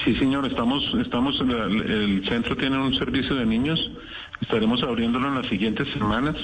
Sí, 0.03 0.15
señor, 0.15 0.45
estamos, 0.45 0.83
estamos, 0.99 1.39
el 1.39 2.25
centro 2.27 2.57
tiene 2.57 2.77
un 2.77 2.93
servicio 2.97 3.35
de 3.35 3.45
niños, 3.45 3.79
estaremos 4.41 4.81
abriéndolo 4.83 5.29
en 5.29 5.35
las 5.35 5.47
siguientes 5.47 5.87
semanas, 5.93 6.35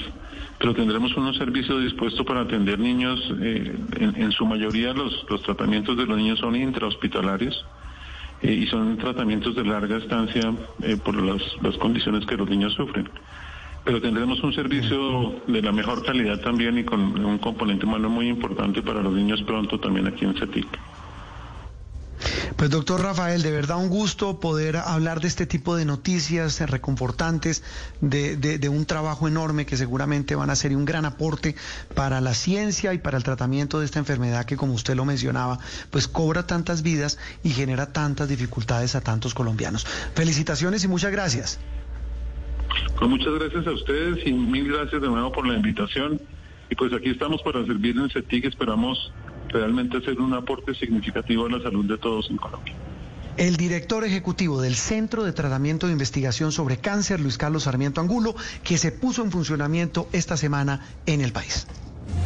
pero 0.60 0.74
tendremos 0.74 1.16
unos 1.16 1.38
servicios 1.38 1.82
dispuestos 1.82 2.24
para 2.26 2.42
atender 2.42 2.78
niños, 2.78 3.18
eh, 3.40 3.74
en, 3.96 4.30
su 4.30 4.44
mayoría 4.44 4.92
los, 4.92 5.24
los 5.30 5.42
tratamientos 5.42 5.96
de 5.96 6.04
los 6.04 6.18
niños 6.18 6.38
son 6.38 6.54
intrahospitalarios 6.54 7.64
eh, 8.42 8.52
y 8.52 8.66
son 8.66 8.98
tratamientos 8.98 9.56
de 9.56 9.64
larga 9.64 9.96
estancia 9.96 10.52
eh, 10.82 10.98
por 11.02 11.16
las, 11.16 11.40
las 11.62 11.78
condiciones 11.78 12.26
que 12.26 12.36
los 12.36 12.46
niños 12.46 12.74
sufren. 12.74 13.08
Pero 13.86 14.02
tendremos 14.02 14.42
un 14.42 14.52
servicio 14.52 15.36
de 15.46 15.62
la 15.62 15.72
mejor 15.72 16.04
calidad 16.04 16.38
también 16.40 16.76
y 16.76 16.84
con 16.84 17.24
un 17.24 17.38
componente 17.38 17.86
humano 17.86 18.10
muy 18.10 18.28
importante 18.28 18.82
para 18.82 19.00
los 19.00 19.14
niños 19.14 19.40
pronto 19.44 19.80
también 19.80 20.08
aquí 20.08 20.26
en 20.26 20.34
CETIC. 20.34 20.68
Pues 22.60 22.68
doctor 22.68 23.00
Rafael, 23.00 23.40
de 23.40 23.52
verdad 23.52 23.78
un 23.78 23.88
gusto 23.88 24.38
poder 24.38 24.76
hablar 24.76 25.22
de 25.22 25.28
este 25.28 25.46
tipo 25.46 25.76
de 25.76 25.86
noticias 25.86 26.60
reconfortantes, 26.68 27.64
de, 28.02 28.36
de, 28.36 28.58
de, 28.58 28.68
un 28.68 28.84
trabajo 28.84 29.26
enorme 29.26 29.64
que 29.64 29.78
seguramente 29.78 30.34
van 30.34 30.50
a 30.50 30.54
ser 30.54 30.76
un 30.76 30.84
gran 30.84 31.06
aporte 31.06 31.56
para 31.94 32.20
la 32.20 32.34
ciencia 32.34 32.92
y 32.92 32.98
para 32.98 33.16
el 33.16 33.24
tratamiento 33.24 33.78
de 33.78 33.86
esta 33.86 33.98
enfermedad 33.98 34.44
que, 34.44 34.58
como 34.58 34.74
usted 34.74 34.94
lo 34.94 35.06
mencionaba, 35.06 35.58
pues 35.88 36.06
cobra 36.06 36.46
tantas 36.46 36.82
vidas 36.82 37.18
y 37.42 37.48
genera 37.48 37.94
tantas 37.94 38.28
dificultades 38.28 38.94
a 38.94 39.00
tantos 39.00 39.32
colombianos. 39.32 39.86
Felicitaciones 40.14 40.84
y 40.84 40.88
muchas 40.88 41.12
gracias. 41.12 41.58
Pues 42.98 43.08
muchas 43.08 43.32
gracias 43.38 43.66
a 43.66 43.70
ustedes 43.70 44.18
y 44.26 44.34
mil 44.34 44.70
gracias 44.70 45.00
de 45.00 45.08
nuevo 45.08 45.32
por 45.32 45.46
la 45.46 45.54
invitación. 45.54 46.20
Y 46.68 46.74
pues 46.74 46.92
aquí 46.92 47.08
estamos 47.08 47.40
para 47.40 47.64
servir 47.64 47.96
en 47.96 48.10
CETIC, 48.10 48.44
esperamos 48.44 49.10
realmente 49.50 49.98
hacer 49.98 50.18
un 50.20 50.34
aporte 50.34 50.74
significativo 50.74 51.46
a 51.46 51.50
la 51.50 51.62
salud 51.62 51.84
de 51.84 51.98
todos 51.98 52.30
en 52.30 52.36
Colombia. 52.36 52.74
El 53.36 53.56
director 53.56 54.04
ejecutivo 54.04 54.60
del 54.60 54.74
Centro 54.74 55.24
de 55.24 55.32
Tratamiento 55.32 55.86
de 55.86 55.92
Investigación 55.92 56.52
sobre 56.52 56.78
Cáncer, 56.78 57.20
Luis 57.20 57.38
Carlos 57.38 57.62
Sarmiento 57.62 58.00
Angulo, 58.00 58.34
que 58.64 58.76
se 58.76 58.92
puso 58.92 59.22
en 59.22 59.30
funcionamiento 59.30 60.08
esta 60.12 60.36
semana 60.36 60.86
en 61.06 61.20
el 61.20 61.32
país. 61.32 61.66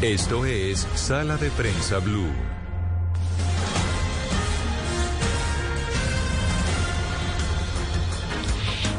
Esto 0.00 0.44
es 0.44 0.80
Sala 0.94 1.36
de 1.36 1.50
Prensa 1.50 1.98
Blue. 1.98 2.53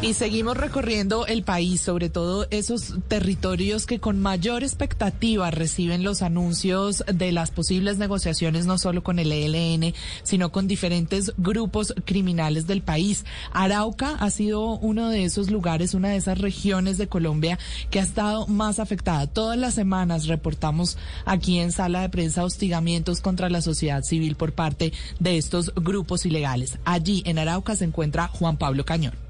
Y 0.01 0.13
seguimos 0.13 0.55
recorriendo 0.57 1.25
el 1.25 1.41
país, 1.41 1.81
sobre 1.81 2.09
todo 2.09 2.45
esos 2.51 2.93
territorios 3.07 3.87
que 3.87 3.99
con 3.99 4.21
mayor 4.21 4.61
expectativa 4.61 5.49
reciben 5.49 6.03
los 6.03 6.21
anuncios 6.21 7.03
de 7.11 7.31
las 7.31 7.49
posibles 7.49 7.97
negociaciones, 7.97 8.67
no 8.67 8.77
solo 8.77 9.03
con 9.03 9.17
el 9.17 9.31
ELN, 9.31 9.95
sino 10.21 10.51
con 10.51 10.67
diferentes 10.67 11.33
grupos 11.37 11.95
criminales 12.05 12.67
del 12.67 12.83
país. 12.83 13.25
Arauca 13.51 14.11
ha 14.19 14.29
sido 14.29 14.77
uno 14.77 15.09
de 15.09 15.23
esos 15.23 15.49
lugares, 15.49 15.95
una 15.95 16.09
de 16.09 16.17
esas 16.17 16.37
regiones 16.37 16.99
de 16.99 17.07
Colombia 17.07 17.57
que 17.89 17.99
ha 17.99 18.03
estado 18.03 18.45
más 18.45 18.79
afectada. 18.79 19.25
Todas 19.25 19.57
las 19.57 19.73
semanas 19.73 20.27
reportamos 20.27 20.99
aquí 21.25 21.57
en 21.57 21.71
sala 21.71 22.01
de 22.01 22.09
prensa 22.09 22.43
hostigamientos 22.43 23.21
contra 23.21 23.49
la 23.49 23.61
sociedad 23.61 24.03
civil 24.03 24.35
por 24.35 24.53
parte 24.53 24.93
de 25.19 25.37
estos 25.37 25.73
grupos 25.73 26.27
ilegales. 26.27 26.77
Allí 26.85 27.23
en 27.25 27.39
Arauca 27.39 27.75
se 27.75 27.85
encuentra 27.85 28.27
Juan 28.27 28.57
Pablo 28.57 28.85
Cañón. 28.85 29.24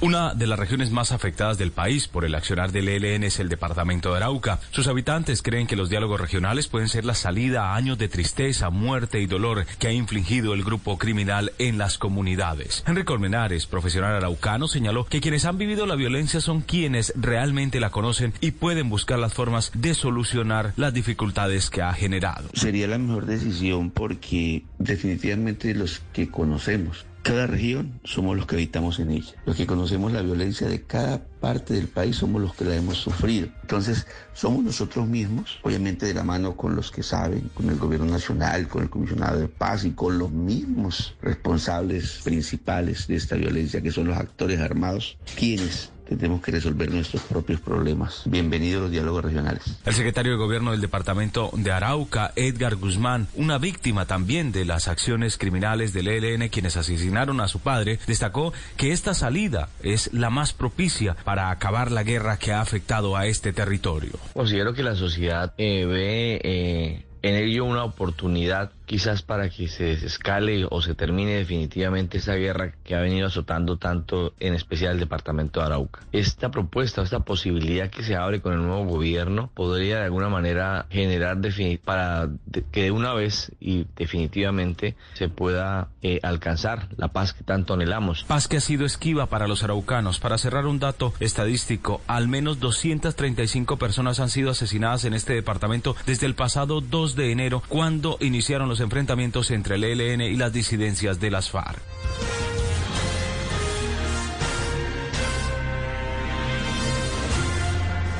Una 0.00 0.32
de 0.32 0.46
las 0.46 0.60
regiones 0.60 0.92
más 0.92 1.10
afectadas 1.10 1.58
del 1.58 1.72
país 1.72 2.06
por 2.06 2.24
el 2.24 2.36
accionar 2.36 2.70
del 2.70 2.88
ELN 2.88 3.24
es 3.24 3.40
el 3.40 3.48
departamento 3.48 4.10
de 4.10 4.18
Arauca. 4.18 4.60
Sus 4.70 4.86
habitantes 4.86 5.42
creen 5.42 5.66
que 5.66 5.74
los 5.74 5.90
diálogos 5.90 6.20
regionales 6.20 6.68
pueden 6.68 6.88
ser 6.88 7.04
la 7.04 7.14
salida 7.14 7.72
a 7.72 7.74
años 7.74 7.98
de 7.98 8.06
tristeza, 8.06 8.70
muerte 8.70 9.20
y 9.20 9.26
dolor 9.26 9.66
que 9.80 9.88
ha 9.88 9.92
infligido 9.92 10.54
el 10.54 10.62
grupo 10.62 10.98
criminal 10.98 11.50
en 11.58 11.78
las 11.78 11.98
comunidades. 11.98 12.84
Henry 12.86 13.02
Colmenares, 13.02 13.66
profesional 13.66 14.14
araucano, 14.14 14.68
señaló 14.68 15.04
que 15.04 15.20
quienes 15.20 15.44
han 15.44 15.58
vivido 15.58 15.84
la 15.84 15.96
violencia 15.96 16.40
son 16.40 16.60
quienes 16.60 17.12
realmente 17.16 17.80
la 17.80 17.90
conocen 17.90 18.34
y 18.40 18.52
pueden 18.52 18.90
buscar 18.90 19.18
las 19.18 19.34
formas 19.34 19.72
de 19.74 19.94
solucionar 19.94 20.74
las 20.76 20.94
dificultades 20.94 21.70
que 21.70 21.82
ha 21.82 21.92
generado. 21.92 22.50
Sería 22.52 22.86
la 22.86 22.98
mejor 22.98 23.26
decisión 23.26 23.90
porque 23.90 24.62
definitivamente 24.78 25.74
los 25.74 26.02
que 26.12 26.28
conocemos 26.28 27.04
cada 27.28 27.46
región 27.46 28.00
somos 28.04 28.36
los 28.36 28.46
que 28.46 28.56
habitamos 28.56 28.98
en 28.98 29.10
ella. 29.10 29.34
Los 29.44 29.54
que 29.54 29.66
conocemos 29.66 30.12
la 30.12 30.22
violencia 30.22 30.66
de 30.66 30.82
cada 30.82 31.22
parte 31.40 31.74
del 31.74 31.86
país 31.86 32.16
somos 32.16 32.40
los 32.40 32.54
que 32.54 32.64
la 32.64 32.74
hemos 32.74 32.96
sufrido. 32.96 33.48
Entonces, 33.60 34.06
somos 34.32 34.64
nosotros 34.64 35.06
mismos, 35.06 35.58
obviamente 35.62 36.06
de 36.06 36.14
la 36.14 36.24
mano 36.24 36.56
con 36.56 36.74
los 36.74 36.90
que 36.90 37.02
saben, 37.02 37.50
con 37.52 37.68
el 37.68 37.76
gobierno 37.76 38.06
nacional, 38.06 38.66
con 38.66 38.82
el 38.82 38.88
comisionado 38.88 39.38
de 39.40 39.48
paz 39.48 39.84
y 39.84 39.90
con 39.90 40.18
los 40.18 40.30
mismos 40.30 41.16
responsables 41.20 42.20
principales 42.24 43.06
de 43.06 43.16
esta 43.16 43.36
violencia, 43.36 43.82
que 43.82 43.90
son 43.90 44.06
los 44.06 44.16
actores 44.16 44.58
armados, 44.60 45.18
quienes 45.36 45.92
tenemos 46.16 46.42
que 46.42 46.52
resolver 46.52 46.90
nuestros 46.90 47.22
propios 47.22 47.60
problemas. 47.60 48.22
Bienvenidos 48.26 48.80
a 48.80 48.82
los 48.82 48.90
diálogos 48.90 49.24
regionales. 49.24 49.62
El 49.84 49.94
secretario 49.94 50.32
de 50.32 50.38
Gobierno 50.38 50.70
del 50.72 50.80
Departamento 50.80 51.50
de 51.54 51.72
Arauca, 51.72 52.32
Edgar 52.36 52.76
Guzmán, 52.76 53.28
una 53.34 53.58
víctima 53.58 54.06
también 54.06 54.52
de 54.52 54.64
las 54.64 54.88
acciones 54.88 55.36
criminales 55.36 55.92
del 55.92 56.08
ELN, 56.08 56.48
quienes 56.48 56.76
asesinaron 56.76 57.40
a 57.40 57.48
su 57.48 57.60
padre, 57.60 57.98
destacó 58.06 58.52
que 58.76 58.92
esta 58.92 59.14
salida 59.14 59.68
es 59.82 60.12
la 60.12 60.30
más 60.30 60.52
propicia 60.52 61.14
para 61.24 61.50
acabar 61.50 61.90
la 61.90 62.02
guerra 62.02 62.38
que 62.38 62.52
ha 62.52 62.60
afectado 62.60 63.16
a 63.16 63.26
este 63.26 63.52
territorio. 63.52 64.12
Considero 64.32 64.74
que 64.74 64.82
la 64.82 64.94
sociedad 64.94 65.54
eh, 65.58 65.84
ve 65.84 66.40
eh, 66.42 67.04
en 67.22 67.34
ello 67.34 67.64
una 67.64 67.84
oportunidad 67.84 68.72
quizás 68.88 69.22
para 69.22 69.50
que 69.50 69.68
se 69.68 69.92
escale 69.92 70.66
o 70.68 70.80
se 70.80 70.94
termine 70.94 71.34
definitivamente 71.34 72.18
esa 72.18 72.34
guerra 72.34 72.72
que 72.82 72.94
ha 72.94 73.00
venido 73.00 73.26
azotando 73.26 73.76
tanto, 73.76 74.32
en 74.40 74.54
especial 74.54 74.94
el 74.94 75.00
departamento 75.00 75.60
de 75.60 75.66
Arauca. 75.66 76.00
Esta 76.10 76.50
propuesta, 76.50 77.02
esta 77.02 77.20
posibilidad 77.20 77.90
que 77.90 78.02
se 78.02 78.16
abre 78.16 78.40
con 78.40 78.54
el 78.54 78.62
nuevo 78.62 78.86
gobierno 78.86 79.50
podría 79.54 79.98
de 79.98 80.04
alguna 80.04 80.30
manera 80.30 80.86
generar 80.88 81.38
para 81.84 82.30
que 82.72 82.84
de 82.84 82.90
una 82.90 83.12
vez 83.12 83.52
y 83.60 83.86
definitivamente 83.94 84.96
se 85.12 85.28
pueda 85.28 85.88
eh, 86.00 86.18
alcanzar 86.22 86.88
la 86.96 87.08
paz 87.08 87.34
que 87.34 87.44
tanto 87.44 87.74
anhelamos. 87.74 88.24
Paz 88.24 88.48
que 88.48 88.56
ha 88.56 88.60
sido 88.60 88.86
esquiva 88.86 89.26
para 89.26 89.46
los 89.46 89.62
araucanos. 89.62 90.18
Para 90.18 90.38
cerrar 90.38 90.66
un 90.66 90.78
dato 90.78 91.12
estadístico, 91.20 92.00
al 92.06 92.28
menos 92.28 92.58
235 92.58 93.76
personas 93.76 94.18
han 94.20 94.30
sido 94.30 94.50
asesinadas 94.50 95.04
en 95.04 95.12
este 95.12 95.34
departamento 95.34 95.94
desde 96.06 96.26
el 96.26 96.34
pasado 96.34 96.80
2 96.80 97.07
de 97.16 97.32
enero, 97.32 97.62
cuando 97.68 98.16
iniciaron 98.20 98.68
los 98.68 98.80
enfrentamientos 98.80 99.50
entre 99.50 99.76
el 99.76 99.84
ELN 99.84 100.22
y 100.22 100.36
las 100.36 100.52
disidencias 100.52 101.20
de 101.20 101.30
las 101.30 101.50
FARC. 101.50 101.80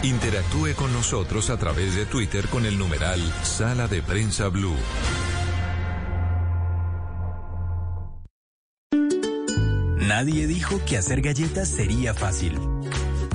Interactúe 0.03 0.75
con 0.77 0.93
nosotros 0.93 1.51
a 1.51 1.59
través 1.59 1.97
de 1.97 2.07
Twitter 2.07 2.47
con 2.49 2.65
el 2.65 2.79
numeral 2.79 3.21
Sala 3.43 3.89
de 3.89 4.01
Prensa 4.01 4.49
Blue. 4.49 4.77
Nadie 10.09 10.47
dijo 10.47 10.81
que 10.87 10.97
hacer 10.97 11.21
galletas 11.21 11.69
sería 11.69 12.15
fácil. 12.15 12.59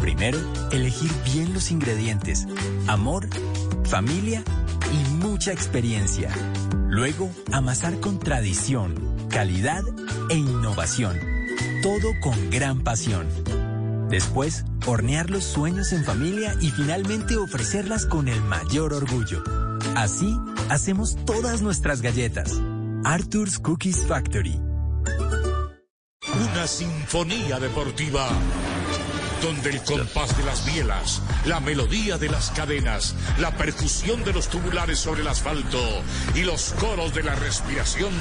Primero, 0.01 0.39
elegir 0.71 1.11
bien 1.23 1.53
los 1.53 1.69
ingredientes, 1.69 2.47
amor, 2.87 3.27
familia 3.83 4.43
y 4.43 4.62
mucha 5.19 5.51
experiencia. 5.51 6.29
Luego, 6.87 7.29
amasar 7.51 7.99
con 7.99 8.19
tradición, 8.19 8.95
calidad 9.29 9.81
e 10.29 10.35
innovación. 10.35 11.19
Todo 11.81 12.09
con 12.21 12.49
gran 12.49 12.81
pasión. 12.83 13.27
Después, 14.09 14.65
hornear 14.85 15.29
los 15.29 15.43
sueños 15.43 15.91
en 15.91 16.03
familia 16.03 16.55
y 16.61 16.69
finalmente 16.69 17.37
ofrecerlas 17.37 18.05
con 18.05 18.27
el 18.27 18.41
mayor 18.41 18.93
orgullo. 18.93 19.43
Así, 19.95 20.37
hacemos 20.69 21.17
todas 21.25 21.61
nuestras 21.61 22.01
galletas. 22.01 22.61
Arthur's 23.03 23.59
Cookies 23.59 24.05
Factory. 24.05 24.59
Una 26.35 26.67
sinfonía 26.67 27.59
deportiva 27.59 28.29
donde 29.43 29.71
el 29.71 29.83
compás 29.83 30.37
de 30.37 30.43
las 30.45 30.65
bielas, 30.65 31.21
la 31.45 31.59
melodía 31.59 32.17
de 32.17 32.29
las 32.29 32.49
cadenas, 32.51 33.13
la 33.39 33.51
percusión 33.51 34.23
de 34.23 34.31
los 34.31 34.47
tubulares 34.47 34.99
sobre 34.99 35.21
el 35.21 35.27
asfalto 35.27 35.79
y 36.33 36.43
los 36.43 36.73
coros 36.79 37.13
de 37.13 37.23
la 37.23 37.35
respiración 37.35 38.13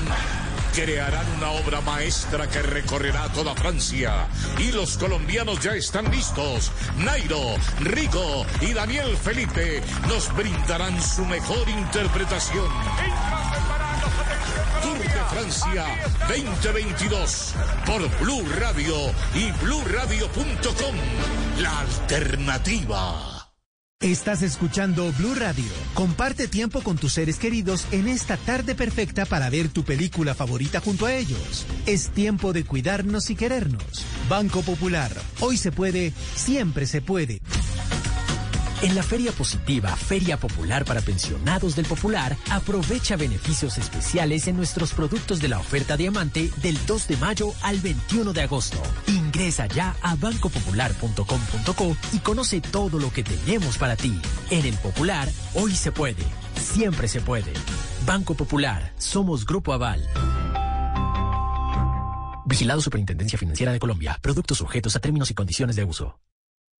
crearán 0.75 1.25
una 1.37 1.51
obra 1.51 1.81
maestra 1.81 2.49
que 2.49 2.61
recorrerá 2.63 3.29
toda 3.29 3.55
Francia. 3.55 4.27
Y 4.59 4.73
los 4.73 4.99
colombianos 4.99 5.61
ya 5.61 5.75
están 5.75 6.11
listos. 6.11 6.73
Nairo, 6.97 7.55
Rico 7.81 8.45
y 8.61 8.73
Daniel 8.73 9.17
Felipe 9.17 9.81
nos 10.09 10.35
brindarán 10.35 11.01
su 11.01 11.25
mejor 11.25 11.69
interpretación. 11.69 12.69
Tour 14.83 14.99
de 14.99 15.09
Francia 15.31 15.85
2022 16.29 17.55
por 17.87 18.01
Blue 18.21 18.45
Radio 18.59 18.95
y 19.35 19.51
bluradio.com. 19.65 20.97
La 21.59 21.81
alternativa. 21.81 23.43
Estás 24.03 24.43
escuchando 24.43 25.13
Blue 25.13 25.37
Radio. 25.37 25.71
Comparte 25.95 26.49
tiempo 26.49 26.83
con 26.83 26.97
tus 26.97 27.13
seres 27.13 27.39
queridos 27.39 27.87
en 27.93 28.09
esta 28.09 28.37
tarde 28.37 28.75
perfecta 28.75 29.27
para 29.27 29.49
ver 29.49 29.69
tu 29.69 29.85
película 29.85 30.35
favorita 30.35 30.81
junto 30.81 31.07
a 31.07 31.15
ellos. 31.15 31.65
Es 31.87 32.11
tiempo 32.11 32.53
de 32.53 32.65
cuidarnos 32.65 33.31
y 33.31 33.37
querernos. 33.37 34.05
Banco 34.29 34.63
Popular. 34.63 35.13
Hoy 35.39 35.57
se 35.57 35.71
puede, 35.71 36.13
siempre 36.35 36.87
se 36.87 37.01
puede. 37.01 37.41
En 38.83 38.97
la 38.97 39.05
Feria 39.05 39.31
Positiva, 39.31 39.95
Feria 39.95 40.37
Popular 40.37 40.85
para 40.85 41.01
Pensionados 41.01 41.77
del 41.77 41.87
Popular, 41.87 42.37
aprovecha 42.51 43.15
beneficios 43.15 43.79
especiales 43.79 44.49
en 44.49 44.57
nuestros 44.57 44.93
productos 44.93 45.39
de 45.41 45.47
la 45.47 45.61
oferta 45.61 45.97
diamante 45.97 46.51
del 46.57 46.77
2 46.85 47.07
de 47.07 47.17
mayo 47.19 47.53
al 47.63 47.79
21 47.79 48.33
de 48.33 48.43
agosto. 48.43 48.83
Ingresa 49.07 49.69
ya 49.69 49.95
a 50.03 50.17
bancopopular.com.co 50.17 51.97
y 52.13 52.19
conoce 52.19 52.61
todo 52.61 52.99
lo 52.99 53.13
que 53.13 53.23
tenemos 53.23 53.79
para 53.79 53.95
ti. 53.95 54.21
En 54.51 54.67
el 54.67 54.75
Popular, 54.75 55.29
hoy 55.55 55.77
se 55.77 55.93
puede, 55.93 56.25
siempre 56.57 57.07
se 57.07 57.21
puede. 57.21 57.53
Banco 58.05 58.35
Popular, 58.35 58.93
somos 58.99 59.47
Grupo 59.47 59.73
Aval. 59.73 60.05
Vigilado 62.47 62.81
Superintendencia 62.81 63.39
Financiera 63.39 63.71
de 63.71 63.79
Colombia. 63.79 64.19
Productos 64.21 64.59
sujetos 64.59 64.97
a 64.97 64.99
términos 64.99 65.31
y 65.31 65.35
condiciones 65.35 65.77
de 65.77 65.85
uso. 65.85 66.19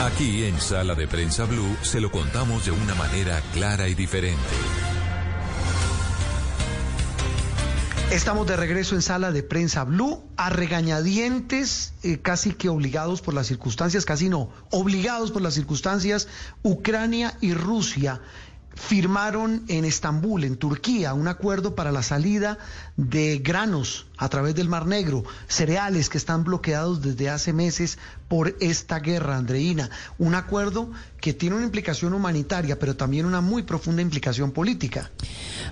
Aquí 0.00 0.44
en 0.44 0.58
Sala 0.58 0.94
de 0.94 1.06
Prensa 1.06 1.44
Blue 1.44 1.76
se 1.82 2.00
lo 2.00 2.10
contamos 2.10 2.64
de 2.64 2.70
una 2.70 2.94
manera 2.94 3.42
clara 3.52 3.86
y 3.86 3.94
diferente. 3.94 4.40
Estamos 8.10 8.46
de 8.46 8.56
regreso 8.56 8.94
en 8.94 9.02
Sala 9.02 9.30
de 9.30 9.42
Prensa 9.42 9.84
Blue, 9.84 10.22
a 10.38 10.48
regañadientes, 10.48 11.92
eh, 12.02 12.18
casi 12.18 12.54
que 12.54 12.70
obligados 12.70 13.20
por 13.20 13.34
las 13.34 13.48
circunstancias, 13.48 14.06
casi 14.06 14.30
no, 14.30 14.48
obligados 14.70 15.32
por 15.32 15.42
las 15.42 15.52
circunstancias, 15.52 16.28
Ucrania 16.62 17.36
y 17.42 17.52
Rusia 17.52 18.22
firmaron 18.74 19.64
en 19.68 19.84
Estambul, 19.84 20.44
en 20.44 20.56
Turquía, 20.56 21.12
un 21.12 21.28
acuerdo 21.28 21.74
para 21.74 21.92
la 21.92 22.02
salida 22.02 22.56
de 22.96 23.36
granos 23.36 24.06
a 24.20 24.28
través 24.28 24.54
del 24.54 24.68
Mar 24.68 24.86
Negro, 24.86 25.24
cereales 25.48 26.08
que 26.08 26.18
están 26.18 26.44
bloqueados 26.44 27.00
desde 27.02 27.30
hace 27.30 27.52
meses 27.52 27.98
por 28.28 28.54
esta 28.60 29.00
guerra, 29.00 29.36
Andreina. 29.36 29.90
Un 30.18 30.34
acuerdo 30.34 30.90
que 31.20 31.32
tiene 31.32 31.56
una 31.56 31.64
implicación 31.64 32.12
humanitaria, 32.12 32.78
pero 32.78 32.96
también 32.96 33.26
una 33.26 33.40
muy 33.40 33.62
profunda 33.62 34.02
implicación 34.02 34.52
política. 34.52 35.10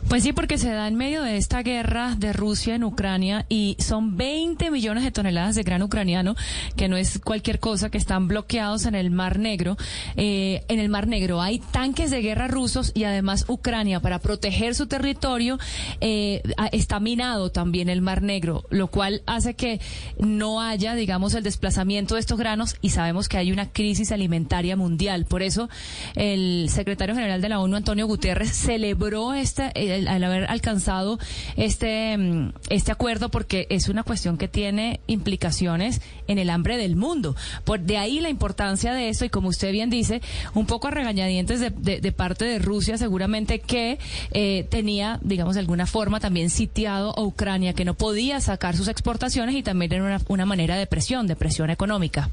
Pues 0.08 0.22
sí, 0.22 0.32
porque 0.32 0.58
se 0.58 0.70
da 0.70 0.88
en 0.88 0.96
medio 0.96 1.22
de 1.22 1.36
esta 1.36 1.62
guerra 1.62 2.14
de 2.16 2.32
Rusia 2.32 2.74
en 2.74 2.84
Ucrania 2.84 3.46
y 3.48 3.76
son 3.78 4.16
20 4.16 4.70
millones 4.70 5.04
de 5.04 5.12
toneladas 5.12 5.54
de 5.54 5.62
grano 5.62 5.86
ucraniano, 5.86 6.34
que 6.76 6.88
no 6.88 6.96
es 6.96 7.18
cualquier 7.22 7.60
cosa, 7.60 7.90
que 7.90 7.98
están 7.98 8.28
bloqueados 8.28 8.86
en 8.86 8.94
el 8.94 9.10
Mar 9.10 9.38
Negro. 9.38 9.76
Eh, 10.16 10.64
en 10.68 10.80
el 10.80 10.88
Mar 10.88 11.06
Negro 11.06 11.40
hay 11.40 11.58
tanques 11.58 12.10
de 12.10 12.22
guerra 12.22 12.48
rusos 12.48 12.92
y 12.94 13.04
además 13.04 13.44
Ucrania, 13.48 14.00
para 14.00 14.18
proteger 14.18 14.74
su 14.74 14.86
territorio, 14.86 15.58
eh, 16.00 16.42
está 16.72 17.00
minado 17.00 17.50
también 17.50 17.88
el 17.88 18.00
Mar 18.00 18.22
Negro, 18.22 18.37
lo 18.44 18.86
cual 18.88 19.22
hace 19.26 19.54
que 19.54 19.80
no 20.18 20.60
haya, 20.60 20.94
digamos, 20.94 21.34
el 21.34 21.42
desplazamiento 21.42 22.14
de 22.14 22.20
estos 22.20 22.38
granos 22.38 22.76
y 22.80 22.90
sabemos 22.90 23.28
que 23.28 23.36
hay 23.36 23.52
una 23.52 23.70
crisis 23.70 24.12
alimentaria 24.12 24.76
mundial. 24.76 25.24
Por 25.24 25.42
eso 25.42 25.68
el 26.14 26.68
secretario 26.70 27.14
general 27.14 27.40
de 27.40 27.48
la 27.48 27.60
ONU, 27.60 27.76
Antonio 27.76 28.06
Guterres, 28.06 28.50
celebró 28.50 29.34
este, 29.34 29.72
al 30.08 30.24
haber 30.24 30.50
alcanzado 30.50 31.18
este, 31.56 32.16
mm, 32.16 32.52
este 32.70 32.92
acuerdo 32.92 33.30
porque 33.30 33.66
es 33.70 33.88
una 33.88 34.02
cuestión 34.02 34.38
que 34.38 34.48
tiene 34.48 35.00
implicaciones 35.06 36.00
en 36.26 36.38
el 36.38 36.50
hambre 36.50 36.76
del 36.76 36.96
mundo. 36.96 37.36
Por, 37.64 37.80
de 37.80 37.98
ahí 37.98 38.20
la 38.20 38.28
importancia 38.28 38.92
de 38.92 39.08
esto 39.08 39.24
y 39.24 39.30
como 39.30 39.48
usted 39.48 39.72
bien 39.72 39.90
dice, 39.90 40.20
un 40.54 40.66
poco 40.66 40.88
a 40.88 40.90
regañadientes 40.90 41.60
de, 41.60 42.12
parte 42.12 42.44
de 42.44 42.58
Rusia 42.58 42.98
seguramente 42.98 43.60
que 43.60 43.98
eh, 44.32 44.66
tenía, 44.70 45.18
digamos, 45.22 45.54
de 45.54 45.60
alguna 45.60 45.86
forma 45.86 46.20
también 46.20 46.50
sitiado 46.50 47.16
a 47.16 47.22
Ucrania, 47.22 47.74
que 47.74 47.84
no 47.84 47.94
podía 47.94 48.27
sacar 48.40 48.76
sus 48.76 48.88
exportaciones 48.88 49.54
y 49.54 49.62
también 49.62 50.02
una, 50.02 50.20
una 50.28 50.46
manera 50.46 50.76
de 50.76 50.86
presión, 50.86 51.26
de 51.26 51.36
presión 51.36 51.70
económica. 51.70 52.30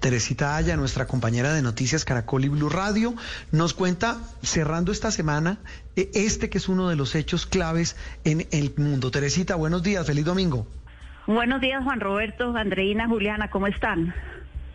Teresita 0.00 0.56
Aya, 0.56 0.76
nuestra 0.76 1.06
compañera 1.06 1.52
de 1.52 1.62
Noticias 1.62 2.04
Caracol 2.04 2.44
y 2.44 2.48
Blue 2.48 2.68
Radio, 2.68 3.14
nos 3.50 3.74
cuenta, 3.74 4.18
cerrando 4.42 4.92
esta 4.92 5.10
semana, 5.10 5.58
e, 5.96 6.10
este 6.14 6.48
que 6.48 6.58
es 6.58 6.68
uno 6.68 6.88
de 6.88 6.96
los 6.96 7.14
hechos 7.14 7.46
claves 7.46 7.96
en 8.24 8.46
el 8.52 8.72
mundo. 8.76 9.10
Teresita, 9.10 9.56
buenos 9.56 9.82
días, 9.82 10.06
feliz 10.06 10.24
domingo. 10.24 10.66
Buenos 11.26 11.60
días, 11.60 11.82
Juan 11.82 12.00
Roberto, 12.00 12.56
Andreina, 12.56 13.08
Juliana, 13.08 13.50
¿cómo 13.50 13.66
están? 13.66 14.14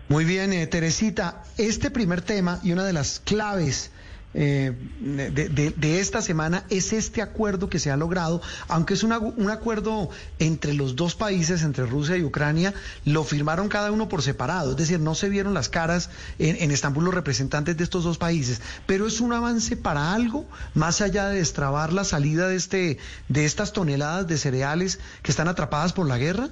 Muy 0.09 0.25
bien, 0.25 0.53
eh, 0.53 0.67
Teresita. 0.67 1.43
Este 1.57 1.89
primer 1.89 2.21
tema 2.21 2.59
y 2.61 2.73
una 2.73 2.83
de 2.83 2.93
las 2.93 3.21
claves 3.21 3.91
eh, 4.33 4.73
de, 4.99 5.99
esta 5.99 6.21
semana 6.21 6.65
es 6.69 6.93
este 6.93 7.21
acuerdo 7.21 7.69
que 7.69 7.79
se 7.79 7.91
ha 7.91 7.97
logrado, 7.97 8.41
aunque 8.67 8.95
es 8.95 9.03
un 9.03 9.11
acuerdo 9.11 10.09
entre 10.39 10.73
los 10.73 10.95
dos 10.95 11.15
países, 11.15 11.63
entre 11.63 11.85
Rusia 11.85 12.17
y 12.17 12.23
Ucrania, 12.23 12.73
lo 13.05 13.23
firmaron 13.23 13.69
cada 13.69 13.91
uno 13.91 14.09
por 14.09 14.21
separado, 14.21 14.71
es 14.71 14.77
decir, 14.77 14.99
no 14.99 15.15
se 15.15 15.29
vieron 15.29 15.53
las 15.53 15.69
caras 15.69 16.09
en, 16.39 16.71
Estambul 16.71 17.05
los 17.05 17.13
representantes 17.13 17.77
de 17.77 17.83
estos 17.83 18.03
dos 18.03 18.17
países, 18.17 18.61
pero 18.87 19.07
es 19.07 19.21
un 19.21 19.33
avance 19.33 19.77
para 19.77 20.13
algo, 20.13 20.45
más 20.73 21.01
allá 21.01 21.27
de 21.27 21.37
destrabar 21.37 21.93
la 21.93 22.03
salida 22.03 22.47
de, 22.47 22.55
este, 22.55 22.97
de 23.29 23.45
estas 23.45 23.73
toneladas 23.73 24.27
de 24.27 24.37
cereales 24.37 24.99
que 25.21 25.31
están 25.31 25.47
atrapadas 25.47 25.93
por 25.93 26.07
la 26.07 26.17
guerra. 26.17 26.49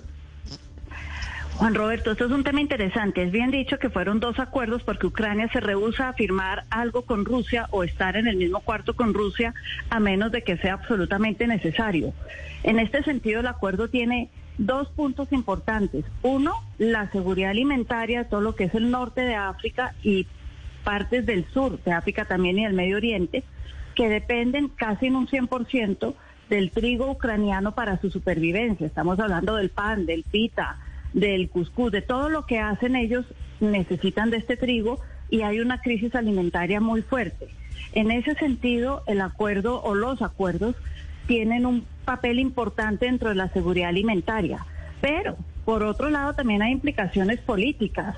Juan 1.62 1.76
Roberto, 1.76 2.14
esto 2.14 2.26
es 2.26 2.32
un 2.32 2.44
tema 2.44 2.60
interesante. 2.60 3.22
Es 3.22 3.32
bien 3.32 3.52
dicho 3.52 3.78
que 3.78 3.92
fueron 3.92 4.20
dos 4.20 4.40
acuerdos 4.40 4.82
porque 4.82 5.06
Ucrania 5.06 5.48
se 5.54 5.60
rehúsa 5.60 6.10
a 6.10 6.14
firmar 6.14 6.66
algo 6.72 7.04
con 7.04 7.24
Rusia 7.24 7.68
o 7.70 7.84
estar 7.84 8.18
en 8.18 8.26
el 8.26 8.38
mismo 8.38 8.62
cuarto 8.62 8.96
con 8.96 9.14
Rusia 9.14 9.54
a 9.92 10.00
menos 10.00 10.32
de 10.32 10.42
que 10.42 10.58
sea 10.58 10.74
absolutamente 10.74 11.46
necesario. 11.46 12.16
En 12.64 12.80
este 12.80 13.04
sentido, 13.04 13.42
el 13.42 13.46
acuerdo 13.46 13.90
tiene 13.90 14.32
dos 14.58 14.90
puntos 14.90 15.32
importantes. 15.32 16.04
Uno, 16.24 16.56
la 16.80 17.12
seguridad 17.12 17.52
alimentaria 17.52 18.28
todo 18.28 18.42
lo 18.42 18.56
que 18.56 18.64
es 18.64 18.74
el 18.74 18.90
norte 18.90 19.22
de 19.22 19.36
África 19.36 19.94
y 20.02 20.26
partes 20.84 21.28
del 21.28 21.46
sur 21.54 21.80
de 21.84 21.92
África 21.92 22.26
también 22.26 22.58
y 22.58 22.64
del 22.64 22.74
Medio 22.74 22.98
Oriente, 22.98 23.44
que 23.94 24.10
dependen 24.10 24.68
casi 24.68 25.06
en 25.06 25.16
un 25.16 25.28
100% 25.28 26.16
del 26.50 26.72
trigo 26.72 27.12
ucraniano 27.12 27.76
para 27.76 28.02
su 28.02 28.10
supervivencia. 28.10 28.88
Estamos 28.88 29.20
hablando 29.20 29.58
del 29.58 29.70
pan, 29.70 30.08
del 30.08 30.24
pita, 30.24 30.80
del 31.14 31.50
cuscús, 31.50 31.92
de 31.92 32.02
todo 32.02 32.30
lo 32.30 32.46
que 32.46 32.60
hacen 32.60 32.96
ellos, 32.96 33.26
necesitan 33.60 34.30
de 34.30 34.38
este 34.38 34.58
trigo 34.58 35.00
y 35.30 35.42
hay 35.42 35.60
una 35.60 35.82
crisis 35.82 36.16
alimentaria 36.16 36.80
muy 36.80 37.02
fuerte. 37.02 37.48
En 37.94 38.12
ese 38.12 38.36
sentido, 38.36 39.04
el 39.08 39.22
acuerdo 39.22 39.82
o 39.84 39.96
los 39.96 40.22
acuerdos 40.22 40.76
tienen 41.28 41.66
un 41.66 41.86
papel 42.06 42.40
importante 42.40 43.06
dentro 43.06 43.30
de 43.30 43.36
la 43.36 43.50
seguridad 43.50 43.90
alimentaria. 43.90 44.66
Pero, 45.02 45.38
por 45.66 45.84
otro 45.84 46.10
lado, 46.10 46.34
también 46.34 46.62
hay 46.62 46.72
implicaciones 46.72 47.40
políticas, 47.40 48.16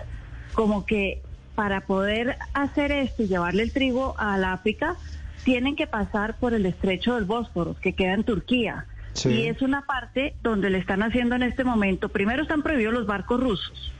como 0.53 0.86
que 0.86 1.22
para 1.56 1.82
poder 1.82 2.38
hacer 2.53 2.91
esto 2.91 3.24
y 3.24 3.28
llevarle 3.28 3.64
el 3.64 3.74
trigo 3.74 4.15
a 4.18 4.38
la 4.38 4.53
África, 4.53 4.95
tienen 5.44 5.76
que 5.76 5.88
pasar 5.88 6.38
por 6.38 6.53
el 6.53 6.65
estrecho 6.65 7.15
del 7.15 7.26
Bósforo, 7.26 7.76
que 7.80 7.94
queda 7.94 8.14
en 8.14 8.24
Turquía. 8.24 8.86
Y 9.26 9.48
es 9.48 9.61
una 9.61 9.85
parte 9.85 10.35
donde 10.41 10.69
le 10.69 10.80
están 10.80 11.03
haciendo 11.03 11.35
en 11.35 11.44
este 11.44 11.64
momento, 11.64 12.10
primero 12.10 12.41
están 12.41 12.64
prohibidos 12.64 12.94
los 12.94 13.06
barcos 13.06 13.40
rusos. 13.40 13.94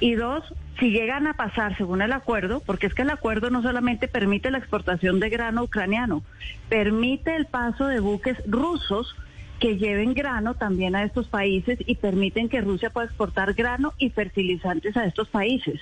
Y 0.00 0.14
dos, 0.14 0.42
si 0.78 0.90
llegan 0.90 1.26
a 1.26 1.34
pasar 1.34 1.76
según 1.76 2.02
el 2.02 2.12
acuerdo, 2.12 2.60
porque 2.60 2.86
es 2.86 2.94
que 2.94 3.02
el 3.02 3.10
acuerdo 3.10 3.50
no 3.50 3.62
solamente 3.62 4.08
permite 4.08 4.50
la 4.50 4.58
exportación 4.58 5.20
de 5.20 5.30
grano 5.30 5.64
ucraniano, 5.64 6.22
permite 6.68 7.36
el 7.36 7.46
paso 7.46 7.86
de 7.86 8.00
buques 8.00 8.38
rusos 8.46 9.14
que 9.60 9.76
lleven 9.76 10.14
grano 10.14 10.54
también 10.54 10.96
a 10.96 11.04
estos 11.04 11.28
países 11.28 11.78
y 11.86 11.94
permiten 11.96 12.48
que 12.48 12.60
Rusia 12.60 12.90
pueda 12.90 13.06
exportar 13.06 13.54
grano 13.54 13.92
y 13.98 14.10
fertilizantes 14.10 14.96
a 14.96 15.04
estos 15.04 15.28
países. 15.28 15.80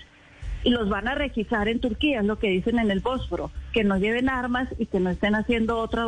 Y 0.64 0.70
los 0.70 0.88
van 0.88 1.08
a 1.08 1.14
registrar 1.14 1.68
en 1.68 1.80
Turquía, 1.80 2.20
es 2.20 2.26
lo 2.26 2.38
que 2.38 2.50
dicen 2.50 2.78
en 2.78 2.90
el 2.90 3.00
Bósforo, 3.00 3.50
que 3.72 3.82
no 3.82 3.96
lleven 3.96 4.28
armas 4.28 4.68
y 4.78 4.86
que 4.86 5.00
no 5.00 5.10
estén 5.10 5.34
haciendo 5.34 5.78
otra, 5.78 6.06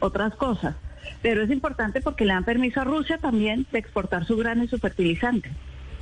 otras 0.00 0.34
cosas 0.36 0.76
pero 1.22 1.42
es 1.42 1.50
importante 1.50 2.00
porque 2.00 2.24
le 2.24 2.32
dan 2.32 2.44
permiso 2.44 2.80
a 2.80 2.84
Rusia 2.84 3.18
también 3.18 3.66
de 3.72 3.78
exportar 3.78 4.24
su 4.26 4.36
grano 4.36 4.64
y 4.64 4.68
su 4.68 4.78
fertilizante. 4.78 5.50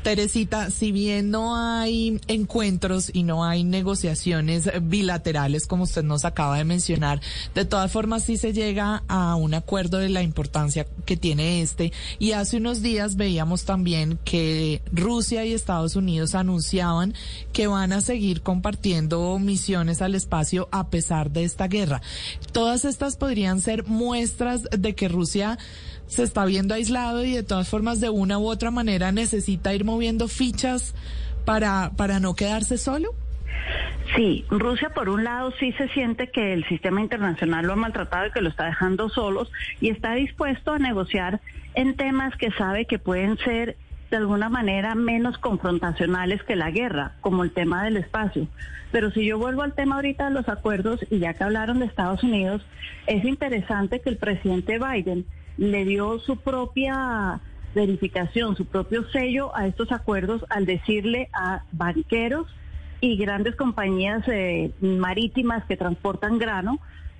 Teresita, 0.06 0.70
si 0.70 0.92
bien 0.92 1.32
no 1.32 1.56
hay 1.56 2.20
encuentros 2.28 3.10
y 3.12 3.24
no 3.24 3.44
hay 3.44 3.64
negociaciones 3.64 4.70
bilaterales, 4.82 5.66
como 5.66 5.82
usted 5.82 6.04
nos 6.04 6.24
acaba 6.24 6.58
de 6.58 6.62
mencionar, 6.62 7.20
de 7.56 7.64
todas 7.64 7.90
formas 7.90 8.22
sí 8.22 8.36
se 8.36 8.52
llega 8.52 9.02
a 9.08 9.34
un 9.34 9.52
acuerdo 9.54 9.98
de 9.98 10.08
la 10.08 10.22
importancia 10.22 10.86
que 11.06 11.16
tiene 11.16 11.60
este. 11.60 11.92
Y 12.20 12.32
hace 12.32 12.58
unos 12.58 12.82
días 12.82 13.16
veíamos 13.16 13.64
también 13.64 14.16
que 14.24 14.80
Rusia 14.92 15.44
y 15.44 15.52
Estados 15.52 15.96
Unidos 15.96 16.36
anunciaban 16.36 17.12
que 17.52 17.66
van 17.66 17.92
a 17.92 18.00
seguir 18.00 18.42
compartiendo 18.42 19.36
misiones 19.40 20.02
al 20.02 20.14
espacio 20.14 20.68
a 20.70 20.88
pesar 20.88 21.32
de 21.32 21.42
esta 21.42 21.66
guerra. 21.66 22.00
Todas 22.52 22.84
estas 22.84 23.16
podrían 23.16 23.60
ser 23.60 23.84
muestras 23.88 24.68
de 24.70 24.94
que 24.94 25.08
Rusia 25.08 25.58
se 26.06 26.22
está 26.22 26.44
viendo 26.44 26.74
aislado 26.74 27.24
y 27.24 27.32
de 27.32 27.42
todas 27.42 27.68
formas 27.68 28.00
de 28.00 28.10
una 28.10 28.38
u 28.38 28.48
otra 28.48 28.70
manera 28.70 29.12
necesita 29.12 29.74
ir 29.74 29.84
moviendo 29.84 30.28
fichas 30.28 30.94
para, 31.44 31.92
para 31.96 32.20
no 32.20 32.34
quedarse 32.34 32.78
solo? 32.78 33.14
Sí, 34.14 34.44
Rusia 34.50 34.90
por 34.90 35.08
un 35.08 35.24
lado 35.24 35.52
sí 35.58 35.72
se 35.72 35.88
siente 35.88 36.30
que 36.30 36.52
el 36.52 36.64
sistema 36.68 37.00
internacional 37.00 37.66
lo 37.66 37.72
ha 37.72 37.76
maltratado 37.76 38.26
y 38.26 38.30
que 38.30 38.40
lo 38.40 38.48
está 38.48 38.66
dejando 38.66 39.08
solos 39.08 39.50
y 39.80 39.90
está 39.90 40.14
dispuesto 40.14 40.72
a 40.72 40.78
negociar 40.78 41.40
en 41.74 41.96
temas 41.96 42.36
que 42.36 42.50
sabe 42.52 42.86
que 42.86 42.98
pueden 42.98 43.36
ser 43.38 43.76
de 44.10 44.16
alguna 44.16 44.48
manera 44.48 44.94
menos 44.94 45.36
confrontacionales 45.38 46.42
que 46.44 46.54
la 46.54 46.70
guerra, 46.70 47.12
como 47.20 47.42
el 47.42 47.50
tema 47.50 47.84
del 47.84 47.96
espacio. 47.96 48.46
Pero 48.92 49.10
si 49.10 49.26
yo 49.26 49.38
vuelvo 49.38 49.62
al 49.62 49.74
tema 49.74 49.96
ahorita 49.96 50.26
de 50.26 50.34
los 50.34 50.48
acuerdos, 50.48 51.04
y 51.10 51.18
ya 51.18 51.34
que 51.34 51.42
hablaron 51.42 51.80
de 51.80 51.86
Estados 51.86 52.22
Unidos, 52.22 52.64
es 53.06 53.24
interesante 53.24 54.00
que 54.00 54.10
el 54.10 54.16
presidente 54.16 54.78
Biden 54.78 55.26
le 55.56 55.84
dio 55.84 56.18
su 56.18 56.36
propia 56.36 57.40
verificación, 57.74 58.56
su 58.56 58.64
propio 58.66 59.08
sello 59.10 59.54
a 59.54 59.66
estos 59.66 59.92
acuerdos 59.92 60.44
al 60.48 60.66
decirle 60.66 61.28
a 61.32 61.62
banqueros 61.72 62.46
y 63.00 63.16
grandes 63.16 63.54
compañías 63.56 64.26
eh, 64.28 64.72
marítimas 64.80 65.64
que 65.66 65.76
transportan 65.76 66.38
grano 66.38 66.78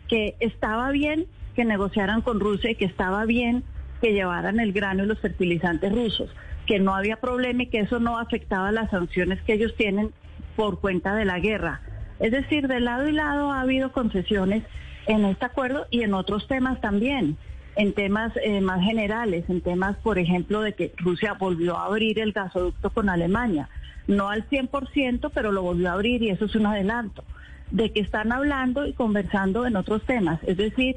que 0.09 0.37
estaba 0.41 0.91
bien 0.91 1.27
que 1.55 1.65
negociaran 1.65 2.21
con 2.21 2.39
Rusia 2.41 2.71
y 2.71 2.75
que 2.75 2.85
estaba 2.85 3.25
bien 3.25 3.65
que 4.01 4.13
llevaran 4.13 4.61
el 4.61 4.73
grano 4.73 5.05
y 5.05 5.07
los 5.07 5.19
fertilizantes 5.21 5.91
rusos, 5.93 6.31
que 6.67 6.79
no 6.79 6.95
había 6.95 7.17
problema 7.17 7.65
y 7.65 7.67
que 7.67 7.81
eso 7.81 7.99
no 7.99 8.19
afectaba 8.19 8.71
las 8.73 8.91
sanciones 8.91 9.41
que 9.43 9.55
ellos 9.55 9.75
tienen 9.77 10.13
por 10.55 10.81
cuenta 10.81 11.15
de 11.15 11.25
la 11.25 11.39
guerra. 11.39 11.81
Es 12.21 12.33
decir, 12.33 12.69
de 12.69 12.81
lado 12.81 13.09
y 13.09 13.13
lado 13.13 13.53
ha 13.53 13.63
habido 13.63 13.93
concesiones 13.93 14.65
en 15.07 15.25
este 15.25 15.47
acuerdo 15.47 15.87
y 15.91 16.03
en 16.03 16.15
otros 16.15 16.47
temas 16.47 16.81
también 16.81 17.37
en 17.77 17.93
temas 17.93 18.33
eh, 18.43 18.61
más 18.61 18.83
generales, 18.83 19.45
en 19.49 19.61
temas, 19.61 19.97
por 19.99 20.19
ejemplo, 20.19 20.63
de 20.63 20.73
que 20.73 20.93
Rusia 20.97 21.35
volvió 21.35 21.77
a 21.77 21.85
abrir 21.85 22.19
el 22.19 22.33
gasoducto 22.33 22.91
con 22.91 23.09
Alemania. 23.09 23.69
No 24.07 24.31
al 24.31 24.49
100%, 24.49 25.31
pero 25.35 25.53
lo 25.53 25.63
volvió 25.63 25.91
a 25.91 25.93
abrir 25.93 26.23
y 26.23 26.31
eso 26.31 26.47
es 26.47 26.55
un 26.55 26.67
adelanto. 26.67 27.23
De 27.71 27.93
que 27.93 28.01
están 28.01 28.33
hablando 28.33 28.87
y 28.87 28.95
conversando 28.95 29.67
en 29.67 29.77
otros 29.77 30.03
temas. 30.05 30.41
Es 30.45 30.57
decir, 30.57 30.97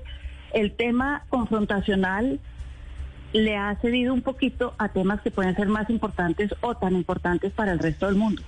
el 0.54 0.72
tema 0.72 1.24
confrontacional 1.30 2.40
le 3.34 3.58
ha 3.58 3.76
cedido 3.76 4.14
un 4.14 4.22
poquito 4.22 4.74
a 4.78 4.90
temas 4.90 5.22
que 5.22 5.32
pueden 5.32 5.56
ser 5.56 5.68
más 5.68 5.90
importantes 5.90 6.56
o 6.62 6.76
tan 6.76 6.96
importantes 6.96 7.52
para 7.52 7.74
el 7.74 7.80
resto 7.80 8.06
del 8.06 8.16
mundo. 8.16 8.42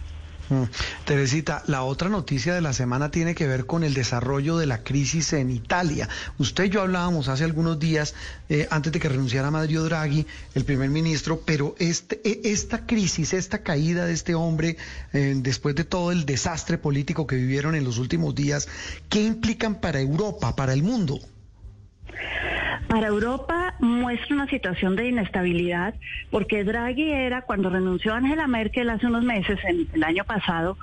Mm. 0.52 0.64
Teresita, 1.06 1.64
la 1.68 1.84
otra 1.84 2.10
noticia 2.10 2.54
de 2.54 2.60
la 2.60 2.74
semana 2.74 3.10
tiene 3.10 3.36
que 3.36 3.48
ver 3.48 3.66
con 3.66 3.86
el 3.86 3.94
desarrollo 3.94 4.58
de 4.58 4.66
la 4.66 4.84
crisis 4.84 5.32
en 5.32 5.50
Italia. 5.50 6.10
Usted 6.40 6.66
y 6.66 6.70
yo 6.70 6.82
hablábamos 6.82 7.30
hace 7.30 7.46
algunos 7.46 7.80
días, 7.80 8.14
eh, 8.50 8.68
antes 8.70 8.92
de 8.92 9.00
que 9.00 9.08
renunciara 9.08 9.50
Mario 9.50 9.84
Draghi, 9.86 10.28
el 10.54 10.66
primer 10.66 10.90
ministro, 10.90 11.42
pero 11.46 11.74
este, 11.80 12.20
e, 12.26 12.52
esta 12.52 12.86
crisis, 12.86 13.32
esta 13.34 13.60
caída 13.60 14.06
de 14.06 14.12
este 14.12 14.36
hombre, 14.36 14.76
eh, 15.14 15.36
después 15.38 15.74
de 15.74 15.86
todo 15.86 16.12
el 16.12 16.26
desastre 16.26 16.78
político 16.78 17.26
que 17.26 17.38
vivieron 17.38 17.74
en 17.74 17.86
los 17.86 17.98
últimos 17.98 18.36
días, 18.36 18.68
¿qué 19.08 19.24
implican 19.24 19.76
para 19.80 20.02
Europa, 20.02 20.54
para 20.58 20.74
el 20.74 20.84
mundo? 20.84 21.22
Para 22.88 23.08
Europa 23.08 23.76
muestra 23.80 24.36
una 24.36 24.48
situación 24.48 24.96
de 24.96 25.08
inestabilidad 25.08 25.96
porque 26.30 26.64
Draghi 26.64 27.12
era, 27.12 27.44
cuando 27.44 27.70
renunció 27.70 28.14
Angela 28.14 28.48
Merkel 28.48 28.90
hace 28.90 29.08
unos 29.08 29.24
meses, 29.24 29.60
en 29.64 29.88
el 29.94 30.04
año 30.04 30.24
pasado, 30.26 30.78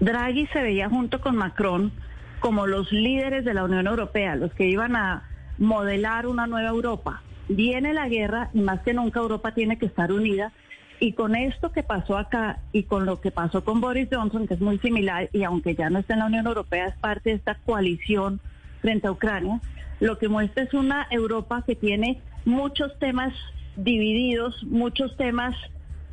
Draghi 0.00 0.46
se 0.48 0.62
veía 0.62 0.88
junto 0.88 1.20
con 1.20 1.36
Macron 1.36 1.92
como 2.40 2.66
los 2.66 2.92
líderes 2.92 3.44
de 3.44 3.54
la 3.54 3.64
Unión 3.64 3.86
Europea, 3.86 4.36
los 4.36 4.52
que 4.54 4.66
iban 4.66 4.94
a 4.94 5.24
modelar 5.58 6.26
una 6.26 6.46
nueva 6.46 6.68
Europa. 6.68 7.22
Viene 7.48 7.94
la 7.94 8.08
guerra 8.08 8.50
y 8.52 8.60
más 8.60 8.80
que 8.80 8.94
nunca 8.94 9.20
Europa 9.20 9.52
tiene 9.52 9.78
que 9.78 9.86
estar 9.86 10.12
unida. 10.12 10.52
Y 11.00 11.12
con 11.12 11.36
esto 11.36 11.70
que 11.70 11.82
pasó 11.82 12.18
acá 12.18 12.58
y 12.72 12.82
con 12.82 13.06
lo 13.06 13.20
que 13.20 13.30
pasó 13.30 13.64
con 13.64 13.80
Boris 13.80 14.08
Johnson, 14.10 14.46
que 14.46 14.54
es 14.54 14.60
muy 14.60 14.78
similar, 14.78 15.28
y 15.32 15.44
aunque 15.44 15.74
ya 15.74 15.90
no 15.90 16.00
está 16.00 16.14
en 16.14 16.20
la 16.20 16.26
Unión 16.26 16.46
Europea, 16.46 16.88
es 16.88 16.96
parte 16.96 17.30
de 17.30 17.36
esta 17.36 17.54
coalición 17.54 18.40
frente 18.80 19.06
a 19.06 19.12
Ucrania, 19.12 19.60
lo 20.00 20.18
que 20.18 20.28
muestra 20.28 20.62
es 20.62 20.74
una 20.74 21.06
Europa 21.10 21.64
que 21.66 21.74
tiene 21.74 22.20
muchos 22.44 22.96
temas 22.98 23.34
divididos, 23.76 24.62
muchos 24.64 25.16
temas 25.16 25.54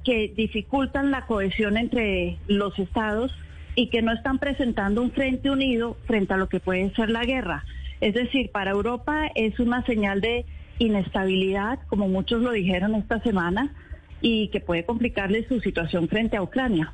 que 0.04 0.32
dificultan 0.36 1.12
la 1.12 1.26
cohesión 1.26 1.78
entre 1.78 2.38
los 2.48 2.78
estados 2.78 3.32
y 3.76 3.88
que 3.88 4.02
no 4.02 4.14
están 4.14 4.40
presentando 4.40 5.02
un 5.02 5.12
frente 5.12 5.50
unido 5.50 5.98
frente 6.06 6.34
a 6.34 6.38
lo 6.38 6.48
que 6.48 6.60
puede 6.60 6.94
ser 6.96 7.10
la 7.10 7.26
guerra. 7.26 7.66
Es 8.02 8.14
decir, 8.14 8.52
para 8.52 8.72
Europa 8.72 9.28
es 9.36 9.60
una 9.60 9.84
señal 9.86 10.22
de 10.22 10.46
inestabilidad, 10.80 11.80
como 11.88 12.08
muchos 12.08 12.42
lo 12.42 12.52
dijeron 12.52 12.96
esta 12.96 13.20
semana, 13.22 13.74
y 14.22 14.50
que 14.50 14.60
puede 14.60 14.86
complicarle 14.86 15.48
su 15.48 15.60
situación 15.60 16.08
frente 16.08 16.38
a 16.38 16.42
Ucrania. 16.42 16.94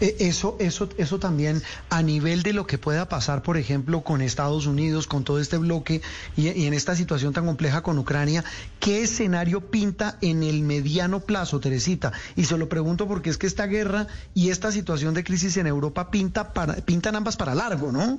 Eh, 0.00 0.16
eso, 0.20 0.56
eso, 0.60 0.88
eso 0.98 1.18
también 1.18 1.62
a 1.90 2.02
nivel 2.02 2.42
de 2.42 2.52
lo 2.52 2.66
que 2.66 2.78
pueda 2.78 3.08
pasar, 3.08 3.42
por 3.42 3.56
ejemplo, 3.56 4.02
con 4.02 4.20
Estados 4.20 4.66
Unidos, 4.66 5.06
con 5.06 5.24
todo 5.24 5.38
este 5.38 5.56
bloque 5.56 6.02
y, 6.36 6.66
en 6.66 6.74
esta 6.74 6.96
situación 6.96 7.32
tan 7.32 7.46
compleja 7.46 7.82
con 7.82 7.98
Ucrania, 7.98 8.44
¿qué 8.80 9.02
escenario 9.02 9.70
pinta 9.70 10.18
en 10.20 10.42
el 10.42 10.62
mediano 10.62 11.20
plazo, 11.20 11.60
Teresita? 11.60 12.12
Y 12.36 12.44
se 12.44 12.58
lo 12.58 12.68
pregunto 12.68 13.06
porque 13.06 13.30
es 13.30 13.38
que 13.38 13.46
esta 13.46 13.66
guerra 13.66 14.06
y 14.34 14.50
esta 14.50 14.72
situación 14.72 15.14
de 15.14 15.24
crisis 15.24 15.56
en 15.56 15.66
Europa 15.66 16.10
pinta 16.10 16.52
para, 16.52 16.74
pintan 16.76 17.16
ambas 17.16 17.36
para 17.36 17.54
largo, 17.54 17.92
¿no? 17.92 18.18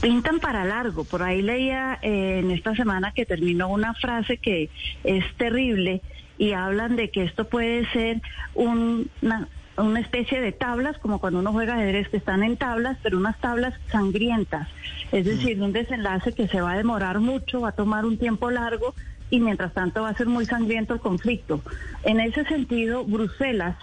Pintan 0.00 0.40
para 0.40 0.64
largo. 0.64 1.04
Por 1.04 1.22
ahí 1.22 1.42
leía 1.42 1.98
eh, 2.02 2.40
en 2.40 2.50
esta 2.50 2.74
semana 2.74 3.12
que 3.12 3.26
terminó 3.26 3.68
una 3.68 3.94
frase 3.94 4.36
que 4.36 4.70
es 5.04 5.24
terrible 5.36 6.02
y 6.38 6.52
hablan 6.52 6.96
de 6.96 7.10
que 7.10 7.24
esto 7.24 7.48
puede 7.48 7.90
ser 7.92 8.20
una, 8.54 9.48
una 9.76 10.00
especie 10.00 10.40
de 10.40 10.52
tablas, 10.52 10.98
como 10.98 11.18
cuando 11.18 11.40
uno 11.40 11.52
juega 11.52 11.74
ajedrez, 11.74 12.08
que 12.08 12.16
están 12.16 12.42
en 12.42 12.56
tablas, 12.56 12.98
pero 13.02 13.18
unas 13.18 13.38
tablas 13.38 13.74
sangrientas. 13.90 14.68
Es 15.12 15.24
mm. 15.24 15.28
decir, 15.28 15.62
un 15.62 15.72
desenlace 15.72 16.32
que 16.32 16.48
se 16.48 16.60
va 16.60 16.72
a 16.72 16.76
demorar 16.76 17.20
mucho, 17.20 17.60
va 17.60 17.68
a 17.68 17.72
tomar 17.72 18.04
un 18.04 18.18
tiempo 18.18 18.50
largo 18.50 18.94
y 19.30 19.40
mientras 19.40 19.74
tanto 19.74 20.02
va 20.02 20.10
a 20.10 20.14
ser 20.14 20.26
muy 20.26 20.46
sangriento 20.46 20.94
el 20.94 21.00
conflicto. 21.00 21.60
En 22.04 22.20
ese 22.20 22.44
sentido, 22.44 23.04
Bruselas 23.04 23.76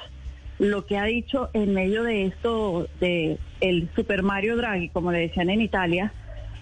lo 0.59 0.85
que 0.85 0.97
ha 0.97 1.05
dicho 1.05 1.49
en 1.53 1.73
medio 1.73 2.03
de 2.03 2.25
esto 2.25 2.87
de 2.99 3.37
el 3.59 3.89
Super 3.95 4.23
Mario 4.23 4.55
Draghi, 4.55 4.89
como 4.89 5.11
le 5.11 5.19
decían 5.19 5.49
en 5.49 5.61
Italia, 5.61 6.13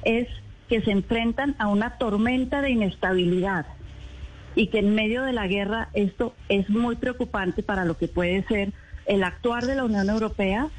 es 0.04 0.28
que 0.70 0.82
se 0.82 0.92
enfrentan 0.92 1.56
a 1.60 1.68
una 1.68 1.98
tormenta 1.98 2.62
de 2.62 2.72
inestabilidad 2.72 3.66
y 4.56 4.68
que 4.68 4.80
en 4.80 4.96
medio 4.96 5.24
de 5.24 5.34
la 5.34 5.48
guerra 5.48 5.90
esto 5.94 6.34
es 6.50 6.70
muy 6.70 6.96
preocupante 6.96 7.64
para 7.64 7.86
lo 7.86 7.98
que 7.98 8.08
puede 8.08 8.44
ser 8.44 8.72
el 9.06 9.24
actuar 9.24 9.66
de 9.66 9.76
la 9.76 9.84
Unión 9.84 10.10
Europea 10.10 10.70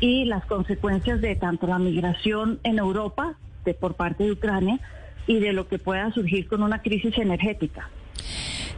y 0.00 0.24
las 0.24 0.44
consecuencias 0.46 1.20
de 1.20 1.36
tanto 1.36 1.66
la 1.66 1.78
migración 1.78 2.60
en 2.64 2.78
Europa 2.78 3.36
de, 3.64 3.74
por 3.74 3.94
parte 3.94 4.24
de 4.24 4.32
Ucrania 4.32 4.80
y 5.26 5.38
de 5.38 5.52
lo 5.52 5.68
que 5.68 5.78
pueda 5.78 6.12
surgir 6.12 6.48
con 6.48 6.62
una 6.62 6.82
crisis 6.82 7.16
energética. 7.18 7.88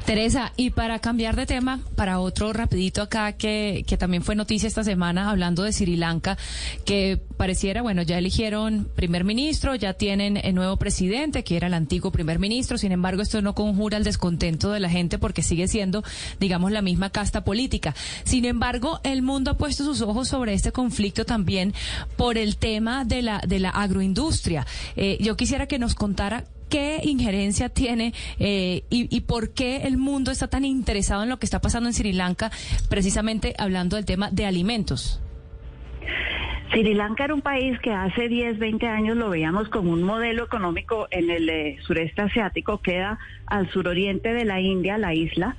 Teresa, 0.05 0.53
y 0.59 0.69
para 0.69 0.99
cambiar 0.99 1.35
de 1.35 1.47
tema, 1.47 1.81
para 1.97 2.21
otro 2.21 2.53
rapidito 2.53 3.01
acá 3.01 3.33
que, 3.33 3.85
que 3.87 3.97
también 3.97 4.23
fue 4.23 4.35
noticia 4.35 4.67
esta 4.67 4.85
semana 4.85 5.31
hablando 5.31 5.63
de 5.63 5.73
Sri 5.73 5.97
Lanka, 5.97 6.37
que 6.85 7.19
pareciera, 7.39 7.81
bueno, 7.81 8.03
ya 8.03 8.19
eligieron 8.19 8.87
primer 8.95 9.25
ministro, 9.25 9.75
ya 9.75 9.95
tienen 9.95 10.37
el 10.37 10.55
nuevo 10.55 10.77
presidente, 10.77 11.43
que 11.43 11.57
era 11.57 11.69
el 11.69 11.75
antiguo 11.75 12.13
primer 12.13 12.39
ministro, 12.39 12.77
sin 12.77 12.93
embargo 12.93 13.23
esto 13.23 13.41
no 13.41 13.55
conjura 13.55 13.97
el 13.97 14.05
descontento 14.05 14.71
de 14.73 14.81
la 14.81 14.91
gente 14.91 15.19
porque 15.19 15.43
sigue 15.43 15.69
siendo, 15.69 16.05
digamos, 16.39 16.71
la 16.71 16.83
misma 16.83 17.09
casta 17.09 17.43
política. 17.43 17.95
Sin 18.25 18.45
embargo, 18.45 19.01
el 19.05 19.23
mundo 19.23 19.53
ha 19.53 19.57
puesto 19.57 19.85
sus 19.85 20.03
ojos 20.03 20.29
sobre 20.29 20.53
este 20.53 20.71
conflicto 20.71 21.25
también 21.25 21.73
por 22.19 22.37
el 22.37 22.57
tema 22.59 23.07
de 23.07 23.23
la, 23.23 23.41
de 23.47 23.59
la 23.59 23.71
agroindustria. 23.71 24.67
Eh, 24.97 25.17
yo 25.21 25.35
quisiera 25.37 25.67
que 25.67 25.79
nos 25.79 25.95
contara 25.95 26.45
qué 26.69 27.01
injerencia 27.03 27.69
tiene 27.69 28.13
eh, 28.39 28.83
y, 28.91 29.21
por 29.23 29.55
qué 29.55 29.83
el 29.85 29.97
mundo 29.97 30.31
está 30.31 30.49
tan 30.49 30.65
interesado 30.65 31.23
en 31.23 31.29
lo 31.29 31.39
que 31.39 31.47
está 31.47 31.61
pasando 31.61 31.89
en 31.89 31.95
Sri 31.95 32.13
Lanka, 32.13 32.51
precisamente 32.89 33.55
hablando 33.59 33.97
del 33.97 34.05
tema 34.05 34.31
de 34.31 34.47
alimentos. 34.47 35.21
Sri 36.71 36.95
Lanka 36.95 37.25
era 37.25 37.35
un 37.35 37.43
país 37.43 37.79
que 37.81 37.93
hace 37.93 38.29
10, 38.29 38.59
20 38.59 38.87
años 38.89 39.17
lo 39.17 39.31
veíamos 39.31 39.69
como 39.69 39.93
un 39.93 40.03
modelo 40.03 40.45
económico 40.45 41.07
en 41.11 41.31
el 41.31 41.49
eh, 41.49 41.77
sureste 41.87 42.23
asiático, 42.23 42.79
queda 42.79 43.19
al 43.47 43.71
suroriente 43.71 44.33
de 44.33 44.45
la 44.45 44.61
India, 44.61 44.99
la 44.99 45.15
isla, 45.15 45.57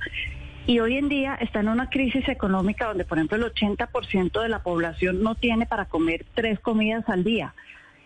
y 0.66 0.80
hoy 0.80 0.96
en 0.98 1.08
día 1.08 1.36
está 1.40 1.60
en 1.60 1.68
una 1.68 1.88
crisis 1.88 2.28
económica 2.28 2.86
donde, 2.88 3.04
por 3.04 3.18
ejemplo, 3.18 3.36
el 3.36 3.44
80% 3.52 4.42
de 4.42 4.48
la 4.48 4.64
población 4.64 5.22
no 5.22 5.36
tiene 5.36 5.64
para 5.64 5.84
comer 5.84 6.26
tres 6.34 6.58
comidas 6.58 7.08
al 7.08 7.22
día. 7.22 7.54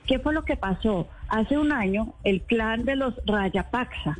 ¿Qué 0.07 0.19
fue 0.19 0.35
lo 0.35 0.45
que 0.45 0.57
pasó? 0.57 1.09
Hace 1.31 1.57
un 1.57 1.71
año, 1.71 2.13
el 2.25 2.41
clan 2.43 2.85
de 2.85 2.97
los 2.97 3.15
Rayapaksa, 3.25 4.19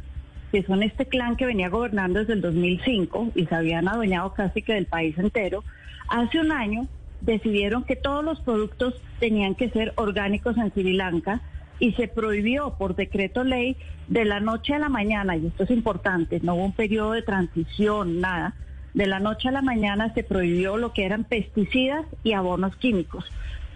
que 0.53 0.63
son 0.63 0.85
este 0.85 1.07
clan 1.07 1.35
que 1.35 1.45
venía 1.45 1.69
gobernando 1.69 2.21
desde 2.21 2.35
el 2.35 2.41
2005 2.41 3.33
y 3.35 3.47
se 3.47 3.55
habían 3.57 3.89
adueñado 3.89 4.33
casi 4.33 4.63
que 4.63 4.75
del 4.75 4.87
país 4.87 5.19
entero, 5.19 5.65
hace 6.09 6.39
un 6.39 6.53
año 6.53 6.87
decidieron 7.21 7.83
que 7.83 7.97
todos 7.97 8.25
los 8.25 8.39
productos 8.41 8.95
tenían 9.19 9.57
que 9.57 9.71
ser 9.71 9.93
orgánicos 9.97 10.57
en 10.57 10.71
Sri 10.71 10.93
Lanka 10.93 11.41
y 11.81 11.95
se 11.95 12.07
prohibió 12.07 12.77
por 12.79 12.95
decreto 12.95 13.43
ley 13.43 13.77
de 14.07 14.25
la 14.25 14.39
noche 14.39 14.75
a 14.75 14.79
la 14.79 14.89
mañana, 14.89 15.37
y 15.37 15.49
esto 15.49 15.65
es 15.65 15.71
importante, 15.73 16.39
no 16.45 16.55
hubo 16.55 16.67
un 16.67 16.73
periodo 16.73 17.11
de 17.11 17.23
transición, 17.23 18.21
nada, 18.21 18.55
de 18.95 19.09
la 19.09 19.19
noche 19.19 19.49
a 19.49 19.53
la 19.53 19.63
mañana 19.63 20.15
se 20.15 20.23
prohibió 20.23 20.77
lo 20.77 20.93
que 20.93 21.07
eran 21.07 21.25
pesticidas 21.25 22.07
y 22.23 22.35
abonos 22.35 22.77
químicos. 22.77 23.25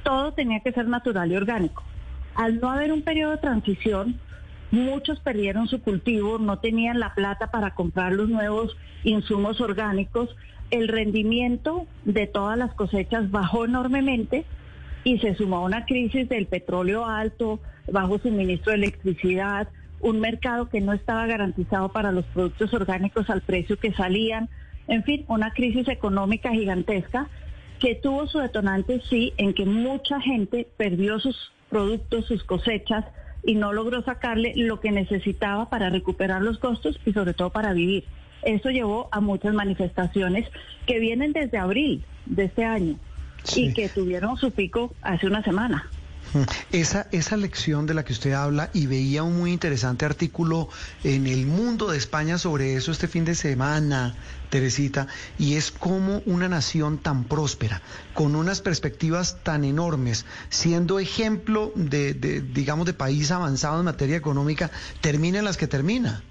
Todo 0.05 0.35
tenía 0.35 0.61
que 0.61 0.71
ser 0.71 0.87
natural 0.87 1.33
y 1.33 1.37
orgánico. 1.37 1.83
Al 2.35 2.61
no 2.61 2.71
haber 2.71 2.93
un 2.93 3.03
periodo 3.03 3.33
de 3.33 3.39
transición, 3.39 4.19
muchos 4.71 5.21
perdieron 5.21 5.69
su 5.69 5.81
cultivo, 5.81 6.39
no 6.39 6.59
tenían 6.59 6.99
la 6.99 7.15
plata 7.15 7.51
para 7.51 7.75
comprar 7.75 8.13
los 8.13 8.29
nuevos 8.29 8.77
insumos 9.05 9.61
orgánicos, 9.61 10.35
el 10.71 10.89
rendimiento 10.89 11.87
de 12.05 12.27
todas 12.27 12.59
las 12.59 12.75
cosechas 12.75 13.31
bajó 13.31 13.67
enormemente 13.67 14.45
y 15.05 15.19
se 15.19 15.35
sumó 15.35 15.65
una 15.65 15.85
crisis 15.85 16.29
del 16.29 16.47
petróleo 16.47 17.07
alto, 17.07 17.61
bajo 17.91 18.19
suministro 18.19 18.73
de 18.73 18.79
electricidad, 18.79 19.69
un 20.01 20.21
mercado 20.21 20.69
que 20.69 20.81
no 20.81 20.93
estaba 20.93 21.27
garantizado 21.27 21.91
para 21.91 22.13
los 22.13 22.25
productos 22.27 22.73
orgánicos 22.75 23.31
al 23.31 23.43
precio 23.43 23.79
que 23.79 23.93
salían, 23.93 24.49
en 24.89 25.05
fin, 25.05 25.25
una 25.29 25.53
crisis 25.53 25.89
económica 25.89 26.51
gigantesca 26.51 27.29
que 27.79 27.95
tuvo 27.95 28.27
su 28.27 28.39
detonante, 28.39 29.03
sí, 29.09 29.33
en 29.37 29.55
que 29.55 29.67
mucha 29.67 30.21
gente 30.21 30.67
perdió 30.77 31.19
sus 31.21 31.53
productos, 31.75 32.27
sus 32.27 32.45
cosechas 32.45 33.05
y 33.43 33.57
no 33.57 33.73
logró 33.73 34.01
sacarle 34.05 34.53
lo 34.55 34.79
que 34.79 34.93
necesitaba 34.93 35.71
para 35.71 35.91
recuperar 35.91 36.41
los 36.41 36.59
costos 36.59 37.01
y 37.05 37.13
sobre 37.13 37.35
todo 37.35 37.51
para 37.51 37.73
vivir. 37.73 38.05
Eso 38.43 38.71
llevó 38.71 39.09
a 39.11 39.21
muchas 39.21 39.55
manifestaciones 39.55 40.49
que 40.87 41.01
vienen 41.01 41.33
desde 41.33 41.59
abril 41.59 42.05
de 42.27 42.45
este 42.45 42.65
año 42.65 42.95
y 43.57 43.75
que 43.75 43.89
tuvieron 43.89 44.37
su 44.37 44.53
pico 44.53 44.95
hace 45.03 45.27
una 45.27 45.43
semana. 45.43 45.91
Esa, 46.73 47.07
esa 47.13 47.37
lección 47.37 47.87
de 47.87 47.95
la 47.95 48.05
que 48.05 48.13
usted 48.13 48.33
habla 48.33 48.71
y 48.73 48.87
veía 48.87 49.23
un 49.23 49.39
muy 49.39 49.53
interesante 49.53 50.05
artículo 50.05 50.69
en 51.05 51.27
el 51.27 51.47
mundo 51.47 51.91
de 51.91 51.99
España 51.99 52.39
sobre 52.39 52.75
eso 52.75 52.91
este 52.91 53.07
fin 53.07 53.25
de 53.25 53.35
semana, 53.35 54.15
Teresita, 54.51 55.07
y 55.39 55.55
es 55.55 55.71
como 55.71 56.23
una 56.27 56.49
nación 56.49 56.99
tan 56.99 57.25
próspera, 57.25 57.83
con 58.15 58.35
unas 58.35 58.61
perspectivas 58.61 59.43
tan 59.45 59.65
enormes, 59.65 60.27
siendo 60.49 60.99
ejemplo 60.99 61.73
de, 61.77 62.15
de 62.15 62.41
digamos, 62.41 62.87
de 62.87 62.95
país 62.95 63.31
avanzado 63.31 63.79
en 63.79 63.85
materia 63.85 64.17
económica, 64.17 64.71
termina 65.01 65.39
en 65.39 65.45
las 65.45 65.57
que 65.57 65.69
termina. 65.69 66.23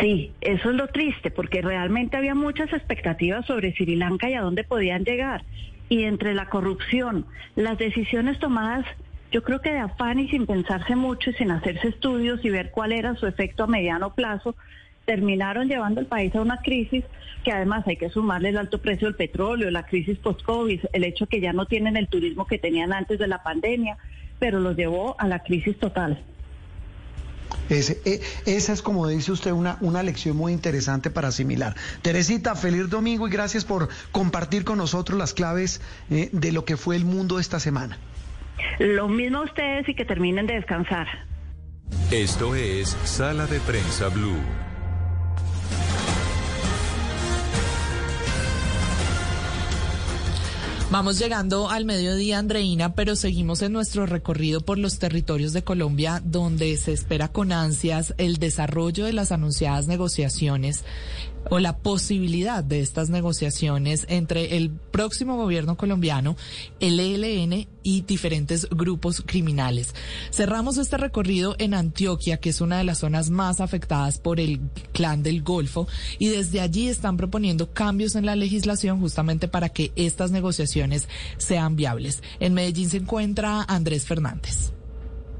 Sí, 0.00 0.32
eso 0.40 0.70
es 0.70 0.76
lo 0.76 0.88
triste, 0.88 1.30
porque 1.30 1.62
realmente 1.62 2.16
había 2.16 2.34
muchas 2.34 2.72
expectativas 2.72 3.46
sobre 3.46 3.74
Sri 3.74 3.96
Lanka 3.96 4.28
y 4.28 4.34
a 4.34 4.42
dónde 4.42 4.64
podían 4.64 5.04
llegar 5.04 5.42
y 5.88 6.04
entre 6.04 6.34
la 6.34 6.48
corrupción, 6.48 7.26
las 7.54 7.78
decisiones 7.78 8.38
tomadas, 8.38 8.84
yo 9.32 9.42
creo 9.42 9.60
que 9.60 9.72
de 9.72 9.78
afán 9.78 10.18
y 10.18 10.28
sin 10.28 10.46
pensarse 10.46 10.96
mucho 10.96 11.30
y 11.30 11.34
sin 11.34 11.50
hacerse 11.50 11.88
estudios 11.88 12.44
y 12.44 12.50
ver 12.50 12.70
cuál 12.70 12.92
era 12.92 13.14
su 13.16 13.26
efecto 13.26 13.64
a 13.64 13.66
mediano 13.66 14.14
plazo, 14.14 14.56
terminaron 15.04 15.68
llevando 15.68 16.00
el 16.00 16.06
país 16.06 16.34
a 16.34 16.40
una 16.40 16.58
crisis 16.58 17.04
que 17.44 17.52
además 17.52 17.86
hay 17.86 17.96
que 17.96 18.10
sumarle 18.10 18.48
el 18.48 18.58
alto 18.58 18.78
precio 18.78 19.06
del 19.06 19.14
petróleo, 19.14 19.70
la 19.70 19.84
crisis 19.84 20.18
post-COVID, 20.18 20.80
el 20.92 21.04
hecho 21.04 21.26
que 21.26 21.40
ya 21.40 21.52
no 21.52 21.66
tienen 21.66 21.96
el 21.96 22.08
turismo 22.08 22.46
que 22.46 22.58
tenían 22.58 22.92
antes 22.92 23.18
de 23.18 23.28
la 23.28 23.42
pandemia, 23.42 23.98
pero 24.40 24.58
los 24.58 24.76
llevó 24.76 25.14
a 25.18 25.28
la 25.28 25.38
crisis 25.44 25.78
total. 25.78 26.22
Ese, 27.68 28.00
esa 28.44 28.72
es, 28.72 28.82
como 28.82 29.06
dice 29.08 29.32
usted, 29.32 29.52
una, 29.52 29.78
una 29.80 30.02
lección 30.02 30.36
muy 30.36 30.52
interesante 30.52 31.10
para 31.10 31.28
asimilar. 31.28 31.74
Teresita, 32.02 32.54
feliz 32.54 32.88
domingo 32.88 33.26
y 33.26 33.30
gracias 33.30 33.64
por 33.64 33.88
compartir 34.12 34.64
con 34.64 34.78
nosotros 34.78 35.18
las 35.18 35.34
claves 35.34 35.80
de 36.08 36.52
lo 36.52 36.64
que 36.64 36.76
fue 36.76 36.96
el 36.96 37.04
mundo 37.04 37.38
esta 37.38 37.60
semana. 37.60 37.98
Lo 38.78 39.08
mismo 39.08 39.38
a 39.38 39.42
ustedes 39.42 39.88
y 39.88 39.94
que 39.94 40.04
terminen 40.04 40.46
de 40.46 40.54
descansar. 40.54 41.06
Esto 42.10 42.54
es 42.54 42.96
Sala 43.04 43.46
de 43.46 43.60
Prensa 43.60 44.08
Blue. 44.08 44.40
Vamos 50.88 51.18
llegando 51.18 51.68
al 51.68 51.84
mediodía, 51.84 52.38
Andreina, 52.38 52.94
pero 52.94 53.16
seguimos 53.16 53.60
en 53.62 53.72
nuestro 53.72 54.06
recorrido 54.06 54.60
por 54.60 54.78
los 54.78 55.00
territorios 55.00 55.52
de 55.52 55.64
Colombia, 55.64 56.22
donde 56.24 56.76
se 56.76 56.92
espera 56.92 57.26
con 57.26 57.50
ansias 57.50 58.14
el 58.18 58.36
desarrollo 58.36 59.04
de 59.04 59.12
las 59.12 59.32
anunciadas 59.32 59.88
negociaciones 59.88 60.84
o 61.50 61.58
la 61.58 61.78
posibilidad 61.78 62.62
de 62.64 62.80
estas 62.80 63.10
negociaciones 63.10 64.06
entre 64.08 64.56
el 64.56 64.70
próximo 64.70 65.36
gobierno 65.36 65.76
colombiano, 65.76 66.36
el 66.80 66.98
ELN 67.00 67.68
y 67.82 68.00
diferentes 68.02 68.68
grupos 68.70 69.22
criminales. 69.24 69.94
Cerramos 70.30 70.78
este 70.78 70.96
recorrido 70.96 71.54
en 71.58 71.74
Antioquia, 71.74 72.38
que 72.38 72.50
es 72.50 72.60
una 72.60 72.78
de 72.78 72.84
las 72.84 72.98
zonas 72.98 73.30
más 73.30 73.60
afectadas 73.60 74.18
por 74.18 74.40
el 74.40 74.60
clan 74.92 75.22
del 75.22 75.42
Golfo, 75.42 75.86
y 76.18 76.28
desde 76.28 76.60
allí 76.60 76.88
están 76.88 77.16
proponiendo 77.16 77.72
cambios 77.72 78.16
en 78.16 78.26
la 78.26 78.36
legislación 78.36 79.00
justamente 79.00 79.48
para 79.48 79.68
que 79.68 79.92
estas 79.96 80.30
negociaciones 80.30 81.08
sean 81.38 81.76
viables. 81.76 82.22
En 82.40 82.54
Medellín 82.54 82.90
se 82.90 82.98
encuentra 82.98 83.62
Andrés 83.62 84.04
Fernández. 84.04 84.75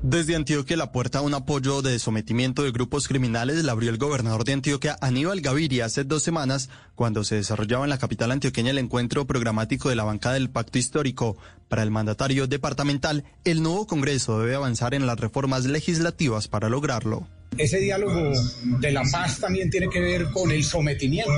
Desde 0.03 0.37
Antioquia, 0.37 0.77
la 0.77 0.93
puerta 0.93 1.19
a 1.19 1.23
un 1.23 1.35
apoyo 1.35 1.83
de 1.83 1.99
sometimiento 1.99 2.63
de 2.63 2.71
grupos 2.71 3.09
criminales 3.09 3.65
la 3.65 3.73
abrió 3.73 3.91
el 3.91 3.97
gobernador 3.97 4.45
de 4.45 4.53
Antioquia, 4.53 4.97
Aníbal 5.01 5.41
Gaviria, 5.41 5.87
hace 5.87 6.05
dos 6.05 6.23
semanas, 6.23 6.69
cuando 6.95 7.25
se 7.25 7.37
desarrollaba 7.37 7.85
en 7.85 7.91
la 7.91 7.99
capital 7.99 8.31
antioqueña 8.31 8.71
el 8.71 8.79
encuentro 8.79 9.27
programático 9.27 9.89
de 9.89 9.97
la 9.97 10.05
bancada 10.05 10.35
del 10.35 10.51
Pacto 10.51 10.79
Histórico. 10.79 11.39
Para 11.69 11.83
el 11.83 11.91
mandatario 11.91 12.47
departamental, 12.47 13.25
el 13.45 13.63
nuevo 13.63 13.87
Congreso 13.87 14.39
debe 14.39 14.55
avanzar 14.55 14.95
en 14.95 15.07
las 15.07 15.19
reformas 15.19 15.65
legislativas 15.65 16.47
para 16.47 16.69
lograrlo. 16.69 17.27
Ese 17.59 17.79
diálogo 17.79 18.33
de 18.81 18.93
la 18.93 19.03
paz 19.11 19.41
también 19.41 19.71
tiene 19.71 19.89
que 19.89 20.01
ver 20.01 20.31
con 20.31 20.51
el 20.51 20.65
sometimiento 20.65 21.33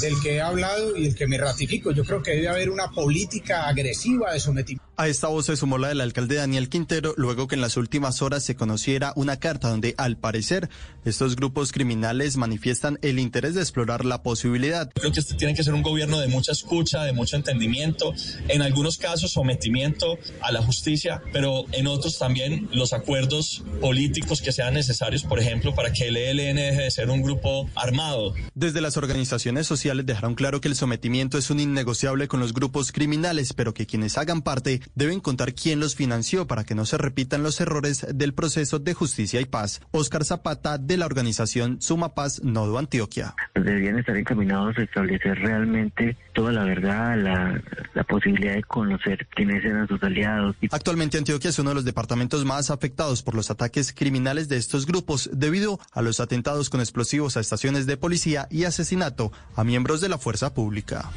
del 0.00 0.14
que 0.22 0.36
he 0.36 0.40
hablado 0.40 0.96
y 0.96 1.06
el 1.06 1.14
que 1.14 1.26
me 1.26 1.38
ratifico. 1.38 1.92
Yo 1.92 2.04
creo 2.04 2.22
que 2.22 2.32
debe 2.32 2.48
haber 2.48 2.70
una 2.70 2.90
política 2.90 3.66
agresiva 3.68 4.32
de 4.32 4.40
sometimiento. 4.40 4.84
A 4.98 5.08
esta 5.08 5.28
voz 5.28 5.44
se 5.44 5.56
sumó 5.56 5.76
la 5.76 5.88
del 5.88 6.00
alcalde 6.00 6.36
Daniel 6.36 6.70
Quintero, 6.70 7.12
luego 7.18 7.48
que 7.48 7.54
en 7.54 7.60
las 7.60 7.76
últimas 7.76 8.22
horas 8.22 8.44
se 8.44 8.56
conociera 8.56 9.12
una 9.14 9.36
carta 9.38 9.68
donde, 9.68 9.94
al 9.98 10.16
parecer, 10.16 10.70
estos 11.04 11.36
grupos 11.36 11.70
criminales 11.70 12.38
manifiestan 12.38 12.98
el 13.02 13.18
interés 13.18 13.54
de 13.54 13.60
explorar 13.60 14.06
la 14.06 14.22
posibilidad. 14.22 14.90
Creo 14.94 15.12
que 15.12 15.20
este 15.20 15.34
tiene 15.34 15.54
que 15.54 15.62
ser 15.62 15.74
un 15.74 15.82
gobierno 15.82 16.18
de 16.18 16.28
mucha 16.28 16.52
escucha, 16.52 17.04
de 17.04 17.12
mucho 17.12 17.36
entendimiento, 17.36 18.14
en 18.48 18.62
algunos 18.62 18.96
casos 18.96 19.32
sometimiento 19.32 20.16
a 20.40 20.50
la 20.50 20.62
justicia, 20.62 21.20
pero 21.30 21.66
en 21.72 21.86
otros 21.88 22.18
también 22.18 22.70
los 22.72 22.94
acuerdos 22.94 23.64
políticos 23.82 24.40
que 24.40 24.50
sean 24.50 24.72
necesarios, 24.72 25.24
por 25.28 25.38
ejemplo, 25.38 25.74
para 25.74 25.92
que 25.92 26.08
el 26.08 26.16
ELN 26.16 26.56
deje 26.56 26.82
de 26.82 26.90
ser 26.90 27.10
un 27.10 27.22
grupo 27.22 27.68
armado. 27.74 28.34
Desde 28.54 28.80
las 28.80 28.96
organizaciones 28.96 29.66
sociales 29.66 30.06
dejaron 30.06 30.34
claro 30.34 30.60
que 30.60 30.68
el 30.68 30.74
sometimiento 30.74 31.38
es 31.38 31.50
un 31.50 31.60
innegociable 31.60 32.28
con 32.28 32.40
los 32.40 32.52
grupos 32.52 32.92
criminales, 32.92 33.52
pero 33.52 33.74
que 33.74 33.86
quienes 33.86 34.18
hagan 34.18 34.42
parte 34.42 34.80
deben 34.94 35.20
contar 35.20 35.54
quién 35.54 35.80
los 35.80 35.94
financió 35.94 36.46
para 36.46 36.64
que 36.64 36.74
no 36.74 36.84
se 36.84 36.98
repitan 36.98 37.42
los 37.42 37.60
errores 37.60 38.06
del 38.14 38.34
proceso 38.34 38.78
de 38.78 38.94
justicia 38.94 39.40
y 39.40 39.44
paz. 39.44 39.80
Oscar 39.90 40.24
Zapata, 40.24 40.78
de 40.78 40.96
la 40.96 41.06
organización 41.06 41.80
Suma 41.80 42.14
Paz 42.14 42.42
Nodo 42.42 42.78
Antioquia. 42.78 43.34
Deberían 43.54 43.98
estar 43.98 44.16
encaminados 44.16 44.76
a 44.78 44.82
establecer 44.82 45.38
realmente 45.38 46.16
toda 46.34 46.52
la 46.52 46.64
verdad, 46.64 47.16
la, 47.16 47.62
la 47.94 48.04
posibilidad 48.04 48.54
de 48.54 48.62
conocer 48.62 49.26
quiénes 49.34 49.64
eran 49.64 49.88
sus 49.88 50.02
aliados. 50.02 50.56
Actualmente 50.70 51.18
Antioquia 51.18 51.50
es 51.50 51.58
uno 51.58 51.70
de 51.70 51.76
los 51.76 51.84
departamentos 51.84 52.44
más 52.44 52.70
afectados 52.70 53.22
por 53.22 53.34
los 53.34 53.50
ataques 53.50 53.92
criminales 53.92 54.48
de 54.48 54.56
estos 54.56 54.86
grupos 54.86 55.15
debido 55.32 55.80
a 55.92 56.02
los 56.02 56.20
atentados 56.20 56.70
con 56.70 56.80
explosivos 56.80 57.36
a 57.36 57.40
estaciones 57.40 57.86
de 57.86 57.96
policía 57.96 58.46
y 58.50 58.64
asesinato 58.64 59.32
a 59.54 59.64
miembros 59.64 60.00
de 60.00 60.08
la 60.08 60.18
fuerza 60.18 60.54
pública. 60.54 61.10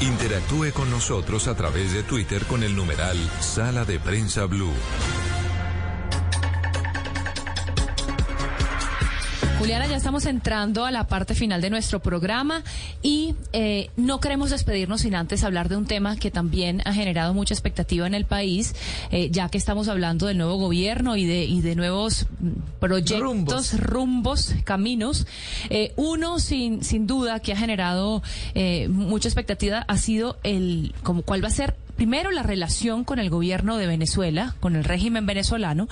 Interactúe 0.00 0.72
con 0.72 0.90
nosotros 0.90 1.46
a 1.46 1.54
través 1.54 1.92
de 1.92 2.02
Twitter 2.02 2.44
con 2.46 2.62
el 2.62 2.74
numeral 2.74 3.18
Sala 3.40 3.84
de 3.84 4.00
Prensa 4.00 4.46
Blue. 4.46 4.72
Juliana, 9.60 9.86
ya 9.86 9.98
estamos 9.98 10.24
entrando 10.24 10.86
a 10.86 10.90
la 10.90 11.06
parte 11.06 11.34
final 11.34 11.60
de 11.60 11.68
nuestro 11.68 12.00
programa 12.00 12.64
y 13.02 13.34
eh, 13.52 13.90
no 13.94 14.18
queremos 14.18 14.48
despedirnos 14.48 15.02
sin 15.02 15.14
antes 15.14 15.44
hablar 15.44 15.68
de 15.68 15.76
un 15.76 15.84
tema 15.84 16.16
que 16.16 16.30
también 16.30 16.80
ha 16.86 16.94
generado 16.94 17.34
mucha 17.34 17.52
expectativa 17.52 18.06
en 18.06 18.14
el 18.14 18.24
país, 18.24 18.74
eh, 19.10 19.28
ya 19.30 19.50
que 19.50 19.58
estamos 19.58 19.88
hablando 19.88 20.28
del 20.28 20.38
nuevo 20.38 20.56
gobierno 20.56 21.14
y 21.14 21.26
de, 21.26 21.44
y 21.44 21.60
de 21.60 21.76
nuevos 21.76 22.24
proyectos, 22.78 23.78
rumbos, 23.78 24.54
caminos. 24.64 25.26
Eh, 25.68 25.92
uno, 25.96 26.38
sin, 26.38 26.82
sin 26.82 27.06
duda, 27.06 27.40
que 27.40 27.52
ha 27.52 27.56
generado 27.56 28.22
mucha 28.88 29.28
expectativa 29.28 29.84
ha 29.88 29.98
sido 29.98 30.38
el, 30.42 30.94
como 31.02 31.20
cuál 31.20 31.44
va 31.44 31.48
a 31.48 31.52
ser 31.52 31.76
primero 32.00 32.30
la 32.30 32.42
relación 32.42 33.04
con 33.04 33.18
el 33.18 33.28
gobierno 33.28 33.76
de 33.76 33.86
Venezuela, 33.86 34.54
con 34.60 34.74
el 34.74 34.84
régimen 34.84 35.26
venezolano, 35.26 35.86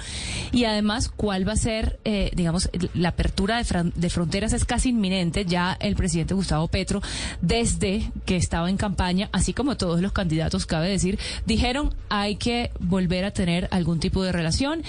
y 0.52 0.64
además 0.64 1.10
cuál 1.10 1.46
va 1.46 1.52
a 1.52 1.56
ser, 1.56 2.00
eh, 2.06 2.30
digamos, 2.34 2.70
la 2.94 3.10
apertura 3.10 3.62
de, 3.62 3.92
de, 3.94 4.08
fronteras 4.08 4.54
es 4.54 4.64
casi 4.64 4.88
inminente. 4.88 5.44
Ya 5.44 5.76
el 5.78 5.96
presidente 5.96 6.32
Gustavo 6.32 6.66
Petro, 6.68 7.02
desde 7.42 8.10
que 8.24 8.36
estaba 8.36 8.70
en 8.70 8.78
campaña, 8.78 9.28
así 9.32 9.52
como 9.52 9.76
todos 9.76 10.00
los 10.00 10.12
candidatos, 10.12 10.64
cabe 10.64 10.88
decir, 10.88 11.18
dijeron 11.44 11.94
hay 12.08 12.36
que 12.36 12.70
volver 12.80 13.26
a 13.26 13.32
tener 13.32 13.68
algún 13.70 14.00
tipo 14.00 14.22
de 14.22 14.32
relación 14.32 14.84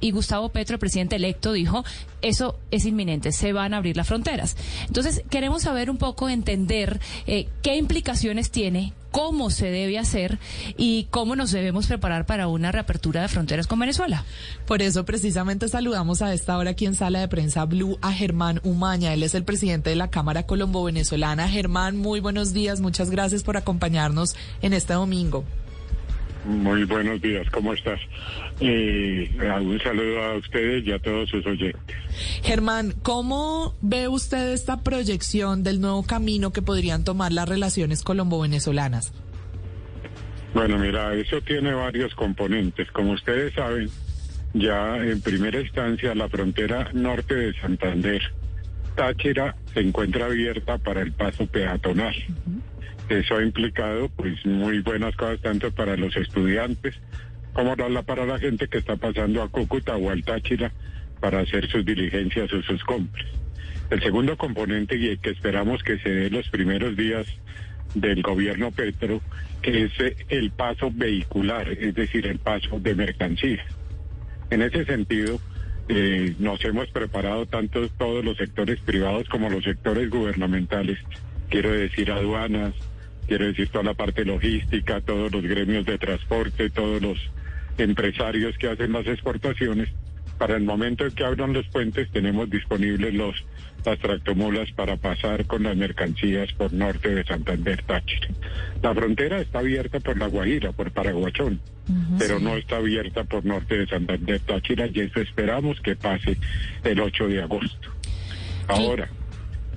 y, 0.00 0.10
Gustavo 0.10 0.48
Petro, 0.48 0.74
el 0.74 0.80
presidente 0.80 1.16
electo, 1.16 1.52
dijo, 1.52 1.84
eso 2.22 2.58
es 2.70 2.84
inminente, 2.84 3.32
se 3.32 3.52
van 3.52 3.74
a 3.74 3.76
abrir 3.78 3.96
las 3.96 4.08
fronteras. 4.08 4.56
Entonces, 4.86 5.22
queremos 5.30 5.62
saber 5.62 5.90
un 5.90 5.98
poco, 5.98 6.28
entender 6.28 7.00
eh, 7.26 7.48
qué 7.62 7.76
implicaciones 7.76 8.50
tiene, 8.50 8.92
cómo 9.10 9.50
se 9.50 9.70
debe 9.70 9.98
hacer 9.98 10.38
y 10.76 11.06
cómo 11.10 11.36
nos 11.36 11.52
debemos 11.52 11.86
preparar 11.86 12.26
para 12.26 12.48
una 12.48 12.72
reapertura 12.72 13.22
de 13.22 13.28
fronteras 13.28 13.66
con 13.66 13.78
Venezuela. 13.78 14.24
Por 14.66 14.82
eso 14.82 15.04
precisamente 15.04 15.68
saludamos 15.68 16.22
a 16.22 16.34
esta 16.34 16.58
hora 16.58 16.70
aquí 16.70 16.86
en 16.86 16.94
Sala 16.94 17.20
de 17.20 17.28
Prensa 17.28 17.64
Blue 17.64 17.98
a 18.02 18.12
Germán 18.12 18.60
Umaña. 18.64 19.12
Él 19.14 19.22
es 19.22 19.34
el 19.34 19.44
presidente 19.44 19.90
de 19.90 19.96
la 19.96 20.10
Cámara 20.10 20.46
Colombo-Venezolana. 20.46 21.48
Germán, 21.48 21.96
muy 21.96 22.20
buenos 22.20 22.52
días. 22.52 22.80
Muchas 22.80 23.10
gracias 23.10 23.42
por 23.44 23.56
acompañarnos 23.56 24.34
en 24.60 24.72
este 24.72 24.94
domingo. 24.94 25.44
Muy 26.44 26.84
buenos 26.84 27.20
días, 27.20 27.48
¿cómo 27.50 27.74
estás? 27.74 28.00
Eh, 28.60 29.30
un 29.60 29.80
saludo 29.80 30.22
a 30.22 30.36
ustedes 30.36 30.86
y 30.86 30.92
a 30.92 30.98
todos 30.98 31.28
sus 31.28 31.44
oyentes. 31.46 31.96
Germán, 32.42 32.94
¿cómo 33.02 33.74
ve 33.80 34.08
usted 34.08 34.52
esta 34.52 34.82
proyección 34.82 35.62
del 35.62 35.80
nuevo 35.80 36.02
camino 36.04 36.52
que 36.52 36.62
podrían 36.62 37.04
tomar 37.04 37.32
las 37.32 37.48
relaciones 37.48 38.02
colombo-venezolanas? 38.02 39.12
Bueno, 40.54 40.78
mira, 40.78 41.14
eso 41.14 41.40
tiene 41.42 41.72
varios 41.74 42.14
componentes. 42.14 42.90
Como 42.92 43.12
ustedes 43.12 43.52
saben, 43.54 43.90
ya 44.54 44.96
en 44.96 45.20
primera 45.20 45.60
instancia 45.60 46.14
la 46.14 46.28
frontera 46.28 46.90
norte 46.94 47.34
de 47.34 47.60
Santander, 47.60 48.22
Táchira, 48.96 49.54
se 49.74 49.80
encuentra 49.80 50.26
abierta 50.26 50.78
para 50.78 51.02
el 51.02 51.12
paso 51.12 51.46
peatonal. 51.46 52.14
Eso 53.08 53.36
ha 53.36 53.42
implicado 53.42 54.08
pues 54.10 54.44
muy 54.44 54.80
buenas 54.80 55.16
cosas 55.16 55.40
tanto 55.40 55.70
para 55.72 55.96
los 55.96 56.14
estudiantes 56.16 56.94
como 57.52 57.74
para 57.76 58.26
la 58.26 58.38
gente 58.38 58.68
que 58.68 58.78
está 58.78 58.96
pasando 58.96 59.42
a 59.42 59.48
Cúcuta 59.48 59.96
o 59.96 60.10
al 60.10 60.22
Táchira 60.22 60.72
para 61.20 61.40
hacer 61.40 61.68
sus 61.68 61.84
diligencias 61.84 62.52
o 62.52 62.62
sus 62.62 62.84
compras. 62.84 63.26
El 63.90 64.02
segundo 64.02 64.36
componente 64.36 64.96
y 64.96 65.08
el 65.08 65.18
que 65.18 65.30
esperamos 65.30 65.82
que 65.82 65.98
se 65.98 66.10
dé 66.10 66.30
los 66.30 66.48
primeros 66.50 66.96
días 66.96 67.26
del 67.94 68.22
gobierno 68.22 68.70
Petro, 68.70 69.20
es 69.62 69.92
el 70.28 70.50
paso 70.50 70.90
vehicular, 70.92 71.68
es 71.68 71.94
decir, 71.94 72.26
el 72.26 72.38
paso 72.38 72.78
de 72.80 72.94
mercancías. 72.94 73.66
En 74.50 74.62
ese 74.62 74.84
sentido, 74.84 75.40
eh, 75.88 76.34
nos 76.38 76.64
hemos 76.64 76.88
preparado 76.90 77.46
tanto 77.46 77.88
todos 77.90 78.24
los 78.24 78.36
sectores 78.36 78.78
privados 78.80 79.28
como 79.28 79.50
los 79.50 79.64
sectores 79.64 80.10
gubernamentales, 80.10 80.98
quiero 81.48 81.72
decir 81.72 82.10
aduanas, 82.12 82.74
quiero 83.28 83.46
decir 83.46 83.68
toda 83.68 83.84
la 83.84 83.94
parte 83.94 84.24
logística, 84.24 85.00
todos 85.02 85.30
los 85.30 85.42
gremios 85.42 85.84
de 85.84 85.98
transporte, 85.98 86.70
todos 86.70 87.00
los 87.00 87.18
empresarios 87.76 88.56
que 88.58 88.68
hacen 88.68 88.92
las 88.92 89.06
exportaciones, 89.06 89.88
Para 90.38 90.56
el 90.56 90.62
momento 90.62 91.04
en 91.04 91.10
que 91.12 91.24
abran 91.24 91.52
los 91.52 91.66
puentes 91.66 92.08
tenemos 92.12 92.48
disponibles 92.48 93.12
los 93.12 93.34
las 93.84 93.98
tractomulas 93.98 94.70
para 94.72 94.96
pasar 94.96 95.46
con 95.46 95.62
las 95.62 95.76
mercancías 95.76 96.52
por 96.52 96.72
norte 96.72 97.14
de 97.14 97.24
Santander, 97.24 97.82
Táchira. 97.82 98.28
La 98.82 98.94
frontera 98.94 99.40
está 99.40 99.60
abierta 99.60 100.00
por 100.00 100.16
La 100.18 100.26
Guajira, 100.26 100.72
por 100.72 100.90
Paraguachón, 100.90 101.60
pero 102.18 102.38
no 102.38 102.56
está 102.56 102.76
abierta 102.76 103.24
por 103.24 103.44
norte 103.44 103.78
de 103.78 103.86
Santander, 103.86 104.40
Táchira, 104.40 104.88
y 104.92 105.00
eso 105.00 105.20
esperamos 105.20 105.80
que 105.80 105.96
pase 105.96 106.36
el 106.84 107.00
8 107.00 107.28
de 107.28 107.42
agosto. 107.42 107.88
Ahora, 108.68 109.08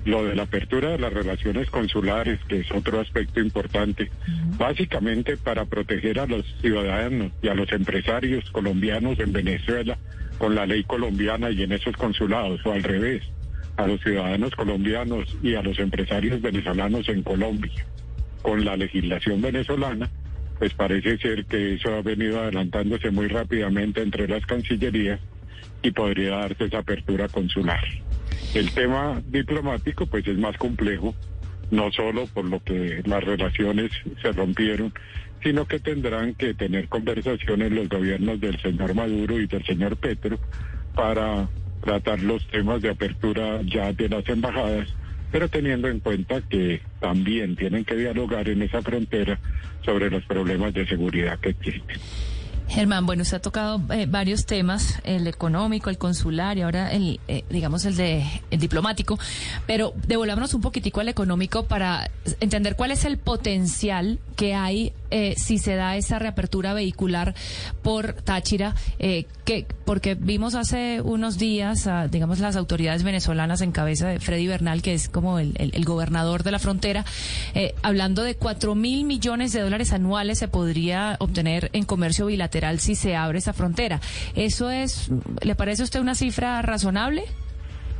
lo 0.04 0.24
de 0.24 0.34
la 0.34 0.44
apertura 0.44 0.90
de 0.90 0.98
las 0.98 1.12
relaciones 1.12 1.70
consulares, 1.70 2.40
que 2.48 2.60
es 2.60 2.72
otro 2.72 3.00
aspecto 3.00 3.40
importante, 3.40 4.10
básicamente 4.58 5.36
para 5.36 5.64
proteger 5.64 6.20
a 6.20 6.26
los 6.26 6.44
ciudadanos 6.60 7.32
y 7.40 7.48
a 7.48 7.54
los 7.54 7.70
empresarios 7.72 8.50
colombianos 8.50 9.18
en 9.20 9.32
Venezuela 9.32 9.98
con 10.38 10.54
la 10.54 10.66
ley 10.66 10.82
colombiana 10.84 11.50
y 11.50 11.62
en 11.62 11.72
esos 11.72 11.96
consulados, 11.96 12.64
o 12.66 12.72
al 12.72 12.82
revés 12.82 13.22
a 13.76 13.86
los 13.86 14.00
ciudadanos 14.00 14.54
colombianos 14.54 15.36
y 15.42 15.54
a 15.54 15.62
los 15.62 15.78
empresarios 15.78 16.42
venezolanos 16.42 17.08
en 17.08 17.22
Colombia 17.22 17.86
con 18.42 18.64
la 18.64 18.76
legislación 18.76 19.40
venezolana, 19.40 20.10
pues 20.58 20.74
parece 20.74 21.16
ser 21.18 21.44
que 21.46 21.74
eso 21.74 21.94
ha 21.94 22.02
venido 22.02 22.40
adelantándose 22.40 23.10
muy 23.10 23.28
rápidamente 23.28 24.02
entre 24.02 24.28
las 24.28 24.44
cancillerías 24.46 25.20
y 25.82 25.90
podría 25.92 26.36
darse 26.36 26.64
esa 26.64 26.78
apertura 26.78 27.28
consular. 27.28 27.82
El 28.54 28.70
tema 28.72 29.22
diplomático 29.28 30.04
pues 30.04 30.26
es 30.26 30.36
más 30.36 30.58
complejo, 30.58 31.14
no 31.70 31.90
solo 31.90 32.26
por 32.26 32.44
lo 32.44 32.62
que 32.62 33.02
las 33.06 33.24
relaciones 33.24 33.90
se 34.20 34.30
rompieron, 34.32 34.92
sino 35.42 35.66
que 35.66 35.80
tendrán 35.80 36.34
que 36.34 36.52
tener 36.52 36.88
conversaciones 36.88 37.72
los 37.72 37.88
gobiernos 37.88 38.40
del 38.40 38.60
señor 38.60 38.94
Maduro 38.94 39.40
y 39.40 39.46
del 39.46 39.64
señor 39.64 39.96
Petro 39.96 40.38
para 40.94 41.48
tratar 41.82 42.20
los 42.20 42.46
temas 42.48 42.82
de 42.82 42.90
apertura 42.90 43.60
ya 43.62 43.90
de 43.94 44.10
las 44.10 44.28
embajadas, 44.28 44.88
pero 45.30 45.48
teniendo 45.48 45.88
en 45.88 46.00
cuenta 46.00 46.42
que 46.42 46.82
también 47.00 47.56
tienen 47.56 47.86
que 47.86 47.96
dialogar 47.96 48.50
en 48.50 48.60
esa 48.60 48.82
frontera 48.82 49.40
sobre 49.82 50.10
los 50.10 50.24
problemas 50.26 50.74
de 50.74 50.86
seguridad 50.86 51.38
que 51.40 51.48
existen. 51.50 51.96
Germán, 52.68 53.04
bueno, 53.04 53.22
usted 53.22 53.36
ha 53.36 53.42
tocado 53.42 53.80
eh, 53.90 54.06
varios 54.06 54.46
temas, 54.46 54.98
el 55.04 55.26
económico, 55.26 55.90
el 55.90 55.98
consular 55.98 56.56
y 56.56 56.62
ahora 56.62 56.90
el, 56.92 57.20
eh, 57.28 57.44
digamos, 57.50 57.84
el 57.84 57.96
de 57.96 58.24
el 58.50 58.60
diplomático, 58.60 59.18
pero 59.66 59.92
devolvámonos 60.06 60.54
un 60.54 60.62
poquitico 60.62 61.00
al 61.00 61.08
económico 61.08 61.64
para 61.64 62.10
entender 62.40 62.76
cuál 62.76 62.90
es 62.90 63.04
el 63.04 63.18
potencial 63.18 64.18
que 64.36 64.54
hay 64.54 64.92
eh, 65.10 65.34
si 65.36 65.58
se 65.58 65.74
da 65.74 65.96
esa 65.96 66.18
reapertura 66.18 66.72
vehicular 66.72 67.34
por 67.82 68.14
Táchira, 68.14 68.74
que 68.98 69.66
porque 69.84 70.14
vimos 70.14 70.54
hace 70.54 71.02
unos 71.02 71.36
días, 71.36 71.88
digamos, 72.10 72.38
las 72.38 72.56
autoridades 72.56 73.02
venezolanas 73.02 73.60
en 73.60 73.72
cabeza 73.72 74.08
de 74.08 74.20
Freddy 74.20 74.46
Bernal, 74.46 74.80
que 74.80 74.94
es 74.94 75.08
como 75.08 75.38
el, 75.38 75.52
el 75.56 75.84
gobernador 75.84 76.44
de 76.44 76.52
la 76.52 76.58
frontera, 76.58 77.04
hablando 77.82 78.22
de 78.22 78.36
cuatro 78.36 78.74
mil 78.74 79.04
millones 79.04 79.52
de 79.52 79.60
dólares 79.60 79.92
anuales 79.92 80.38
se 80.38 80.48
podría 80.48 81.16
obtener 81.18 81.68
en 81.74 81.84
comercio 81.84 82.26
bilateral 82.26 82.51
si 82.78 82.94
se 82.94 83.16
abre 83.16 83.38
esa 83.38 83.52
frontera. 83.52 84.00
¿Eso 84.34 84.70
es, 84.70 85.10
le 85.42 85.54
parece 85.54 85.82
a 85.82 85.84
usted 85.84 86.00
una 86.00 86.14
cifra 86.14 86.60
razonable? 86.62 87.24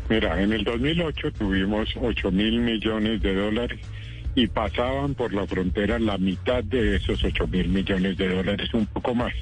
Mira, 0.08 0.40
en 0.42 0.52
el 0.52 0.64
2008 0.64 1.32
tuvimos 1.32 1.88
8 2.00 2.30
mil 2.30 2.60
millones 2.60 3.22
de 3.22 3.34
dólares 3.34 3.80
y 4.34 4.46
pasaban 4.46 5.14
por 5.14 5.32
la 5.32 5.46
frontera 5.46 5.98
la 5.98 6.18
mitad 6.18 6.62
de 6.64 6.96
esos 6.96 7.22
8 7.22 7.46
mil 7.46 7.68
millones 7.68 8.16
de 8.16 8.28
dólares, 8.28 8.72
un 8.74 8.86
poco 8.86 9.14
más, 9.14 9.32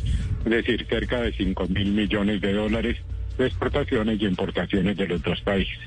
es 0.45 0.51
decir, 0.51 0.87
cerca 0.89 1.21
de 1.21 1.33
5 1.33 1.67
mil 1.69 1.93
millones 1.93 2.41
de 2.41 2.53
dólares 2.53 2.97
de 3.39 3.47
exportaciones 3.47 4.21
y 4.21 4.27
importaciones 4.27 4.97
de 4.97 5.09
los 5.09 5.23
dos 5.23 5.41
países. 5.41 5.79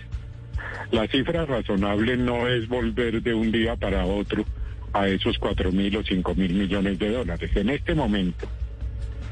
La 0.91 1.07
cifra 1.07 1.45
razonable 1.45 2.17
no 2.17 2.47
es 2.47 2.67
volver 2.67 3.21
de 3.21 3.33
un 3.33 3.51
día 3.51 3.75
para 3.75 4.05
otro 4.05 4.45
a 4.93 5.07
esos 5.07 5.37
4 5.39 5.71
mil 5.71 5.95
o 5.97 6.03
5 6.03 6.35
mil 6.35 6.53
millones 6.53 6.99
de 6.99 7.11
dólares. 7.11 7.51
En 7.55 7.69
este 7.69 7.95
momento, 7.95 8.47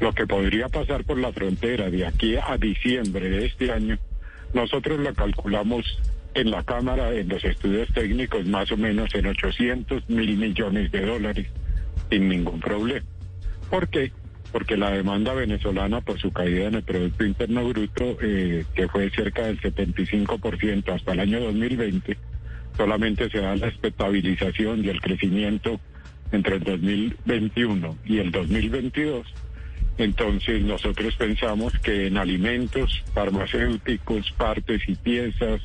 lo 0.00 0.12
que 0.12 0.26
podría 0.26 0.68
pasar 0.68 1.04
por 1.04 1.18
la 1.18 1.32
frontera 1.32 1.90
de 1.90 2.06
aquí 2.06 2.36
a 2.36 2.56
diciembre 2.56 3.28
de 3.28 3.46
este 3.46 3.72
año, 3.72 3.98
nosotros 4.54 4.98
lo 5.00 5.14
calculamos 5.14 5.84
en 6.34 6.50
la 6.50 6.62
Cámara, 6.62 7.12
en 7.12 7.28
los 7.28 7.44
estudios 7.44 7.88
técnicos, 7.92 8.46
más 8.46 8.70
o 8.72 8.76
menos 8.76 9.14
en 9.14 9.26
800 9.26 10.08
mil 10.08 10.36
millones 10.36 10.90
de 10.90 11.06
dólares, 11.06 11.46
sin 12.10 12.28
ningún 12.28 12.60
problema. 12.60 13.06
¿Por 13.70 13.88
qué? 13.88 14.12
Porque 14.50 14.76
la 14.76 14.90
demanda 14.90 15.32
venezolana 15.32 16.00
por 16.00 16.18
su 16.18 16.30
caída 16.30 16.66
en 16.66 16.74
el 16.74 16.82
Producto 16.82 17.24
Interno 17.24 17.66
Bruto, 17.68 18.18
eh, 18.20 18.64
que 18.74 18.88
fue 18.88 19.10
cerca 19.10 19.46
del 19.46 19.60
75% 19.60 20.94
hasta 20.94 21.12
el 21.12 21.20
año 21.20 21.40
2020, 21.40 22.16
solamente 22.76 23.30
se 23.30 23.40
da 23.40 23.56
la 23.56 23.68
estabilización 23.68 24.84
y 24.84 24.88
el 24.88 25.00
crecimiento 25.00 25.80
entre 26.32 26.56
el 26.56 26.64
2021 26.64 27.98
y 28.04 28.18
el 28.18 28.30
2022 28.30 29.26
entonces 29.98 30.62
nosotros 30.62 31.14
pensamos 31.16 31.78
que 31.80 32.06
en 32.06 32.16
alimentos, 32.16 33.02
farmacéuticos, 33.14 34.32
partes 34.32 34.82
y 34.88 34.94
piezas, 34.94 35.60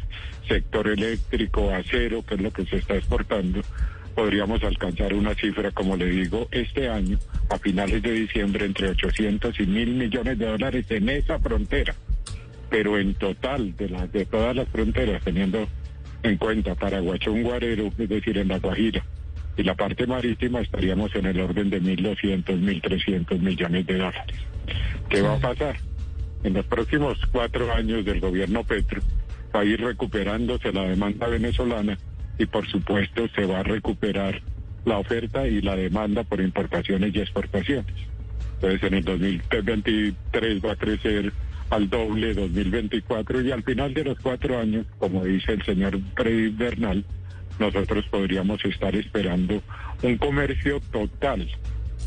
sector 0.48 0.88
eléctrico, 0.88 1.72
acero, 1.72 2.24
que 2.24 2.36
es 2.36 2.42
lo 2.42 2.52
que 2.52 2.66
se 2.66 2.78
está 2.78 2.96
exportando, 2.96 3.62
podríamos 4.16 4.64
alcanzar 4.64 5.14
una 5.14 5.34
cifra, 5.36 5.72
como 5.72 5.96
le 5.96 6.08
digo, 6.08 6.48
este 6.52 6.90
año, 6.90 7.20
a 7.50 7.58
finales 7.58 8.02
de 8.02 8.12
diciembre, 8.12 8.66
entre 8.66 8.90
800 8.90 9.60
y 9.60 9.66
mil 9.66 9.94
millones 9.94 10.38
de 10.38 10.46
dólares 10.46 10.86
en 10.90 11.10
esa 11.10 11.40
frontera. 11.40 11.96
Pero 12.70 12.98
en 12.98 13.14
total, 13.14 13.76
de, 13.78 13.88
de 14.12 14.26
todas 14.26 14.56
las 14.56 14.68
fronteras, 14.70 15.24
teniendo 15.24 15.68
en 16.24 16.38
cuenta 16.38 16.76
Paraguachón, 16.76 17.44
Guarero, 17.44 17.92
es 17.98 18.10
decir, 18.10 18.38
en 18.38 18.50
La 18.50 18.60
Guajira, 18.60 19.06
y 19.58 19.64
la 19.64 19.76
parte 19.76 20.06
marítima 20.06 20.62
estaríamos 20.62 21.14
en 21.16 21.26
el 21.26 21.42
orden 21.42 21.70
de 21.70 21.82
1.200, 21.82 22.46
1.300 22.46 23.40
millones 23.40 23.86
de 23.88 23.98
dólares. 23.98 24.38
¿Qué 25.10 25.22
va 25.22 25.34
a 25.34 25.40
pasar? 25.40 25.76
En 26.44 26.54
los 26.54 26.66
próximos 26.66 27.18
cuatro 27.32 27.74
años 27.74 28.06
del 28.06 28.20
gobierno 28.20 28.64
Petro 28.64 29.02
va 29.54 29.62
a 29.62 29.66
ir 29.66 29.82
recuperándose 29.82 30.72
la 30.72 30.84
demanda 30.84 31.28
venezolana 31.28 31.98
y 32.38 32.46
por 32.46 32.68
supuesto 32.68 33.28
se 33.36 33.46
va 33.46 33.60
a 33.60 33.64
recuperar 33.64 34.42
la 34.86 35.00
oferta 35.00 35.48
y 35.48 35.62
la 35.62 35.76
demanda 35.76 36.24
por 36.24 36.40
importaciones 36.40 37.16
y 37.16 37.20
exportaciones. 37.20 37.96
Entonces 38.56 38.84
en 38.84 38.94
el 38.94 39.04
2023 39.04 40.64
va 40.64 40.72
a 40.74 40.76
crecer 40.76 41.34
al 41.70 41.90
doble 41.90 42.34
2024 42.34 43.42
y 43.42 43.52
al 43.52 43.64
final 43.64 43.94
de 43.94 44.04
los 44.04 44.20
cuatro 44.20 44.60
años, 44.60 44.86
como 45.00 45.26
dice 45.26 45.54
el 45.54 45.64
señor 45.64 46.00
Freddy 46.16 46.50
Bernal, 46.50 47.04
nosotros 47.60 48.06
podríamos 48.10 48.64
estar 48.66 48.96
esperando 48.96 49.62
un 50.04 50.18
comercio 50.18 50.80
total 50.92 51.48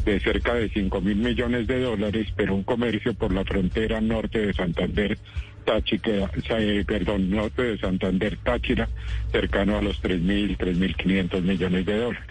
de 0.04 0.20
cerca 0.20 0.54
de 0.54 0.68
5 0.68 1.00
mil 1.00 1.16
millones 1.16 1.66
de 1.66 1.80
dólares, 1.80 2.28
pero 2.36 2.54
un 2.54 2.62
comercio 2.62 3.14
por 3.14 3.32
la 3.32 3.44
frontera 3.44 4.00
norte 4.00 4.46
de 4.46 4.52
Santander, 4.54 5.18
Táchira, 5.64 6.30
eh, 6.58 6.84
perdón, 6.86 7.30
norte 7.30 7.62
de 7.62 7.78
Santander, 7.78 8.38
Táchira, 8.38 8.88
cercano 9.30 9.76
a 9.76 9.82
los 9.82 10.00
3 10.00 10.20
mil, 10.20 10.56
3 10.56 10.78
mil 10.78 10.96
500 10.96 11.42
millones 11.42 11.86
de 11.86 11.98
dólares. 11.98 12.26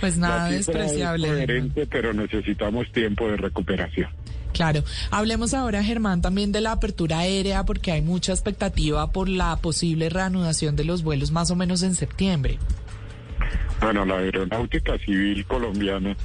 Pues 0.00 0.18
nada 0.18 0.50
despreciable. 0.50 1.70
pero 1.90 2.12
necesitamos 2.12 2.90
tiempo 2.92 3.28
de 3.28 3.36
recuperación. 3.36 4.10
Claro. 4.54 4.84
Hablemos 5.10 5.52
ahora, 5.52 5.82
Germán, 5.82 6.22
también 6.22 6.52
de 6.52 6.60
la 6.60 6.72
apertura 6.72 7.18
aérea, 7.18 7.64
porque 7.64 7.90
hay 7.90 8.02
mucha 8.02 8.32
expectativa 8.32 9.10
por 9.10 9.28
la 9.28 9.56
posible 9.56 10.08
reanudación 10.08 10.76
de 10.76 10.84
los 10.84 11.02
vuelos 11.02 11.32
más 11.32 11.50
o 11.50 11.56
menos 11.56 11.82
en 11.82 11.96
septiembre. 11.96 12.58
Bueno, 13.80 14.04
la 14.04 14.18
aeronáutica 14.18 14.96
civil 14.98 15.44
colombiana 15.44 16.16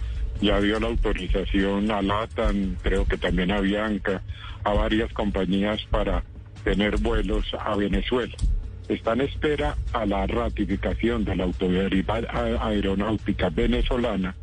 ya 0.42 0.62
dio 0.62 0.80
la 0.80 0.88
autorización 0.88 1.90
a 1.90 2.04
LATAN, 2.04 2.78
creo 2.84 3.04
que 3.06 3.18
también 3.18 3.52
a 3.52 3.62
Bianca, 3.62 4.22
a 4.64 4.74
varias 4.74 5.12
compañías 5.12 5.80
para 5.90 6.24
tener 6.64 6.98
vuelos 6.98 7.46
a 7.60 7.76
Venezuela. 7.76 8.36
Está 8.88 9.14
en 9.14 9.22
espera 9.22 9.76
a 9.92 10.06
la 10.06 10.28
ratificación 10.28 11.26
de 11.26 11.36
la 11.36 11.46
autoridad 11.46 12.26
aeronáutica 12.62 13.50
venezolana 13.50 14.36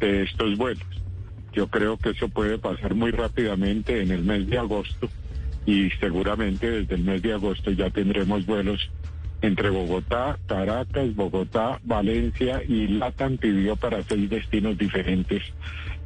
de 0.00 0.24
estos 0.24 0.58
vuelos. 0.58 0.97
Yo 1.58 1.66
creo 1.66 1.96
que 1.96 2.10
eso 2.10 2.28
puede 2.28 2.56
pasar 2.56 2.94
muy 2.94 3.10
rápidamente 3.10 4.00
en 4.00 4.12
el 4.12 4.22
mes 4.22 4.46
de 4.46 4.58
agosto 4.58 5.08
y 5.66 5.90
seguramente 5.98 6.70
desde 6.70 6.94
el 6.94 7.02
mes 7.02 7.20
de 7.20 7.32
agosto 7.32 7.72
ya 7.72 7.90
tendremos 7.90 8.46
vuelos 8.46 8.88
entre 9.42 9.68
Bogotá, 9.68 10.38
Caracas, 10.46 11.16
Bogotá, 11.16 11.80
Valencia 11.82 12.62
y 12.62 12.86
Latam 12.86 13.38
pidió 13.38 13.74
para 13.74 14.04
seis 14.04 14.30
destinos 14.30 14.78
diferentes 14.78 15.42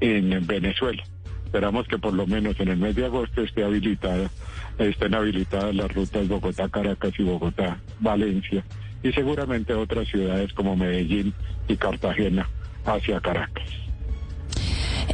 en 0.01 0.47
Venezuela. 0.47 1.05
Esperamos 1.45 1.87
que 1.87 1.99
por 1.99 2.15
lo 2.15 2.27
menos 2.27 2.59
en 2.59 2.69
el 2.69 2.79
mes 2.79 2.95
de 2.95 3.05
agosto 3.05 3.43
esté 3.43 3.63
habilitada, 3.63 4.31
estén 4.79 5.15
habilitadas 5.15 5.75
las 5.75 5.93
rutas 5.93 6.29
Bogotá, 6.29 6.71
Caracas 6.71 7.13
y 7.19 7.25
Bogotá, 7.25 7.79
Valencia 8.01 8.65
y 9.03 9.13
seguramente 9.13 9.75
otras 9.75 10.09
ciudades 10.09 10.51
como 10.55 10.77
Medellín 10.77 11.35
y 11.69 11.77
Cartagena 11.77 12.49
hacia 12.87 13.21
Caracas. 13.21 13.92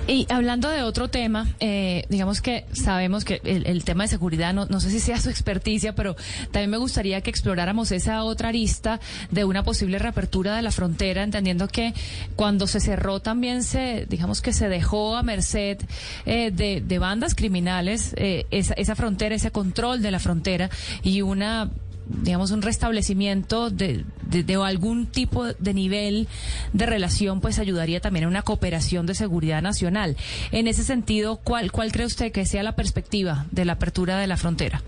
Y 0.06 0.26
hablando 0.30 0.68
de 0.70 0.82
otro 0.82 1.08
tema, 1.08 1.46
eh, 1.60 2.04
digamos 2.08 2.40
que 2.40 2.64
sabemos 2.72 3.24
que 3.24 3.40
el, 3.44 3.84
tema 3.84 4.04
de 4.04 4.08
seguridad, 4.08 4.54
no, 4.54 4.66
no, 4.66 4.80
sé 4.80 4.90
si 4.90 5.00
sea 5.00 5.20
su 5.20 5.28
experticia, 5.30 5.94
pero 5.94 6.16
también 6.50 6.70
me 6.70 6.78
gustaría 6.78 7.20
que 7.20 7.30
exploráramos 7.30 7.92
esa 7.92 8.24
otra 8.24 8.48
arista 8.48 9.00
de 9.30 9.44
una 9.44 9.62
posible 9.62 9.98
reapertura 9.98 10.56
de 10.56 10.62
la 10.62 10.70
frontera, 10.70 11.22
entendiendo 11.22 11.68
que 11.68 11.94
cuando 12.36 12.66
se 12.66 12.80
cerró 12.80 13.20
también 13.20 13.62
se, 13.62 14.06
digamos 14.08 14.40
que 14.40 14.52
se 14.52 14.68
dejó 14.68 15.16
a 15.16 15.22
merced 15.22 15.78
eh, 16.26 16.50
de, 16.50 16.98
bandas 16.98 17.34
criminales 17.34 18.14
eh, 18.16 18.46
esa, 18.50 18.74
esa 18.74 18.96
frontera, 18.96 19.34
ese 19.34 19.50
control 19.50 20.02
de 20.02 20.10
la 20.10 20.18
frontera 20.18 20.68
y 21.02 21.22
una 21.22 21.70
digamos, 22.08 22.50
un 22.50 22.62
restablecimiento 22.62 23.70
de, 23.70 24.04
de, 24.26 24.54
algún 24.54 25.06
tipo 25.06 25.46
de 25.46 25.74
nivel 25.74 26.28
de 26.72 26.86
relación, 26.86 27.40
pues 27.40 27.58
ayudaría 27.58 28.00
también 28.00 28.24
a 28.24 28.28
una 28.28 28.42
cooperación 28.42 29.06
de 29.06 29.14
seguridad 29.14 29.62
nacional. 29.62 30.16
En 30.52 30.66
ese 30.66 30.82
sentido, 30.82 31.36
¿cuál, 31.36 31.72
cuál 31.72 31.92
cree 31.92 32.06
usted 32.06 32.32
que 32.32 32.46
sea 32.46 32.62
la 32.62 32.76
perspectiva 32.76 33.46
de 33.50 33.64
la 33.64 33.74
apertura 33.74 34.18
de 34.18 34.26
la 34.26 34.36
frontera? 34.36 34.82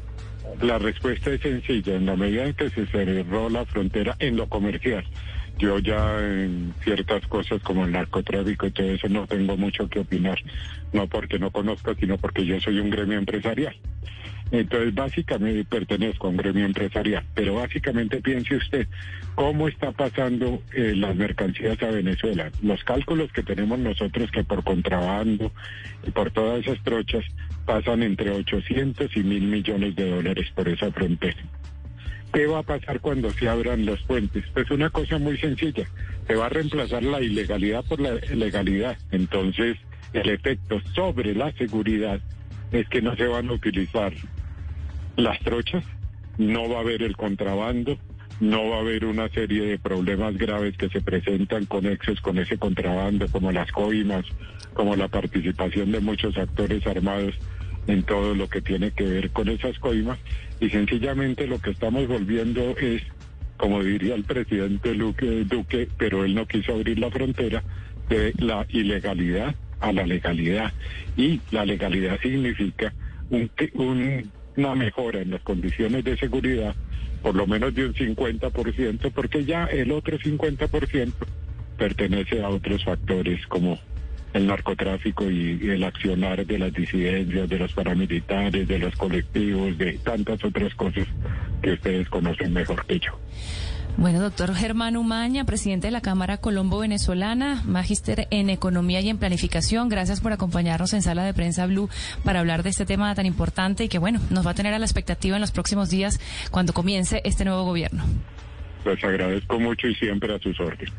La 0.63 0.79
respuesta 0.79 1.31
es 1.31 1.41
sencilla. 1.41 1.95
En 1.95 2.07
la 2.07 2.17
medida 2.17 2.45
en 2.45 2.55
que 2.55 2.71
se 2.71 2.87
cerró 2.87 3.49
la 3.49 3.65
frontera 3.65 4.17
en 4.19 4.37
lo 4.37 4.49
comercial, 4.49 5.05
yo 5.59 5.79
ya 5.79 6.19
en 6.21 6.75
ciertas 6.83 7.27
cosas 7.27 7.63
como 7.63 7.85
el 7.85 7.93
narcotráfico 7.93 8.67
y 8.67 8.71
todo 8.71 8.91
eso 8.91 9.09
no 9.09 9.27
tengo 9.27 9.57
mucho 9.57 9.89
que 9.89 10.01
opinar, 10.01 10.39
no 10.93 11.07
porque 11.07 11.39
no 11.39 11.51
conozca, 11.51 11.95
sino 11.95 12.19
porque 12.19 12.45
yo 12.45 12.61
soy 12.61 12.79
un 12.81 12.91
gremio 12.91 13.19
empresarial. 13.19 13.77
Entonces, 14.53 14.95
básicamente 14.95 15.65
pertenezco 15.65 16.27
a 16.27 16.31
un 16.31 16.37
gremio 16.37 16.65
empresarial, 16.65 17.25
pero 17.35 17.55
básicamente 17.55 18.21
piense 18.21 18.57
usted 18.57 18.89
cómo 19.37 19.69
está 19.69 19.93
pasando 19.93 20.63
eh, 20.75 20.95
las 20.97 21.15
mercancías 21.15 21.81
a 21.83 21.91
Venezuela. 21.91 22.51
Los 22.63 22.83
cálculos 22.83 23.31
que 23.33 23.43
tenemos 23.43 23.79
nosotros 23.79 24.31
que 24.33 24.43
por 24.43 24.65
contrabando 24.65 25.53
y 26.07 26.11
por 26.11 26.33
todas 26.33 26.67
esas 26.67 26.83
trochas 26.83 27.25
pasan 27.65 28.03
entre 28.03 28.31
800 28.31 29.17
y 29.17 29.23
mil 29.23 29.43
millones 29.43 29.95
de 29.95 30.11
dólares 30.11 30.51
por 30.55 30.69
esa 30.69 30.91
frontera. 30.91 31.39
¿Qué 32.33 32.47
va 32.47 32.61
a 32.61 32.63
pasar 32.63 33.01
cuando 33.01 33.31
se 33.31 33.49
abran 33.49 33.85
los 33.85 34.01
puentes? 34.03 34.45
Pues 34.53 34.71
una 34.71 34.91
cosa 34.91 35.19
muy 35.19 35.37
sencilla, 35.39 35.85
se 36.27 36.35
va 36.37 36.47
a 36.47 36.49
reemplazar 36.49 37.03
la 37.03 37.21
ilegalidad 37.21 37.85
por 37.85 38.01
la 38.01 38.15
legalidad. 38.35 38.97
Entonces, 39.11 39.77
el 40.13 40.29
efecto 40.29 40.81
sobre 40.95 41.35
la 41.35 41.53
seguridad 41.53 42.21
es 42.71 42.89
que 42.89 43.03
no 43.03 43.17
se 43.17 43.27
van 43.27 43.49
a 43.49 43.53
utilizar 43.53 44.13
las 45.21 45.39
trochas, 45.41 45.85
no 46.39 46.69
va 46.69 46.79
a 46.79 46.81
haber 46.81 47.03
el 47.03 47.17
contrabando, 47.17 47.99
no 48.41 48.71
va 48.71 48.77
a 48.77 48.81
haber 48.81 49.05
una 49.05 49.29
serie 49.29 49.63
de 49.63 49.79
problemas 49.79 50.37
graves 50.37 50.77
que 50.77 50.89
se 50.89 51.01
presentan 51.01 51.67
conexos 51.67 52.21
con 52.21 52.39
ese 52.39 52.57
contrabando, 52.59 53.29
como 53.29 53.53
las 53.53 53.71
coimas, 53.71 54.25
como 54.73 54.97
la 54.97 55.09
participación 55.09 55.93
de 55.93 56.01
muchos 56.01 56.37
actores 56.39 56.87
armados 56.87 57.35
en 57.87 58.03
todo 58.03 58.35
lo 58.35 58.49
que 58.49 58.63
tiene 58.63 58.93
que 58.93 59.05
ver 59.05 59.31
con 59.31 59.49
esas 59.49 59.79
coimas. 59.79 60.19
Y 60.61 60.71
sencillamente 60.71 61.47
lo 61.47 61.61
que 61.61 61.71
estamos 61.71 62.07
volviendo 62.09 62.77
es, 62.79 63.03
como 63.57 63.83
diría 63.83 64.15
el 64.15 64.25
presidente 64.25 64.95
Luque, 64.95 65.45
Duque, 65.45 65.89
pero 65.99 66.25
él 66.25 66.35
no 66.35 66.47
quiso 66.47 66.73
abrir 66.73 66.99
la 66.99 67.11
frontera, 67.11 67.63
de 68.09 68.33
la 68.39 68.67
ilegalidad 68.71 69.55
a 69.81 69.93
la 69.93 70.07
legalidad. 70.07 70.73
Y 71.17 71.41
la 71.51 71.65
legalidad 71.65 72.19
significa 72.21 72.93
un, 73.31 73.51
un 73.75 74.31
una 74.61 74.75
mejora 74.75 75.21
en 75.21 75.31
las 75.31 75.41
condiciones 75.43 76.05
de 76.05 76.17
seguridad, 76.17 76.75
por 77.23 77.35
lo 77.35 77.47
menos 77.47 77.75
de 77.75 77.87
un 77.87 77.95
50%, 77.95 79.11
porque 79.13 79.45
ya 79.45 79.65
el 79.65 79.91
otro 79.91 80.19
50% 80.19 81.13
pertenece 81.79 82.43
a 82.43 82.49
otros 82.51 82.85
factores 82.85 83.47
como 83.47 83.79
el 84.35 84.47
narcotráfico 84.47 85.31
y, 85.31 85.59
el 85.71 85.83
accionar 85.83 86.47
de 86.47 86.59
las 86.59 86.73
disidencias, 86.73 87.49
de 87.49 87.59
los 87.59 87.73
paramilitares, 87.73 88.69
de 88.69 88.79
los 88.79 88.95
colectivos, 88.97 89.77
de 89.79 89.95
tantas 90.05 90.45
otras 90.45 90.75
cosas 90.75 91.07
que 91.63 91.73
ustedes 91.73 92.09
conocen 92.09 92.53
mejor 92.53 92.85
que 92.87 93.01
yo. 93.01 93.19
Bueno, 94.01 94.19
doctor 94.19 94.55
Germán 94.55 94.97
Umaña, 94.97 95.45
presidente 95.45 95.89
de 95.89 95.91
la 95.91 96.01
Cámara 96.01 96.39
Colombo-Venezolana, 96.39 97.63
magíster 97.67 98.29
en 98.31 98.49
Economía 98.49 99.03
y 99.03 99.11
en 99.11 99.19
Planificación, 99.19 99.91
gracias 99.91 100.23
por 100.23 100.33
acompañarnos 100.33 100.95
en 100.95 101.03
Sala 101.03 101.23
de 101.23 101.35
Prensa 101.35 101.67
Blue 101.67 101.91
para 102.25 102.41
hablar 102.41 102.63
de 102.63 102.71
este 102.71 102.87
tema 102.87 103.15
tan 103.15 103.27
importante 103.27 103.85
y 103.85 103.89
que, 103.91 103.99
bueno, 103.99 104.19
nos 104.31 104.47
va 104.47 104.53
a 104.53 104.55
tener 104.55 104.73
a 104.73 104.79
la 104.79 104.87
expectativa 104.87 105.37
en 105.37 105.43
los 105.43 105.51
próximos 105.51 105.91
días 105.91 106.19
cuando 106.51 106.73
comience 106.73 107.21
este 107.25 107.45
nuevo 107.45 107.65
gobierno. 107.65 108.03
Les 108.87 109.05
agradezco 109.05 109.61
mucho 109.61 109.87
y 109.87 109.95
siempre 109.95 110.35
a 110.35 110.39
sus 110.39 110.59
órdenes. 110.61 110.95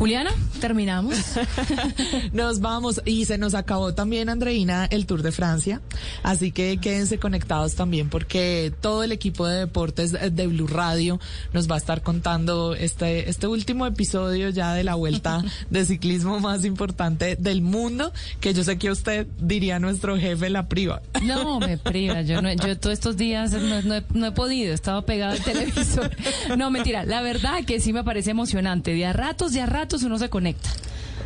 Juliana, 0.00 0.30
terminamos. 0.62 1.14
nos 2.32 2.60
vamos 2.60 3.02
y 3.04 3.26
se 3.26 3.36
nos 3.36 3.52
acabó 3.52 3.92
también, 3.92 4.30
Andreina, 4.30 4.86
el 4.86 5.04
Tour 5.04 5.22
de 5.22 5.30
Francia. 5.30 5.82
Así 6.22 6.52
que 6.52 6.78
quédense 6.78 7.18
conectados 7.18 7.74
también 7.74 8.08
porque 8.08 8.72
todo 8.80 9.02
el 9.02 9.12
equipo 9.12 9.46
de 9.46 9.58
deportes 9.58 10.12
de 10.12 10.46
Blue 10.46 10.68
Radio 10.68 11.20
nos 11.52 11.70
va 11.70 11.74
a 11.74 11.78
estar 11.78 12.00
contando 12.00 12.74
este, 12.74 13.28
este 13.28 13.46
último 13.46 13.86
episodio 13.86 14.48
ya 14.48 14.72
de 14.72 14.84
la 14.84 14.94
vuelta 14.94 15.44
de 15.68 15.84
ciclismo 15.84 16.40
más 16.40 16.64
importante 16.64 17.36
del 17.36 17.60
mundo, 17.60 18.10
que 18.40 18.54
yo 18.54 18.64
sé 18.64 18.78
que 18.78 18.90
usted 18.90 19.26
diría 19.38 19.80
nuestro 19.80 20.16
jefe 20.16 20.48
la 20.48 20.66
priva. 20.66 21.02
No, 21.22 21.60
me 21.60 21.76
priva. 21.76 22.22
Yo, 22.22 22.40
no, 22.40 22.50
yo 22.54 22.78
todos 22.78 22.94
estos 22.94 23.18
días 23.18 23.52
no, 23.52 23.96
he, 23.96 24.04
no 24.14 24.26
he 24.26 24.32
podido, 24.32 24.72
estaba 24.72 25.02
pegado 25.02 25.32
al 25.32 25.42
televisor. 25.42 26.10
No, 26.56 26.70
mentira. 26.70 27.04
La 27.04 27.20
verdad 27.20 27.64
que 27.66 27.80
sí 27.80 27.92
me 27.92 28.02
parece 28.02 28.30
emocionante. 28.30 28.94
De 28.94 29.04
a 29.04 29.12
ratos, 29.12 29.52
de 29.52 29.60
a 29.60 29.66
ratos 29.66 29.89
uno 29.98 30.18
se 30.18 30.28
conecta. 30.28 30.70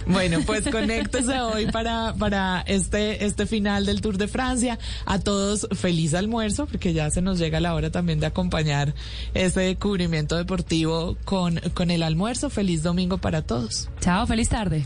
Bueno, 0.07 0.41
pues 0.45 0.65
conéctese 0.71 1.41
hoy 1.41 1.67
para, 1.67 2.15
para 2.15 2.63
este, 2.67 3.25
este 3.25 3.47
final 3.47 3.87
del 3.87 4.01
Tour 4.01 4.19
de 4.19 4.29
Francia. 4.29 4.79
A 5.07 5.19
todos 5.19 5.69
feliz 5.73 6.15
almuerzo, 6.15 6.67
porque 6.67 6.93
ya 6.93 7.11
se 7.11 7.23
nos 7.23 7.39
llega 7.39 7.61
la 7.61 7.75
hora 7.75 7.91
también 7.91 8.21
de 8.21 8.27
acompañar 8.27 8.95
este 9.35 9.77
cubrimiento 9.77 10.37
deportivo 10.37 11.17
con, 11.25 11.61
con 11.75 11.91
el 11.91 12.03
almuerzo. 12.03 12.51
Feliz 12.51 12.83
domingo 12.83 13.19
para 13.19 13.43
todos. 13.43 13.89
Chao, 14.01 14.27
feliz 14.27 14.49
tarde. 14.49 14.85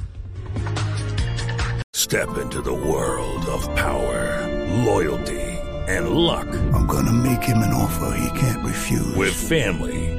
Step 1.95 2.29
into 2.41 2.63
the 2.63 2.73
world 2.73 3.45
of 3.47 3.67
power, 3.75 4.47
loyalty 4.85 5.35
and 5.89 6.11
luck. 6.11 6.47
I'm 6.73 6.87
gonna 6.87 7.13
make 7.13 7.43
him 7.43 7.59
an 7.59 7.73
offer 7.73 8.15
he 8.17 8.39
can't 8.39 8.65
refuse. 8.65 9.15
With 9.17 9.35
family 9.35 10.18